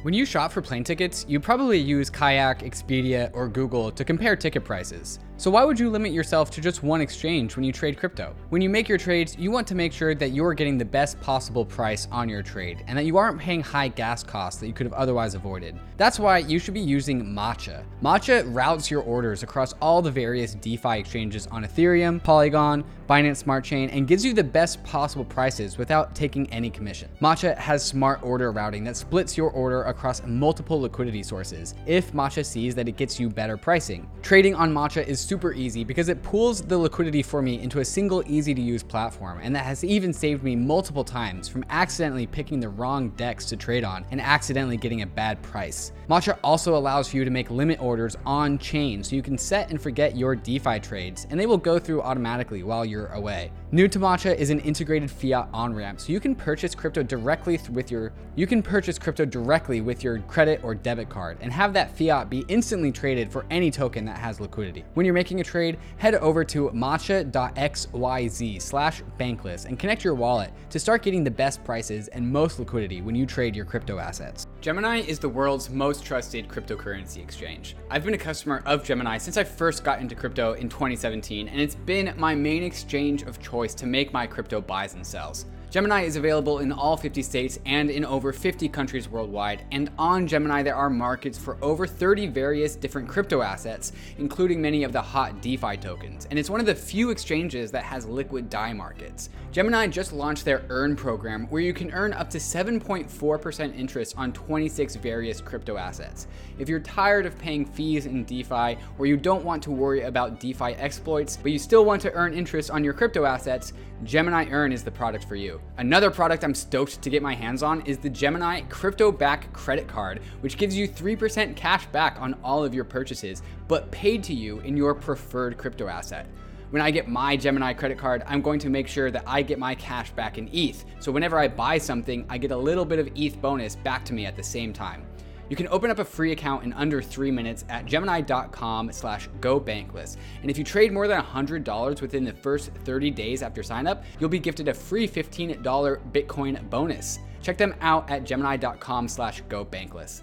When 0.02 0.12
you 0.12 0.26
shop 0.26 0.50
for 0.50 0.60
plane 0.60 0.82
tickets, 0.82 1.24
you 1.28 1.38
probably 1.38 1.78
use 1.78 2.10
Kayak, 2.10 2.62
Expedia, 2.62 3.30
or 3.32 3.46
Google 3.46 3.92
to 3.92 4.04
compare 4.04 4.34
ticket 4.34 4.64
prices. 4.64 5.20
So 5.42 5.50
why 5.50 5.64
would 5.64 5.76
you 5.76 5.90
limit 5.90 6.12
yourself 6.12 6.52
to 6.52 6.60
just 6.60 6.84
one 6.84 7.00
exchange 7.00 7.56
when 7.56 7.64
you 7.64 7.72
trade 7.72 7.98
crypto? 7.98 8.32
When 8.50 8.62
you 8.62 8.70
make 8.70 8.88
your 8.88 8.96
trades, 8.96 9.36
you 9.36 9.50
want 9.50 9.66
to 9.66 9.74
make 9.74 9.92
sure 9.92 10.14
that 10.14 10.30
you're 10.30 10.54
getting 10.54 10.78
the 10.78 10.84
best 10.84 11.20
possible 11.20 11.64
price 11.64 12.06
on 12.12 12.28
your 12.28 12.44
trade 12.44 12.84
and 12.86 12.96
that 12.96 13.06
you 13.06 13.16
aren't 13.16 13.40
paying 13.40 13.60
high 13.60 13.88
gas 13.88 14.22
costs 14.22 14.60
that 14.60 14.68
you 14.68 14.72
could 14.72 14.86
have 14.86 14.92
otherwise 14.92 15.34
avoided. 15.34 15.76
That's 15.96 16.20
why 16.20 16.38
you 16.38 16.60
should 16.60 16.74
be 16.74 16.80
using 16.80 17.24
Matcha. 17.24 17.82
Matcha 18.04 18.44
routes 18.54 18.88
your 18.88 19.02
orders 19.02 19.42
across 19.42 19.72
all 19.82 20.00
the 20.00 20.12
various 20.12 20.54
DeFi 20.54 21.00
exchanges 21.00 21.48
on 21.48 21.64
Ethereum, 21.64 22.22
Polygon, 22.22 22.84
Binance 23.08 23.38
Smart 23.38 23.64
Chain, 23.64 23.90
and 23.90 24.06
gives 24.06 24.24
you 24.24 24.32
the 24.32 24.44
best 24.44 24.82
possible 24.84 25.24
prices 25.24 25.76
without 25.76 26.14
taking 26.14 26.48
any 26.52 26.70
commission. 26.70 27.08
Matcha 27.20 27.56
has 27.58 27.84
smart 27.84 28.22
order 28.22 28.52
routing 28.52 28.84
that 28.84 28.96
splits 28.96 29.36
your 29.36 29.50
order 29.50 29.82
across 29.82 30.24
multiple 30.24 30.80
liquidity 30.80 31.24
sources 31.24 31.74
if 31.84 32.12
Matcha 32.12 32.46
sees 32.46 32.76
that 32.76 32.88
it 32.88 32.96
gets 32.96 33.18
you 33.18 33.28
better 33.28 33.56
pricing. 33.56 34.08
Trading 34.22 34.54
on 34.54 34.72
Matcha 34.72 35.04
is 35.04 35.31
super 35.32 35.54
easy 35.54 35.82
because 35.82 36.10
it 36.10 36.22
pools 36.22 36.60
the 36.60 36.76
liquidity 36.76 37.22
for 37.22 37.40
me 37.40 37.58
into 37.62 37.80
a 37.80 37.84
single 37.86 38.22
easy 38.26 38.52
to 38.52 38.60
use 38.60 38.82
platform, 38.82 39.40
and 39.42 39.56
that 39.56 39.64
has 39.64 39.82
even 39.82 40.12
saved 40.12 40.42
me 40.42 40.54
multiple 40.54 41.02
times 41.02 41.48
from 41.48 41.64
accidentally 41.70 42.26
picking 42.26 42.60
the 42.60 42.68
wrong 42.68 43.08
DEX 43.16 43.46
to 43.46 43.56
trade 43.56 43.82
on 43.82 44.04
and 44.10 44.20
accidentally 44.20 44.76
getting 44.76 45.00
a 45.00 45.06
bad 45.06 45.40
price. 45.40 45.92
Matcha 46.10 46.38
also 46.44 46.76
allows 46.76 47.08
for 47.08 47.16
you 47.16 47.24
to 47.24 47.30
make 47.30 47.50
limit 47.50 47.80
orders 47.80 48.14
on 48.26 48.58
chain 48.58 49.02
so 49.02 49.16
you 49.16 49.22
can 49.22 49.38
set 49.38 49.70
and 49.70 49.80
forget 49.80 50.18
your 50.18 50.36
DeFi 50.36 50.78
trades, 50.80 51.26
and 51.30 51.40
they 51.40 51.46
will 51.46 51.56
go 51.56 51.78
through 51.78 52.02
automatically 52.02 52.62
while 52.62 52.84
you're 52.84 53.06
away. 53.06 53.50
New 53.74 53.88
to 53.88 53.98
Matcha 53.98 54.36
is 54.36 54.50
an 54.50 54.60
integrated 54.60 55.10
fiat 55.10 55.48
on-ramp, 55.54 55.98
so 55.98 56.12
you 56.12 56.20
can 56.20 56.34
purchase 56.34 56.74
crypto 56.74 57.02
directly 57.02 57.58
with 57.70 57.90
your 57.90 58.12
you 58.34 58.46
can 58.46 58.62
purchase 58.62 58.98
crypto 58.98 59.24
directly 59.24 59.80
with 59.80 60.04
your 60.04 60.18
credit 60.20 60.60
or 60.62 60.74
debit 60.74 61.08
card 61.08 61.38
and 61.40 61.50
have 61.50 61.72
that 61.72 61.96
fiat 61.96 62.28
be 62.28 62.44
instantly 62.48 62.92
traded 62.92 63.32
for 63.32 63.46
any 63.50 63.70
token 63.70 64.04
that 64.06 64.18
has 64.18 64.40
liquidity. 64.40 64.84
When 64.92 65.06
you're 65.06 65.14
making 65.14 65.40
a 65.40 65.44
trade, 65.44 65.78
head 65.96 66.14
over 66.16 66.44
to 66.44 66.68
matcha.xyz 66.70 68.60
slash 68.62 69.02
bankless 69.18 69.66
and 69.66 69.78
connect 69.78 70.04
your 70.04 70.14
wallet 70.14 70.50
to 70.68 70.78
start 70.78 71.02
getting 71.02 71.24
the 71.24 71.30
best 71.30 71.64
prices 71.64 72.08
and 72.08 72.30
most 72.30 72.58
liquidity 72.58 73.00
when 73.00 73.14
you 73.14 73.24
trade 73.26 73.56
your 73.56 73.66
crypto 73.66 73.98
assets. 73.98 74.46
Gemini 74.60 75.00
is 75.00 75.18
the 75.18 75.28
world's 75.28 75.70
most 75.70 76.04
trusted 76.04 76.48
cryptocurrency 76.48 77.22
exchange. 77.22 77.76
I've 77.90 78.04
been 78.04 78.14
a 78.14 78.18
customer 78.18 78.62
of 78.64 78.84
Gemini 78.84 79.18
since 79.18 79.36
I 79.36 79.44
first 79.44 79.82
got 79.82 80.00
into 80.00 80.14
crypto 80.14 80.54
in 80.54 80.68
2017, 80.68 81.48
and 81.48 81.60
it's 81.60 81.74
been 81.74 82.14
my 82.16 82.34
main 82.34 82.62
exchange 82.62 83.22
of 83.22 83.40
choice 83.40 83.61
to 83.68 83.86
make 83.86 84.12
my 84.12 84.26
crypto 84.26 84.60
buys 84.60 84.94
and 84.94 85.06
sells. 85.06 85.46
Gemini 85.72 86.02
is 86.02 86.16
available 86.16 86.58
in 86.58 86.70
all 86.70 86.98
50 86.98 87.22
states 87.22 87.58
and 87.64 87.90
in 87.90 88.04
over 88.04 88.30
50 88.30 88.68
countries 88.68 89.08
worldwide, 89.08 89.64
and 89.72 89.90
on 89.98 90.26
Gemini 90.26 90.62
there 90.62 90.74
are 90.74 90.90
markets 90.90 91.38
for 91.38 91.56
over 91.62 91.86
30 91.86 92.26
various 92.26 92.76
different 92.76 93.08
crypto 93.08 93.40
assets, 93.40 93.92
including 94.18 94.60
many 94.60 94.84
of 94.84 94.92
the 94.92 95.00
hot 95.00 95.40
DeFi 95.40 95.78
tokens, 95.78 96.26
and 96.28 96.38
it's 96.38 96.50
one 96.50 96.60
of 96.60 96.66
the 96.66 96.74
few 96.74 97.08
exchanges 97.08 97.70
that 97.70 97.84
has 97.84 98.04
liquid 98.04 98.50
DAI 98.50 98.74
markets. 98.74 99.30
Gemini 99.52 99.86
just 99.86 100.14
launched 100.14 100.46
their 100.46 100.64
Earn 100.70 100.96
program 100.96 101.46
where 101.50 101.60
you 101.60 101.74
can 101.74 101.92
earn 101.92 102.14
up 102.14 102.30
to 102.30 102.38
7.4% 102.38 103.78
interest 103.78 104.14
on 104.16 104.32
26 104.32 104.96
various 104.96 105.42
crypto 105.42 105.76
assets. 105.76 106.26
If 106.58 106.70
you're 106.70 106.80
tired 106.80 107.26
of 107.26 107.38
paying 107.38 107.66
fees 107.66 108.06
in 108.06 108.24
DeFi, 108.24 108.78
or 108.96 109.04
you 109.04 109.18
don't 109.18 109.44
want 109.44 109.62
to 109.64 109.70
worry 109.70 110.04
about 110.04 110.40
DeFi 110.40 110.72
exploits, 110.76 111.36
but 111.36 111.52
you 111.52 111.58
still 111.58 111.84
want 111.84 112.00
to 112.00 112.12
earn 112.12 112.32
interest 112.32 112.70
on 112.70 112.82
your 112.82 112.94
crypto 112.94 113.26
assets, 113.26 113.74
Gemini 114.04 114.48
Earn 114.50 114.72
is 114.72 114.82
the 114.82 114.90
product 114.90 115.24
for 115.26 115.36
you. 115.36 115.60
Another 115.76 116.10
product 116.10 116.44
I'm 116.44 116.54
stoked 116.54 117.02
to 117.02 117.10
get 117.10 117.22
my 117.22 117.34
hands 117.34 117.62
on 117.62 117.82
is 117.82 117.98
the 117.98 118.08
Gemini 118.08 118.62
Crypto 118.70 119.12
Back 119.12 119.52
Credit 119.52 119.86
Card, 119.86 120.22
which 120.40 120.56
gives 120.56 120.74
you 120.74 120.88
3% 120.88 121.54
cash 121.56 121.84
back 121.88 122.16
on 122.18 122.34
all 122.42 122.64
of 122.64 122.72
your 122.72 122.84
purchases, 122.84 123.42
but 123.68 123.90
paid 123.90 124.24
to 124.24 124.32
you 124.32 124.60
in 124.60 124.78
your 124.78 124.94
preferred 124.94 125.58
crypto 125.58 125.88
asset. 125.88 126.26
When 126.72 126.80
I 126.80 126.90
get 126.90 127.06
my 127.06 127.36
Gemini 127.36 127.74
credit 127.74 127.98
card, 127.98 128.22
I'm 128.26 128.40
going 128.40 128.58
to 128.60 128.70
make 128.70 128.88
sure 128.88 129.10
that 129.10 129.24
I 129.26 129.42
get 129.42 129.58
my 129.58 129.74
cash 129.74 130.10
back 130.12 130.38
in 130.38 130.48
ETH. 130.54 130.86
So 131.00 131.12
whenever 131.12 131.38
I 131.38 131.46
buy 131.46 131.76
something, 131.76 132.24
I 132.30 132.38
get 132.38 132.50
a 132.50 132.56
little 132.56 132.86
bit 132.86 132.98
of 132.98 133.10
ETH 133.14 133.38
bonus 133.42 133.76
back 133.76 134.06
to 134.06 134.14
me 134.14 134.24
at 134.24 134.36
the 134.36 134.42
same 134.42 134.72
time. 134.72 135.04
You 135.50 135.54
can 135.56 135.68
open 135.68 135.90
up 135.90 135.98
a 135.98 136.04
free 136.04 136.32
account 136.32 136.64
in 136.64 136.72
under 136.72 137.02
three 137.02 137.30
minutes 137.30 137.66
at 137.68 137.84
gemini.com 137.84 138.90
slash 138.90 139.28
go 139.42 139.60
gobankless. 139.60 140.16
And 140.40 140.50
if 140.50 140.56
you 140.56 140.64
trade 140.64 140.92
more 140.92 141.06
than 141.06 141.22
$100 141.22 142.00
within 142.00 142.24
the 142.24 142.32
first 142.32 142.70
30 142.86 143.10
days 143.10 143.42
after 143.42 143.62
sign 143.62 143.86
up, 143.86 144.02
you'll 144.18 144.30
be 144.30 144.38
gifted 144.38 144.68
a 144.68 144.72
free 144.72 145.06
$15 145.06 145.62
Bitcoin 146.10 146.70
bonus. 146.70 147.18
Check 147.42 147.58
them 147.58 147.74
out 147.82 148.08
at 148.08 148.24
gemini.com 148.24 149.08
slash 149.08 149.42
go 149.50 149.62
gobankless. 149.66 150.22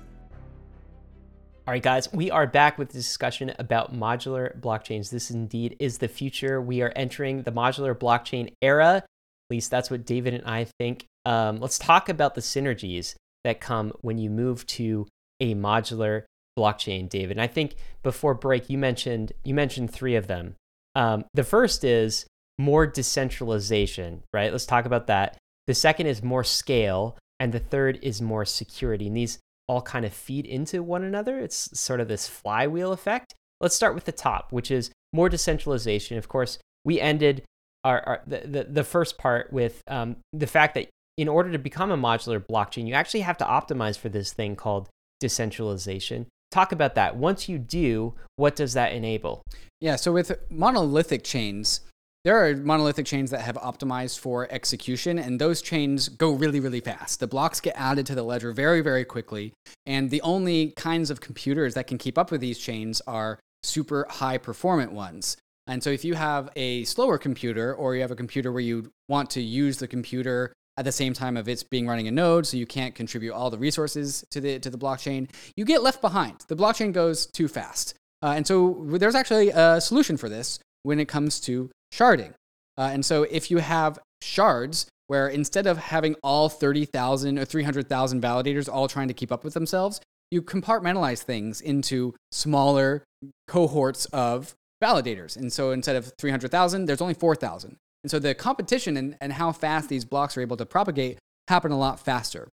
All 1.70 1.74
right, 1.74 1.84
guys, 1.84 2.12
we 2.12 2.32
are 2.32 2.48
back 2.48 2.80
with 2.80 2.88
the 2.88 2.96
discussion 2.96 3.54
about 3.60 3.94
modular 3.94 4.60
blockchains. 4.60 5.12
This 5.12 5.30
indeed 5.30 5.76
is 5.78 6.00
the 6.00 6.08
future. 6.08 6.60
We 6.60 6.82
are 6.82 6.92
entering 6.96 7.44
the 7.44 7.52
modular 7.52 7.94
blockchain 7.94 8.52
era. 8.60 8.96
At 8.96 9.06
least 9.52 9.70
that's 9.70 9.92
what 9.92 10.04
David 10.04 10.34
and 10.34 10.44
I 10.46 10.66
think. 10.80 11.06
Um, 11.26 11.60
let's 11.60 11.78
talk 11.78 12.10
about 12.10 12.34
the 12.34 12.42
synergies 12.42 13.14
that 13.44 13.62
come 13.62 13.94
when 14.02 14.18
you 14.18 14.32
move 14.32 14.66
to 14.66 15.06
a 15.40 15.54
modular 15.54 16.24
blockchain, 16.58 17.08
David. 17.08 17.38
And 17.38 17.42
I 17.42 17.46
think 17.46 17.76
before 18.02 18.34
break, 18.34 18.68
you 18.72 18.80
mentioned 18.80 19.34
you 19.44 19.54
mentioned 19.54 19.92
three 19.92 20.16
of 20.16 20.26
them. 20.26 20.56
Um, 20.96 21.26
the 21.36 21.44
first 21.44 21.84
is 21.84 22.26
more 22.58 22.88
decentralization, 22.88 24.24
right? 24.34 24.52
Let's 24.52 24.66
talk 24.66 24.86
about 24.86 25.06
that. 25.06 25.38
The 25.68 25.76
second 25.76 26.08
is 26.08 26.24
more 26.24 26.44
scale, 26.44 27.16
and 27.40 27.54
the 27.54 27.60
third 27.60 28.00
is 28.02 28.24
more 28.24 28.44
security. 28.44 29.06
And 29.06 29.16
these 29.16 29.38
all 29.70 29.82
kind 29.84 30.04
of 30.04 30.12
feed 30.12 30.48
into 30.48 30.82
one 30.82 31.04
another. 31.04 31.40
It's 31.40 31.80
sort 31.80 32.02
of 32.02 32.08
this 32.08 32.28
flywheel 32.28 32.92
effect. 32.92 33.36
Let's 33.62 33.76
start 33.76 33.94
with 33.94 34.06
the 34.06 34.12
top, 34.12 34.52
which 34.52 34.72
is 34.72 34.90
more 35.14 35.30
decentralization. 35.30 36.18
Of 36.18 36.28
course, 36.28 36.58
we 36.84 37.00
ended 37.00 37.44
our, 37.84 38.02
our 38.02 38.22
the, 38.26 38.40
the, 38.40 38.64
the 38.64 38.84
first 38.84 39.20
part 39.20 39.54
with 39.54 39.82
um, 39.88 40.18
the 40.34 40.48
fact 40.48 40.74
that 40.74 40.90
in 41.18 41.28
order 41.28 41.52
to 41.52 41.60
become 41.60 41.92
a 41.92 41.98
modular 41.98 42.44
blockchain, 42.44 42.88
you 42.88 42.96
actually 42.96 43.20
have 43.20 43.38
to 43.38 43.46
optimize 43.46 43.98
for 43.98 44.10
this 44.10 44.34
thing 44.34 44.56
called 44.56 44.90
decentralization. 45.20 46.26
Talk 46.50 46.72
about 46.72 46.96
that. 46.96 47.16
Once 47.16 47.48
you 47.48 47.60
do, 47.60 48.16
what 48.38 48.56
does 48.56 48.74
that 48.74 48.94
enable? 48.94 49.44
Yeah, 49.82 49.98
so 49.98 50.12
with 50.12 50.32
monolithic 50.50 51.24
chains, 51.24 51.82
there 52.30 52.46
are 52.46 52.56
monolithic 52.56 53.08
chains 53.08 53.32
that 53.32 53.42
have 53.42 53.56
optimized 53.56 54.20
for 54.20 54.48
execution, 54.52 55.18
and 55.18 55.42
those 55.42 55.64
chains 55.64 56.10
go 56.10 56.30
really, 56.30 56.60
really 56.60 56.80
fast. 56.80 57.20
The 57.20 57.26
blocks 57.26 57.60
get 57.60 57.74
added 57.76 58.06
to 58.06 58.14
the 58.14 58.22
ledger 58.22 58.52
very, 58.52 58.82
very 58.82 59.04
quickly. 59.04 59.52
And 59.88 60.12
the 60.12 60.22
only 60.22 60.70
kinds 60.78 61.10
of 61.10 61.22
computers 61.22 61.74
that 61.74 61.88
can 61.88 61.98
keep 61.98 62.20
up 62.20 62.30
with 62.30 62.40
these 62.40 62.60
chains 62.60 63.02
are 63.08 63.40
super 63.64 64.06
high 64.12 64.38
performant 64.38 64.92
ones. 64.92 65.38
And 65.66 65.84
so 65.84 65.90
if 65.90 66.06
you 66.06 66.14
have 66.14 66.52
a 66.56 66.84
slower 66.84 67.18
computer, 67.18 67.74
or 67.74 67.96
you 67.96 68.02
have 68.02 68.12
a 68.12 68.16
computer 68.16 68.52
where 68.52 68.62
you 68.62 68.92
want 69.08 69.32
to 69.32 69.42
use 69.42 69.80
the 69.80 69.88
computer 69.88 70.54
at 70.78 70.86
the 70.86 70.92
same 70.92 71.14
time 71.14 71.36
of 71.36 71.50
it's 71.50 71.64
being 71.64 71.88
running 71.88 72.08
a 72.08 72.12
node, 72.12 72.46
so 72.46 72.58
you 72.58 72.68
can't 72.68 72.94
contribute 72.94 73.34
all 73.34 73.50
the 73.50 73.58
resources 73.58 74.24
to 74.30 74.40
the 74.40 74.60
to 74.60 74.70
the 74.70 74.78
blockchain. 74.78 75.32
You 75.56 75.66
get 75.66 75.82
left 75.82 76.00
behind. 76.00 76.42
The 76.48 76.56
blockchain 76.56 76.94
goes 76.94 77.26
too 77.26 77.48
fast, 77.48 77.96
uh, 78.22 78.34
and 78.36 78.46
so 78.46 78.86
there's 78.86 79.16
actually 79.16 79.50
a 79.50 79.82
solution 79.82 80.16
for 80.16 80.30
this 80.30 80.60
when 80.84 81.00
it 81.00 81.08
comes 81.08 81.40
to 81.42 81.72
sharding. 81.94 82.34
Uh, 82.78 82.90
and 82.94 83.06
so 83.06 83.24
if 83.24 83.52
you 83.52 83.58
have 83.58 84.00
shards 84.22 84.88
where 85.08 85.28
instead 85.28 85.66
of 85.66 85.78
having 85.78 86.16
all 86.24 86.50
30,000 86.50 87.40
or 87.40 87.46
300,000 87.46 88.22
validators 88.22 88.70
all 88.72 88.88
trying 88.88 89.08
to 89.08 89.14
keep 89.14 89.32
up 89.32 89.44
with 89.44 89.54
themselves, 89.54 90.00
you 90.32 90.42
compartmentalize 90.42 91.24
things 91.24 91.62
into 91.62 92.14
smaller 92.32 93.04
cohorts 93.48 94.06
of 94.06 94.54
validators. 94.84 95.36
And 95.36 95.52
so 95.52 95.72
instead 95.72 95.96
of 95.96 96.14
300,000, 96.20 96.86
there's 96.86 97.02
only 97.02 97.16
4,000. 97.16 97.76
And 98.04 98.12
so 98.12 98.20
the 98.20 98.34
competition 98.34 98.96
and, 98.96 99.18
and 99.20 99.34
how 99.34 99.52
fast 99.52 99.90
these 99.90 100.06
blocks 100.06 100.38
are 100.38 100.42
able 100.42 100.58
to 100.58 100.66
propagate 100.66 101.18
happen 101.48 101.72
a 101.72 101.78
lot 101.78 102.00
faster. 102.00 102.48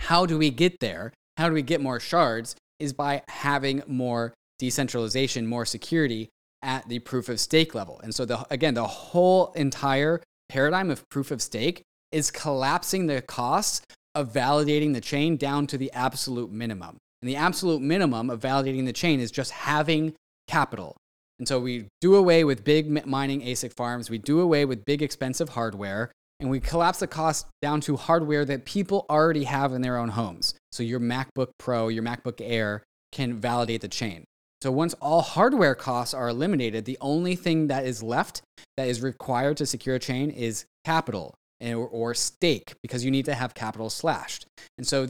How 0.00 0.26
do 0.26 0.36
we 0.36 0.50
get 0.50 0.80
there? 0.80 1.12
How 1.36 1.48
do 1.48 1.54
we 1.54 1.62
get 1.62 1.80
more 1.80 2.00
shards? 2.00 2.56
Is 2.80 2.92
by 2.92 3.22
having 3.28 3.82
more 3.86 4.34
decentralization, 4.58 5.46
more 5.46 5.64
security 5.64 6.28
at 6.62 6.88
the 6.88 6.98
proof 7.00 7.28
of 7.28 7.40
stake 7.40 7.74
level. 7.74 8.00
And 8.02 8.14
so 8.14 8.24
the 8.24 8.44
again, 8.50 8.74
the 8.74 8.86
whole 8.86 9.52
entire 9.52 10.22
paradigm 10.48 10.90
of 10.90 11.08
proof 11.08 11.30
of 11.30 11.42
stake 11.42 11.82
is 12.12 12.30
collapsing 12.30 13.06
the 13.06 13.22
costs 13.22 13.84
of 14.14 14.32
validating 14.32 14.94
the 14.94 15.00
chain 15.00 15.36
down 15.36 15.66
to 15.68 15.78
the 15.78 15.92
absolute 15.92 16.50
minimum. 16.50 16.96
And 17.22 17.28
the 17.28 17.36
absolute 17.36 17.82
minimum 17.82 18.30
of 18.30 18.40
validating 18.40 18.86
the 18.86 18.92
chain 18.92 19.20
is 19.20 19.30
just 19.30 19.50
having 19.50 20.14
capital, 20.46 20.96
and 21.38 21.46
so 21.46 21.60
we 21.60 21.86
do 22.00 22.16
away 22.16 22.44
with 22.44 22.64
big 22.64 23.06
mining 23.06 23.42
ASIC 23.42 23.72
farms, 23.74 24.10
we 24.10 24.18
do 24.18 24.40
away 24.40 24.64
with 24.64 24.84
big 24.84 25.02
expensive 25.02 25.50
hardware, 25.50 26.10
and 26.40 26.50
we 26.50 26.60
collapse 26.60 26.98
the 26.98 27.06
cost 27.06 27.46
down 27.62 27.80
to 27.82 27.96
hardware 27.96 28.44
that 28.44 28.64
people 28.64 29.06
already 29.08 29.44
have 29.44 29.72
in 29.72 29.82
their 29.82 29.96
own 29.96 30.10
homes. 30.10 30.54
So 30.72 30.82
your 30.82 31.00
MacBook 31.00 31.50
Pro, 31.58 31.88
your 31.88 32.02
MacBook 32.02 32.40
Air 32.40 32.82
can 33.12 33.34
validate 33.34 33.80
the 33.80 33.88
chain. 33.88 34.24
So 34.62 34.72
once 34.72 34.94
all 34.94 35.22
hardware 35.22 35.74
costs 35.74 36.14
are 36.14 36.28
eliminated, 36.28 36.84
the 36.84 36.98
only 37.00 37.36
thing 37.36 37.68
that 37.68 37.84
is 37.84 38.02
left 38.02 38.42
that 38.76 38.88
is 38.88 39.00
required 39.00 39.56
to 39.58 39.66
secure 39.66 39.96
a 39.96 39.98
chain 39.98 40.30
is 40.30 40.64
capital 40.84 41.34
or, 41.60 42.14
stake 42.14 42.74
because 42.82 43.04
you 43.04 43.10
need 43.10 43.24
to 43.24 43.34
have 43.34 43.54
capital 43.54 43.90
slashed. 43.90 44.46
And 44.78 44.86
so 44.86 45.08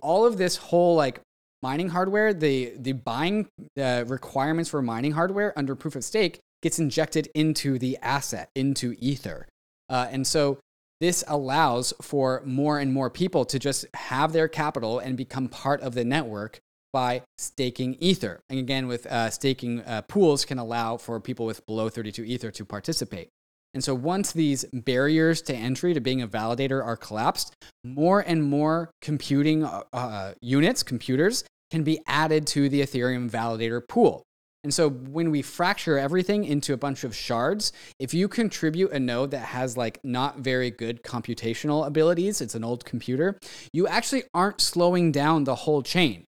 all 0.00 0.24
of 0.24 0.38
this 0.38 0.56
whole 0.56 0.94
like 0.96 1.20
mining 1.62 1.88
hardware, 1.88 2.32
the 2.32 2.72
the 2.76 2.92
buying 2.92 3.48
uh, 3.80 4.04
requirements 4.06 4.70
for 4.70 4.82
mining 4.82 5.12
hardware 5.12 5.56
under 5.56 5.74
proof 5.74 5.96
of 5.96 6.04
stake 6.04 6.38
gets 6.62 6.78
injected 6.78 7.28
into 7.34 7.78
the 7.78 7.98
asset, 8.02 8.48
into 8.54 8.94
Ether. 8.98 9.48
Uh, 9.88 10.06
and 10.10 10.26
so 10.26 10.58
this 11.00 11.24
allows 11.26 11.92
for 12.00 12.42
more 12.44 12.78
and 12.78 12.92
more 12.92 13.10
people 13.10 13.44
to 13.44 13.58
just 13.58 13.86
have 13.94 14.32
their 14.32 14.46
capital 14.46 15.00
and 15.00 15.16
become 15.16 15.48
part 15.48 15.80
of 15.80 15.94
the 15.94 16.04
network 16.04 16.60
by 16.92 17.22
staking 17.38 17.96
Ether. 18.00 18.40
And 18.48 18.58
again, 18.58 18.86
with 18.86 19.06
uh, 19.06 19.30
staking 19.30 19.80
uh, 19.80 20.02
pools 20.02 20.44
can 20.44 20.58
allow 20.58 20.96
for 20.96 21.18
people 21.20 21.46
with 21.46 21.64
below 21.66 21.88
32 21.88 22.24
Ether 22.24 22.50
to 22.50 22.64
participate. 22.64 23.28
And 23.74 23.82
so 23.82 23.94
once 23.94 24.32
these 24.32 24.64
barriers 24.72 25.40
to 25.42 25.54
entry 25.54 25.94
to 25.94 26.00
being 26.00 26.20
a 26.20 26.28
validator 26.28 26.84
are 26.84 26.96
collapsed, 26.96 27.54
more 27.84 28.20
and 28.20 28.42
more 28.42 28.90
computing 29.00 29.64
uh, 29.64 29.82
uh 29.92 30.34
units, 30.42 30.82
computers, 30.82 31.44
can 31.70 31.82
be 31.82 32.00
added 32.06 32.46
to 32.48 32.68
the 32.68 32.82
Ethereum 32.82 33.30
validator 33.30 33.80
pool. 33.86 34.22
And 34.64 34.72
so 34.72 34.90
when 34.90 35.30
we 35.30 35.42
fracture 35.42 35.98
everything 35.98 36.44
into 36.44 36.72
a 36.72 36.76
bunch 36.76 37.02
of 37.02 37.16
shards, 37.16 37.72
if 37.98 38.14
you 38.14 38.28
contribute 38.28 38.92
a 38.92 39.00
node 39.00 39.32
that 39.32 39.38
has 39.38 39.76
like 39.76 39.98
not 40.04 40.38
very 40.38 40.70
good 40.70 41.02
computational 41.02 41.84
abilities, 41.86 42.40
it's 42.40 42.54
an 42.54 42.62
old 42.62 42.84
computer, 42.84 43.38
you 43.72 43.88
actually 43.88 44.22
aren't 44.32 44.60
slowing 44.60 45.10
down 45.10 45.44
the 45.44 45.54
whole 45.54 45.82
chain 45.82 46.26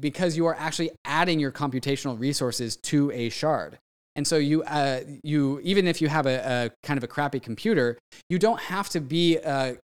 because 0.00 0.36
you 0.36 0.46
are 0.46 0.54
actually 0.54 0.90
adding 1.04 1.38
your 1.38 1.52
computational 1.52 2.18
resources 2.18 2.76
to 2.76 3.10
a 3.12 3.28
shard. 3.28 3.78
And 4.16 4.26
so 4.26 4.36
you, 4.36 4.62
uh, 4.62 5.00
you 5.22 5.60
even 5.62 5.86
if 5.86 6.00
you 6.00 6.08
have 6.08 6.26
a, 6.26 6.70
a, 6.72 6.86
kind 6.86 6.96
of 6.96 7.04
a 7.04 7.06
crappy 7.06 7.38
computer, 7.38 7.98
you 8.30 8.38
don't 8.38 8.60
have 8.60 8.88
to 8.90 9.00
be 9.00 9.38
uh, 9.38 9.74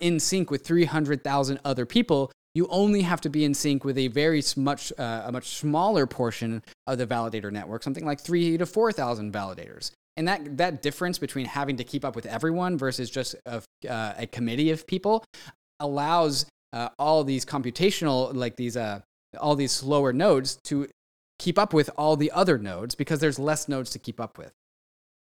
in 0.00 0.20
sync 0.20 0.50
with 0.50 0.64
300,000 0.64 1.60
other 1.64 1.84
people. 1.84 2.30
You 2.54 2.66
only 2.68 3.02
have 3.02 3.20
to 3.22 3.28
be 3.28 3.44
in 3.44 3.54
sync 3.54 3.84
with 3.84 3.98
a 3.98 4.08
very 4.08 4.42
much 4.56 4.92
uh, 4.98 5.22
a 5.26 5.32
much 5.32 5.48
smaller 5.50 6.06
portion 6.06 6.62
of 6.86 6.98
the 6.98 7.06
validator 7.06 7.52
network, 7.52 7.82
something 7.82 8.04
like 8.04 8.20
three 8.20 8.58
to 8.58 8.66
four 8.66 8.90
thousand 8.90 9.32
validators. 9.32 9.92
And 10.16 10.26
that 10.26 10.56
that 10.56 10.82
difference 10.82 11.18
between 11.18 11.46
having 11.46 11.76
to 11.76 11.84
keep 11.84 12.04
up 12.04 12.16
with 12.16 12.26
everyone 12.26 12.76
versus 12.76 13.08
just 13.08 13.36
a, 13.46 13.62
uh, 13.88 14.14
a 14.18 14.26
committee 14.26 14.72
of 14.72 14.84
people 14.88 15.24
allows 15.78 16.46
uh, 16.72 16.88
all 16.98 17.22
these 17.22 17.44
computational 17.44 18.34
like 18.34 18.56
these 18.56 18.76
uh, 18.76 19.00
all 19.38 19.56
these 19.56 19.72
slower 19.72 20.12
nodes 20.12 20.56
to 20.64 20.88
keep 21.38 21.58
up 21.58 21.72
with 21.72 21.90
all 21.96 22.16
the 22.16 22.30
other 22.32 22.58
nodes 22.58 22.94
because 22.94 23.20
there's 23.20 23.38
less 23.38 23.68
nodes 23.68 23.90
to 23.90 23.98
keep 23.98 24.20
up 24.20 24.38
with. 24.38 24.52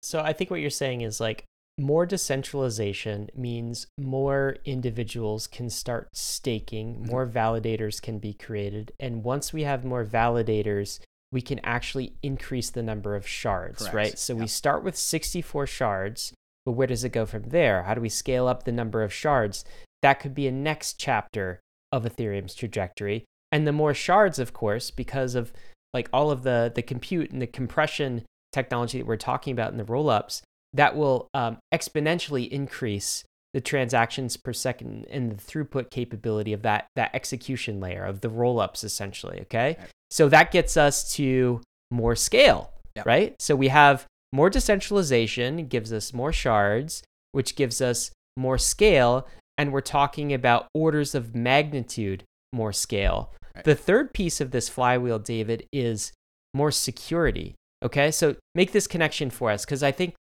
So 0.02 0.22
I 0.22 0.34
think 0.34 0.50
what 0.50 0.62
you're 0.62 0.70
saying 0.70 1.02
is 1.02 1.20
like 1.20 1.46
more 1.78 2.06
decentralization 2.06 3.30
means 3.36 3.88
more 3.98 4.58
individuals 4.66 5.48
can 5.48 5.70
start 5.70 6.10
staking, 6.14 6.96
mm-hmm. 6.96 7.06
more 7.10 7.28
validators 7.28 8.02
can 8.02 8.20
be 8.20 8.34
created. 8.34 8.92
And 9.00 9.24
once 9.24 9.54
we 9.54 9.64
have 9.64 9.86
more 9.86 10.06
validators, 10.06 11.00
we 11.32 11.42
can 11.42 11.60
actually 11.64 12.14
increase 12.22 12.70
the 12.70 12.84
number 12.84 13.16
of 13.16 13.28
shards, 13.28 13.80
Correct. 13.80 13.96
right? 13.96 14.20
So 14.20 14.34
yep. 14.34 14.42
we 14.42 14.48
start 14.48 14.84
with 14.84 14.96
64 14.96 15.68
shards, 15.68 16.34
but 16.66 16.74
where 16.74 16.88
does 16.88 17.04
it 17.04 17.10
go 17.10 17.26
from 17.26 17.44
there? 17.44 17.84
How 17.84 17.94
do 17.94 18.02
we 18.02 18.10
scale 18.10 18.48
up 18.48 18.64
the 18.64 18.72
number 18.72 19.04
of 19.04 19.14
shards? 19.14 19.64
That 20.02 20.20
could 20.20 20.34
be 20.34 20.48
a 20.48 20.52
next 20.52 21.00
chapter 21.00 21.60
of 21.92 22.04
Ethereum's 22.04 22.56
trajectory. 22.56 23.26
And 23.52 23.66
the 23.66 23.72
more 23.72 23.94
shards, 23.94 24.40
of 24.40 24.54
course, 24.54 24.92
because 24.92 25.36
of 25.36 25.52
like 25.94 26.10
all 26.14 26.32
of 26.32 26.44
the 26.44 26.72
the 26.74 26.82
compute 26.82 27.32
and 27.32 27.42
the 27.42 27.48
compression 27.48 28.24
technology 28.52 28.98
that 29.00 29.08
we're 29.08 29.18
talking 29.18 29.54
about 29.54 29.72
in 29.72 29.78
the 29.78 29.84
rollups, 29.84 30.42
that 30.74 30.96
will 30.96 31.28
um, 31.34 31.58
exponentially 31.74 32.48
increase 32.50 33.24
the 33.54 33.62
transactions 33.62 34.38
per 34.38 34.54
second 34.54 35.06
and 35.10 35.32
the 35.32 35.36
throughput 35.36 35.90
capability 35.90 36.54
of 36.54 36.62
that 36.62 36.88
that 36.96 37.14
execution 37.14 37.80
layer 37.80 38.04
of 38.04 38.22
the 38.22 38.30
rollups 38.30 38.84
essentially 38.84 39.42
okay 39.42 39.76
right. 39.80 39.90
so 40.12 40.30
that 40.30 40.52
gets 40.52 40.78
us 40.78 41.12
to 41.16 41.62
more 41.90 42.16
scale 42.16 42.72
yep. 42.96 43.06
right 43.06 43.36
so 43.40 43.56
we 43.56 43.70
have 43.70 44.06
more 44.32 44.50
decentralization 44.50 45.68
gives 45.68 45.92
us 45.92 46.14
more 46.14 46.32
shards 46.32 47.02
which 47.32 47.56
gives 47.56 47.82
us 47.82 48.12
more 48.38 48.58
scale 48.58 49.28
and 49.58 49.74
we're 49.74 49.82
talking 49.82 50.32
about 50.32 50.68
orders 50.76 51.16
of 51.16 51.36
magnitude 51.36 52.24
more 52.54 52.72
scale 52.72 53.34
right. 53.60 53.66
the 53.66 53.76
third 53.76 54.14
piece 54.14 54.42
of 54.42 54.52
this 54.52 54.70
flywheel 54.70 55.20
david 55.20 55.66
is 55.72 56.12
more 56.54 56.72
security 56.72 57.56
okay 57.84 58.12
so 58.12 58.36
make 58.56 58.72
this 58.72 58.88
connection 58.88 59.30
for 59.30 59.52
us 59.52 59.66
because 59.66 59.84
i 59.84 59.92
think 59.92 60.16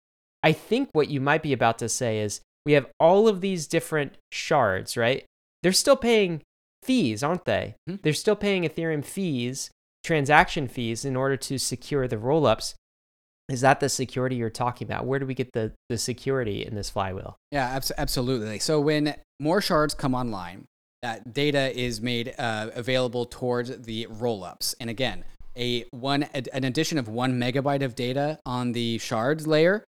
I 0.44 0.52
think 0.52 0.90
what 0.92 1.08
you 1.08 1.22
might 1.22 1.42
be 1.42 1.54
about 1.54 1.78
to 1.78 1.88
say 1.88 2.20
is 2.20 2.42
we 2.66 2.74
have 2.74 2.86
all 3.00 3.26
of 3.26 3.40
these 3.40 3.66
different 3.66 4.18
shards, 4.30 4.94
right? 4.94 5.24
They're 5.62 5.72
still 5.72 5.96
paying 5.96 6.42
fees, 6.82 7.22
aren't 7.22 7.46
they? 7.46 7.76
Mm-hmm. 7.88 8.02
They're 8.02 8.12
still 8.12 8.36
paying 8.36 8.64
Ethereum 8.64 9.02
fees, 9.02 9.70
transaction 10.04 10.68
fees, 10.68 11.06
in 11.06 11.16
order 11.16 11.38
to 11.38 11.58
secure 11.58 12.06
the 12.06 12.18
rollups. 12.18 12.74
Is 13.48 13.62
that 13.62 13.80
the 13.80 13.88
security 13.88 14.36
you're 14.36 14.50
talking 14.50 14.86
about? 14.86 15.06
Where 15.06 15.18
do 15.18 15.24
we 15.24 15.34
get 15.34 15.50
the, 15.54 15.72
the 15.88 15.96
security 15.96 16.64
in 16.64 16.74
this 16.74 16.90
flywheel? 16.90 17.38
Yeah, 17.50 17.80
absolutely. 17.96 18.58
So 18.58 18.80
when 18.80 19.14
more 19.40 19.62
shards 19.62 19.94
come 19.94 20.14
online, 20.14 20.66
that 21.04 21.34
data 21.34 21.78
is 21.78 22.00
made 22.00 22.34
uh, 22.38 22.70
available 22.74 23.26
towards 23.26 23.76
the 23.82 24.06
rollups. 24.06 24.74
And 24.80 24.88
again, 24.88 25.22
a 25.54 25.84
one 25.90 26.22
an 26.22 26.64
addition 26.64 26.96
of 26.96 27.08
one 27.08 27.38
megabyte 27.38 27.84
of 27.84 27.94
data 27.94 28.38
on 28.46 28.72
the 28.72 28.96
shards 28.96 29.46
layer 29.46 29.84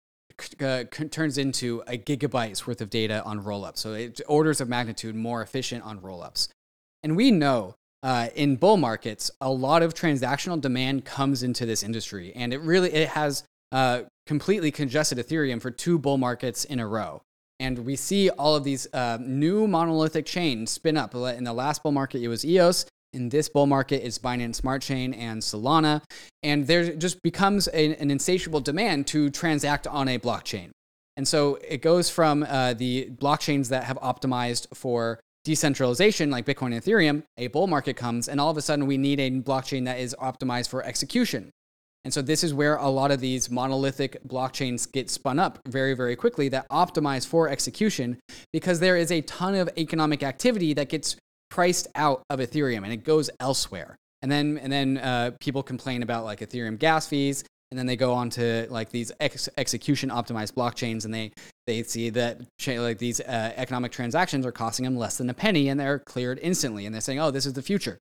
uh, 0.60 0.82
turns 1.12 1.38
into 1.38 1.84
a 1.86 1.96
gigabyte's 1.96 2.66
worth 2.66 2.80
of 2.80 2.90
data 2.90 3.22
on 3.22 3.40
rollups. 3.40 3.78
So 3.78 3.92
it's 3.92 4.20
orders 4.26 4.60
of 4.60 4.68
magnitude 4.68 5.14
more 5.14 5.40
efficient 5.40 5.84
on 5.84 6.00
rollups. 6.00 6.48
And 7.04 7.14
we 7.14 7.30
know 7.30 7.76
uh, 8.02 8.30
in 8.34 8.56
bull 8.56 8.76
markets, 8.76 9.30
a 9.40 9.52
lot 9.52 9.84
of 9.84 9.94
transactional 9.94 10.60
demand 10.60 11.04
comes 11.04 11.44
into 11.44 11.64
this 11.64 11.84
industry, 11.84 12.32
and 12.34 12.52
it 12.52 12.60
really 12.60 12.92
it 12.92 13.10
has 13.10 13.44
uh, 13.70 14.02
completely 14.26 14.72
congested 14.72 15.18
Ethereum 15.18 15.62
for 15.62 15.70
two 15.70 15.96
bull 15.96 16.18
markets 16.18 16.64
in 16.64 16.80
a 16.80 16.88
row. 16.88 17.22
And 17.60 17.80
we 17.80 17.96
see 17.96 18.30
all 18.30 18.56
of 18.56 18.64
these 18.64 18.86
uh, 18.92 19.18
new 19.20 19.66
monolithic 19.66 20.26
chains 20.26 20.70
spin 20.70 20.96
up. 20.96 21.14
In 21.14 21.44
the 21.44 21.52
last 21.52 21.82
bull 21.82 21.92
market, 21.92 22.20
it 22.22 22.28
was 22.28 22.44
EOS 22.44 22.86
in 23.14 23.28
this 23.28 23.48
bull 23.48 23.66
market 23.66 24.04
is 24.04 24.18
Binance 24.18 24.56
Smart 24.56 24.82
Chain 24.82 25.14
and 25.14 25.40
Solana. 25.40 26.02
And 26.42 26.66
there 26.66 26.94
just 26.94 27.22
becomes 27.22 27.68
an 27.68 28.10
insatiable 28.10 28.60
demand 28.60 29.06
to 29.08 29.30
transact 29.30 29.86
on 29.86 30.08
a 30.08 30.18
blockchain. 30.18 30.70
And 31.16 31.26
so 31.26 31.58
it 31.66 31.80
goes 31.80 32.10
from 32.10 32.42
uh, 32.42 32.74
the 32.74 33.10
blockchains 33.10 33.68
that 33.68 33.84
have 33.84 33.98
optimized 33.98 34.76
for 34.76 35.20
decentralization, 35.44 36.30
like 36.30 36.44
Bitcoin 36.44 36.74
and 36.74 36.82
Ethereum, 36.82 37.22
a 37.38 37.46
bull 37.46 37.68
market 37.68 37.96
comes, 37.96 38.28
and 38.28 38.40
all 38.40 38.50
of 38.50 38.56
a 38.56 38.62
sudden 38.62 38.86
we 38.86 38.98
need 38.98 39.20
a 39.20 39.30
blockchain 39.30 39.84
that 39.84 40.00
is 40.00 40.14
optimized 40.20 40.68
for 40.68 40.82
execution. 40.82 41.50
And 42.04 42.12
so 42.12 42.20
this 42.20 42.44
is 42.44 42.52
where 42.52 42.76
a 42.76 42.88
lot 42.88 43.10
of 43.10 43.20
these 43.20 43.50
monolithic 43.50 44.22
blockchains 44.26 44.90
get 44.90 45.08
spun 45.08 45.38
up 45.38 45.58
very, 45.66 45.94
very 45.94 46.16
quickly 46.16 46.48
that 46.50 46.68
optimize 46.68 47.26
for 47.26 47.48
execution 47.48 48.18
because 48.52 48.80
there 48.80 48.96
is 48.96 49.10
a 49.10 49.22
ton 49.22 49.54
of 49.54 49.70
economic 49.78 50.22
activity 50.22 50.74
that 50.74 50.90
gets 50.90 51.16
priced 51.50 51.86
out 51.94 52.22
of 52.28 52.40
Ethereum 52.40 52.84
and 52.84 52.92
it 52.92 53.04
goes 53.04 53.30
elsewhere. 53.40 53.96
And 54.24 54.32
then 54.32 54.58
and 54.58 54.72
then 54.72 54.96
uh, 54.96 55.32
people 55.38 55.62
complain 55.62 56.02
about 56.02 56.24
like 56.24 56.40
Ethereum 56.40 56.78
gas 56.78 57.06
fees, 57.06 57.44
and 57.70 57.78
then 57.78 57.84
they 57.84 57.94
go 57.94 58.14
on 58.14 58.30
to 58.30 58.66
like 58.70 58.90
these 58.90 59.12
ex- 59.20 59.50
execution 59.58 60.08
optimized 60.08 60.54
blockchains, 60.54 61.04
and 61.04 61.12
they 61.12 61.30
they 61.66 61.82
see 61.82 62.08
that 62.08 62.40
like 62.66 62.96
these 62.96 63.20
uh, 63.20 63.52
economic 63.56 63.92
transactions 63.92 64.46
are 64.46 64.52
costing 64.52 64.84
them 64.84 64.96
less 64.96 65.18
than 65.18 65.28
a 65.28 65.34
penny, 65.34 65.68
and 65.68 65.78
they're 65.78 65.98
cleared 65.98 66.38
instantly, 66.40 66.86
and 66.86 66.94
they're 66.94 67.02
saying, 67.02 67.20
oh, 67.20 67.30
this 67.30 67.44
is 67.44 67.52
the 67.52 67.60
future. 67.60 67.98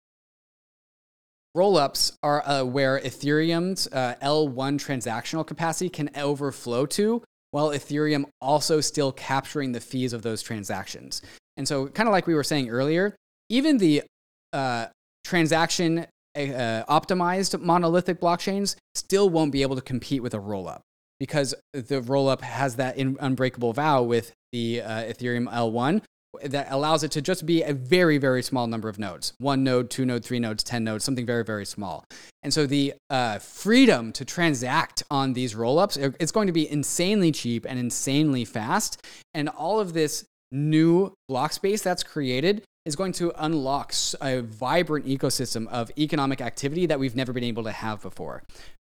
Rollups 1.57 2.17
are 2.23 2.47
uh, 2.47 2.65
where 2.65 3.01
Ethereum's 3.01 3.89
uh, 3.89 4.15
L1 4.23 4.79
transactional 4.79 5.47
capacity 5.47 5.89
can 5.89 6.11
overflow 6.17 6.87
to, 6.87 7.23
while 7.51 7.71
Ethereum 7.71 8.27
also 8.41 8.81
still 8.81 9.11
capturing 9.11 9.73
the 9.73 9.81
fees 9.81 10.13
of 10.13 10.23
those 10.23 10.43
transactions. 10.43 11.23
And 11.57 11.67
so, 11.67 11.89
kind 11.89 12.09
of 12.09 12.13
like 12.13 12.27
we 12.27 12.35
were 12.35 12.45
saying 12.45 12.71
earlier, 12.71 13.17
even 13.49 13.79
the 13.79 14.05
uh, 14.53 14.87
transaction 15.25 16.07
uh, 16.37 16.85
optimized 16.89 17.61
monolithic 17.61 18.21
blockchains 18.21 18.77
still 18.95 19.29
won't 19.29 19.51
be 19.51 19.63
able 19.63 19.75
to 19.75 19.83
compete 19.83 20.23
with 20.23 20.35
a 20.35 20.39
rollup 20.39 20.81
because 21.19 21.55
the 21.73 22.01
rollup 22.03 22.41
has 22.41 22.77
that 22.77 22.97
unbreakable 22.97 23.73
vow 23.73 24.03
with 24.03 24.33
the 24.53 24.81
uh, 24.81 25.03
Ethereum 25.03 25.53
L1 25.53 26.03
that 26.45 26.69
allows 26.71 27.03
it 27.03 27.11
to 27.13 27.23
just 27.23 27.45
be 27.47 27.63
a 27.63 27.73
very, 27.73 28.19
very 28.19 28.43
small 28.43 28.67
number 28.67 28.89
of 28.89 28.99
nodes 28.99 29.33
one 29.39 29.65
node, 29.65 29.91
two 29.91 30.05
node, 30.05 30.25
three 30.25 30.39
nodes, 30.39 30.63
10 30.63 30.85
nodes, 30.85 31.05
something 31.05 31.27
very, 31.27 31.45
very 31.45 31.65
small. 31.65 32.05
And 32.43 32.53
so 32.53 32.67
the 32.67 32.95
uh, 33.11 33.39
freedom 33.39 34.13
to 34.13 34.25
transact 34.25 35.03
on 35.11 35.33
these 35.33 35.55
rollups, 35.55 36.15
it's 36.19 36.33
going 36.33 36.47
to 36.47 36.53
be 36.53 36.71
insanely 36.71 37.33
cheap 37.33 37.67
and 37.69 37.79
insanely 37.79 38.45
fast. 38.45 39.05
And 39.35 39.49
all 39.49 39.81
of 39.81 39.93
this 39.93 40.25
new 40.53 41.13
block 41.29 41.53
space 41.53 41.83
that's 41.83 42.03
created 42.03 42.63
is 42.87 42.97
going 42.97 43.13
to 43.13 43.33
unlock 43.37 43.95
a 44.23 44.41
vibrant 44.41 45.07
ecosystem 45.07 45.69
of 45.69 45.91
economic 45.99 46.41
activity 46.41 46.87
that 46.87 46.99
we've 46.99 47.15
never 47.15 47.33
been 47.33 47.45
able 47.45 47.65
to 47.65 47.73
have 47.73 48.01
before. 48.01 48.43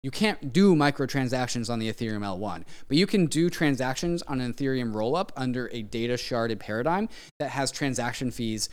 You 0.03 0.13
can't 0.13 0.53
do 0.53 0.77
microtransactions 0.77 1.69
on 1.69 1.81
the 1.81 1.93
Ethereum 1.93 2.21
L1, 2.21 2.63
but 2.87 2.97
you 2.97 3.07
can 3.07 3.27
do 3.27 3.51
transactions 3.51 4.23
on 4.23 4.41
an 4.41 4.53
Ethereum 4.53 4.93
rollup 4.93 5.31
under 5.37 5.69
a 5.73 5.83
data 5.83 6.15
sharded 6.15 6.61
paradigm 6.61 7.09
that 7.41 7.51
has 7.51 7.73
transaction 7.73 8.31
fees 8.31 8.69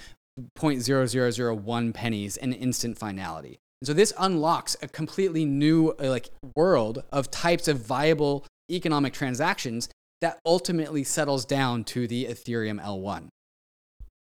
0.0001 0.59 1.93
pennies 1.93 2.37
and 2.37 2.53
instant 2.53 2.97
finality. 2.99 3.57
And 3.81 3.87
so 3.87 3.93
this 3.93 4.13
unlocks 4.19 4.77
a 4.81 4.87
completely 4.87 5.45
new 5.45 5.89
uh, 5.99 6.09
like 6.09 6.29
world 6.55 7.03
of 7.11 7.31
types 7.31 7.67
of 7.67 7.79
viable 7.79 8.45
economic 8.69 9.13
transactions 9.13 9.89
that 10.21 10.39
ultimately 10.45 11.03
settles 11.03 11.45
down 11.45 11.83
to 11.85 12.07
the 12.07 12.25
Ethereum 12.25 12.83
L1. 12.83 13.29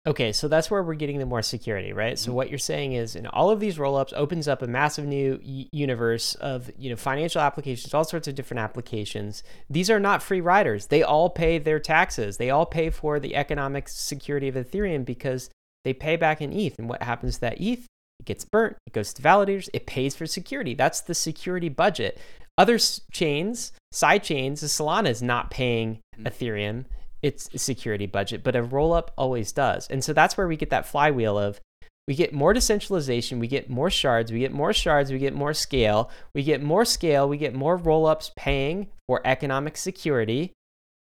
Okay, 0.06 0.32
so 0.32 0.48
that's 0.48 0.70
where 0.70 0.82
we're 0.82 0.94
getting 0.94 1.18
the 1.18 1.24
more 1.24 1.40
security, 1.40 1.94
right? 1.94 2.18
So 2.18 2.28
mm-hmm. 2.28 2.36
what 2.36 2.50
you're 2.50 2.58
saying 2.58 2.92
is, 2.92 3.16
in 3.16 3.26
all 3.26 3.48
of 3.48 3.58
these 3.58 3.78
rollups, 3.78 4.12
opens 4.14 4.46
up 4.46 4.60
a 4.60 4.66
massive 4.66 5.06
new 5.06 5.40
y- 5.42 5.66
universe 5.72 6.34
of 6.36 6.70
you 6.76 6.90
know 6.90 6.96
financial 6.96 7.40
applications, 7.40 7.94
all 7.94 8.04
sorts 8.04 8.28
of 8.28 8.34
different 8.34 8.60
applications. 8.60 9.42
These 9.70 9.88
are 9.88 10.00
not 10.00 10.22
free 10.22 10.42
riders; 10.42 10.88
they 10.88 11.02
all 11.02 11.30
pay 11.30 11.56
their 11.56 11.80
taxes. 11.80 12.36
They 12.36 12.50
all 12.50 12.66
pay 12.66 12.90
for 12.90 13.18
the 13.18 13.34
economic 13.34 13.88
security 13.88 14.48
of 14.48 14.56
Ethereum 14.56 15.06
because 15.06 15.48
they 15.84 15.94
pay 15.94 16.16
back 16.16 16.42
in 16.42 16.52
ETH. 16.52 16.78
And 16.78 16.88
what 16.88 17.02
happens 17.02 17.36
to 17.36 17.40
that 17.42 17.60
ETH? 17.60 17.86
It 18.20 18.26
gets 18.26 18.44
burnt. 18.44 18.76
It 18.86 18.92
goes 18.92 19.14
to 19.14 19.22
validators. 19.22 19.70
It 19.72 19.86
pays 19.86 20.14
for 20.14 20.26
security. 20.26 20.74
That's 20.74 21.00
the 21.00 21.14
security 21.14 21.70
budget. 21.70 22.20
Other 22.58 22.78
chains, 23.10 23.72
side 23.90 24.22
chains, 24.22 24.62
Solana 24.62 25.08
is 25.08 25.22
not 25.22 25.50
paying 25.50 26.00
mm-hmm. 26.14 26.26
Ethereum 26.26 26.84
its 27.24 27.48
security 27.56 28.04
budget, 28.04 28.44
but 28.44 28.54
a 28.54 28.62
rollup 28.62 29.08
always 29.16 29.50
does. 29.50 29.88
And 29.88 30.04
so 30.04 30.12
that's 30.12 30.36
where 30.36 30.46
we 30.46 30.58
get 30.58 30.68
that 30.68 30.86
flywheel 30.86 31.38
of 31.38 31.58
we 32.06 32.14
get 32.14 32.34
more 32.34 32.52
decentralization, 32.52 33.38
we 33.38 33.48
get 33.48 33.70
more 33.70 33.88
shards, 33.88 34.30
we 34.30 34.40
get 34.40 34.52
more 34.52 34.74
shards, 34.74 35.10
we 35.10 35.18
get 35.18 35.34
more 35.34 35.54
scale, 35.54 36.10
we 36.34 36.42
get 36.42 36.62
more 36.62 36.84
scale, 36.84 37.26
we 37.26 37.38
get 37.38 37.54
more 37.54 37.78
rollups 37.78 38.30
paying 38.36 38.88
for 39.08 39.22
economic 39.24 39.78
security. 39.78 40.52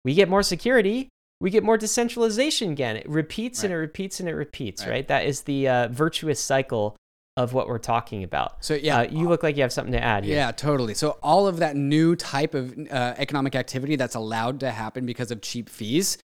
We 0.04 0.12
get 0.12 0.28
more 0.28 0.42
security, 0.42 1.08
we 1.40 1.48
get 1.48 1.64
more 1.64 1.78
decentralization 1.78 2.70
again. 2.72 2.96
It 2.96 3.08
repeats 3.08 3.60
right. 3.60 3.64
and 3.66 3.74
it 3.74 3.78
repeats 3.78 4.20
and 4.20 4.28
it 4.28 4.34
repeats, 4.34 4.82
right? 4.82 4.90
right? 4.90 5.08
That 5.08 5.24
is 5.24 5.42
the 5.42 5.68
uh, 5.68 5.88
virtuous 5.88 6.38
cycle 6.38 6.96
of 7.42 7.54
what 7.54 7.68
we're 7.68 7.78
talking 7.78 8.22
about. 8.22 8.62
So 8.64 8.74
yeah, 8.74 8.98
uh, 8.98 9.02
you 9.04 9.28
look 9.28 9.42
like 9.42 9.56
you 9.56 9.62
have 9.62 9.72
something 9.72 9.92
to 9.92 10.02
add. 10.02 10.24
Here. 10.24 10.36
Yeah, 10.36 10.52
totally. 10.52 10.94
So 10.94 11.18
all 11.22 11.46
of 11.46 11.58
that 11.58 11.74
new 11.74 12.14
type 12.16 12.54
of 12.54 12.76
uh, 12.90 13.14
economic 13.16 13.54
activity 13.54 13.96
that's 13.96 14.14
allowed 14.14 14.60
to 14.60 14.70
happen 14.70 15.06
because 15.06 15.30
of 15.30 15.40
cheap 15.40 15.70
fees, 15.70 16.18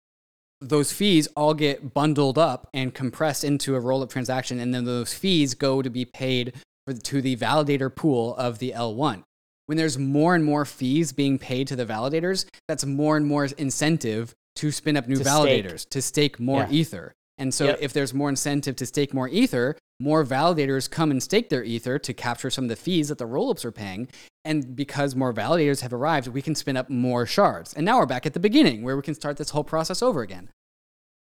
those 0.61 0.93
fees 0.93 1.27
all 1.37 1.55
get 1.55 1.95
bundled 1.95 2.39
up 2.39 2.69
and 2.75 2.93
compressed 2.93 3.45
into 3.45 3.75
a 3.77 3.81
roll-up 3.81 4.11
transaction, 4.11 4.61
and 4.61 4.75
then 4.75 4.85
those 4.85 5.15
fees 5.15 5.55
go 5.55 5.81
to 5.81 5.89
be 5.89 6.05
paid 6.05 6.55
for, 6.87 6.93
to 6.93 7.23
the 7.23 7.37
validator 7.37 7.95
pool 7.95 8.37
of 8.37 8.59
the 8.59 8.73
L1. 8.77 9.23
When 9.67 9.79
there's 9.79 9.99
more 9.99 10.35
and 10.35 10.45
more 10.45 10.65
fees 10.65 11.13
being 11.13 11.39
paid 11.39 11.67
to 11.69 11.77
the 11.77 11.87
validators, 11.87 12.47
that's 12.69 12.85
more 12.85 13.17
and 13.17 13.27
more 13.27 13.47
incentive 13.59 14.35
to 14.57 14.71
spin 14.71 14.97
up 14.97 15.09
new 15.09 15.17
to 15.17 15.25
validators 15.25 15.81
stake. 15.81 15.91
to 15.91 16.03
stake 16.03 16.41
more 16.41 16.61
yeah. 16.61 16.71
ether. 16.71 17.13
And 17.39 17.53
so 17.53 17.67
yep. 17.67 17.79
if 17.81 17.93
there's 17.93 18.15
more 18.15 18.29
incentive 18.29 18.77
to 18.77 18.87
stake 18.87 19.13
more 19.13 19.29
ether, 19.29 19.77
more 19.99 20.25
validators 20.25 20.91
come 20.91 21.11
and 21.11 21.23
stake 21.23 21.49
their 21.49 21.65
ether 21.65 21.99
to 21.99 22.13
capture 22.13 22.51
some 22.51 22.65
of 22.65 22.69
the 22.69 22.77
fees 22.77 23.09
that 23.09 23.19
the 23.19 23.27
rollups 23.27 23.65
are 23.65 23.73
paying. 23.73 24.09
And 24.45 24.77
because 24.77 25.15
more 25.15 25.33
validators 25.33 25.81
have 25.81 25.93
arrived, 25.93 26.29
we 26.29 26.43
can 26.43 26.55
spin 26.55 26.77
up 26.77 26.91
more 26.91 27.27
shards. 27.27 27.73
And 27.73 27.85
now 27.85 27.99
we're 27.99 28.07
back 28.07 28.27
at 28.27 28.35
the 28.35 28.41
beginning 28.41 28.83
where 28.83 28.97
we 28.97 29.03
can 29.03 29.15
start 29.15 29.37
this 29.37 29.51
whole 29.51 29.65
process 29.65 30.03
over 30.03 30.23
again. 30.23 30.51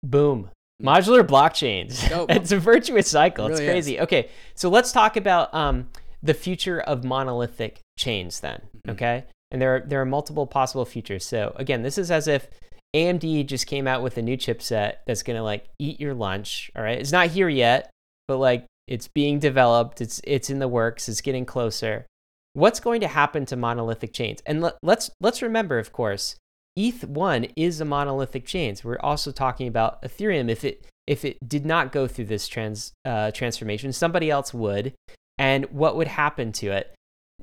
Boom. 0.03 0.49
Modular 0.81 1.26
blockchains. 1.26 2.07
it's 2.30 2.52
a 2.52 2.60
virtuous 2.60 3.10
cycle. 3.10 3.45
It 3.45 3.49
really 3.49 3.64
it's 3.64 3.72
crazy. 3.72 3.95
Is. 3.98 4.03
Okay, 4.03 4.30
so 4.56 4.69
let's 4.69 4.91
talk 4.91 5.18
about 5.18 5.53
um, 5.53 5.90
the 6.23 6.34
future 6.34 6.80
of 6.81 7.03
monolithic 7.03 7.81
chains 7.98 8.40
then. 8.40 8.61
Mm-hmm. 8.61 8.91
Okay, 8.91 9.26
and 9.52 9.61
there 9.61 9.76
are, 9.76 9.80
there 9.81 10.02
are 10.02 10.06
multiple 10.06 10.48
possible 10.48 10.86
futures. 10.86 11.26
So 11.26 11.53
again, 11.57 11.84
this 11.84 11.98
is 11.98 12.11
as 12.11 12.27
if 12.27 12.48
AMD 12.95 13.48
just 13.48 13.68
came 13.68 13.88
out 13.88 14.02
with 14.02 14.18
a 14.18 14.22
new 14.22 14.38
chipset 14.38 14.98
that's 15.06 15.23
gonna 15.23 15.44
like 15.44 15.68
eat 15.80 15.99
your 15.99 16.14
lunch. 16.14 16.72
All 16.76 16.84
right, 16.84 16.98
it's 16.98 17.11
not 17.11 17.27
here 17.27 17.49
yet, 17.49 17.90
but 18.30 18.38
like 18.38 18.68
it's 18.88 19.07
being 19.07 19.39
developed. 19.39 20.01
It's 20.01 20.22
it's 20.23 20.51
in 20.51 20.60
the 20.60 20.68
works. 20.68 21.10
It's 21.10 21.19
getting 21.19 21.45
closer. 21.45 22.06
What's 22.53 22.80
going 22.80 23.01
to 23.01 23.07
happen 23.07 23.47
to 23.47 23.56
monolithic 23.56 24.14
chains? 24.14 24.39
And 24.45 24.61
let, 24.61 24.77
let's 24.84 25.10
let's 25.19 25.41
remember, 25.41 25.80
of 25.80 25.91
course, 25.91 26.35
ETH 26.76 27.03
one 27.06 27.47
is 27.56 27.81
a 27.81 27.85
monolithic 27.85 28.45
chain. 28.45 28.76
So 28.76 28.88
we're 28.88 28.99
also 28.99 29.31
talking 29.31 29.68
about 29.68 30.03
Ethereum. 30.03 30.47
If 30.47 30.64
it 30.64 30.85
if 31.07 31.26
it 31.26 31.38
did 31.47 31.65
not 31.65 31.91
go 31.91 32.07
through 32.07 32.26
this 32.26 32.47
trans 32.47 32.93
uh, 33.03 33.31
transformation, 33.31 33.91
somebody 33.93 34.30
else 34.30 34.53
would. 34.53 34.93
And 35.39 35.65
what 35.72 35.95
would 35.95 36.07
happen 36.07 36.51
to 36.53 36.68
it? 36.68 36.93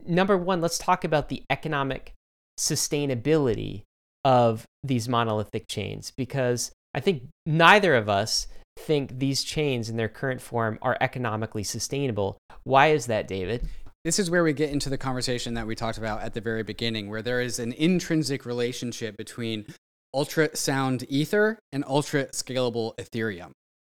Number 0.06 0.36
one, 0.36 0.60
let's 0.60 0.78
talk 0.78 1.02
about 1.02 1.30
the 1.30 1.42
economic 1.50 2.12
sustainability 2.60 3.82
of 4.24 4.64
these 4.84 5.08
monolithic 5.08 5.66
chains 5.68 6.12
because 6.16 6.70
I 6.94 7.00
think 7.00 7.24
neither 7.44 7.96
of 7.96 8.08
us 8.08 8.46
think 8.78 9.18
these 9.18 9.42
chains 9.42 9.88
in 9.88 9.96
their 9.96 10.08
current 10.08 10.40
form 10.40 10.78
are 10.82 10.96
economically 11.00 11.64
sustainable. 11.64 12.38
Why 12.64 12.88
is 12.88 13.06
that, 13.06 13.28
David? 13.28 13.68
This 14.04 14.18
is 14.18 14.30
where 14.30 14.44
we 14.44 14.52
get 14.52 14.70
into 14.70 14.88
the 14.88 14.98
conversation 14.98 15.54
that 15.54 15.66
we 15.66 15.74
talked 15.74 15.98
about 15.98 16.22
at 16.22 16.34
the 16.34 16.40
very 16.40 16.62
beginning, 16.62 17.10
where 17.10 17.22
there 17.22 17.40
is 17.40 17.58
an 17.58 17.72
intrinsic 17.72 18.46
relationship 18.46 19.16
between 19.16 19.66
ultrasound 20.14 21.04
ether 21.08 21.58
and 21.72 21.84
ultra 21.86 22.26
scalable 22.26 22.96
Ethereum. 22.96 23.50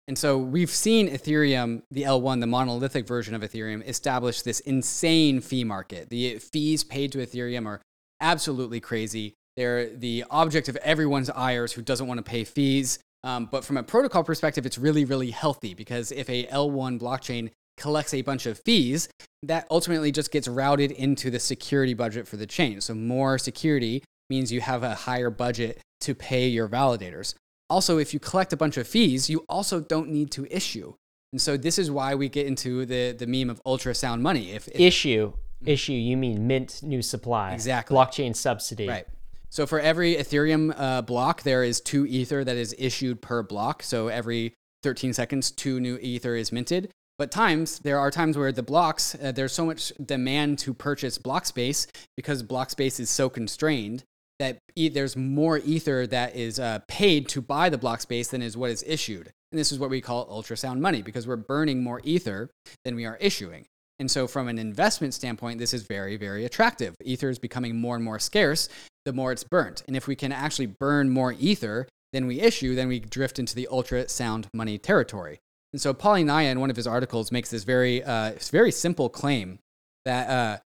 And 0.08 0.18
so 0.18 0.38
we've 0.38 0.70
seen 0.70 1.10
Ethereum, 1.10 1.82
the 1.91 2.04
L1, 2.04 2.40
the 2.40 2.48
monolithic 2.48 3.06
version 3.06 3.36
of 3.36 3.41
Ethereum, 3.41 3.86
establish 3.86 4.41
this 4.41 4.62
insane 4.62 5.41
fee 5.41 5.66
market. 5.66 6.10
The 6.10 6.40
fees 6.40 6.86
paid 6.86 7.12
to 7.12 7.18
Ethereum 7.18 7.66
are 7.66 7.82
absolutely 8.22 8.80
crazy. 8.80 9.34
They're 9.58 9.90
the 9.90 10.24
object 10.32 10.70
of 10.70 10.78
everyone's 10.78 11.30
ires 11.30 11.74
who 11.74 11.82
doesn't 11.82 12.08
want 12.08 12.20
to 12.20 12.24
pay 12.24 12.45
fees. 12.45 12.99
Um, 13.28 13.49
but 13.52 13.66
from 13.66 13.76
a 13.76 13.84
protocol 13.84 14.24
perspective, 14.24 14.66
it's 14.66 14.78
really, 14.78 15.04
really 15.04 15.32
healthy 15.32 15.74
because 15.74 16.14
if 16.14 16.30
a 16.30 16.45
L1 16.45 16.98
blockchain 16.98 17.52
collects 17.76 18.14
a 18.14 18.22
bunch 18.22 18.45
of 18.45 18.58
fees, 18.60 19.10
that 19.44 19.68
ultimately 19.70 20.14
just 20.14 20.32
gets 20.32 20.48
routed 20.48 20.91
into 20.91 21.30
the 21.30 21.40
security 21.40 21.94
budget 21.94 22.26
for 22.26 22.38
the 22.38 22.48
chain. 22.48 22.80
So 22.80 22.95
more 22.95 23.38
security 23.38 24.02
means 24.30 24.54
you 24.54 24.62
have 24.62 24.82
a 24.82 24.95
higher 24.95 25.30
budget 25.30 25.82
to 26.02 26.16
pay 26.16 26.48
your 26.48 26.70
validators. 26.70 27.34
Also, 27.70 27.98
if 27.98 28.14
you 28.14 28.20
collect 28.22 28.54
a 28.54 28.58
bunch 28.58 28.78
of 28.78 28.88
fees, 28.88 29.30
you 29.30 29.44
also 29.49 29.82
don't 29.82 30.08
need 30.08 30.32
to 30.32 30.48
issue. 30.49 30.94
And 31.34 31.41
so 31.41 31.58
this 31.58 31.78
is 31.78 31.91
why 31.91 32.16
we 32.16 32.30
get 32.30 32.48
into 32.48 32.86
the, 32.86 33.12
the 33.12 33.28
meme 33.28 33.49
of 33.49 33.62
ultrasound 33.66 34.22
money. 34.22 34.52
If, 34.52 34.70
if 34.70 34.80
issue, 34.80 35.34
issue, 35.66 35.91
you 35.91 36.16
mean 36.16 36.48
mint 36.48 36.82
new 36.82 37.02
supply. 37.02 37.52
Exactly. 37.52 37.94
Blockchain 37.98 38.34
subsidy. 38.34 38.88
Right. 38.88 39.06
So 39.49 39.65
for 39.65 39.80
every 39.80 40.15
Ethereum 40.15 40.74
uh, 40.78 41.02
block, 41.02 41.44
there 41.44 41.64
is 41.64 41.82
two 41.82 42.06
Ether 42.06 42.44
that 42.44 42.57
is 42.57 42.76
issued 42.78 43.22
per 43.22 43.44
block. 43.44 43.84
So 43.84 44.07
every 44.07 44.53
13 44.84 45.14
seconds, 45.14 45.52
two 45.52 45.80
new 45.80 45.98
Ether 45.98 46.36
is 46.36 46.52
minted. 46.52 46.91
But 47.18 47.32
times, 47.32 47.80
there 47.80 47.99
are 47.99 48.11
times 48.11 48.38
where 48.38 48.52
the 48.52 48.61
blocks, 48.61 49.15
uh, 49.15 49.32
there's 49.32 49.53
so 49.53 49.65
much 49.65 49.91
demand 50.03 50.60
to 50.60 50.74
purchase 50.74 51.18
block 51.18 51.45
space 51.45 51.88
because 52.15 52.44
block 52.44 52.69
space 52.69 52.99
is 52.99 53.10
so 53.10 53.28
constrained 53.28 54.03
that 54.40 54.60
e- 54.76 54.90
there's 54.90 55.15
more 55.15 55.57
Ether 55.57 56.06
that 56.07 56.36
is 56.36 56.60
uh, 56.60 56.80
paid 56.88 57.28
to 57.30 57.41
buy 57.41 57.69
the 57.69 57.78
block 57.78 58.02
space 58.02 58.28
than 58.28 58.44
is 58.44 58.56
what 58.56 58.69
is 58.69 58.84
issued. 58.86 59.32
And 59.52 59.57
this 59.57 59.72
is 59.72 59.80
what 59.80 59.90
we 59.90 59.99
call 59.99 60.28
ultrasound 60.28 60.80
money 60.80 61.02
because 61.02 61.26
we're 61.26 61.38
burning 61.38 61.82
more 61.82 62.02
Ether 62.03 62.52
than 62.86 62.95
we 62.95 63.06
are 63.06 63.18
issuing. 63.19 63.65
And 63.99 64.11
so, 64.11 64.28
from 64.28 64.48
an 64.48 64.60
investment 64.60 65.14
standpoint, 65.14 65.57
this 65.57 65.74
is 65.74 65.84
very, 65.84 66.18
very 66.18 66.45
attractive. 66.45 66.95
Ether 67.03 67.30
is 67.30 67.40
becoming 67.40 67.76
more 67.76 67.95
and 67.95 68.06
more 68.06 68.19
scarce 68.19 68.69
the 69.06 69.14
more 69.14 69.32
it's 69.32 69.44
burnt. 69.44 69.84
And 69.88 69.95
if 69.95 70.06
we 70.06 70.15
can 70.15 70.32
actually 70.32 70.65
burn 70.65 71.10
more 71.10 71.34
ether 71.34 71.88
than 72.14 72.28
we 72.28 72.41
issue, 72.41 72.76
then 72.76 72.88
we 72.88 72.99
drift 72.99 73.40
into 73.40 73.56
the 73.56 73.68
ultra 73.72 74.07
sound 74.10 74.48
money 74.53 74.78
territory. 74.78 75.40
And 75.74 75.82
so 75.82 75.94
Polynya, 75.94 76.52
in 76.52 76.60
one 76.60 76.69
of 76.69 76.76
his 76.76 76.88
articles, 76.88 77.32
makes 77.32 77.49
this 77.49 77.64
very, 77.64 78.03
uh, 78.03 78.34
very 78.52 78.72
simple 78.72 79.10
claim 79.10 79.60
that 80.06 80.30
uh, 80.30 80.57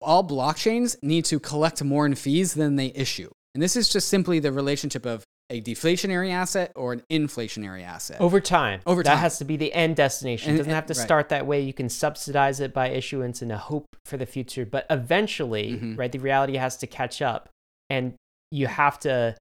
all 0.00 0.22
blockchains 0.22 0.96
need 1.02 1.24
to 1.26 1.40
collect 1.40 1.82
more 1.82 2.06
in 2.06 2.14
fees 2.14 2.54
than 2.54 2.76
they 2.76 2.92
issue. 2.94 3.30
And 3.54 3.62
this 3.62 3.76
is 3.76 3.88
just 3.88 4.08
simply 4.08 4.38
the 4.38 4.52
relationship 4.52 5.06
of 5.06 5.24
a 5.50 5.60
deflationary 5.60 6.30
asset 6.30 6.72
or 6.76 6.92
an 6.92 7.02
inflationary 7.10 7.82
asset. 7.82 8.20
Over 8.20 8.40
time. 8.40 8.80
Over 8.86 9.02
time. 9.02 9.14
That 9.14 9.20
has 9.20 9.38
to 9.38 9.44
be 9.44 9.56
the 9.56 9.72
end 9.72 9.96
destination. 9.96 10.54
it 10.54 10.58
doesn't 10.58 10.72
have 10.72 10.86
to 10.86 10.94
right. 10.94 11.04
start 11.04 11.28
that 11.30 11.46
way. 11.46 11.60
You 11.60 11.72
can 11.72 11.88
subsidize 11.88 12.60
it 12.60 12.74
by 12.74 12.90
issuance 12.90 13.40
in 13.42 13.50
a 13.50 13.58
hope 13.58 13.96
for 14.04 14.16
the 14.16 14.26
future. 14.26 14.66
But 14.66 14.86
eventually, 14.90 15.72
mm-hmm. 15.72 15.96
right, 15.96 16.12
the 16.12 16.18
reality 16.18 16.56
has 16.56 16.76
to 16.78 16.86
catch 16.86 17.22
up. 17.22 17.48
And 17.90 18.14
you 18.50 18.66
have 18.66 18.98
to 19.00 19.36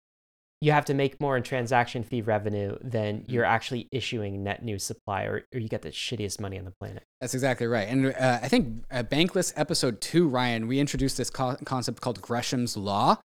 you 0.59 0.71
have 0.71 0.85
to 0.85 0.93
make 0.93 1.21
more 1.21 1.37
in 1.37 1.43
transaction 1.43 2.03
fee 2.03 2.21
revenue 2.21 2.77
than 2.81 3.19
mm-hmm. 3.19 3.31
you're 3.31 3.45
actually 3.45 3.87
issuing 3.91 4.43
net 4.43 4.63
new 4.63 4.79
supply 4.79 5.23
or, 5.23 5.43
or 5.53 5.59
you 5.59 5.67
get 5.67 5.83
the 5.83 5.89
shittiest 5.89 6.39
money 6.39 6.57
on 6.57 6.65
the 6.65 6.73
planet. 6.79 7.03
That's 7.21 7.35
exactly 7.35 7.67
right. 7.67 7.87
And 7.87 8.07
uh, 8.07 8.39
I 8.41 8.47
think 8.47 8.83
uh, 8.89 9.03
Bankless 9.03 9.53
episode 9.55 10.01
two, 10.01 10.27
Ryan, 10.27 10.67
we 10.67 10.79
introduced 10.79 11.17
this 11.17 11.29
co- 11.29 11.57
concept 11.63 12.01
called 12.01 12.21
Gresham's 12.21 12.75
Law, 12.75 13.19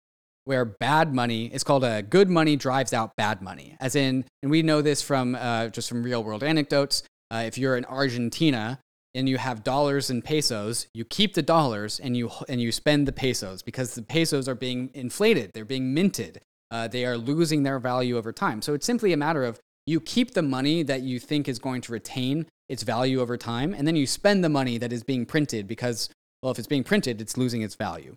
where 0.45 0.65
bad 0.65 1.15
money 1.15 1.47
is 1.47 1.63
called 1.63 1.85
a 1.85 2.03
good 2.03 2.29
money 2.29 2.57
drives 2.57 2.93
out 2.93 3.15
bad 3.17 3.43
money. 3.43 3.77
As 3.81 3.95
in, 3.95 4.25
and 4.43 4.51
we 4.51 4.63
know 4.63 4.83
this 4.83 5.03
from 5.03 5.35
uh, 5.35 5.69
just 5.69 5.89
from 5.89 6.03
real 6.03 6.25
world 6.25 6.43
anecdotes. 6.43 7.03
Uh, 7.31 7.45
if 7.47 7.57
you're 7.59 7.77
in 7.77 7.85
Argentina 7.85 8.81
and 9.15 9.29
you 9.29 9.39
have 9.39 9.63
dollars 9.63 10.11
and 10.11 10.25
pesos, 10.25 10.87
you 10.95 11.05
keep 11.05 11.35
the 11.35 11.43
dollars 11.43 12.01
and 12.01 12.17
you 12.17 12.31
and 12.49 12.61
you 12.61 12.73
spend 12.73 13.07
the 13.07 13.13
pesos 13.13 13.63
because 13.63 13.95
the 13.95 14.03
pesos 14.03 14.49
are 14.49 14.55
being 14.55 14.91
inflated. 14.95 15.51
They're 15.53 15.65
being 15.65 15.95
minted. 15.95 16.41
Uh, 16.71 16.89
they 16.89 17.05
are 17.05 17.19
losing 17.19 17.65
their 17.65 17.79
value 17.79 18.17
over 18.17 18.33
time. 18.33 18.63
So 18.63 18.75
it's 18.75 18.87
simply 18.87 19.13
a 19.13 19.17
matter 19.17 19.45
of 19.45 19.59
You 19.87 20.01
keep 20.01 20.35
the 20.35 20.43
money 20.43 20.85
that 20.85 21.03
you 21.03 21.19
think 21.19 21.49
is 21.49 21.59
going 21.59 21.81
to 21.83 21.93
retain 21.93 22.47
its 22.69 22.85
value 22.85 23.21
over 23.21 23.37
time, 23.37 23.75
and 23.75 23.87
then 23.87 23.97
you 23.97 24.07
spend 24.07 24.45
the 24.45 24.49
money 24.49 24.79
that 24.79 24.93
is 24.93 25.03
being 25.03 25.27
printed 25.27 25.67
because, 25.67 26.09
well, 26.43 26.53
if 26.53 26.59
it's 26.59 26.69
being 26.69 26.85
printed, 26.85 27.21
it's 27.21 27.37
losing 27.37 27.63
its 27.63 27.75
value. 27.75 28.17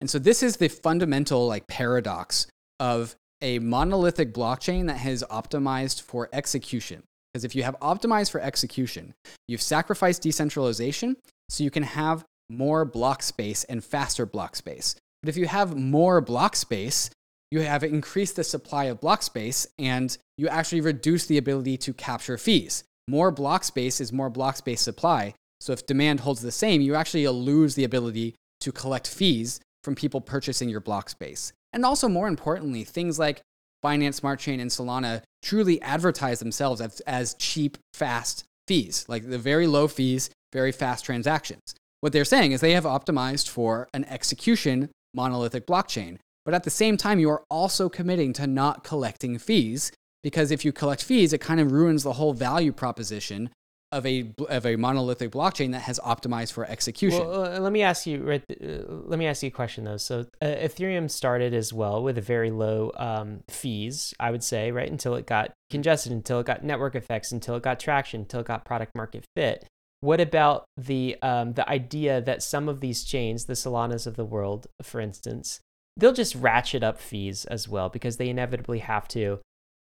And 0.00 0.08
so 0.08 0.18
this 0.18 0.42
is 0.42 0.56
the 0.56 0.68
fundamental 0.68 1.46
like 1.46 1.66
paradox 1.66 2.46
of 2.78 3.14
a 3.42 3.58
monolithic 3.58 4.32
blockchain 4.32 4.86
that 4.86 4.98
has 4.98 5.22
optimized 5.30 6.02
for 6.02 6.28
execution. 6.32 7.02
Because 7.32 7.44
if 7.44 7.54
you 7.54 7.62
have 7.62 7.78
optimized 7.80 8.30
for 8.32 8.40
execution, 8.40 9.14
you've 9.46 9.62
sacrificed 9.62 10.22
decentralization 10.22 11.16
so 11.48 11.64
you 11.64 11.70
can 11.70 11.84
have 11.84 12.24
more 12.48 12.84
block 12.84 13.22
space 13.22 13.64
and 13.64 13.84
faster 13.84 14.26
block 14.26 14.56
space. 14.56 14.96
But 15.22 15.28
if 15.28 15.36
you 15.36 15.46
have 15.46 15.76
more 15.76 16.20
block 16.20 16.56
space, 16.56 17.10
you 17.50 17.60
have 17.60 17.84
increased 17.84 18.36
the 18.36 18.44
supply 18.44 18.84
of 18.84 19.00
block 19.00 19.22
space 19.22 19.66
and 19.78 20.16
you 20.36 20.48
actually 20.48 20.80
reduce 20.80 21.26
the 21.26 21.38
ability 21.38 21.76
to 21.78 21.92
capture 21.92 22.38
fees. 22.38 22.84
More 23.06 23.30
block 23.30 23.64
space 23.64 24.00
is 24.00 24.12
more 24.12 24.30
block 24.30 24.56
space 24.56 24.80
supply. 24.80 25.34
So 25.60 25.72
if 25.72 25.86
demand 25.86 26.20
holds 26.20 26.42
the 26.42 26.52
same, 26.52 26.80
you 26.80 26.94
actually 26.94 27.26
lose 27.28 27.74
the 27.74 27.84
ability 27.84 28.34
to 28.60 28.72
collect 28.72 29.08
fees 29.08 29.60
from 29.82 29.94
people 29.94 30.20
purchasing 30.20 30.68
your 30.68 30.80
block 30.80 31.08
space. 31.08 31.52
And 31.72 31.84
also, 31.84 32.08
more 32.08 32.28
importantly, 32.28 32.84
things 32.84 33.18
like 33.18 33.42
Binance 33.84 34.14
Smart 34.14 34.40
Chain 34.40 34.60
and 34.60 34.70
Solana 34.70 35.22
truly 35.42 35.80
advertise 35.82 36.38
themselves 36.38 36.80
as, 36.80 37.00
as 37.00 37.34
cheap, 37.34 37.78
fast 37.94 38.44
fees, 38.66 39.04
like 39.08 39.28
the 39.28 39.38
very 39.38 39.66
low 39.66 39.88
fees, 39.88 40.30
very 40.52 40.72
fast 40.72 41.04
transactions. 41.04 41.74
What 42.00 42.12
they're 42.12 42.24
saying 42.24 42.52
is 42.52 42.60
they 42.60 42.72
have 42.72 42.84
optimized 42.84 43.48
for 43.48 43.88
an 43.92 44.04
execution 44.04 44.90
monolithic 45.14 45.66
blockchain. 45.66 46.18
But 46.44 46.54
at 46.54 46.64
the 46.64 46.70
same 46.70 46.96
time, 46.96 47.18
you 47.18 47.30
are 47.30 47.44
also 47.50 47.88
committing 47.88 48.32
to 48.34 48.46
not 48.46 48.84
collecting 48.84 49.38
fees 49.38 49.92
because 50.22 50.50
if 50.50 50.64
you 50.64 50.72
collect 50.72 51.02
fees, 51.02 51.32
it 51.32 51.40
kind 51.40 51.60
of 51.60 51.72
ruins 51.72 52.02
the 52.02 52.14
whole 52.14 52.32
value 52.32 52.72
proposition 52.72 53.50
of 53.92 54.06
a 54.06 54.32
of 54.48 54.66
a 54.66 54.76
monolithic 54.76 55.32
blockchain 55.32 55.72
that 55.72 55.82
has 55.82 55.98
optimized 56.00 56.52
for 56.52 56.64
execution. 56.64 57.26
Well, 57.26 57.56
uh, 57.56 57.60
let 57.60 57.72
me 57.72 57.82
ask 57.82 58.06
you 58.06 58.22
right. 58.22 58.42
Uh, 58.50 58.82
let 58.88 59.18
me 59.18 59.26
ask 59.26 59.42
you 59.42 59.48
a 59.48 59.52
question 59.52 59.84
though. 59.84 59.96
So 59.96 60.26
uh, 60.40 60.46
Ethereum 60.46 61.10
started 61.10 61.52
as 61.54 61.72
well 61.72 62.02
with 62.02 62.16
a 62.16 62.20
very 62.20 62.50
low 62.50 62.92
um, 62.96 63.42
fees, 63.48 64.14
I 64.20 64.30
would 64.30 64.44
say, 64.44 64.70
right 64.70 64.90
until 64.90 65.14
it 65.16 65.26
got 65.26 65.52
congested, 65.70 66.12
until 66.12 66.40
it 66.40 66.46
got 66.46 66.62
network 66.62 66.94
effects, 66.94 67.32
until 67.32 67.56
it 67.56 67.62
got 67.62 67.80
traction, 67.80 68.20
until 68.20 68.40
it 68.40 68.46
got 68.46 68.64
product 68.64 68.94
market 68.94 69.24
fit. 69.34 69.66
What 70.02 70.20
about 70.20 70.64
the 70.76 71.16
um, 71.22 71.54
the 71.54 71.68
idea 71.68 72.20
that 72.20 72.42
some 72.42 72.68
of 72.68 72.80
these 72.80 73.04
chains, 73.04 73.46
the 73.46 73.54
Solanas 73.54 74.06
of 74.06 74.16
the 74.16 74.24
world, 74.24 74.66
for 74.82 75.00
instance, 75.00 75.60
they'll 75.96 76.12
just 76.12 76.34
ratchet 76.36 76.82
up 76.82 77.00
fees 77.00 77.44
as 77.46 77.68
well 77.68 77.88
because 77.88 78.16
they 78.16 78.28
inevitably 78.28 78.78
have 78.78 79.08
to 79.08 79.40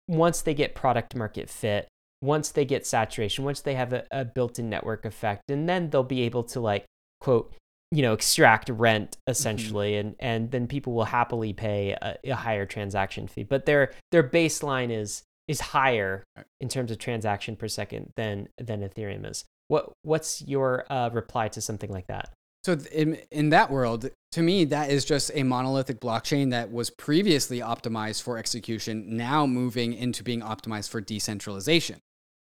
once 0.07 0.43
they 0.43 0.53
get 0.53 0.75
product 0.75 1.15
market 1.15 1.49
fit 1.49 1.89
once 2.25 2.51
they 2.51 2.65
get 2.65 2.87
saturation, 2.87 3.45
once 3.45 3.61
they 3.61 3.75
have 3.75 3.93
a, 3.93 4.05
a 4.11 4.25
built-in 4.25 4.71
network 4.71 5.05
effect, 5.05 5.51
and 5.51 5.69
then 5.69 5.91
they'll 5.91 6.03
be 6.03 6.23
able 6.23 6.43
to 6.45 6.61
like 6.61 6.85
quote 7.21 7.53
you 7.91 8.03
know 8.03 8.13
extract 8.13 8.69
rent 8.69 9.13
mm-hmm. 9.13 9.31
essentially 9.31 9.93
mm-hmm. 9.93 10.09
and 10.09 10.17
and 10.19 10.51
then 10.51 10.67
people 10.67 10.93
will 10.93 11.05
happily 11.05 11.53
pay 11.53 11.93
a, 11.93 12.17
a, 12.25 12.35
higher 12.35 12.67
transaction 12.67 13.29
fee 13.29 13.45
but 13.45 13.67
their 13.67 13.93
their 14.11 14.29
baseline 14.29 14.91
is 14.91 15.23
is 15.47 15.61
higher 15.61 16.25
in 16.61 16.69
terms 16.69 16.91
of 16.91 16.99
transaction 16.99 17.57
per 17.57 17.69
second 17.69 18.11
than 18.17 18.49
than 18.59 18.81
ethereum 18.81 19.29
is 19.31 19.45
what 19.69 19.93
what's 20.03 20.43
your 20.43 20.85
uh, 20.91 21.09
reply 21.13 21.49
to 21.49 21.61
something 21.61 21.91
like 21.91 22.07
that 22.07 22.31
so 22.65 22.77
in, 22.93 23.19
in 23.31 23.51
that 23.51 23.71
world 23.71 24.11
to 24.33 24.43
me 24.43 24.65
that 24.65 24.91
is 24.91 25.05
just 25.05 25.31
a 25.35 25.43
monolithic 25.43 26.01
blockchain 26.01 26.51
that 26.51 26.73
was 26.73 26.91
previously 26.91 27.61
optimized 27.61 28.23
for 28.23 28.39
execution 28.39 29.17
now 29.17 29.47
moving 29.47 29.93
into 29.93 30.23
being 30.23 30.41
optimized 30.41 30.89
for 30.89 31.01
decentralization 31.01 31.99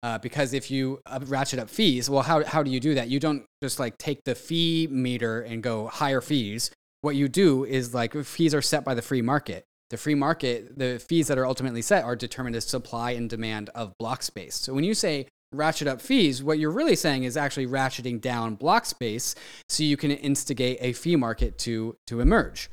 uh, 0.03 0.17
because 0.17 0.53
if 0.53 0.71
you 0.71 0.99
ratchet 1.25 1.59
up 1.59 1.69
fees, 1.69 2.09
well, 2.09 2.23
how, 2.23 2.43
how 2.43 2.63
do 2.63 2.71
you 2.71 2.79
do 2.79 2.95
that? 2.95 3.09
You 3.09 3.19
don't 3.19 3.45
just 3.61 3.79
like 3.79 3.97
take 3.97 4.23
the 4.23 4.35
fee 4.35 4.87
meter 4.89 5.41
and 5.41 5.61
go 5.61 5.87
higher 5.87 6.21
fees. 6.21 6.71
What 7.01 7.15
you 7.15 7.27
do 7.27 7.65
is 7.65 7.93
like 7.93 8.13
fees 8.23 8.53
are 8.53 8.61
set 8.61 8.83
by 8.83 8.93
the 8.93 9.01
free 9.01 9.21
market. 9.21 9.65
The 9.89 9.97
free 9.97 10.15
market, 10.15 10.77
the 10.77 10.99
fees 10.99 11.27
that 11.27 11.37
are 11.37 11.45
ultimately 11.45 11.81
set 11.81 12.03
are 12.03 12.15
determined 12.15 12.55
as 12.55 12.65
supply 12.65 13.11
and 13.11 13.29
demand 13.29 13.69
of 13.75 13.97
block 13.97 14.23
space. 14.23 14.55
So 14.55 14.73
when 14.73 14.83
you 14.83 14.93
say 14.93 15.27
ratchet 15.51 15.87
up 15.87 16.01
fees, 16.01 16.41
what 16.41 16.59
you're 16.59 16.71
really 16.71 16.95
saying 16.95 17.25
is 17.25 17.35
actually 17.35 17.67
ratcheting 17.67 18.21
down 18.21 18.55
block 18.55 18.85
space 18.85 19.35
so 19.67 19.83
you 19.83 19.97
can 19.97 20.11
instigate 20.11 20.77
a 20.79 20.93
fee 20.93 21.17
market 21.17 21.57
to, 21.59 21.97
to 22.07 22.21
emerge. 22.21 22.69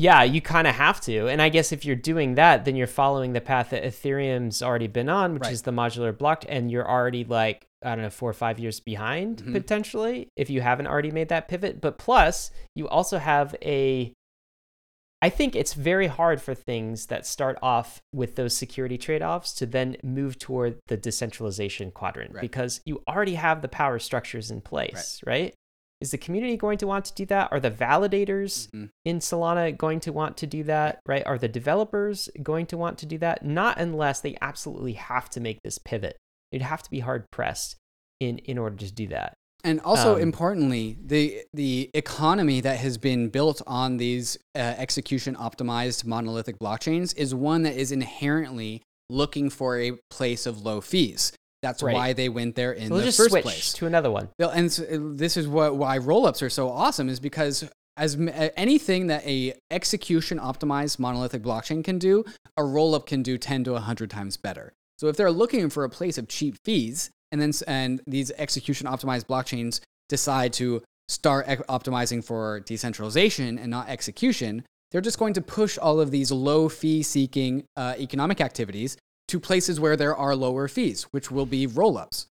Yeah, 0.00 0.22
you 0.22 0.40
kind 0.40 0.66
of 0.66 0.74
have 0.76 0.98
to. 1.02 1.28
And 1.28 1.42
I 1.42 1.50
guess 1.50 1.72
if 1.72 1.84
you're 1.84 1.94
doing 1.94 2.36
that, 2.36 2.64
then 2.64 2.74
you're 2.74 2.86
following 2.86 3.34
the 3.34 3.40
path 3.42 3.68
that 3.70 3.84
Ethereum's 3.84 4.62
already 4.62 4.86
been 4.86 5.10
on, 5.10 5.34
which 5.34 5.42
right. 5.42 5.52
is 5.52 5.62
the 5.62 5.72
modular 5.72 6.16
block, 6.16 6.46
and 6.48 6.70
you're 6.70 6.88
already 6.88 7.22
like, 7.22 7.66
I 7.84 7.90
don't 7.90 8.04
know, 8.04 8.10
four 8.10 8.30
or 8.30 8.34
five 8.34 8.58
years 8.58 8.80
behind 8.80 9.38
mm-hmm. 9.38 9.52
potentially 9.52 10.28
if 10.36 10.48
you 10.48 10.62
haven't 10.62 10.86
already 10.86 11.10
made 11.10 11.28
that 11.28 11.48
pivot. 11.48 11.82
But 11.82 11.98
plus, 11.98 12.50
you 12.74 12.88
also 12.88 13.18
have 13.18 13.54
a. 13.62 14.14
I 15.20 15.28
think 15.28 15.54
it's 15.54 15.74
very 15.74 16.06
hard 16.06 16.40
for 16.40 16.54
things 16.54 17.06
that 17.06 17.26
start 17.26 17.58
off 17.60 18.00
with 18.14 18.36
those 18.36 18.56
security 18.56 18.96
trade 18.96 19.20
offs 19.20 19.52
to 19.56 19.66
then 19.66 19.98
move 20.02 20.38
toward 20.38 20.78
the 20.86 20.96
decentralization 20.96 21.90
quadrant 21.90 22.32
right. 22.32 22.40
because 22.40 22.80
you 22.86 23.02
already 23.06 23.34
have 23.34 23.60
the 23.60 23.68
power 23.68 23.98
structures 23.98 24.50
in 24.50 24.62
place, 24.62 25.20
right? 25.26 25.32
right? 25.42 25.54
Is 26.00 26.12
the 26.12 26.18
community 26.18 26.56
going 26.56 26.78
to 26.78 26.86
want 26.86 27.04
to 27.06 27.14
do 27.14 27.26
that? 27.26 27.48
Are 27.52 27.60
the 27.60 27.70
validators 27.70 28.68
mm-hmm. 28.70 28.86
in 29.04 29.18
Solana 29.18 29.76
going 29.76 30.00
to 30.00 30.12
want 30.12 30.38
to 30.38 30.46
do 30.46 30.62
that? 30.64 31.00
Right? 31.06 31.26
Are 31.26 31.38
the 31.38 31.48
developers 31.48 32.28
going 32.42 32.66
to 32.66 32.78
want 32.78 32.98
to 32.98 33.06
do 33.06 33.18
that? 33.18 33.44
Not 33.44 33.78
unless 33.78 34.20
they 34.20 34.36
absolutely 34.40 34.94
have 34.94 35.28
to 35.30 35.40
make 35.40 35.58
this 35.62 35.78
pivot. 35.78 36.16
You'd 36.52 36.62
have 36.62 36.82
to 36.82 36.90
be 36.90 37.00
hard 37.00 37.30
pressed 37.30 37.76
in 38.18 38.38
in 38.38 38.58
order 38.58 38.76
to 38.76 38.92
do 38.92 39.08
that. 39.08 39.34
And 39.62 39.80
also 39.80 40.14
um, 40.14 40.20
importantly, 40.22 40.96
the 41.04 41.42
the 41.52 41.90
economy 41.92 42.60
that 42.62 42.78
has 42.78 42.96
been 42.96 43.28
built 43.28 43.60
on 43.66 43.98
these 43.98 44.38
uh, 44.54 44.58
execution 44.58 45.36
optimized 45.36 46.06
monolithic 46.06 46.58
blockchains 46.58 47.16
is 47.16 47.34
one 47.34 47.62
that 47.62 47.74
is 47.74 47.92
inherently 47.92 48.82
looking 49.10 49.50
for 49.50 49.78
a 49.78 49.92
place 50.08 50.46
of 50.46 50.62
low 50.62 50.80
fees. 50.80 51.32
That's 51.62 51.82
right. 51.82 51.94
why 51.94 52.12
they 52.12 52.28
went 52.28 52.54
there 52.54 52.72
in 52.72 52.88
so 52.88 52.98
the 52.98 53.12
first 53.12 53.30
place. 53.42 53.72
To 53.74 53.86
another 53.86 54.10
one. 54.10 54.28
And 54.38 54.70
this 55.18 55.36
is 55.36 55.46
what 55.46 55.76
why 55.76 55.98
rollups 55.98 56.42
are 56.42 56.50
so 56.50 56.68
awesome 56.70 57.08
is 57.08 57.20
because 57.20 57.68
as 57.96 58.16
anything 58.56 59.08
that 59.08 59.26
a 59.26 59.54
execution 59.70 60.38
optimized 60.38 60.98
monolithic 60.98 61.42
blockchain 61.42 61.84
can 61.84 61.98
do, 61.98 62.24
a 62.56 62.62
rollup 62.62 63.04
can 63.06 63.22
do 63.22 63.36
10 63.36 63.64
to 63.64 63.72
100 63.72 64.10
times 64.10 64.36
better. 64.36 64.72
So 64.98 65.08
if 65.08 65.16
they're 65.16 65.30
looking 65.30 65.68
for 65.70 65.84
a 65.84 65.90
place 65.90 66.16
of 66.16 66.28
cheap 66.28 66.56
fees 66.64 67.10
and 67.30 67.40
then 67.40 67.52
and 67.66 68.00
these 68.06 68.30
execution 68.32 68.86
optimized 68.86 69.26
blockchains 69.26 69.80
decide 70.08 70.52
to 70.54 70.82
start 71.08 71.46
optimizing 71.46 72.24
for 72.24 72.60
decentralization 72.60 73.58
and 73.58 73.70
not 73.70 73.88
execution, 73.88 74.64
they're 74.90 75.00
just 75.00 75.18
going 75.18 75.34
to 75.34 75.40
push 75.40 75.76
all 75.76 76.00
of 76.00 76.10
these 76.10 76.30
low 76.32 76.68
fee 76.68 77.02
seeking 77.02 77.64
uh, 77.76 77.94
economic 77.98 78.40
activities 78.40 78.96
to 79.30 79.40
places 79.40 79.78
where 79.78 79.96
there 79.96 80.14
are 80.14 80.34
lower 80.34 80.66
fees, 80.66 81.04
which 81.12 81.30
will 81.30 81.46
be 81.46 81.66
rollups. 81.66 82.26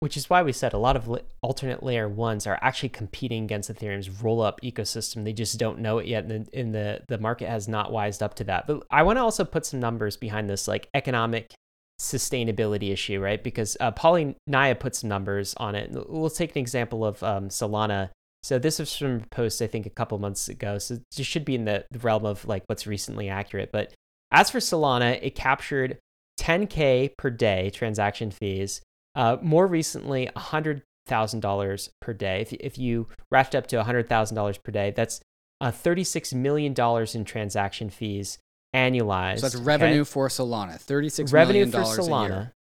Which 0.00 0.16
is 0.16 0.30
why 0.30 0.42
we 0.42 0.52
said 0.52 0.74
a 0.74 0.78
lot 0.78 0.94
of 0.94 1.10
alternate 1.42 1.82
layer 1.82 2.08
ones 2.08 2.46
are 2.46 2.58
actually 2.62 2.90
competing 2.90 3.42
against 3.42 3.68
Ethereum's 3.68 4.08
rollup 4.08 4.60
ecosystem. 4.62 5.24
They 5.24 5.32
just 5.32 5.58
don't 5.58 5.80
know 5.80 5.98
it 5.98 6.06
yet, 6.06 6.24
and 6.24 6.46
the, 6.46 6.58
and 6.58 6.72
the 6.72 7.00
the 7.08 7.18
market 7.18 7.48
has 7.48 7.66
not 7.66 7.90
wised 7.90 8.22
up 8.22 8.34
to 8.34 8.44
that. 8.44 8.68
But 8.68 8.84
I 8.90 9.02
want 9.02 9.16
to 9.16 9.22
also 9.22 9.44
put 9.44 9.66
some 9.66 9.80
numbers 9.80 10.16
behind 10.16 10.48
this, 10.48 10.68
like 10.68 10.88
economic 10.94 11.52
sustainability 12.00 12.92
issue, 12.92 13.20
right? 13.20 13.42
Because 13.42 13.76
uh, 13.80 13.90
Polynya 13.90 14.78
put 14.78 14.94
some 14.94 15.08
numbers 15.08 15.54
on 15.56 15.74
it. 15.74 15.90
We'll 16.08 16.30
take 16.30 16.54
an 16.54 16.60
example 16.60 17.04
of 17.04 17.20
um, 17.24 17.48
Solana. 17.48 18.10
So 18.44 18.60
this 18.60 18.78
was 18.78 18.96
from 18.96 19.16
a 19.16 19.26
post 19.34 19.60
I 19.60 19.66
think 19.66 19.84
a 19.84 19.90
couple 19.90 20.16
months 20.18 20.48
ago. 20.48 20.78
So 20.78 20.98
it 21.16 21.24
should 21.24 21.44
be 21.44 21.56
in 21.56 21.64
the 21.64 21.84
realm 22.02 22.24
of 22.24 22.46
like 22.46 22.62
what's 22.66 22.86
recently 22.86 23.28
accurate. 23.28 23.72
But 23.72 23.94
as 24.30 24.50
for 24.50 24.58
Solana, 24.58 25.18
it 25.20 25.34
captured 25.34 25.98
10K 26.38 27.16
per 27.16 27.30
day 27.30 27.70
transaction 27.70 28.30
fees. 28.30 28.80
Uh, 29.14 29.36
more 29.42 29.66
recently, 29.66 30.28
$100,000 30.36 31.88
per 32.00 32.12
day. 32.12 32.40
If, 32.42 32.52
if 32.54 32.78
you 32.78 33.08
ratchet 33.30 33.56
up 33.56 33.66
to 33.68 33.76
$100,000 33.76 34.62
per 34.62 34.72
day, 34.72 34.92
that's 34.94 35.20
uh, 35.60 35.72
$36 35.72 36.34
million 36.34 36.74
in 37.14 37.24
transaction 37.24 37.90
fees 37.90 38.38
annualized. 38.74 39.40
So 39.40 39.48
that's 39.48 39.56
revenue 39.56 40.02
okay? 40.02 40.04
for 40.10 40.28
Solana, 40.28 40.82
$36 40.82 41.32
revenue 41.32 41.66
million 41.66 41.84
for 41.84 42.00
Solana, 42.00 42.52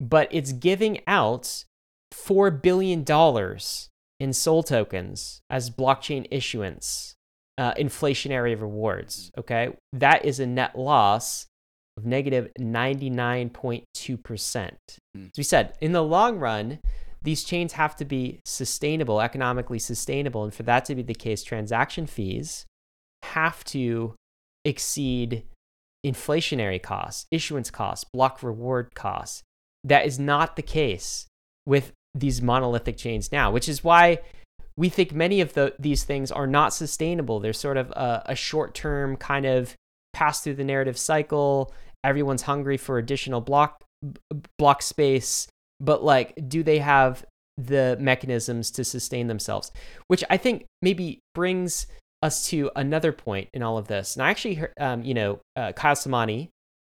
But 0.00 0.28
it's 0.30 0.52
giving 0.52 1.00
out 1.06 1.64
$4 2.12 2.62
billion 2.62 3.04
in 4.20 4.32
SOL 4.32 4.62
tokens 4.62 5.40
as 5.50 5.70
blockchain 5.70 6.26
issuance, 6.30 7.16
uh, 7.58 7.74
inflationary 7.74 8.60
rewards. 8.60 9.32
Okay. 9.36 9.76
That 9.92 10.24
is 10.24 10.38
a 10.38 10.46
net 10.46 10.78
loss 10.78 11.46
of 11.96 12.04
negative 12.04 12.50
99.2%. 12.58 13.84
Mm. 13.96 14.76
As 15.16 15.30
we 15.36 15.42
said, 15.42 15.76
in 15.80 15.92
the 15.92 16.02
long 16.02 16.38
run, 16.38 16.80
these 17.22 17.44
chains 17.44 17.72
have 17.74 17.96
to 17.96 18.04
be 18.04 18.40
sustainable, 18.44 19.20
economically 19.20 19.78
sustainable. 19.78 20.44
And 20.44 20.52
for 20.52 20.62
that 20.64 20.84
to 20.86 20.94
be 20.94 21.02
the 21.02 21.14
case, 21.14 21.42
transaction 21.42 22.06
fees 22.06 22.66
have 23.22 23.64
to 23.64 24.14
exceed 24.64 25.44
inflationary 26.04 26.82
costs, 26.82 27.26
issuance 27.30 27.70
costs, 27.70 28.04
block 28.12 28.42
reward 28.42 28.94
costs. 28.94 29.42
That 29.82 30.06
is 30.06 30.18
not 30.18 30.56
the 30.56 30.62
case 30.62 31.26
with 31.66 31.92
these 32.14 32.42
monolithic 32.42 32.96
chains 32.96 33.32
now, 33.32 33.50
which 33.50 33.68
is 33.68 33.82
why 33.82 34.18
we 34.76 34.88
think 34.88 35.12
many 35.12 35.40
of 35.40 35.54
the, 35.54 35.74
these 35.78 36.04
things 36.04 36.30
are 36.30 36.46
not 36.46 36.74
sustainable. 36.74 37.40
They're 37.40 37.52
sort 37.52 37.76
of 37.76 37.90
a, 37.92 38.22
a 38.26 38.34
short 38.34 38.74
term 38.74 39.16
kind 39.16 39.46
of 39.46 39.74
pass 40.12 40.40
through 40.40 40.54
the 40.54 40.64
narrative 40.64 40.98
cycle. 40.98 41.72
Everyone's 42.04 42.42
hungry 42.42 42.76
for 42.76 42.98
additional 42.98 43.40
block 43.40 43.82
block 44.58 44.82
space, 44.82 45.48
but 45.80 46.04
like, 46.04 46.34
do 46.48 46.62
they 46.62 46.78
have 46.78 47.24
the 47.56 47.96
mechanisms 48.00 48.70
to 48.72 48.84
sustain 48.84 49.26
themselves? 49.26 49.72
Which 50.08 50.22
I 50.28 50.36
think 50.36 50.66
maybe 50.82 51.20
brings 51.34 51.86
us 52.22 52.46
to 52.48 52.70
another 52.74 53.12
point 53.12 53.48
in 53.52 53.62
all 53.62 53.78
of 53.78 53.88
this. 53.88 54.16
And 54.16 54.22
I 54.22 54.30
actually 54.30 54.54
heard, 54.54 54.72
um, 54.80 55.02
you 55.02 55.14
know, 55.14 55.40
uh, 55.56 55.72
Kyle 55.72 55.94
Samani 55.94 56.48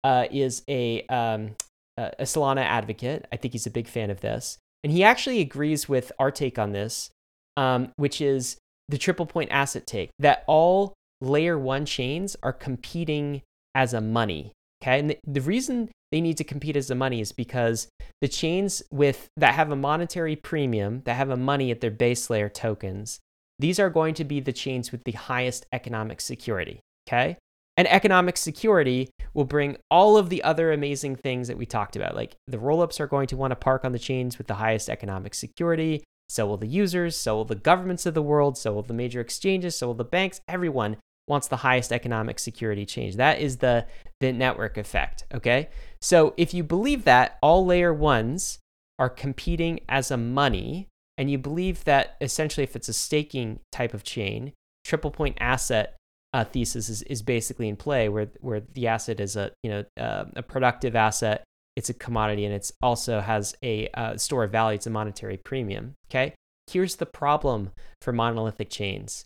uh, 0.03 0.25
is 0.31 0.63
a 0.67 1.05
um, 1.07 1.55
a 1.97 2.23
Solana 2.23 2.63
advocate. 2.63 3.25
I 3.31 3.37
think 3.37 3.53
he's 3.53 3.65
a 3.65 3.71
big 3.71 3.87
fan 3.87 4.09
of 4.09 4.21
this, 4.21 4.57
and 4.83 4.91
he 4.91 5.03
actually 5.03 5.39
agrees 5.41 5.89
with 5.89 6.11
our 6.19 6.31
take 6.31 6.59
on 6.59 6.73
this, 6.73 7.09
um, 7.57 7.91
which 7.95 8.21
is 8.21 8.57
the 8.89 8.97
triple 8.97 9.25
point 9.25 9.49
asset 9.51 9.87
take 9.87 10.11
that 10.19 10.43
all 10.47 10.93
layer 11.21 11.57
one 11.57 11.85
chains 11.85 12.35
are 12.43 12.53
competing 12.53 13.41
as 13.73 13.93
a 13.93 14.01
money. 14.01 14.51
Okay, 14.85 14.99
and 14.99 15.09
the, 15.09 15.17
the 15.25 15.41
reason 15.41 15.89
they 16.11 16.21
need 16.21 16.37
to 16.37 16.43
compete 16.43 16.77
as 16.77 16.91
a 16.91 16.95
money 16.95 17.19
is 17.19 17.31
because 17.31 17.87
the 18.21 18.27
chains 18.27 18.83
with 18.91 19.27
that 19.35 19.55
have 19.55 19.71
a 19.71 19.75
monetary 19.75 20.35
premium, 20.35 21.01
that 21.05 21.15
have 21.15 21.31
a 21.31 21.37
money 21.37 21.71
at 21.71 21.81
their 21.81 21.89
base 21.91 22.29
layer 22.29 22.49
tokens, 22.49 23.19
these 23.57 23.79
are 23.79 23.89
going 23.89 24.13
to 24.13 24.23
be 24.23 24.39
the 24.39 24.53
chains 24.53 24.91
with 24.91 25.03
the 25.03 25.13
highest 25.13 25.65
economic 25.71 26.21
security. 26.21 26.81
Okay. 27.07 27.37
And 27.77 27.87
economic 27.87 28.37
security 28.37 29.09
will 29.33 29.43
bring 29.45 29.77
all 29.89 30.17
of 30.17 30.29
the 30.29 30.43
other 30.43 30.71
amazing 30.71 31.15
things 31.17 31.47
that 31.47 31.57
we 31.57 31.65
talked 31.65 31.95
about. 31.95 32.15
Like 32.15 32.35
the 32.47 32.57
rollups 32.57 32.99
are 32.99 33.07
going 33.07 33.27
to 33.27 33.37
want 33.37 33.51
to 33.51 33.55
park 33.55 33.83
on 33.83 33.91
the 33.91 33.99
chains 33.99 34.37
with 34.37 34.47
the 34.47 34.55
highest 34.55 34.87
economic 34.89 35.33
security. 35.33 36.03
So 36.29 36.45
will 36.45 36.57
the 36.57 36.67
users, 36.67 37.17
so 37.17 37.37
will 37.37 37.45
the 37.45 37.55
governments 37.55 38.05
of 38.05 38.13
the 38.13 38.21
world, 38.21 38.57
so 38.57 38.73
will 38.73 38.83
the 38.83 38.93
major 38.93 39.19
exchanges, 39.19 39.77
so 39.77 39.87
will 39.87 39.93
the 39.95 40.03
banks. 40.03 40.41
Everyone 40.47 40.97
wants 41.27 41.47
the 41.47 41.57
highest 41.57 41.91
economic 41.91 42.39
security 42.39 42.85
change. 42.85 43.15
That 43.15 43.39
is 43.39 43.57
the, 43.57 43.85
the 44.19 44.31
network 44.31 44.77
effect. 44.77 45.25
Okay. 45.33 45.69
So 46.01 46.33
if 46.37 46.53
you 46.53 46.63
believe 46.63 47.03
that 47.03 47.37
all 47.41 47.65
layer 47.65 47.93
ones 47.93 48.59
are 48.97 49.09
competing 49.09 49.81
as 49.89 50.11
a 50.11 50.17
money, 50.17 50.87
and 51.17 51.31
you 51.31 51.37
believe 51.37 51.83
that 51.85 52.15
essentially 52.21 52.63
if 52.63 52.75
it's 52.75 52.89
a 52.89 52.93
staking 52.93 53.59
type 53.71 53.93
of 53.93 54.03
chain, 54.03 54.53
triple 54.83 55.11
point 55.11 55.37
asset 55.39 55.95
uh, 56.35 56.43
thesis 56.43 56.89
is, 56.89 57.01
is 57.03 57.21
basically 57.21 57.69
in 57.69 57.77
play 57.77 58.09
where 58.09 58.27
where 58.41 58.61
the 58.73 58.87
asset 58.87 59.21
is 59.21 59.37
a 59.37 59.51
you 59.63 59.69
know 59.69 59.85
uh, 59.97 60.25
a 60.35 60.43
productive 60.43 60.93
asset 60.93 61.45
it's 61.77 61.89
a 61.89 61.93
commodity 61.93 62.43
and 62.43 62.53
it's 62.53 62.73
also 62.81 63.21
has 63.21 63.55
a 63.63 63.87
uh, 63.93 64.17
store 64.17 64.43
of 64.43 64.51
value 64.51 64.75
it's 64.75 64.85
a 64.85 64.89
monetary 64.89 65.37
premium 65.37 65.93
okay 66.09 66.33
here's 66.69 66.97
the 66.97 67.05
problem 67.05 67.71
for 68.01 68.11
monolithic 68.11 68.69
chains 68.69 69.23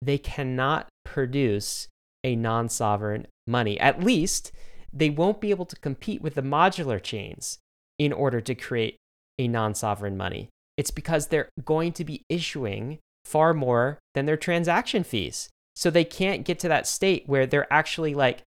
they 0.00 0.16
cannot 0.18 0.86
produce 1.04 1.88
a 2.22 2.36
non-sovereign 2.36 3.26
money 3.46 3.78
at 3.80 4.02
least 4.02 4.52
they 4.92 5.10
won't 5.10 5.40
be 5.40 5.50
able 5.50 5.64
to 5.64 5.76
compete 5.76 6.20
with 6.22 6.34
the 6.34 6.42
modular 6.42 7.02
chains 7.02 7.58
in 7.98 8.12
order 8.12 8.40
to 8.40 8.54
create 8.54 8.96
a 9.38 9.48
non-sovereign 9.48 10.16
money 10.16 10.48
it's 10.76 10.90
because 10.90 11.26
they're 11.26 11.48
going 11.64 11.92
to 11.92 12.04
be 12.04 12.22
issuing 12.28 12.98
far 13.24 13.54
more 13.54 13.98
than 14.14 14.26
their 14.26 14.36
transaction 14.36 15.02
fees 15.04 15.48
so 15.74 15.90
they 15.90 16.04
can't 16.04 16.44
get 16.44 16.58
to 16.58 16.68
that 16.68 16.86
state 16.86 17.24
where 17.26 17.46
they're 17.46 17.72
actually 17.72 18.14
like 18.14 18.42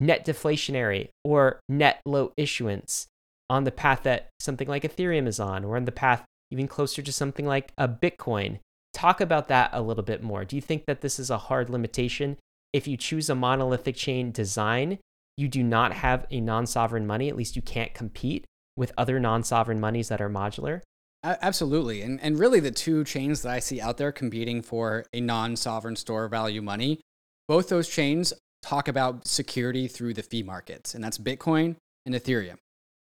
net 0.00 0.26
deflationary 0.26 1.08
or 1.24 1.60
net 1.68 2.00
low 2.04 2.32
issuance 2.36 3.06
on 3.48 3.64
the 3.64 3.70
path 3.70 4.02
that 4.02 4.28
something 4.40 4.68
like 4.68 4.82
Ethereum 4.82 5.26
is 5.26 5.38
on, 5.38 5.64
or 5.64 5.76
on 5.76 5.84
the 5.84 5.92
path 5.92 6.24
even 6.50 6.68
closer 6.68 7.02
to 7.02 7.12
something 7.12 7.46
like 7.46 7.72
a 7.78 7.88
Bitcoin. 7.88 8.58
Talk 8.92 9.20
about 9.20 9.48
that 9.48 9.70
a 9.72 9.82
little 9.82 10.04
bit 10.04 10.22
more. 10.22 10.44
Do 10.44 10.56
you 10.56 10.62
think 10.62 10.84
that 10.86 11.00
this 11.00 11.18
is 11.18 11.30
a 11.30 11.38
hard 11.38 11.68
limitation? 11.68 12.36
If 12.74 12.88
you 12.88 12.96
choose 12.96 13.30
a 13.30 13.36
monolithic 13.36 13.94
chain 13.94 14.32
design, 14.32 14.98
you 15.36 15.46
do 15.46 15.62
not 15.62 15.92
have 15.92 16.26
a 16.32 16.40
non 16.40 16.66
sovereign 16.66 17.06
money, 17.06 17.28
at 17.28 17.36
least 17.36 17.54
you 17.54 17.62
can't 17.62 17.94
compete 17.94 18.46
with 18.76 18.90
other 18.98 19.20
non 19.20 19.44
sovereign 19.44 19.78
monies 19.78 20.08
that 20.08 20.20
are 20.20 20.28
modular. 20.28 20.80
Absolutely. 21.22 22.02
And, 22.02 22.20
and 22.20 22.36
really, 22.36 22.58
the 22.58 22.72
two 22.72 23.04
chains 23.04 23.42
that 23.42 23.52
I 23.52 23.60
see 23.60 23.80
out 23.80 23.96
there 23.96 24.10
competing 24.10 24.60
for 24.60 25.04
a 25.12 25.20
non 25.20 25.54
sovereign 25.54 25.94
store 25.94 26.26
value 26.26 26.60
money, 26.60 27.00
both 27.46 27.68
those 27.68 27.88
chains 27.88 28.32
talk 28.60 28.88
about 28.88 29.28
security 29.28 29.86
through 29.86 30.14
the 30.14 30.24
fee 30.24 30.42
markets, 30.42 30.96
and 30.96 31.04
that's 31.04 31.16
Bitcoin 31.16 31.76
and 32.04 32.14
Ethereum. 32.14 32.56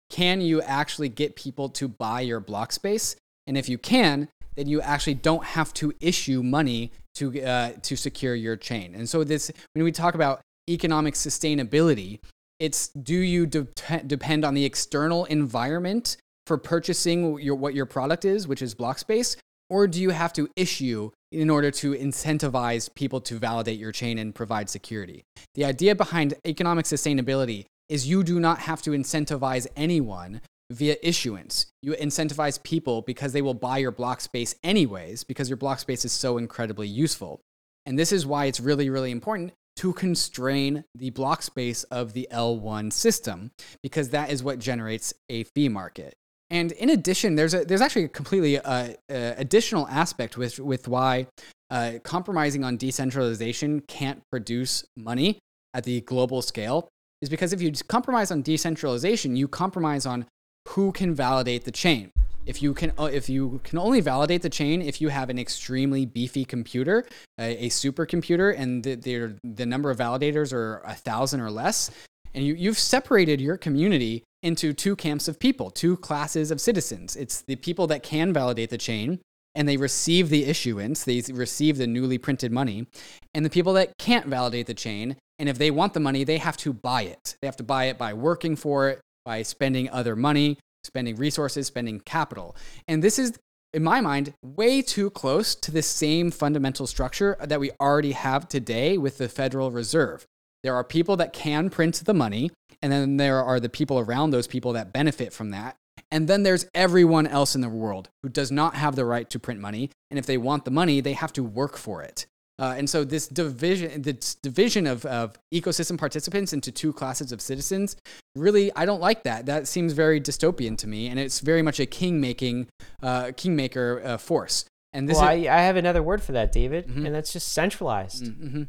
Can 0.10 0.42
you 0.42 0.62
actually 0.62 1.08
get 1.08 1.38
people 1.38 1.70
to 1.70 1.88
buy 1.88 2.20
your 2.20 2.42
block 2.42 2.74
space? 2.74 3.16
And 3.48 3.58
if 3.58 3.70
you 3.70 3.78
can, 3.78 4.28
then 4.56 4.68
you 4.68 4.82
actually 4.82 5.16
don't 5.16 5.44
have 5.44 5.74
to 5.76 5.94
issue 6.00 6.44
money 6.44 6.92
to, 7.16 7.42
uh, 7.42 7.72
to 7.82 7.96
secure 7.96 8.36
your 8.36 8.56
chain. 8.56 8.96
And 8.96 9.10
so, 9.10 9.24
this, 9.24 9.52
when 9.74 9.84
we 9.84 9.92
talk 9.92 10.16
about 10.16 10.42
economic 10.70 11.16
sustainability, 11.16 12.20
it's 12.60 12.90
do 12.90 13.16
you 13.16 13.46
de- 13.46 13.68
depend 14.06 14.46
on 14.46 14.54
the 14.54 14.66
external 14.66 15.26
environment 15.26 16.18
for 16.46 16.58
purchasing 16.58 17.40
your, 17.40 17.56
what 17.56 17.74
your 17.74 17.86
product 17.86 18.26
is, 18.26 18.48
which 18.48 18.62
is 18.62 18.74
block 18.74 19.00
space, 19.00 19.36
or 19.70 19.88
do 19.88 20.02
you 20.02 20.10
have 20.10 20.34
to 20.34 20.50
issue 20.56 21.10
in 21.32 21.50
order 21.50 21.72
to 21.72 21.94
incentivize 21.94 22.94
people 22.94 23.22
to 23.22 23.40
validate 23.40 23.80
your 23.80 23.92
chain 23.92 24.18
and 24.18 24.36
provide 24.36 24.70
security? 24.70 25.24
The 25.56 25.66
idea 25.66 25.96
behind 25.96 26.34
economic 26.46 26.86
sustainability 26.86 27.66
is 27.90 28.08
you 28.08 28.24
do 28.24 28.40
not 28.40 28.60
have 28.60 28.82
to 28.84 28.92
incentivize 28.92 29.68
anyone 29.76 30.42
via 30.72 30.96
issuance. 31.02 31.68
You 31.82 31.94
incentivize 31.94 32.62
people 32.64 33.02
because 33.02 33.34
they 33.34 33.42
will 33.42 33.54
buy 33.54 33.78
your 33.78 33.92
block 33.92 34.22
space 34.22 34.56
anyways, 34.64 35.24
because 35.24 35.50
your 35.50 35.58
block 35.58 35.80
space 35.80 36.06
is 36.06 36.12
so 36.12 36.38
incredibly 36.38 36.88
useful. 36.88 37.42
And 37.86 37.98
this 37.98 38.12
is 38.12 38.26
why 38.26 38.46
it's 38.46 38.60
really, 38.60 38.90
really 38.90 39.12
important 39.12 39.54
to 39.78 39.94
constrain 39.94 40.84
the 40.96 41.10
block 41.10 41.42
space 41.42 41.84
of 41.86 42.14
the 42.14 42.28
L1 42.32 42.94
system, 42.94 43.52
because 43.82 44.10
that 44.10 44.30
is 44.30 44.44
what 44.44 44.60
generates 44.60 45.14
a 45.30 45.44
fee 45.44 45.70
market. 45.70 46.14
And 46.50 46.74
in 46.74 46.90
addition, 46.90 47.36
there's 47.36 47.54
a, 47.54 47.64
there's 47.64 47.82
actually 47.82 48.06
a 48.06 48.10
completely 48.10 48.60
uh, 48.60 48.64
uh, 48.64 48.94
additional 49.10 49.88
aspect 49.88 50.38
with 50.38 50.60
with 50.60 50.90
why 50.90 51.28
uh, 51.70 51.94
compromising 52.04 52.66
on 52.66 52.76
decentralization 52.76 53.80
can't 53.82 54.22
produce 54.30 54.84
money 54.98 55.40
at 55.74 55.86
the 55.86 56.02
global 56.02 56.42
scale 56.42 56.90
is 57.22 57.30
because 57.30 57.54
if 57.54 57.62
you 57.62 57.72
compromise 57.88 58.32
on 58.32 58.42
decentralization, 58.42 59.36
you 59.36 59.48
compromise 59.48 60.06
on 60.06 60.26
who 60.72 60.92
can 60.92 61.14
validate 61.14 61.66
the 61.66 61.72
chain. 61.72 62.12
If 62.46 62.62
you 62.62 62.74
can, 62.74 62.92
uh, 62.98 63.06
if 63.06 63.30
you 63.30 63.62
can 63.64 63.78
only 63.78 64.02
validate 64.02 64.42
the 64.42 64.50
chain 64.50 64.82
if 64.82 65.00
you 65.00 65.10
have 65.10 65.30
an 65.30 65.38
extremely 65.38 66.06
beefy 66.06 66.44
computer, 66.44 67.06
a, 67.40 67.66
a 67.66 67.70
supercomputer, 67.70 68.58
and 68.58 68.84
the, 68.84 68.96
the, 68.96 69.36
the 69.44 69.66
number 69.66 69.92
of 69.92 69.98
validators 69.98 70.52
are 70.52 70.82
a 70.86 70.96
thousand 70.96 71.42
or 71.42 71.52
less, 71.52 71.92
and 72.34 72.46
you, 72.46 72.54
you've 72.56 72.80
separated 72.80 73.40
your 73.40 73.58
community 73.58 74.24
into 74.42 74.74
two 74.74 74.96
camps 74.96 75.28
of 75.28 75.40
people, 75.40 75.70
two 75.70 75.98
classes 75.98 76.50
of 76.50 76.60
citizens. 76.60 77.16
It's 77.16 77.42
the 77.42 77.58
people 77.58 77.86
that 77.88 78.02
can 78.02 78.34
validate 78.34 78.70
the 78.70 78.78
chain 78.78 79.20
and 79.54 79.68
they 79.68 79.78
receive 79.78 80.30
the 80.30 80.46
issuance, 80.46 81.04
they 81.04 81.22
receive 81.34 81.78
the 81.78 81.86
newly 81.86 82.18
printed 82.18 82.52
money, 82.52 82.88
and 83.34 83.46
the 83.46 83.50
people 83.50 83.74
that 83.74 83.92
can't 84.00 84.28
validate 84.28 84.66
the 84.66 84.74
chain. 84.74 85.18
And 85.40 85.50
if 85.50 85.58
they 85.58 85.72
want 85.72 85.94
the 85.94 86.00
money, 86.00 86.24
they 86.24 86.38
have 86.38 86.56
to 86.58 86.72
buy 86.72 87.04
it. 87.04 87.36
They 87.42 87.48
have 87.48 87.58
to 87.58 87.64
buy 87.64 87.86
it 87.86 87.98
by 87.98 88.14
working 88.14 88.56
for 88.56 88.90
it, 88.90 89.02
by 89.26 89.42
spending 89.42 89.90
other 89.90 90.16
money, 90.16 90.58
spending 90.84 91.16
resources, 91.16 91.68
spending 91.68 92.00
capital. 92.00 92.56
And 92.88 93.04
this 93.04 93.20
is, 93.20 93.34
in 93.74 93.84
my 93.84 94.02
mind, 94.02 94.34
way 94.44 94.82
too 94.82 95.10
close 95.10 95.56
to 95.56 95.72
the 95.72 95.82
same 95.82 96.32
fundamental 96.32 96.88
structure 96.88 97.38
that 97.40 97.60
we 97.60 97.72
already 97.80 98.14
have 98.14 98.48
today 98.48 98.98
with 98.98 99.18
the 99.18 99.30
Federal 99.30 99.72
Reserve. 99.72 100.26
There 100.64 100.76
are 100.76 100.84
people 100.84 101.18
that 101.18 101.34
can 101.34 101.70
print 101.70 101.96
the 102.06 102.14
money, 102.14 102.52
and 102.82 102.92
then 102.92 103.18
there 103.18 103.42
are 103.44 103.60
the 103.60 103.70
people 103.70 104.00
around 104.00 104.32
those 104.32 104.48
people 104.48 104.74
that 104.74 104.94
benefit 104.94 105.34
from 105.34 105.52
that. 105.52 105.76
And 106.12 106.28
then 106.28 106.44
there's 106.44 106.68
everyone 106.74 107.26
else 107.26 107.56
in 107.56 107.62
the 107.62 107.70
world 107.70 108.10
who 108.22 108.30
does 108.30 108.52
not 108.52 108.76
have 108.76 108.96
the 108.96 109.06
right 109.06 109.30
to 109.30 109.40
print 109.40 109.60
money. 109.60 109.90
And 110.10 110.20
if 110.20 110.26
they 110.26 110.38
want 110.38 110.66
the 110.66 110.72
money, 110.72 111.00
they 111.00 111.14
have 111.14 111.34
to 111.34 111.44
work 111.44 111.78
for 111.78 112.02
it. 112.02 112.26
Uh, 112.62 112.76
and 112.78 112.90
so 112.90 113.04
this 113.04 113.28
division, 113.28 114.04
this 114.04 114.36
division 114.36 114.86
of, 114.86 115.06
of 115.08 115.38
ecosystem 115.52 115.98
participants 115.98 116.54
into 116.54 116.72
two 116.72 116.94
classes 116.94 117.32
of 117.32 117.42
citizens, 117.42 117.98
really, 118.36 118.72
I 118.76 118.86
don't 118.86 119.02
like 119.02 119.24
that. 119.24 119.48
That 119.48 119.68
seems 119.68 119.94
very 119.94 120.22
dystopian 120.22 120.78
to 120.78 120.88
me, 120.88 121.08
and 121.08 121.20
it's 121.20 121.40
very 121.40 121.64
much 121.64 121.80
a 121.80 121.86
king-making, 121.88 122.68
uh, 123.02 123.32
kingmaker 123.36 124.02
uh, 124.06 124.18
force. 124.18 124.66
And 124.94 125.10
this 125.10 125.18
well, 125.18 125.36
is, 125.36 125.48
I, 125.48 125.58
I 125.58 125.62
have 125.62 125.76
another 125.76 126.04
word 126.04 126.22
for 126.22 126.34
that, 126.34 126.52
David, 126.52 126.88
mm-hmm. 126.88 127.06
and 127.06 127.16
that's 127.16 127.34
just 127.34 127.52
centralized. 127.52 128.26
Mm-hmm 128.26 128.64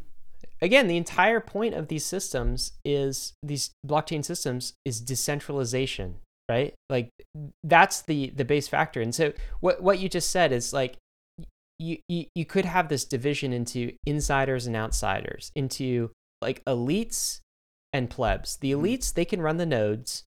again, 0.62 0.86
the 0.86 0.96
entire 0.96 1.40
point 1.40 1.74
of 1.74 1.88
these 1.88 2.06
systems 2.06 2.72
is 2.84 3.34
these 3.42 3.72
blockchain 3.86 4.24
systems 4.24 4.74
is 4.84 5.00
decentralization, 5.00 6.14
right? 6.48 6.72
Like 6.88 7.10
that's 7.64 8.02
the 8.02 8.30
the 8.30 8.44
base 8.44 8.68
factor. 8.68 9.02
And 9.02 9.14
so 9.14 9.32
what 9.60 9.82
what 9.82 9.98
you 9.98 10.08
just 10.08 10.30
said 10.30 10.52
is 10.52 10.72
like 10.72 10.96
you, 11.82 11.98
you 12.08 12.24
you 12.34 12.44
could 12.44 12.64
have 12.64 12.88
this 12.88 13.04
division 13.04 13.52
into 13.52 13.92
insiders 14.06 14.66
and 14.66 14.76
outsiders, 14.76 15.50
into 15.54 16.10
like 16.40 16.64
elites 16.64 17.40
and 17.92 18.08
plebs. 18.08 18.56
The 18.56 18.72
Mm-hmm. 18.72 18.84
elites, 18.84 19.12
they 19.12 19.24
can 19.24 19.42
run 19.42 19.56
the 19.58 19.66
nodes. 19.66 20.24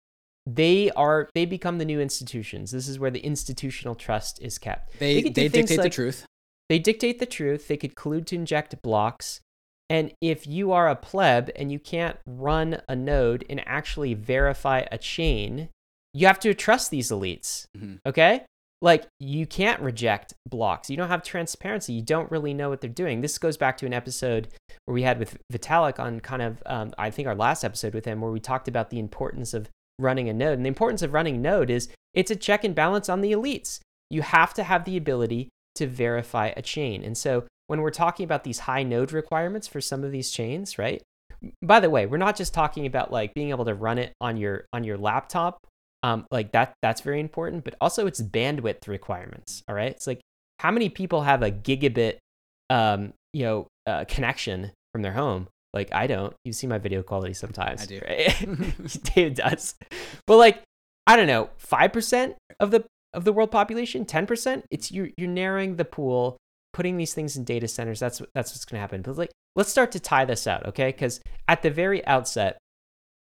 They 0.46 0.90
are 0.92 1.28
they 1.34 1.44
become 1.44 1.78
the 1.78 1.84
new 1.84 2.00
institutions. 2.00 2.70
This 2.70 2.88
is 2.88 2.98
where 2.98 3.10
the 3.10 3.20
institutional 3.20 3.94
trust 3.94 4.40
is 4.42 4.58
kept. 4.58 4.98
They 4.98 5.22
they, 5.22 5.48
things 5.48 5.68
dictate 5.68 5.82
the 5.82 5.90
truth. 5.90 6.24
They 6.68 6.78
dictate 6.78 7.18
the 7.18 7.26
truth. 7.26 7.68
They 7.68 7.76
could 7.76 7.94
collude 7.94 8.26
to 8.26 8.36
inject 8.36 8.80
blocks. 8.82 9.40
And 9.90 10.12
if 10.20 10.46
you 10.46 10.70
are 10.72 10.88
a 10.88 10.94
pleb 10.96 11.50
and 11.56 11.70
you 11.72 11.78
can't 11.80 12.16
run 12.26 12.80
a 12.88 12.94
node 12.94 13.44
and 13.50 13.60
actually 13.66 14.14
verify 14.14 14.84
a 14.90 14.96
chain, 14.98 15.68
you 16.14 16.26
have 16.28 16.38
to 16.40 16.54
trust 16.54 16.90
these 16.90 17.10
elites. 17.10 17.66
Mhm. 17.76 17.98
Okay? 18.06 18.44
Like 18.82 19.06
you 19.18 19.46
can't 19.46 19.80
reject 19.80 20.34
blocks. 20.48 20.88
You 20.88 20.96
don't 20.96 21.08
have 21.08 21.22
transparency. 21.22 21.92
You 21.92 22.02
don't 22.02 22.30
really 22.30 22.54
know 22.54 22.70
what 22.70 22.80
they're 22.80 22.90
doing. 22.90 23.20
This 23.20 23.36
goes 23.38 23.56
back 23.56 23.76
to 23.78 23.86
an 23.86 23.92
episode 23.92 24.48
where 24.84 24.94
we 24.94 25.02
had 25.02 25.18
with 25.18 25.36
Vitalik 25.52 25.98
on 25.98 26.20
kind 26.20 26.42
of, 26.42 26.62
um, 26.66 26.92
I 26.96 27.10
think 27.10 27.28
our 27.28 27.34
last 27.34 27.62
episode 27.62 27.94
with 27.94 28.06
him, 28.06 28.20
where 28.20 28.30
we 28.30 28.40
talked 28.40 28.68
about 28.68 28.90
the 28.90 28.98
importance 28.98 29.52
of 29.52 29.68
running 29.98 30.28
a 30.28 30.32
node. 30.32 30.54
And 30.54 30.64
the 30.64 30.68
importance 30.68 31.02
of 31.02 31.12
running 31.12 31.42
node 31.42 31.70
is 31.70 31.88
it's 32.14 32.30
a 32.30 32.36
check 32.36 32.64
and 32.64 32.74
balance 32.74 33.08
on 33.08 33.20
the 33.20 33.32
elites. 33.32 33.80
You 34.08 34.22
have 34.22 34.54
to 34.54 34.62
have 34.62 34.84
the 34.84 34.96
ability 34.96 35.50
to 35.76 35.86
verify 35.86 36.52
a 36.56 36.62
chain. 36.62 37.04
And 37.04 37.16
so 37.16 37.44
when 37.66 37.82
we're 37.82 37.90
talking 37.90 38.24
about 38.24 38.44
these 38.44 38.60
high 38.60 38.82
node 38.82 39.12
requirements 39.12 39.68
for 39.68 39.80
some 39.80 40.02
of 40.02 40.10
these 40.10 40.30
chains, 40.30 40.78
right? 40.78 41.02
By 41.62 41.80
the 41.80 41.90
way, 41.90 42.06
we're 42.06 42.16
not 42.16 42.36
just 42.36 42.52
talking 42.52 42.86
about 42.86 43.12
like 43.12 43.32
being 43.34 43.50
able 43.50 43.64
to 43.66 43.74
run 43.74 43.98
it 43.98 44.12
on 44.20 44.36
your 44.36 44.64
on 44.72 44.84
your 44.84 44.98
laptop. 44.98 45.58
Um, 46.02 46.26
like 46.30 46.52
that 46.52 46.74
that's 46.82 47.02
very 47.02 47.20
important, 47.20 47.64
but 47.64 47.74
also 47.80 48.06
it's 48.06 48.22
bandwidth 48.22 48.88
requirements. 48.88 49.62
All 49.68 49.74
right. 49.74 49.90
It's 49.90 50.06
like 50.06 50.20
how 50.58 50.70
many 50.70 50.88
people 50.88 51.22
have 51.22 51.42
a 51.42 51.50
gigabit 51.50 52.18
um, 52.70 53.12
you 53.32 53.44
know, 53.44 53.66
uh, 53.86 54.04
connection 54.08 54.72
from 54.92 55.02
their 55.02 55.12
home? 55.12 55.48
Like 55.74 55.92
I 55.92 56.06
don't. 56.06 56.34
You 56.44 56.52
see 56.52 56.66
my 56.66 56.78
video 56.78 57.02
quality 57.02 57.34
sometimes. 57.34 57.82
I 57.82 57.86
do. 57.86 58.00
Right? 58.06 59.02
David 59.14 59.34
does. 59.34 59.74
But 60.26 60.36
like, 60.36 60.62
I 61.06 61.16
don't 61.16 61.26
know, 61.26 61.50
five 61.58 61.92
percent 61.92 62.36
of 62.58 62.70
the 62.70 62.84
of 63.12 63.24
the 63.24 63.32
world 63.32 63.50
population, 63.50 64.04
ten 64.04 64.26
percent. 64.26 64.64
It's 64.70 64.90
you 64.90 65.12
you're 65.16 65.28
narrowing 65.28 65.76
the 65.76 65.84
pool, 65.84 66.38
putting 66.72 66.96
these 66.96 67.14
things 67.14 67.36
in 67.36 67.44
data 67.44 67.68
centers. 67.68 68.00
That's 68.00 68.20
what 68.20 68.30
that's 68.34 68.52
what's 68.52 68.64
gonna 68.64 68.80
happen. 68.80 69.02
But 69.02 69.16
like, 69.16 69.30
let's 69.54 69.70
start 69.70 69.92
to 69.92 70.00
tie 70.00 70.24
this 70.24 70.46
out, 70.46 70.66
okay? 70.66 70.88
Because 70.88 71.20
at 71.46 71.62
the 71.62 71.70
very 71.70 72.04
outset, 72.06 72.58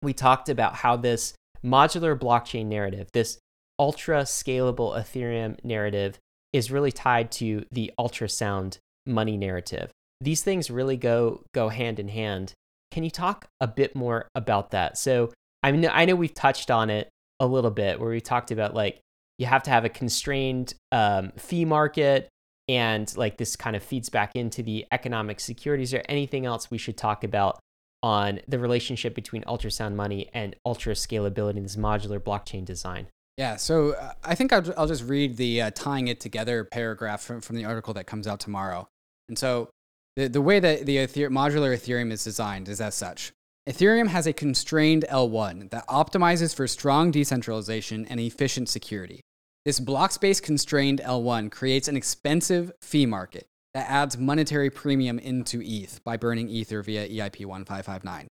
we 0.03 0.15
talked 0.15 0.49
about 0.49 0.77
how 0.77 0.97
this 0.97 1.35
modular 1.65 2.19
blockchain 2.19 2.67
narrative, 2.67 3.09
this 3.13 3.39
ultra 3.79 4.23
scalable 4.23 4.97
Ethereum 4.97 5.63
narrative, 5.65 6.19
is 6.53 6.71
really 6.71 6.93
tied 6.93 7.31
to 7.31 7.65
the 7.71 7.93
ultrasound 7.99 8.79
money 9.07 9.37
narrative. 9.37 9.91
These 10.21 10.43
things 10.43 10.71
really 10.71 10.97
go 10.97 11.43
go 11.55 11.69
hand 11.69 11.99
in 11.99 12.09
hand. 12.09 12.53
Can 12.91 13.05
you 13.05 13.11
talk 13.11 13.47
a 13.61 13.69
bit 13.69 13.95
more 13.95 14.29
about 14.35 14.71
that? 14.73 14.99
So 14.99 15.33
I 15.63 15.73
mean, 15.73 15.89
I 15.91 16.05
know 16.05 16.15
we've 16.15 16.35
touched 16.35 16.71
on 16.71 16.91
it 16.91 17.09
a 17.39 17.47
little 17.47 17.71
bit, 17.71 18.01
where 18.01 18.11
we 18.11 18.21
talked 18.21 18.51
about 18.51 18.75
like 18.75 19.01
you 19.39 19.47
have 19.47 19.63
to 19.65 19.71
have 19.71 19.85
a 19.85 19.89
constrained 19.89 20.75
um, 20.93 21.33
fee 21.37 21.65
market, 21.65 22.29
and 22.69 23.15
like 23.17 23.37
this 23.37 23.57
kind 23.57 23.77
of 23.77 23.83
feeds 23.83 24.09
back 24.09 24.33
into 24.35 24.63
the 24.63 24.87
economic 24.93 25.41
security. 25.41 25.83
Is 25.83 25.91
there 25.91 26.05
anything 26.09 26.47
else 26.47 26.71
we 26.71 26.79
should 26.79 26.97
talk 26.97 27.25
about 27.25 27.59
on 28.03 28.41
the 28.49 28.59
relationship 28.59 29.15
between 29.15 29.43
ultrasound 29.45 29.95
money 29.95 30.31
and 30.33 30.57
ultra 30.65 30.95
scalability 30.95 31.57
in 31.57 31.63
this 31.63 31.77
modular 31.77 32.19
blockchain 32.19 32.65
design? 32.65 33.07
Yeah, 33.37 33.57
so 33.57 33.93
uh, 33.93 34.13
I 34.25 34.35
think 34.35 34.53
I'll, 34.53 34.65
I'll 34.77 34.87
just 34.87 35.05
read 35.05 35.37
the 35.37 35.63
uh, 35.63 35.71
tying 35.75 36.09
it 36.09 36.21
together 36.21 36.65
paragraph 36.65 37.23
from, 37.23 37.41
from 37.41 37.57
the 37.57 37.65
article 37.65 37.95
that 37.95 38.07
comes 38.07 38.27
out 38.27 38.41
tomorrow. 38.41 38.89
And 39.29 39.39
so 39.39 39.71
the, 40.17 40.29
the 40.29 40.43
way 40.43 40.61
that 40.61 40.87
the 40.87 40.99
modular 40.99 41.75
Ethereum 41.75 42.13
is 42.13 42.25
designed 42.25 42.69
is 42.69 42.81
as 42.81 42.95
such. 42.95 43.33
Ethereum 43.69 44.09
has 44.09 44.27
a 44.27 44.33
constrained 44.33 45.05
L1 45.11 45.71
that 45.71 45.87
optimizes 45.87 46.55
for 46.55 46.67
strong 46.67 47.11
decentralization 47.11 48.07
and 48.07 48.19
efficient 48.19 48.69
security. 48.69 49.21
This 49.65 49.79
block 49.79 50.13
space 50.13 50.41
constrained 50.41 51.01
L1 51.05 51.51
creates 51.51 51.87
an 51.87 51.97
expensive 51.97 52.73
fee 52.81 53.07
market 53.07 53.47
that 53.75 53.89
adds 53.89 54.19
monetary 54.19 54.71
premium 54.71 55.19
into 55.19 55.61
ETH 55.63 56.01
by 56.05 56.17
burning 56.17 56.49
Ether 56.49 56.83
via 56.83 57.09
EIP 57.09 57.47
1559. 57.47 58.29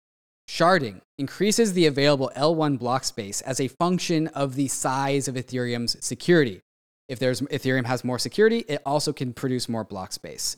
Sharding 0.50 1.02
increases 1.18 1.74
the 1.74 1.86
available 1.86 2.32
L1 2.36 2.80
block 2.80 3.04
space 3.04 3.42
as 3.42 3.60
a 3.60 3.68
function 3.68 4.28
of 4.30 4.56
the 4.56 4.68
size 4.68 5.28
of 5.28 5.36
Ethereum's 5.36 6.04
security. 6.04 6.62
If 7.08 7.20
there's 7.20 7.42
Ethereum 7.42 7.86
has 7.86 8.04
more 8.04 8.20
security, 8.20 8.66
it 8.68 8.82
also 8.86 9.14
can 9.14 9.34
produce 9.34 9.70
more 9.70 9.84
block 9.84 10.12
space. 10.12 10.58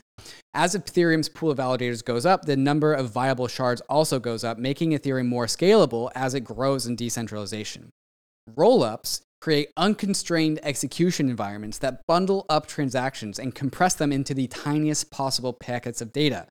As 0.53 0.75
Ethereum's 0.75 1.29
pool 1.29 1.51
of 1.51 1.57
validators 1.57 2.03
goes 2.03 2.25
up, 2.25 2.45
the 2.45 2.57
number 2.57 2.93
of 2.93 3.09
viable 3.09 3.47
shards 3.47 3.81
also 3.89 4.19
goes 4.19 4.43
up, 4.43 4.57
making 4.57 4.91
Ethereum 4.91 5.27
more 5.27 5.45
scalable 5.45 6.11
as 6.15 6.33
it 6.33 6.41
grows 6.41 6.87
in 6.87 6.95
decentralization. 6.95 7.89
Rollups 8.49 9.21
create 9.41 9.71
unconstrained 9.75 10.59
execution 10.63 11.29
environments 11.29 11.79
that 11.79 12.05
bundle 12.07 12.45
up 12.47 12.67
transactions 12.67 13.39
and 13.39 13.55
compress 13.55 13.95
them 13.95 14.11
into 14.11 14.33
the 14.33 14.47
tiniest 14.47 15.09
possible 15.11 15.51
packets 15.51 15.99
of 15.99 16.13
data. 16.13 16.47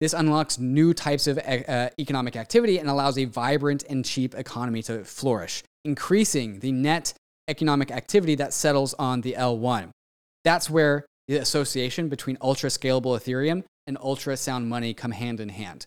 This 0.00 0.14
unlocks 0.14 0.58
new 0.58 0.94
types 0.94 1.28
of 1.28 1.38
uh, 1.38 1.90
economic 2.00 2.34
activity 2.34 2.78
and 2.78 2.88
allows 2.88 3.18
a 3.18 3.26
vibrant 3.26 3.84
and 3.88 4.04
cheap 4.04 4.34
economy 4.34 4.82
to 4.84 5.04
flourish, 5.04 5.62
increasing 5.84 6.58
the 6.58 6.72
net 6.72 7.14
economic 7.48 7.90
activity 7.90 8.34
that 8.36 8.52
settles 8.52 8.94
on 8.94 9.20
the 9.20 9.36
L1. 9.38 9.90
That's 10.42 10.68
where 10.68 11.06
the 11.28 11.36
association 11.36 12.08
between 12.08 12.36
ultra 12.40 12.68
scalable 12.68 13.16
Ethereum 13.16 13.62
and 13.86 13.96
ultra 14.00 14.36
sound 14.36 14.68
money 14.68 14.94
come 14.94 15.12
hand 15.12 15.38
in 15.38 15.50
hand. 15.50 15.86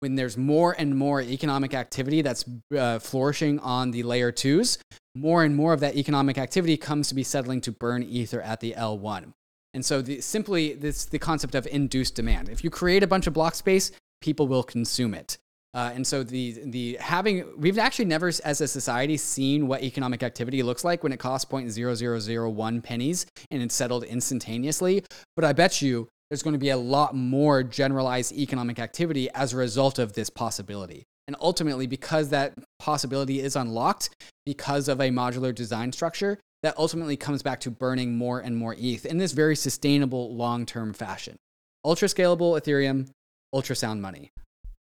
When 0.00 0.14
there's 0.14 0.36
more 0.36 0.76
and 0.78 0.96
more 0.96 1.20
economic 1.20 1.74
activity 1.74 2.22
that's 2.22 2.44
uh, 2.76 3.00
flourishing 3.00 3.58
on 3.58 3.90
the 3.90 4.04
layer 4.04 4.30
twos, 4.30 4.78
more 5.18 5.44
and 5.44 5.54
more 5.54 5.72
of 5.72 5.80
that 5.80 5.96
economic 5.96 6.38
activity 6.38 6.76
comes 6.76 7.08
to 7.08 7.14
be 7.14 7.22
settling 7.22 7.60
to 7.62 7.72
burn 7.72 8.02
ether 8.02 8.40
at 8.40 8.60
the 8.60 8.74
L1. 8.76 9.32
And 9.74 9.84
so 9.84 10.00
the, 10.00 10.20
simply 10.20 10.74
this 10.74 11.04
the 11.04 11.18
concept 11.18 11.54
of 11.54 11.66
induced 11.66 12.14
demand. 12.14 12.48
If 12.48 12.64
you 12.64 12.70
create 12.70 13.02
a 13.02 13.06
bunch 13.06 13.26
of 13.26 13.34
block 13.34 13.54
space, 13.54 13.92
people 14.20 14.48
will 14.48 14.62
consume 14.62 15.14
it. 15.14 15.38
Uh, 15.74 15.92
and 15.94 16.06
so 16.06 16.22
the 16.22 16.58
the 16.64 16.96
having 17.00 17.44
we've 17.58 17.78
actually 17.78 18.06
never 18.06 18.28
as 18.28 18.60
a 18.60 18.66
society 18.66 19.16
seen 19.16 19.66
what 19.66 19.82
economic 19.82 20.22
activity 20.22 20.62
looks 20.62 20.82
like 20.82 21.02
when 21.02 21.12
it 21.12 21.18
costs 21.18 21.50
0.0001 21.50 22.82
pennies 22.82 23.26
and 23.50 23.62
it's 23.62 23.74
settled 23.74 24.04
instantaneously. 24.04 25.04
But 25.36 25.44
I 25.44 25.52
bet 25.52 25.82
you 25.82 26.08
there's 26.30 26.42
going 26.42 26.54
to 26.54 26.58
be 26.58 26.70
a 26.70 26.76
lot 26.76 27.14
more 27.14 27.62
generalized 27.62 28.32
economic 28.32 28.78
activity 28.78 29.28
as 29.34 29.52
a 29.52 29.56
result 29.56 29.98
of 29.98 30.14
this 30.14 30.30
possibility. 30.30 31.04
And 31.28 31.36
ultimately, 31.40 31.86
because 31.86 32.30
that 32.30 32.54
possibility 32.78 33.40
is 33.40 33.54
unlocked 33.54 34.10
because 34.46 34.88
of 34.88 35.00
a 35.00 35.10
modular 35.10 35.54
design 35.54 35.92
structure, 35.92 36.38
that 36.62 36.76
ultimately 36.78 37.16
comes 37.16 37.42
back 37.42 37.60
to 37.60 37.70
burning 37.70 38.16
more 38.16 38.40
and 38.40 38.56
more 38.56 38.74
ETH 38.78 39.04
in 39.04 39.18
this 39.18 39.32
very 39.32 39.54
sustainable 39.54 40.34
long 40.34 40.66
term 40.66 40.92
fashion. 40.92 41.36
Ultra 41.84 42.08
scalable 42.08 42.58
Ethereum, 42.58 43.08
ultrasound 43.54 44.00
money. 44.00 44.30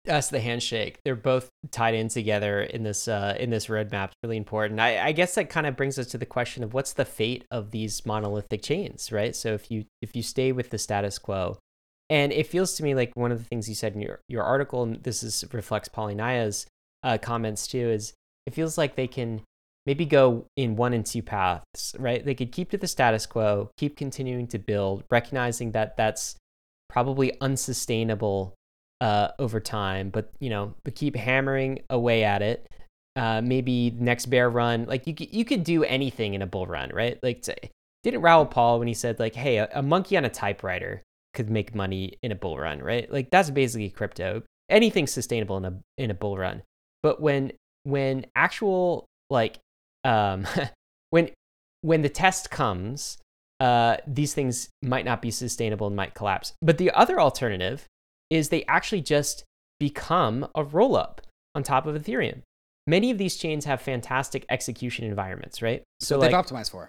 That's 0.04 0.28
the 0.28 0.40
handshake. 0.40 0.98
They're 1.04 1.16
both 1.16 1.48
tied 1.70 1.94
in 1.94 2.08
together 2.08 2.62
in 2.62 2.82
this 2.82 3.08
uh, 3.08 3.36
in 3.38 3.48
this 3.48 3.68
roadmap. 3.68 4.06
It's 4.06 4.14
really 4.22 4.36
important. 4.36 4.80
I, 4.80 5.06
I 5.06 5.12
guess 5.12 5.34
that 5.36 5.48
kind 5.48 5.66
of 5.66 5.76
brings 5.76 5.98
us 5.98 6.08
to 6.08 6.18
the 6.18 6.26
question 6.26 6.62
of 6.62 6.74
what's 6.74 6.92
the 6.92 7.06
fate 7.06 7.44
of 7.50 7.70
these 7.70 8.04
monolithic 8.04 8.60
chains, 8.60 9.10
right? 9.10 9.34
So 9.34 9.54
if 9.54 9.70
you 9.70 9.86
if 10.02 10.14
you 10.14 10.22
stay 10.22 10.52
with 10.52 10.68
the 10.68 10.78
status 10.78 11.18
quo, 11.18 11.58
and 12.10 12.32
it 12.32 12.46
feels 12.46 12.74
to 12.74 12.82
me 12.82 12.94
like 12.94 13.12
one 13.14 13.32
of 13.32 13.38
the 13.38 13.44
things 13.44 13.68
you 13.68 13.74
said 13.74 13.94
in 13.94 14.00
your 14.00 14.20
your 14.28 14.42
article, 14.42 14.82
and 14.82 15.02
this 15.02 15.22
is 15.22 15.44
reflects 15.52 15.88
Polynya's 15.88 16.66
uh, 17.02 17.18
comments 17.18 17.66
too, 17.66 17.90
is 17.90 18.12
it 18.46 18.54
feels 18.54 18.76
like 18.76 18.96
they 18.96 19.06
can 19.06 19.42
maybe 19.86 20.04
go 20.04 20.46
in 20.56 20.76
one 20.76 20.92
and 20.92 21.04
two 21.04 21.22
paths, 21.22 21.94
right? 21.98 22.24
They 22.24 22.34
could 22.34 22.52
keep 22.52 22.70
to 22.70 22.78
the 22.78 22.86
status 22.86 23.26
quo, 23.26 23.70
keep 23.76 23.96
continuing 23.96 24.46
to 24.48 24.58
build, 24.58 25.04
recognizing 25.10 25.72
that 25.72 25.96
that's 25.96 26.36
probably 26.88 27.38
unsustainable 27.40 28.54
uh, 29.00 29.28
over 29.38 29.60
time, 29.60 30.10
but 30.10 30.30
you 30.40 30.50
know, 30.50 30.74
but 30.84 30.94
keep 30.94 31.16
hammering 31.16 31.80
away 31.90 32.24
at 32.24 32.42
it. 32.42 32.66
Uh, 33.16 33.40
maybe 33.42 33.92
next 33.98 34.26
bear 34.26 34.50
run, 34.50 34.86
like 34.86 35.06
you 35.06 35.14
you 35.18 35.44
could 35.44 35.64
do 35.64 35.84
anything 35.84 36.34
in 36.34 36.42
a 36.42 36.46
bull 36.46 36.66
run, 36.66 36.90
right? 36.92 37.18
Like, 37.22 37.42
to, 37.42 37.54
didn't 38.02 38.22
Raoul 38.22 38.44
Paul 38.44 38.78
when 38.78 38.88
he 38.88 38.94
said 38.94 39.20
like, 39.20 39.34
"Hey, 39.34 39.58
a, 39.58 39.68
a 39.72 39.82
monkey 39.82 40.16
on 40.16 40.24
a 40.24 40.28
typewriter 40.28 41.02
could 41.34 41.50
make 41.50 41.74
money 41.74 42.18
in 42.22 42.32
a 42.32 42.34
bull 42.34 42.58
run," 42.58 42.80
right? 42.80 43.10
Like 43.12 43.30
that's 43.30 43.50
basically 43.50 43.90
crypto. 43.90 44.42
Anything 44.70 45.06
sustainable 45.06 45.58
in 45.58 45.64
a 45.64 45.74
in 45.98 46.10
a 46.10 46.14
bull 46.14 46.38
run, 46.38 46.62
but 47.02 47.20
when 47.20 47.52
when 47.82 48.26
actual 48.34 49.06
like 49.30 49.58
um 50.04 50.46
when 51.10 51.30
when 51.82 52.00
the 52.00 52.08
test 52.08 52.50
comes, 52.50 53.18
uh, 53.60 53.98
these 54.06 54.32
things 54.34 54.70
might 54.82 55.04
not 55.04 55.20
be 55.20 55.30
sustainable 55.30 55.86
and 55.86 55.94
might 55.94 56.14
collapse. 56.14 56.54
But 56.62 56.78
the 56.78 56.90
other 56.92 57.20
alternative 57.20 57.86
is 58.30 58.48
they 58.48 58.64
actually 58.64 59.02
just 59.02 59.44
become 59.78 60.48
a 60.54 60.64
roll 60.64 60.96
up 60.96 61.20
on 61.54 61.62
top 61.62 61.86
of 61.86 61.94
Ethereum. 61.94 62.40
Many 62.86 63.10
of 63.10 63.18
these 63.18 63.36
chains 63.36 63.64
have 63.64 63.80
fantastic 63.80 64.44
execution 64.48 65.04
environments, 65.04 65.62
right? 65.62 65.82
So 66.00 66.18
like, 66.18 66.30
they've 66.30 66.40
optimized 66.40 66.70
for. 66.70 66.88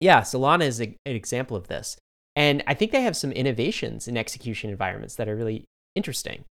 yeah, 0.00 0.22
Solana 0.22 0.64
is 0.64 0.80
a, 0.80 0.94
an 1.06 1.14
example 1.16 1.56
of 1.56 1.68
this. 1.68 1.96
And 2.34 2.62
I 2.66 2.74
think 2.74 2.92
they 2.92 3.02
have 3.02 3.16
some 3.16 3.32
innovations 3.32 4.08
in 4.08 4.16
execution 4.16 4.70
environments 4.70 5.16
that 5.16 5.28
are 5.28 5.36
really 5.36 5.64
interesting. 5.94 6.44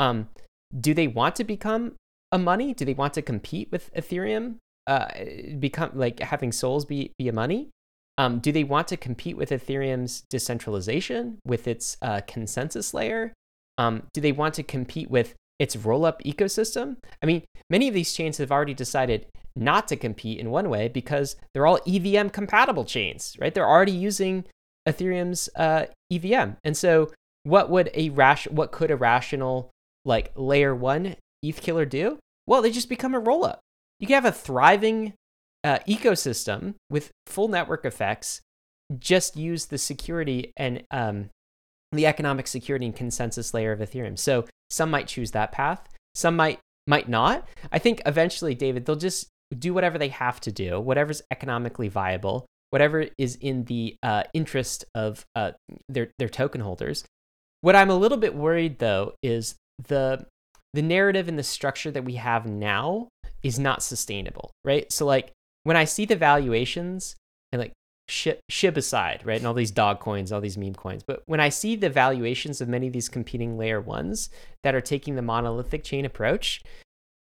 Um, 0.00 0.28
do 0.78 0.94
they 0.94 1.06
want 1.06 1.36
to 1.36 1.44
become 1.44 1.94
a 2.32 2.38
money? 2.38 2.74
Do 2.74 2.84
they 2.84 2.94
want 2.94 3.14
to 3.14 3.22
compete 3.22 3.70
with 3.70 3.92
Ethereum? 3.94 4.56
Uh, 4.86 5.06
become 5.58 5.90
like 5.94 6.18
having 6.20 6.50
souls 6.50 6.86
be 6.86 7.12
be 7.18 7.28
a 7.28 7.32
money? 7.32 7.68
Um, 8.16 8.40
do 8.40 8.50
they 8.50 8.64
want 8.64 8.88
to 8.88 8.96
compete 8.96 9.36
with 9.36 9.50
Ethereum's 9.50 10.24
decentralization, 10.28 11.38
with 11.46 11.68
its 11.68 11.96
uh, 12.02 12.20
consensus 12.26 12.92
layer? 12.92 13.32
Um, 13.76 14.04
do 14.12 14.20
they 14.20 14.32
want 14.32 14.54
to 14.54 14.64
compete 14.64 15.08
with 15.08 15.34
its 15.58 15.76
rollup 15.76 16.20
ecosystem? 16.22 16.96
I 17.22 17.26
mean, 17.26 17.44
many 17.70 17.86
of 17.86 17.94
these 17.94 18.12
chains 18.12 18.38
have 18.38 18.50
already 18.50 18.74
decided 18.74 19.26
not 19.54 19.86
to 19.88 19.96
compete 19.96 20.40
in 20.40 20.50
one 20.50 20.68
way 20.68 20.88
because 20.88 21.36
they're 21.52 21.66
all 21.66 21.80
EVM 21.86 22.28
compatible 22.28 22.84
chains, 22.84 23.36
right? 23.40 23.54
They're 23.54 23.68
already 23.68 23.92
using 23.92 24.44
Ethereum's 24.88 25.48
uh, 25.56 25.86
EVM, 26.10 26.52
and 26.64 26.76
so 26.76 27.12
what 27.42 27.70
would 27.70 27.90
a 27.94 28.10
rash 28.10 28.48
what 28.48 28.72
could 28.72 28.90
a 28.90 28.96
rational 28.96 29.70
like 30.04 30.32
layer 30.34 30.74
one 30.74 31.16
ETH 31.42 31.60
killer 31.60 31.84
do? 31.84 32.18
Well, 32.46 32.62
they 32.62 32.70
just 32.70 32.88
become 32.88 33.14
a 33.14 33.20
rollup. 33.20 33.58
You 34.00 34.06
can 34.06 34.14
have 34.14 34.24
a 34.24 34.32
thriving 34.32 35.14
uh, 35.64 35.78
ecosystem 35.88 36.74
with 36.90 37.10
full 37.26 37.48
network 37.48 37.84
effects. 37.84 38.40
Just 38.98 39.36
use 39.36 39.66
the 39.66 39.78
security 39.78 40.52
and 40.56 40.82
um, 40.90 41.30
the 41.92 42.06
economic 42.06 42.46
security 42.46 42.86
and 42.86 42.96
consensus 42.96 43.52
layer 43.52 43.72
of 43.72 43.80
Ethereum. 43.80 44.18
So 44.18 44.46
some 44.70 44.90
might 44.90 45.08
choose 45.08 45.32
that 45.32 45.52
path. 45.52 45.88
Some 46.14 46.36
might 46.36 46.58
might 46.86 47.08
not. 47.08 47.46
I 47.70 47.78
think 47.78 48.00
eventually, 48.06 48.54
David, 48.54 48.86
they'll 48.86 48.96
just 48.96 49.28
do 49.56 49.74
whatever 49.74 49.98
they 49.98 50.08
have 50.08 50.40
to 50.40 50.52
do, 50.52 50.80
whatever's 50.80 51.22
economically 51.30 51.88
viable, 51.88 52.46
whatever 52.70 53.06
is 53.16 53.36
in 53.36 53.64
the 53.64 53.96
uh, 54.02 54.24
interest 54.34 54.84
of 54.94 55.24
uh, 55.34 55.52
their 55.88 56.10
their 56.18 56.28
token 56.28 56.60
holders. 56.60 57.04
What 57.60 57.76
I'm 57.76 57.90
a 57.90 57.96
little 57.96 58.18
bit 58.18 58.34
worried 58.34 58.78
though 58.78 59.14
is 59.22 59.56
the 59.88 60.26
the 60.74 60.82
narrative 60.82 61.28
and 61.28 61.38
the 61.38 61.42
structure 61.42 61.90
that 61.90 62.04
we 62.04 62.14
have 62.14 62.46
now 62.46 63.08
is 63.42 63.58
not 63.58 63.82
sustainable, 63.82 64.50
right? 64.64 64.90
So 64.92 65.06
like 65.06 65.32
when 65.64 65.76
I 65.76 65.84
see 65.84 66.04
the 66.04 66.16
valuations 66.16 67.16
and 67.52 67.60
like 67.60 67.72
SHIB 68.08 68.76
aside, 68.76 69.22
right, 69.24 69.38
and 69.38 69.46
all 69.46 69.54
these 69.54 69.70
dog 69.70 70.00
coins, 70.00 70.32
all 70.32 70.40
these 70.40 70.58
meme 70.58 70.74
coins, 70.74 71.02
but 71.06 71.22
when 71.26 71.40
I 71.40 71.48
see 71.48 71.76
the 71.76 71.90
valuations 71.90 72.60
of 72.60 72.68
many 72.68 72.86
of 72.86 72.92
these 72.92 73.08
competing 73.08 73.58
layer 73.58 73.80
ones 73.80 74.30
that 74.62 74.74
are 74.74 74.80
taking 74.80 75.14
the 75.14 75.22
monolithic 75.22 75.84
chain 75.84 76.04
approach, 76.04 76.62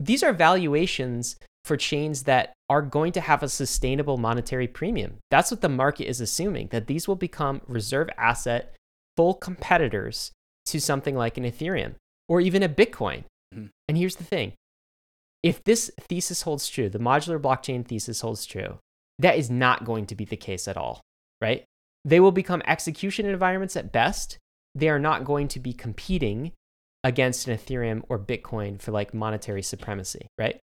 these 0.00 0.22
are 0.22 0.32
valuations 0.32 1.36
for 1.64 1.76
chains 1.76 2.24
that 2.24 2.52
are 2.68 2.82
going 2.82 3.12
to 3.12 3.20
have 3.20 3.42
a 3.42 3.48
sustainable 3.48 4.18
monetary 4.18 4.68
premium. 4.68 5.18
That's 5.30 5.50
what 5.50 5.62
the 5.62 5.68
market 5.68 6.06
is 6.06 6.20
assuming 6.20 6.68
that 6.68 6.86
these 6.86 7.08
will 7.08 7.16
become 7.16 7.62
reserve 7.66 8.08
asset 8.18 8.74
full 9.16 9.34
competitors 9.34 10.32
to 10.66 10.80
something 10.80 11.16
like 11.16 11.38
an 11.38 11.44
Ethereum 11.44 11.94
or 12.28 12.40
even 12.40 12.62
a 12.62 12.68
Bitcoin. 12.68 13.24
Mm-hmm. 13.54 13.66
And 13.88 13.96
here's 13.96 14.16
the 14.16 14.24
thing 14.24 14.52
if 15.42 15.62
this 15.64 15.90
thesis 16.00 16.42
holds 16.42 16.68
true, 16.68 16.88
the 16.88 16.98
modular 16.98 17.40
blockchain 17.40 17.86
thesis 17.86 18.20
holds 18.20 18.44
true, 18.44 18.78
that 19.18 19.38
is 19.38 19.50
not 19.50 19.84
going 19.84 20.06
to 20.06 20.14
be 20.14 20.24
the 20.24 20.36
case 20.36 20.68
at 20.68 20.76
all, 20.76 21.00
right? 21.40 21.64
They 22.04 22.20
will 22.20 22.32
become 22.32 22.62
execution 22.66 23.26
environments 23.26 23.76
at 23.76 23.92
best. 23.92 24.38
They 24.74 24.88
are 24.88 24.98
not 24.98 25.24
going 25.24 25.48
to 25.48 25.60
be 25.60 25.72
competing 25.72 26.52
against 27.04 27.48
an 27.48 27.56
Ethereum 27.56 28.02
or 28.08 28.18
Bitcoin 28.18 28.80
for 28.80 28.92
like 28.92 29.14
monetary 29.14 29.62
supremacy, 29.62 30.26
right? 30.38 30.60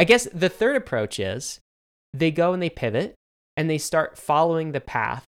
I 0.00 0.04
guess 0.04 0.26
the 0.32 0.48
third 0.48 0.76
approach 0.76 1.20
is 1.20 1.60
they 2.14 2.30
go 2.30 2.54
and 2.54 2.62
they 2.62 2.70
pivot 2.70 3.14
and 3.54 3.68
they 3.68 3.76
start 3.76 4.16
following 4.16 4.72
the 4.72 4.80
path 4.80 5.24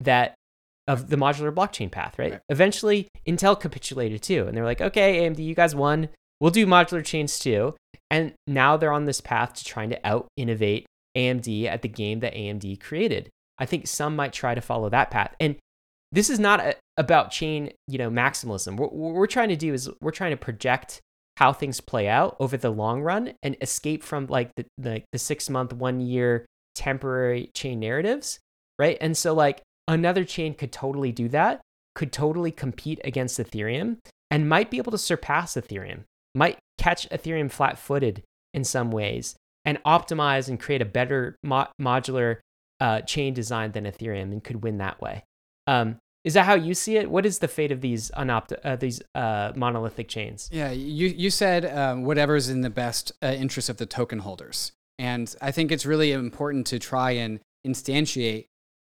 that 0.00 0.34
of 0.88 1.10
the 1.10 1.16
modular 1.16 1.54
blockchain 1.54 1.92
path, 1.92 2.18
right? 2.18 2.32
right? 2.32 2.40
Eventually, 2.48 3.06
Intel 3.24 3.58
capitulated 3.58 4.22
too, 4.22 4.48
and 4.48 4.56
they're 4.56 4.64
like, 4.64 4.80
okay, 4.80 5.20
AMD, 5.20 5.38
you 5.38 5.54
guys 5.54 5.76
won. 5.76 6.08
We'll 6.40 6.50
do 6.50 6.66
modular 6.66 7.04
chains 7.04 7.38
too. 7.38 7.76
And 8.10 8.34
now 8.48 8.76
they're 8.76 8.92
on 8.92 9.04
this 9.04 9.20
path 9.20 9.54
to 9.54 9.64
trying 9.64 9.90
to 9.90 10.04
out 10.04 10.26
innovate 10.36 10.86
AMD 11.16 11.66
at 11.66 11.82
the 11.82 11.88
game 11.88 12.18
that 12.18 12.34
AMD 12.34 12.80
created. 12.80 13.30
I 13.60 13.64
think 13.64 13.86
some 13.86 14.16
might 14.16 14.32
try 14.32 14.56
to 14.56 14.60
follow 14.60 14.88
that 14.88 15.12
path. 15.12 15.36
And 15.38 15.54
this 16.10 16.30
is 16.30 16.40
not 16.40 16.58
a, 16.58 16.74
about 16.96 17.30
chain, 17.30 17.70
you 17.86 17.98
know, 17.98 18.10
maximalism. 18.10 18.76
What, 18.76 18.92
what 18.92 19.14
we're 19.14 19.28
trying 19.28 19.50
to 19.50 19.56
do 19.56 19.72
is 19.72 19.88
we're 20.00 20.10
trying 20.10 20.32
to 20.32 20.36
project 20.36 21.00
how 21.36 21.52
things 21.52 21.80
play 21.80 22.08
out 22.08 22.36
over 22.40 22.56
the 22.56 22.70
long 22.70 23.02
run 23.02 23.34
and 23.42 23.56
escape 23.60 24.02
from 24.02 24.26
like 24.26 24.50
the 24.56 24.64
the, 24.78 25.02
the 25.12 25.18
six 25.18 25.48
month, 25.50 25.72
one 25.72 26.00
year 26.00 26.46
temporary 26.74 27.50
chain 27.54 27.80
narratives, 27.80 28.38
right? 28.78 28.98
And 29.00 29.16
so 29.16 29.34
like 29.34 29.62
another 29.88 30.24
chain 30.24 30.54
could 30.54 30.72
totally 30.72 31.12
do 31.12 31.28
that, 31.28 31.60
could 31.94 32.12
totally 32.12 32.50
compete 32.50 33.00
against 33.04 33.38
Ethereum, 33.38 33.98
and 34.30 34.48
might 34.48 34.70
be 34.70 34.78
able 34.78 34.92
to 34.92 34.98
surpass 34.98 35.54
Ethereum, 35.54 36.04
might 36.34 36.58
catch 36.78 37.08
Ethereum 37.10 37.50
flat 37.50 37.78
footed 37.78 38.22
in 38.52 38.64
some 38.64 38.90
ways, 38.90 39.36
and 39.64 39.82
optimize 39.84 40.48
and 40.48 40.60
create 40.60 40.82
a 40.82 40.86
better 40.86 41.36
mo- 41.42 41.68
modular 41.80 42.38
uh, 42.80 43.00
chain 43.02 43.34
design 43.34 43.72
than 43.72 43.84
Ethereum 43.84 44.32
and 44.32 44.44
could 44.44 44.62
win 44.62 44.78
that 44.78 45.00
way. 45.00 45.24
Um, 45.66 45.98
is 46.26 46.34
that 46.34 46.44
how 46.44 46.54
you 46.54 46.74
see 46.74 46.96
it? 46.96 47.08
What 47.08 47.24
is 47.24 47.38
the 47.38 47.46
fate 47.46 47.70
of 47.70 47.80
these 47.80 48.10
unopt- 48.16 48.58
uh, 48.64 48.74
these 48.74 49.00
uh, 49.14 49.52
monolithic 49.54 50.08
chains? 50.08 50.50
Yeah, 50.52 50.72
you 50.72 51.06
you 51.06 51.30
said 51.30 51.64
um, 51.64 52.04
is 52.10 52.48
in 52.50 52.62
the 52.62 52.70
best 52.70 53.12
uh, 53.22 53.28
interest 53.28 53.68
of 53.68 53.76
the 53.76 53.86
token 53.86 54.18
holders, 54.18 54.72
and 54.98 55.32
I 55.40 55.52
think 55.52 55.70
it's 55.70 55.86
really 55.86 56.10
important 56.10 56.66
to 56.66 56.80
try 56.80 57.12
and 57.12 57.38
instantiate 57.64 58.46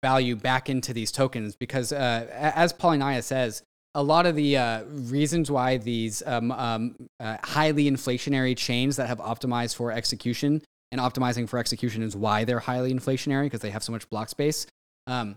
value 0.03 0.35
back 0.35 0.69
into 0.69 0.93
these 0.93 1.11
tokens 1.11 1.55
because, 1.55 1.91
uh, 1.91 2.27
as 2.29 2.71
Polynya 2.71 3.23
says, 3.23 3.63
a 3.95 4.03
lot 4.03 4.27
of 4.27 4.35
the 4.35 4.57
uh, 4.57 4.83
reasons 4.83 5.49
why 5.49 5.77
these 5.77 6.21
um, 6.27 6.51
um, 6.51 6.95
uh, 7.19 7.37
highly 7.43 7.89
inflationary 7.89 8.55
chains 8.55 8.97
that 8.97 9.07
have 9.07 9.17
optimized 9.17 9.75
for 9.75 9.91
execution 9.91 10.61
and 10.91 11.01
optimizing 11.01 11.49
for 11.49 11.57
execution 11.57 12.03
is 12.03 12.15
why 12.15 12.43
they're 12.43 12.59
highly 12.59 12.93
inflationary 12.93 13.45
because 13.45 13.61
they 13.61 13.71
have 13.71 13.83
so 13.83 13.91
much 13.91 14.07
block 14.11 14.29
space. 14.29 14.67
Um, 15.07 15.35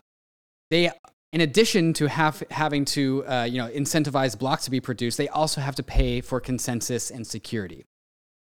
they, 0.70 0.90
in 1.36 1.42
addition 1.42 1.92
to 1.92 2.08
have, 2.08 2.42
having 2.50 2.86
to 2.86 3.22
uh, 3.26 3.44
you 3.44 3.58
know 3.58 3.68
incentivize 3.68 4.38
blocks 4.38 4.64
to 4.64 4.70
be 4.70 4.80
produced, 4.80 5.18
they 5.18 5.28
also 5.28 5.60
have 5.60 5.74
to 5.74 5.82
pay 5.82 6.22
for 6.22 6.40
consensus 6.40 7.10
and 7.10 7.26
security, 7.26 7.84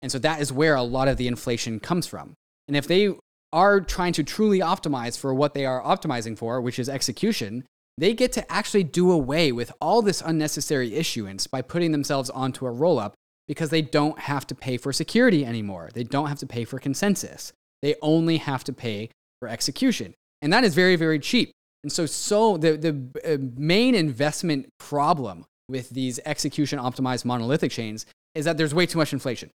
and 0.03 0.11
so 0.11 0.19
that 0.19 0.39
is 0.39 0.53
where 0.53 0.75
a 0.75 0.83
lot 0.83 1.07
of 1.07 1.17
the 1.17 1.27
inflation 1.27 1.79
comes 1.79 2.05
from. 2.05 2.35
And 2.67 2.77
if 2.77 2.85
they 2.85 3.09
are 3.51 3.81
trying 3.81 4.13
to 4.13 4.23
truly 4.23 4.59
optimize 4.59 5.17
for 5.17 5.33
what 5.33 5.55
they 5.55 5.65
are 5.65 5.81
optimizing 5.81 6.37
for, 6.37 6.61
which 6.61 6.77
is 6.77 6.87
execution, 6.87 7.63
they 7.97 8.13
get 8.13 8.31
to 8.33 8.51
actually 8.51 8.83
do 8.83 9.11
away 9.11 9.51
with 9.51 9.71
all 9.81 10.03
this 10.03 10.21
unnecessary 10.21 10.93
issuance 10.93 11.47
by 11.47 11.63
putting 11.63 11.93
themselves 11.93 12.29
onto 12.29 12.67
a 12.67 12.71
rollup 12.71 13.13
because 13.47 13.71
they 13.71 13.81
don't 13.81 14.19
have 14.19 14.45
to 14.45 14.53
pay 14.53 14.77
for 14.77 14.93
security 14.93 15.43
anymore. 15.43 15.89
They 15.95 16.03
don't 16.03 16.27
have 16.27 16.39
to 16.39 16.45
pay 16.45 16.63
for 16.63 16.77
consensus. 16.77 17.53
They 17.81 17.95
only 18.03 18.37
have 18.37 18.63
to 18.65 18.73
pay 18.73 19.09
for 19.39 19.47
execution. 19.49 20.13
And 20.43 20.53
that 20.53 20.63
is 20.63 20.75
very, 20.75 20.95
very 20.95 21.17
cheap. 21.17 21.53
And 21.83 21.91
so, 21.91 22.05
so 22.05 22.57
the, 22.57 22.77
the 22.77 23.33
uh, 23.33 23.37
main 23.57 23.93
investment 23.95 24.69
problem 24.79 25.45
with 25.67 25.89
these 25.89 26.19
execution 26.25 26.79
optimized 26.79 27.25
monolithic 27.25 27.71
chains 27.71 28.05
is 28.35 28.45
that 28.45 28.57
there's 28.57 28.73
way 28.73 28.85
too 28.85 28.97
much 28.97 29.13
inflation. 29.13 29.49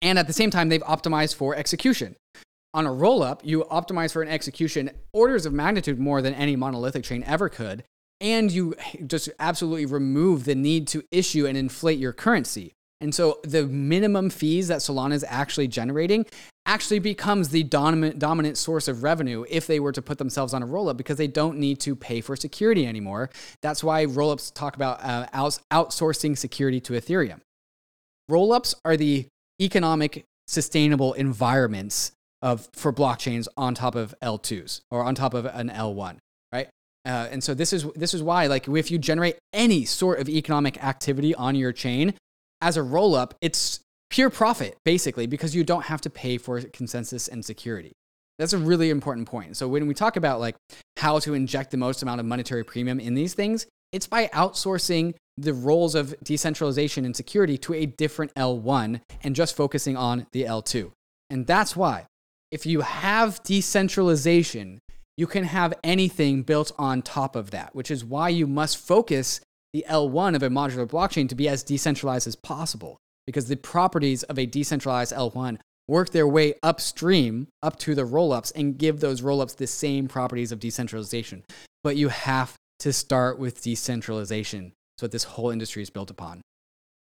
And 0.00 0.18
at 0.18 0.26
the 0.26 0.32
same 0.32 0.50
time, 0.50 0.68
they've 0.68 0.82
optimized 0.82 1.36
for 1.36 1.54
execution 1.54 2.16
on 2.74 2.86
a 2.86 2.90
rollup, 2.90 3.40
you 3.42 3.64
optimize 3.70 4.12
for 4.12 4.22
an 4.22 4.28
execution 4.28 4.90
orders 5.12 5.44
of 5.44 5.52
magnitude 5.52 5.98
more 5.98 6.22
than 6.22 6.34
any 6.34 6.56
monolithic 6.56 7.04
chain 7.04 7.22
ever 7.24 7.48
could. 7.48 7.84
And 8.20 8.50
you 8.50 8.74
just 9.06 9.28
absolutely 9.38 9.86
remove 9.86 10.44
the 10.44 10.54
need 10.54 10.86
to 10.88 11.04
issue 11.10 11.46
and 11.46 11.58
inflate 11.58 11.98
your 11.98 12.12
currency. 12.12 12.72
And 13.00 13.14
so 13.14 13.40
the 13.42 13.66
minimum 13.66 14.30
fees 14.30 14.68
that 14.68 14.78
Solana 14.78 15.12
is 15.12 15.24
actually 15.28 15.68
generating 15.68 16.24
actually 16.66 17.00
becomes 17.00 17.48
the 17.48 17.62
dominant, 17.64 18.18
dominant 18.18 18.56
source 18.56 18.88
of 18.88 19.02
revenue 19.02 19.44
if 19.48 19.66
they 19.66 19.80
were 19.80 19.92
to 19.92 20.02
put 20.02 20.18
themselves 20.18 20.54
on 20.54 20.62
a 20.62 20.66
rollup 20.66 20.96
because 20.96 21.16
they 21.16 21.26
don't 21.26 21.58
need 21.58 21.80
to 21.80 21.96
pay 21.96 22.20
for 22.20 22.36
security 22.36 22.86
anymore. 22.86 23.30
That's 23.62 23.82
why 23.82 24.06
rollups 24.06 24.54
talk 24.54 24.76
about 24.76 25.02
uh, 25.02 25.26
outsourcing 25.72 26.38
security 26.38 26.80
to 26.80 26.92
Ethereum. 26.92 27.40
Rollups 28.30 28.74
are 28.84 28.96
the 28.96 29.26
economic 29.60 30.24
sustainable 30.46 31.12
environments 31.14 32.12
of 32.40 32.68
for 32.72 32.92
blockchains 32.92 33.46
on 33.56 33.74
top 33.74 33.94
of 33.94 34.14
L2s 34.22 34.80
or 34.90 35.04
on 35.04 35.14
top 35.14 35.34
of 35.34 35.46
an 35.46 35.68
L1, 35.68 36.16
right? 36.52 36.68
Uh, 37.04 37.28
and 37.30 37.42
so 37.42 37.54
this 37.54 37.72
is 37.72 37.86
this 37.94 38.14
is 38.14 38.22
why 38.22 38.46
like 38.46 38.68
if 38.68 38.90
you 38.90 38.98
generate 38.98 39.36
any 39.52 39.84
sort 39.84 40.20
of 40.20 40.28
economic 40.28 40.82
activity 40.82 41.34
on 41.34 41.54
your 41.54 41.72
chain 41.72 42.14
as 42.60 42.76
a 42.76 42.80
rollup, 42.80 43.32
it's 43.40 43.80
pure 44.12 44.30
profit 44.30 44.76
basically 44.84 45.26
because 45.26 45.56
you 45.56 45.64
don't 45.64 45.86
have 45.86 46.02
to 46.02 46.10
pay 46.10 46.36
for 46.36 46.60
consensus 46.60 47.28
and 47.28 47.44
security. 47.44 47.92
That's 48.38 48.52
a 48.52 48.58
really 48.58 48.90
important 48.90 49.26
point. 49.26 49.56
So 49.56 49.66
when 49.66 49.86
we 49.86 49.94
talk 49.94 50.16
about 50.16 50.38
like 50.38 50.54
how 50.98 51.18
to 51.20 51.34
inject 51.34 51.70
the 51.70 51.78
most 51.78 52.02
amount 52.02 52.20
of 52.20 52.26
monetary 52.26 52.62
premium 52.62 53.00
in 53.00 53.14
these 53.14 53.32
things, 53.32 53.66
it's 53.90 54.06
by 54.06 54.26
outsourcing 54.28 55.14
the 55.38 55.54
roles 55.54 55.94
of 55.94 56.14
decentralization 56.22 57.06
and 57.06 57.16
security 57.16 57.56
to 57.58 57.72
a 57.72 57.86
different 57.86 58.34
L1 58.34 59.00
and 59.22 59.34
just 59.34 59.56
focusing 59.56 59.96
on 59.96 60.26
the 60.32 60.42
L2. 60.44 60.92
And 61.30 61.46
that's 61.46 61.74
why 61.74 62.06
if 62.50 62.66
you 62.66 62.82
have 62.82 63.42
decentralization, 63.44 64.78
you 65.16 65.26
can 65.26 65.44
have 65.44 65.72
anything 65.82 66.42
built 66.42 66.70
on 66.78 67.00
top 67.00 67.34
of 67.34 67.50
that, 67.52 67.74
which 67.74 67.90
is 67.90 68.04
why 68.04 68.28
you 68.28 68.46
must 68.46 68.76
focus 68.76 69.40
the 69.72 69.86
L1 69.88 70.36
of 70.36 70.42
a 70.42 70.50
modular 70.50 70.86
blockchain 70.86 71.30
to 71.30 71.34
be 71.34 71.48
as 71.48 71.62
decentralized 71.62 72.26
as 72.26 72.36
possible. 72.36 72.98
Because 73.26 73.48
the 73.48 73.56
properties 73.56 74.22
of 74.24 74.38
a 74.38 74.46
decentralized 74.46 75.12
L1 75.12 75.58
work 75.88 76.10
their 76.10 76.28
way 76.28 76.54
upstream 76.62 77.48
up 77.62 77.78
to 77.78 77.94
the 77.94 78.06
rollups 78.06 78.52
and 78.54 78.78
give 78.78 79.00
those 79.00 79.20
rollups 79.20 79.56
the 79.56 79.66
same 79.66 80.08
properties 80.08 80.52
of 80.52 80.60
decentralization. 80.60 81.44
But 81.82 81.96
you 81.96 82.08
have 82.08 82.56
to 82.80 82.92
start 82.92 83.38
with 83.38 83.62
decentralization. 83.62 84.72
That's 84.96 85.02
what 85.02 85.12
this 85.12 85.24
whole 85.24 85.50
industry 85.50 85.82
is 85.82 85.90
built 85.90 86.10
upon. 86.10 86.42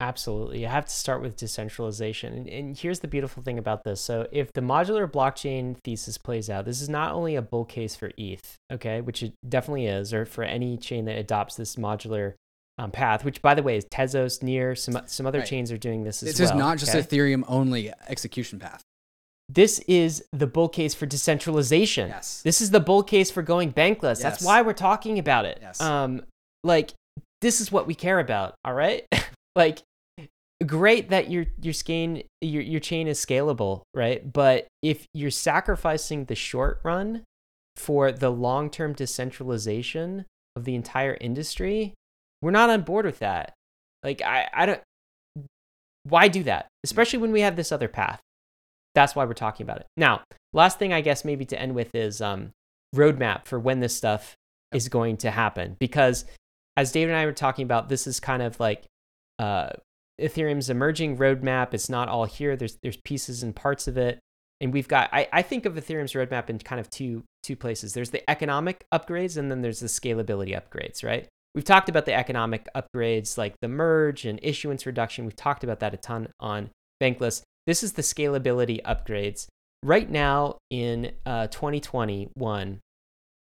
Absolutely. 0.02 0.60
You 0.60 0.68
have 0.68 0.86
to 0.86 0.94
start 0.94 1.22
with 1.22 1.38
decentralization. 1.38 2.34
And, 2.34 2.50
and, 2.50 2.78
here's 2.78 3.00
the 3.00 3.08
beautiful 3.08 3.42
thing 3.42 3.58
about 3.58 3.86
this. 3.86 4.02
So, 4.02 4.28
if 4.30 4.52
the 4.52 4.60
modular 4.60 5.10
blockchain 5.10 5.78
thesis 5.86 6.18
plays 6.18 6.50
out, 6.50 6.66
this 6.66 6.82
is 6.82 6.90
not 6.90 7.14
only 7.14 7.38
a 7.38 7.42
bull 7.42 7.64
case 7.64 7.96
for 7.96 8.12
ETH, 8.18 8.58
okay, 8.70 9.00
which 9.00 9.24
it 9.24 9.34
definitely 9.48 9.88
is, 9.88 10.14
or 10.14 10.26
for 10.26 10.44
any 10.44 10.78
chain 10.78 11.06
that 11.06 11.18
adopts 11.18 11.56
this 11.56 11.78
modular 11.78 12.34
um, 12.78 12.92
path, 12.92 13.24
which 13.24 13.42
by 13.42 13.54
the 13.54 13.64
way 13.64 13.78
is 13.78 13.86
Tezos, 13.86 14.44
Near, 14.44 14.76
some, 14.76 15.02
some 15.06 15.26
other 15.26 15.40
right. 15.40 15.48
chains 15.48 15.72
are 15.72 15.78
doing 15.78 16.04
this 16.04 16.22
as 16.22 16.30
this 16.30 16.40
well. 16.40 16.48
This 16.48 16.56
is 16.56 16.60
not 16.60 16.78
just 16.78 16.96
okay? 16.96 17.02
Ethereum 17.02 17.44
only 17.48 17.92
execution 18.08 18.60
path. 18.60 18.82
This 19.48 19.80
is 19.88 20.26
the 20.34 20.48
bull 20.48 20.70
case 20.70 20.94
for 20.94 21.06
decentralization. 21.06 22.10
Yes. 22.10 22.42
This 22.42 22.62
is 22.62 22.72
the 22.72 22.80
bull 22.80 23.04
case 23.04 23.30
for 23.30 23.44
going 23.44 23.72
bankless. 23.72 24.04
Yes. 24.04 24.22
That's 24.22 24.44
why 24.44 24.62
we're 24.64 24.74
talking 24.74 25.20
about 25.20 25.46
it. 25.46 25.60
Yes. 25.62 25.80
Um, 25.80 26.24
like, 26.64 26.94
this 27.42 27.62
is 27.62 27.72
what 27.72 27.86
we 27.86 27.94
care 27.94 28.20
about, 28.20 28.56
all 28.66 28.74
right? 28.74 29.06
like 29.56 29.82
great 30.66 31.10
that 31.10 31.30
your 31.30 31.46
your 31.62 31.74
chain 31.74 32.24
your 32.42 32.62
your 32.62 32.80
chain 32.80 33.08
is 33.08 33.24
scalable, 33.24 33.84
right? 33.94 34.32
But 34.32 34.68
if 34.82 35.06
you're 35.14 35.32
sacrificing 35.32 36.26
the 36.26 36.36
short 36.36 36.80
run 36.84 37.24
for 37.76 38.12
the 38.12 38.32
long-term 38.32 38.94
decentralization 38.94 40.26
of 40.56 40.64
the 40.64 40.76
entire 40.76 41.18
industry, 41.20 41.94
we're 42.46 42.52
not 42.52 42.70
on 42.70 42.84
board 42.84 43.08
with 43.08 43.18
that. 43.20 43.56
Like 44.04 44.22
I 44.22 44.48
I 44.54 44.66
don't 44.68 44.82
why 46.04 46.28
do 46.28 46.44
that? 46.44 46.68
Especially 46.84 47.18
when 47.18 47.32
we 47.32 47.42
have 47.42 47.56
this 47.56 47.72
other 47.72 47.88
path. 47.88 48.22
That's 48.94 49.16
why 49.16 49.26
we're 49.26 49.34
talking 49.34 49.64
about 49.64 49.80
it. 49.80 49.88
Now, 49.98 50.22
last 50.54 50.78
thing 50.78 50.94
I 50.94 51.02
guess 51.02 51.26
maybe 51.26 51.46
to 51.46 51.60
end 51.60 51.74
with 51.74 51.96
is 51.96 52.22
um 52.22 52.52
roadmap 52.96 53.46
for 53.46 53.60
when 53.60 53.80
this 53.80 53.98
stuff 53.98 54.36
is 54.72 54.90
going 54.90 55.18
to 55.18 55.32
happen 55.32 55.76
because 55.80 56.26
as 56.78 56.92
David 56.92 57.14
and 57.14 57.20
I 57.20 57.26
were 57.26 57.32
talking 57.32 57.64
about, 57.64 57.90
this 57.90 58.06
is 58.06 58.20
kind 58.20 58.44
of 58.44 58.60
like 58.60 58.84
uh, 59.40 59.70
Ethereum's 60.22 60.70
emerging 60.70 61.18
roadmap. 61.18 61.74
It's 61.74 61.90
not 61.90 62.10
all 62.10 62.26
here. 62.26 62.56
There's 62.56 62.78
there's 62.84 62.98
pieces 62.98 63.42
and 63.42 63.56
parts 63.56 63.88
of 63.88 63.98
it, 63.98 64.20
and 64.62 64.72
we've 64.72 64.88
got. 64.88 65.10
I, 65.12 65.28
I 65.34 65.42
think 65.42 65.66
of 65.66 65.74
Ethereum's 65.74 66.14
roadmap 66.14 66.52
in 66.52 66.60
kind 66.60 66.80
of 66.80 66.92
two 66.92 67.24
two 67.42 67.56
places. 67.56 67.94
There's 67.94 68.12
the 68.12 68.30
economic 68.30 68.86
upgrades, 68.94 69.36
and 69.36 69.50
then 69.50 69.64
there's 69.64 69.80
the 69.80 69.88
scalability 69.88 70.52
upgrades. 70.56 71.04
Right. 71.04 71.28
We've 71.56 71.64
talked 71.64 71.88
about 71.88 72.06
the 72.06 72.14
economic 72.14 72.68
upgrades 72.76 73.38
like 73.38 73.56
the 73.62 73.70
merge 73.70 74.26
and 74.26 74.42
issuance 74.44 74.86
reduction. 74.86 75.24
We've 75.24 75.36
talked 75.36 75.64
about 75.64 75.80
that 75.80 75.94
a 75.94 75.98
ton 75.98 76.28
on 76.38 76.70
Bankless. 77.02 77.44
This 77.66 77.82
is 77.82 77.94
the 77.94 78.02
scalability 78.02 78.84
upgrades. 78.84 79.48
Right 79.82 80.10
now 80.10 80.58
in 80.70 81.14
uh, 81.26 81.48
2021, 81.48 82.80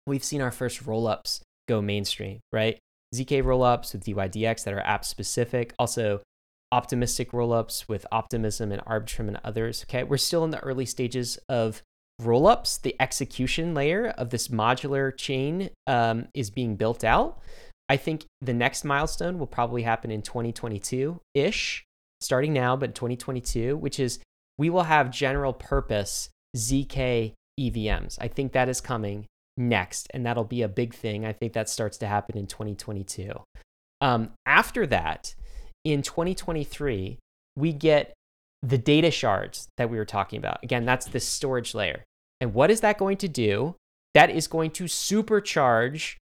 we've 0.05 0.23
seen 0.23 0.41
our 0.41 0.51
first 0.51 0.85
rollups 0.85 1.41
go 1.67 1.81
mainstream, 1.81 2.39
right? 2.53 2.79
ZK 3.13 3.43
rollups 3.43 3.91
with 3.91 4.05
DYDX 4.05 4.63
that 4.63 4.73
are 4.73 4.79
app 4.79 5.03
specific. 5.03 5.73
Also, 5.77 6.21
optimistic 6.71 7.31
rollups 7.31 7.89
with 7.89 8.05
Optimism 8.11 8.71
and 8.71 8.83
Arbitrum 8.85 9.27
and 9.27 9.39
others. 9.43 9.83
Okay, 9.87 10.03
we're 10.03 10.17
still 10.17 10.45
in 10.45 10.51
the 10.51 10.63
early 10.63 10.85
stages 10.85 11.37
of 11.49 11.81
rollups. 12.21 12.81
The 12.81 12.95
execution 12.99 13.73
layer 13.73 14.07
of 14.17 14.29
this 14.29 14.47
modular 14.47 15.15
chain 15.15 15.69
um, 15.85 16.27
is 16.33 16.49
being 16.49 16.75
built 16.75 17.03
out. 17.03 17.39
I 17.89 17.97
think 17.97 18.25
the 18.41 18.53
next 18.53 18.83
milestone 18.83 19.39
will 19.39 19.47
probably 19.47 19.83
happen 19.83 20.11
in 20.11 20.21
2022 20.21 21.19
ish, 21.33 21.85
starting 22.21 22.53
now, 22.53 22.75
but 22.75 22.95
2022, 22.95 23.77
which 23.77 23.99
is 23.99 24.19
we 24.57 24.69
will 24.69 24.83
have 24.83 25.11
general 25.11 25.53
purpose 25.53 26.29
ZK 26.55 27.33
EVMs. 27.59 28.17
I 28.19 28.27
think 28.27 28.51
that 28.51 28.69
is 28.69 28.81
coming 28.81 29.25
next, 29.55 30.07
and 30.13 30.25
that'll 30.25 30.43
be 30.43 30.61
a 30.61 30.67
big 30.67 30.93
thing. 30.93 31.25
I 31.25 31.33
think 31.33 31.53
that 31.53 31.69
starts 31.69 31.97
to 31.99 32.07
happen 32.07 32.37
in 32.37 32.47
2022. 32.47 33.31
Um, 34.01 34.31
after 34.45 34.85
that, 34.87 35.33
in 35.83 36.01
2023, 36.01 37.17
we 37.55 37.73
get 37.73 38.13
the 38.61 38.77
data 38.77 39.11
shards 39.11 39.67
that 39.77 39.89
we 39.89 39.97
were 39.97 40.05
talking 40.05 40.37
about. 40.37 40.59
Again, 40.63 40.85
that's 40.85 41.07
the 41.07 41.19
storage 41.19 41.73
layer. 41.73 42.03
And 42.41 42.53
what 42.53 42.69
is 42.69 42.81
that 42.81 42.97
going 42.97 43.17
to 43.17 43.27
do? 43.27 43.75
That 44.13 44.29
is 44.29 44.47
going 44.47 44.71
to 44.71 44.85
supercharge 44.85 46.15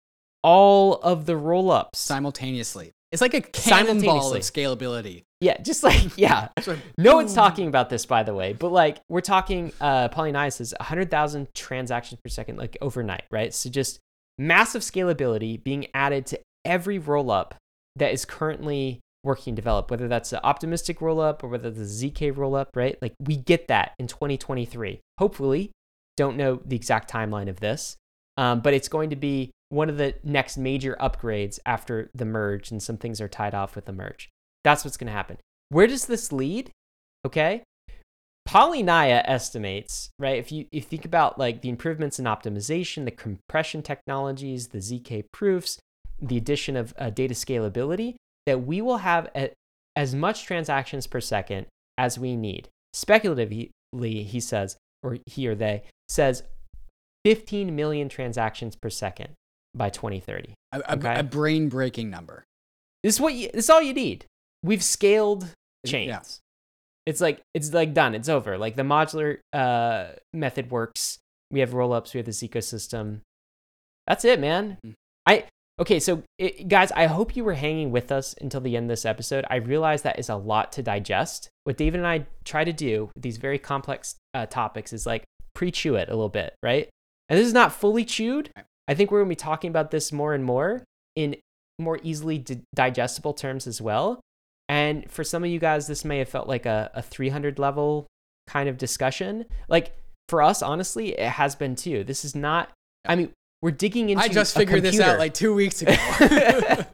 all 0.45 0.93
of 0.97 1.25
the 1.25 1.33
rollups 1.33 1.95
simultaneously. 1.95 2.91
It's 3.11 3.21
like 3.21 3.33
a 3.33 3.41
cannonball 3.41 4.35
of 4.35 4.41
scalability. 4.43 5.23
Yeah, 5.41 5.59
just 5.61 5.83
like 5.89 6.15
yeah. 6.17 6.49
no 6.97 7.15
one's 7.15 7.33
talking 7.33 7.67
about 7.67 7.89
this, 7.89 8.05
by 8.05 8.21
the 8.21 8.33
way, 8.33 8.53
but 8.53 8.71
like 8.71 8.99
we're 9.09 9.21
talking. 9.21 9.73
Uh, 9.81 10.07
Polynya 10.09 10.53
says 10.53 10.73
100,000 10.79 11.47
transactions 11.55 12.21
per 12.23 12.29
second, 12.29 12.57
like 12.57 12.77
overnight, 12.79 13.23
right? 13.31 13.53
So 13.53 13.69
just 13.69 13.99
massive 14.37 14.83
scalability 14.83 15.61
being 15.61 15.87
added 15.95 16.27
to 16.27 16.39
every 16.63 16.99
rollup 16.99 17.53
that 17.95 18.13
is 18.13 18.23
currently 18.23 18.99
working 19.23 19.51
and 19.51 19.55
developed, 19.55 19.89
whether 19.89 20.07
that's 20.07 20.31
an 20.31 20.41
optimistic 20.43 20.99
rollup 20.99 21.43
or 21.43 21.49
whether 21.49 21.71
the 21.71 21.81
ZK 21.81 22.33
rollup, 22.33 22.67
right? 22.75 22.97
Like 23.01 23.13
we 23.19 23.35
get 23.35 23.67
that 23.69 23.93
in 23.97 24.05
2023. 24.05 24.99
Hopefully, 25.17 25.71
don't 26.17 26.37
know 26.37 26.61
the 26.63 26.75
exact 26.75 27.11
timeline 27.11 27.49
of 27.49 27.59
this, 27.59 27.97
um, 28.37 28.59
but 28.59 28.75
it's 28.75 28.87
going 28.87 29.09
to 29.09 29.15
be 29.15 29.51
one 29.75 29.89
of 29.89 29.97
the 29.97 30.15
next 30.23 30.57
major 30.57 30.95
upgrades 30.99 31.59
after 31.65 32.09
the 32.15 32.25
merge, 32.25 32.71
and 32.71 32.81
some 32.81 32.97
things 32.97 33.19
are 33.19 33.27
tied 33.27 33.53
off 33.53 33.75
with 33.75 33.85
the 33.85 33.93
merge. 33.93 34.29
That's 34.63 34.85
what's 34.85 34.97
going 34.97 35.07
to 35.07 35.13
happen. 35.13 35.37
Where 35.69 35.85
does 35.85 36.05
this 36.05 36.31
lead? 36.31 36.71
Okay. 37.25 37.61
Polynya 38.47 39.21
estimates, 39.25 40.09
right? 40.17 40.37
If 40.37 40.51
you, 40.51 40.65
you 40.71 40.81
think 40.81 41.03
about 41.03 41.37
like 41.37 41.61
the 41.61 41.69
improvements 41.69 42.19
in 42.19 42.25
optimization, 42.25 43.03
the 43.03 43.11
compression 43.11 43.81
technologies, 43.81 44.67
the 44.67 44.77
ZK 44.77 45.25
proofs, 45.33 45.77
the 46.21 46.37
addition 46.37 46.77
of 46.77 46.93
uh, 46.97 47.09
data 47.09 47.33
scalability, 47.33 48.15
that 48.45 48.65
we 48.65 48.81
will 48.81 48.99
have 48.99 49.29
a, 49.35 49.51
as 49.95 50.15
much 50.15 50.45
transactions 50.45 51.05
per 51.05 51.19
second 51.19 51.65
as 51.97 52.17
we 52.17 52.35
need. 52.35 52.69
Speculatively, 52.93 53.71
he 53.93 54.39
says, 54.39 54.77
or 55.03 55.17
he 55.25 55.47
or 55.47 55.55
they 55.55 55.83
says 56.07 56.43
15 57.25 57.75
million 57.75 58.07
transactions 58.07 58.75
per 58.75 58.89
second 58.89 59.33
by 59.75 59.89
2030. 59.89 60.53
A, 60.73 60.93
okay? 60.93 61.19
a 61.19 61.23
brain 61.23 61.69
breaking 61.69 62.09
number. 62.09 62.43
This 63.03 63.15
is 63.15 63.21
what 63.21 63.33
you, 63.33 63.49
this 63.53 63.65
is 63.65 63.69
all 63.69 63.81
you 63.81 63.93
need 63.93 64.25
we've 64.65 64.83
scaled 64.83 65.47
chains. 65.85 66.09
Yeah. 66.09 66.21
It's 67.05 67.21
like 67.21 67.41
it's 67.53 67.71
like 67.71 67.93
done. 67.93 68.15
It's 68.15 68.27
over. 68.27 68.57
Like 68.57 68.75
the 68.75 68.83
modular 68.83 69.37
uh, 69.53 70.13
method 70.33 70.71
works. 70.71 71.19
We 71.51 71.59
have 71.59 71.69
rollups. 71.69 72.13
We 72.13 72.17
have 72.17 72.25
this 72.25 72.41
ecosystem. 72.41 73.21
That's 74.07 74.25
it, 74.25 74.39
man. 74.39 74.79
Mm. 74.85 74.93
I 75.27 75.45
okay. 75.79 75.99
So 75.99 76.23
it, 76.39 76.67
guys, 76.67 76.91
I 76.91 77.05
hope 77.05 77.35
you 77.35 77.43
were 77.43 77.53
hanging 77.53 77.91
with 77.91 78.11
us 78.11 78.33
until 78.41 78.59
the 78.59 78.75
end 78.75 78.85
of 78.85 78.89
this 78.89 79.05
episode. 79.05 79.45
I 79.49 79.57
realize 79.57 80.01
that 80.01 80.17
is 80.17 80.29
a 80.29 80.35
lot 80.35 80.71
to 80.73 80.81
digest. 80.81 81.49
What 81.63 81.77
David 81.77 81.99
and 81.99 82.07
I 82.07 82.25
try 82.43 82.63
to 82.63 82.73
do 82.73 83.11
with 83.13 83.23
these 83.23 83.37
very 83.37 83.59
complex 83.59 84.15
uh, 84.33 84.47
topics 84.47 84.91
is 84.91 85.05
like 85.05 85.23
pre-chew 85.53 85.95
it 85.95 86.09
a 86.09 86.11
little 86.11 86.29
bit, 86.29 86.55
right? 86.63 86.89
And 87.29 87.39
this 87.39 87.47
is 87.47 87.53
not 87.53 87.71
fully 87.71 88.03
chewed. 88.03 88.49
I 88.87 88.93
think 88.93 89.11
we're 89.11 89.19
gonna 89.19 89.29
be 89.29 89.35
talking 89.35 89.69
about 89.69 89.91
this 89.91 90.11
more 90.11 90.33
and 90.33 90.43
more 90.43 90.83
in 91.15 91.35
more 91.79 91.99
easily 92.03 92.37
di- 92.37 92.61
digestible 92.73 93.33
terms 93.33 93.67
as 93.67 93.81
well. 93.81 94.21
And 94.67 95.09
for 95.11 95.23
some 95.23 95.43
of 95.43 95.49
you 95.49 95.59
guys, 95.59 95.87
this 95.87 96.03
may 96.03 96.19
have 96.19 96.29
felt 96.29 96.47
like 96.47 96.65
a, 96.65 96.91
a 96.93 97.01
300 97.01 97.59
level 97.59 98.07
kind 98.47 98.69
of 98.69 98.77
discussion. 98.77 99.45
Like 99.67 99.95
for 100.29 100.41
us, 100.41 100.61
honestly, 100.61 101.09
it 101.09 101.29
has 101.29 101.55
been 101.55 101.75
too. 101.75 102.03
This 102.03 102.25
is 102.25 102.35
not, 102.35 102.71
I 103.05 103.15
mean, 103.15 103.31
we're 103.61 103.71
digging 103.71 104.09
into. 104.09 104.23
I 104.23 104.27
just 104.27 104.55
figured 104.55 104.83
this 104.83 104.99
out 104.99 105.19
like 105.19 105.33
two 105.33 105.53
weeks 105.53 105.81
ago. 105.81 105.95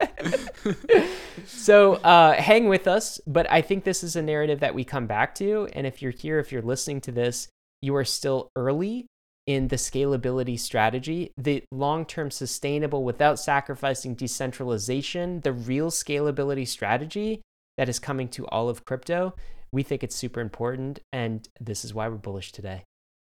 so 1.45 1.95
uh, 1.95 2.33
hang 2.33 2.67
with 2.67 2.87
us, 2.87 3.19
but 3.27 3.49
I 3.51 3.61
think 3.61 3.83
this 3.83 4.03
is 4.03 4.15
a 4.15 4.21
narrative 4.21 4.59
that 4.59 4.75
we 4.75 4.83
come 4.83 5.07
back 5.07 5.35
to. 5.35 5.67
And 5.73 5.87
if 5.87 6.01
you're 6.01 6.11
here, 6.11 6.39
if 6.39 6.51
you're 6.51 6.61
listening 6.61 7.01
to 7.01 7.11
this, 7.11 7.47
you 7.81 7.95
are 7.95 8.05
still 8.05 8.49
early 8.55 9.07
in 9.47 9.67
the 9.69 9.75
scalability 9.75 10.59
strategy, 10.59 11.31
the 11.37 11.63
long 11.71 12.05
term 12.05 12.31
sustainable 12.31 13.03
without 13.03 13.39
sacrificing 13.39 14.15
decentralization, 14.15 15.41
the 15.41 15.53
real 15.53 15.89
scalability 15.89 16.67
strategy 16.67 17.41
that 17.77 17.89
is 17.89 17.99
coming 17.99 18.27
to 18.29 18.45
all 18.47 18.69
of 18.69 18.85
crypto. 18.85 19.33
We 19.71 19.83
think 19.83 20.03
it's 20.03 20.15
super 20.15 20.41
important, 20.41 20.99
and 21.11 21.47
this 21.59 21.85
is 21.85 21.93
why 21.93 22.07
we're 22.07 22.17
bullish 22.17 22.51
today. 22.51 22.83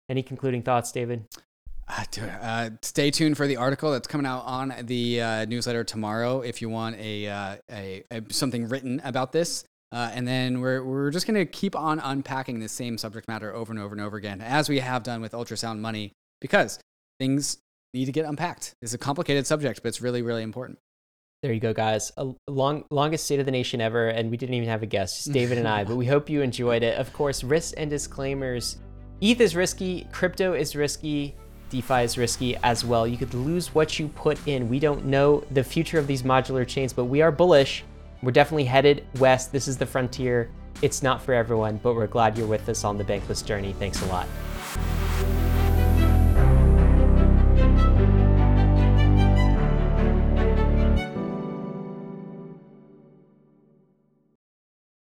Any 0.09 0.23
concluding 0.23 0.63
thoughts, 0.63 0.93
David? 0.93 1.25
Uh, 1.89 2.05
uh, 2.41 2.71
stay 2.83 3.11
tuned 3.11 3.37
for 3.37 3.47
the 3.47 3.57
article 3.57 3.91
that's 3.93 4.07
coming 4.07 4.27
out 4.27 4.45
on 4.47 4.75
the 4.83 5.21
uh, 5.21 5.45
newsletter 5.47 5.85
tomorrow. 5.85 6.41
If 6.41 6.63
you 6.63 6.69
want 6.69 6.97
a, 6.97 7.29
uh, 7.29 7.57
a, 7.71 8.05
a 8.11 8.23
something 8.31 8.69
written 8.69 9.01
about 9.05 9.33
this, 9.33 9.65
uh, 9.95 10.11
and 10.13 10.27
then 10.27 10.61
we're 10.61 10.83
we're 10.83 11.11
just 11.13 11.25
gonna 11.25 11.47
keep 11.47 11.77
on 11.77 12.01
unpacking 12.01 12.59
the 12.59 12.69
same 12.69 12.99
subject 12.99 13.29
matter 13.29 13.55
over 13.55 13.73
and 13.73 13.81
over 13.81 13.95
and 13.95 14.05
over 14.05 14.17
again, 14.17 14.41
as 14.41 14.69
we 14.69 14.81
have 14.81 15.05
done 15.05 15.21
with 15.21 15.31
ultrasound 15.33 15.79
money, 15.79 16.13
because 16.41 16.81
things 17.21 17.59
need 17.95 18.07
to 18.07 18.13
get 18.13 18.25
unpacked. 18.25 18.75
It's 18.83 18.93
a 18.93 18.99
complicated 18.99 19.47
subject, 19.47 19.83
but 19.83 19.89
it's 19.89 20.01
really 20.01 20.21
really 20.21 20.43
important. 20.43 20.79
There 21.45 21.53
you 21.53 21.61
go, 21.61 21.73
guys. 21.73 22.11
A 22.17 22.33
long, 22.49 22.87
longest 22.91 23.27
State 23.27 23.39
of 23.39 23.45
the 23.47 23.53
Nation 23.53 23.81
ever, 23.81 24.09
and 24.09 24.31
we 24.31 24.37
didn't 24.37 24.55
even 24.55 24.69
have 24.69 24.83
a 24.83 24.87
guest, 24.87 25.17
just 25.17 25.33
David 25.33 25.59
and 25.59 25.69
I. 25.69 25.85
But 25.85 25.97
we 25.97 26.07
hope 26.07 26.29
you 26.31 26.41
enjoyed 26.41 26.83
it. 26.83 26.99
Of 26.99 27.13
course, 27.13 27.45
risks 27.45 27.75
and 27.75 27.89
disclaimers. 27.89 28.79
ETH 29.21 29.41
is 29.41 29.55
risky, 29.55 30.09
crypto 30.11 30.55
is 30.55 30.75
risky, 30.75 31.37
DeFi 31.69 32.03
is 32.03 32.19
risky 32.19 32.57
as 32.63 32.85
well. 32.85 33.07
You 33.07 33.17
could 33.17 33.35
lose 33.35 33.75
what 33.75 33.99
you 33.99 34.09
put 34.09 34.39
in. 34.49 34.69
We 34.69 34.79
don't 34.79 35.05
know 35.05 35.45
the 35.51 35.63
future 35.63 35.99
of 35.99 36.07
these 36.07 36.23
modular 36.23 36.67
chains, 36.67 36.93
but 36.93 37.05
we 37.05 37.21
are 37.21 37.31
bullish. 37.31 37.85
We're 38.25 38.33
definitely 38.33 38.65
headed 38.65 39.05
west. 39.19 39.53
This 39.53 39.69
is 39.69 39.77
the 39.77 39.85
frontier. 39.85 40.51
It's 40.81 41.03
not 41.03 41.21
for 41.21 41.35
everyone, 41.35 41.79
but 41.83 41.95
we're 41.95 42.07
glad 42.07 42.39
you're 42.39 42.47
with 42.47 42.69
us 42.71 42.83
on 42.83 42.97
the 42.97 43.05
Bankless 43.05 43.45
journey. 43.45 43.75
Thanks 43.75 44.01
a 44.03 44.07
lot. 44.07 44.27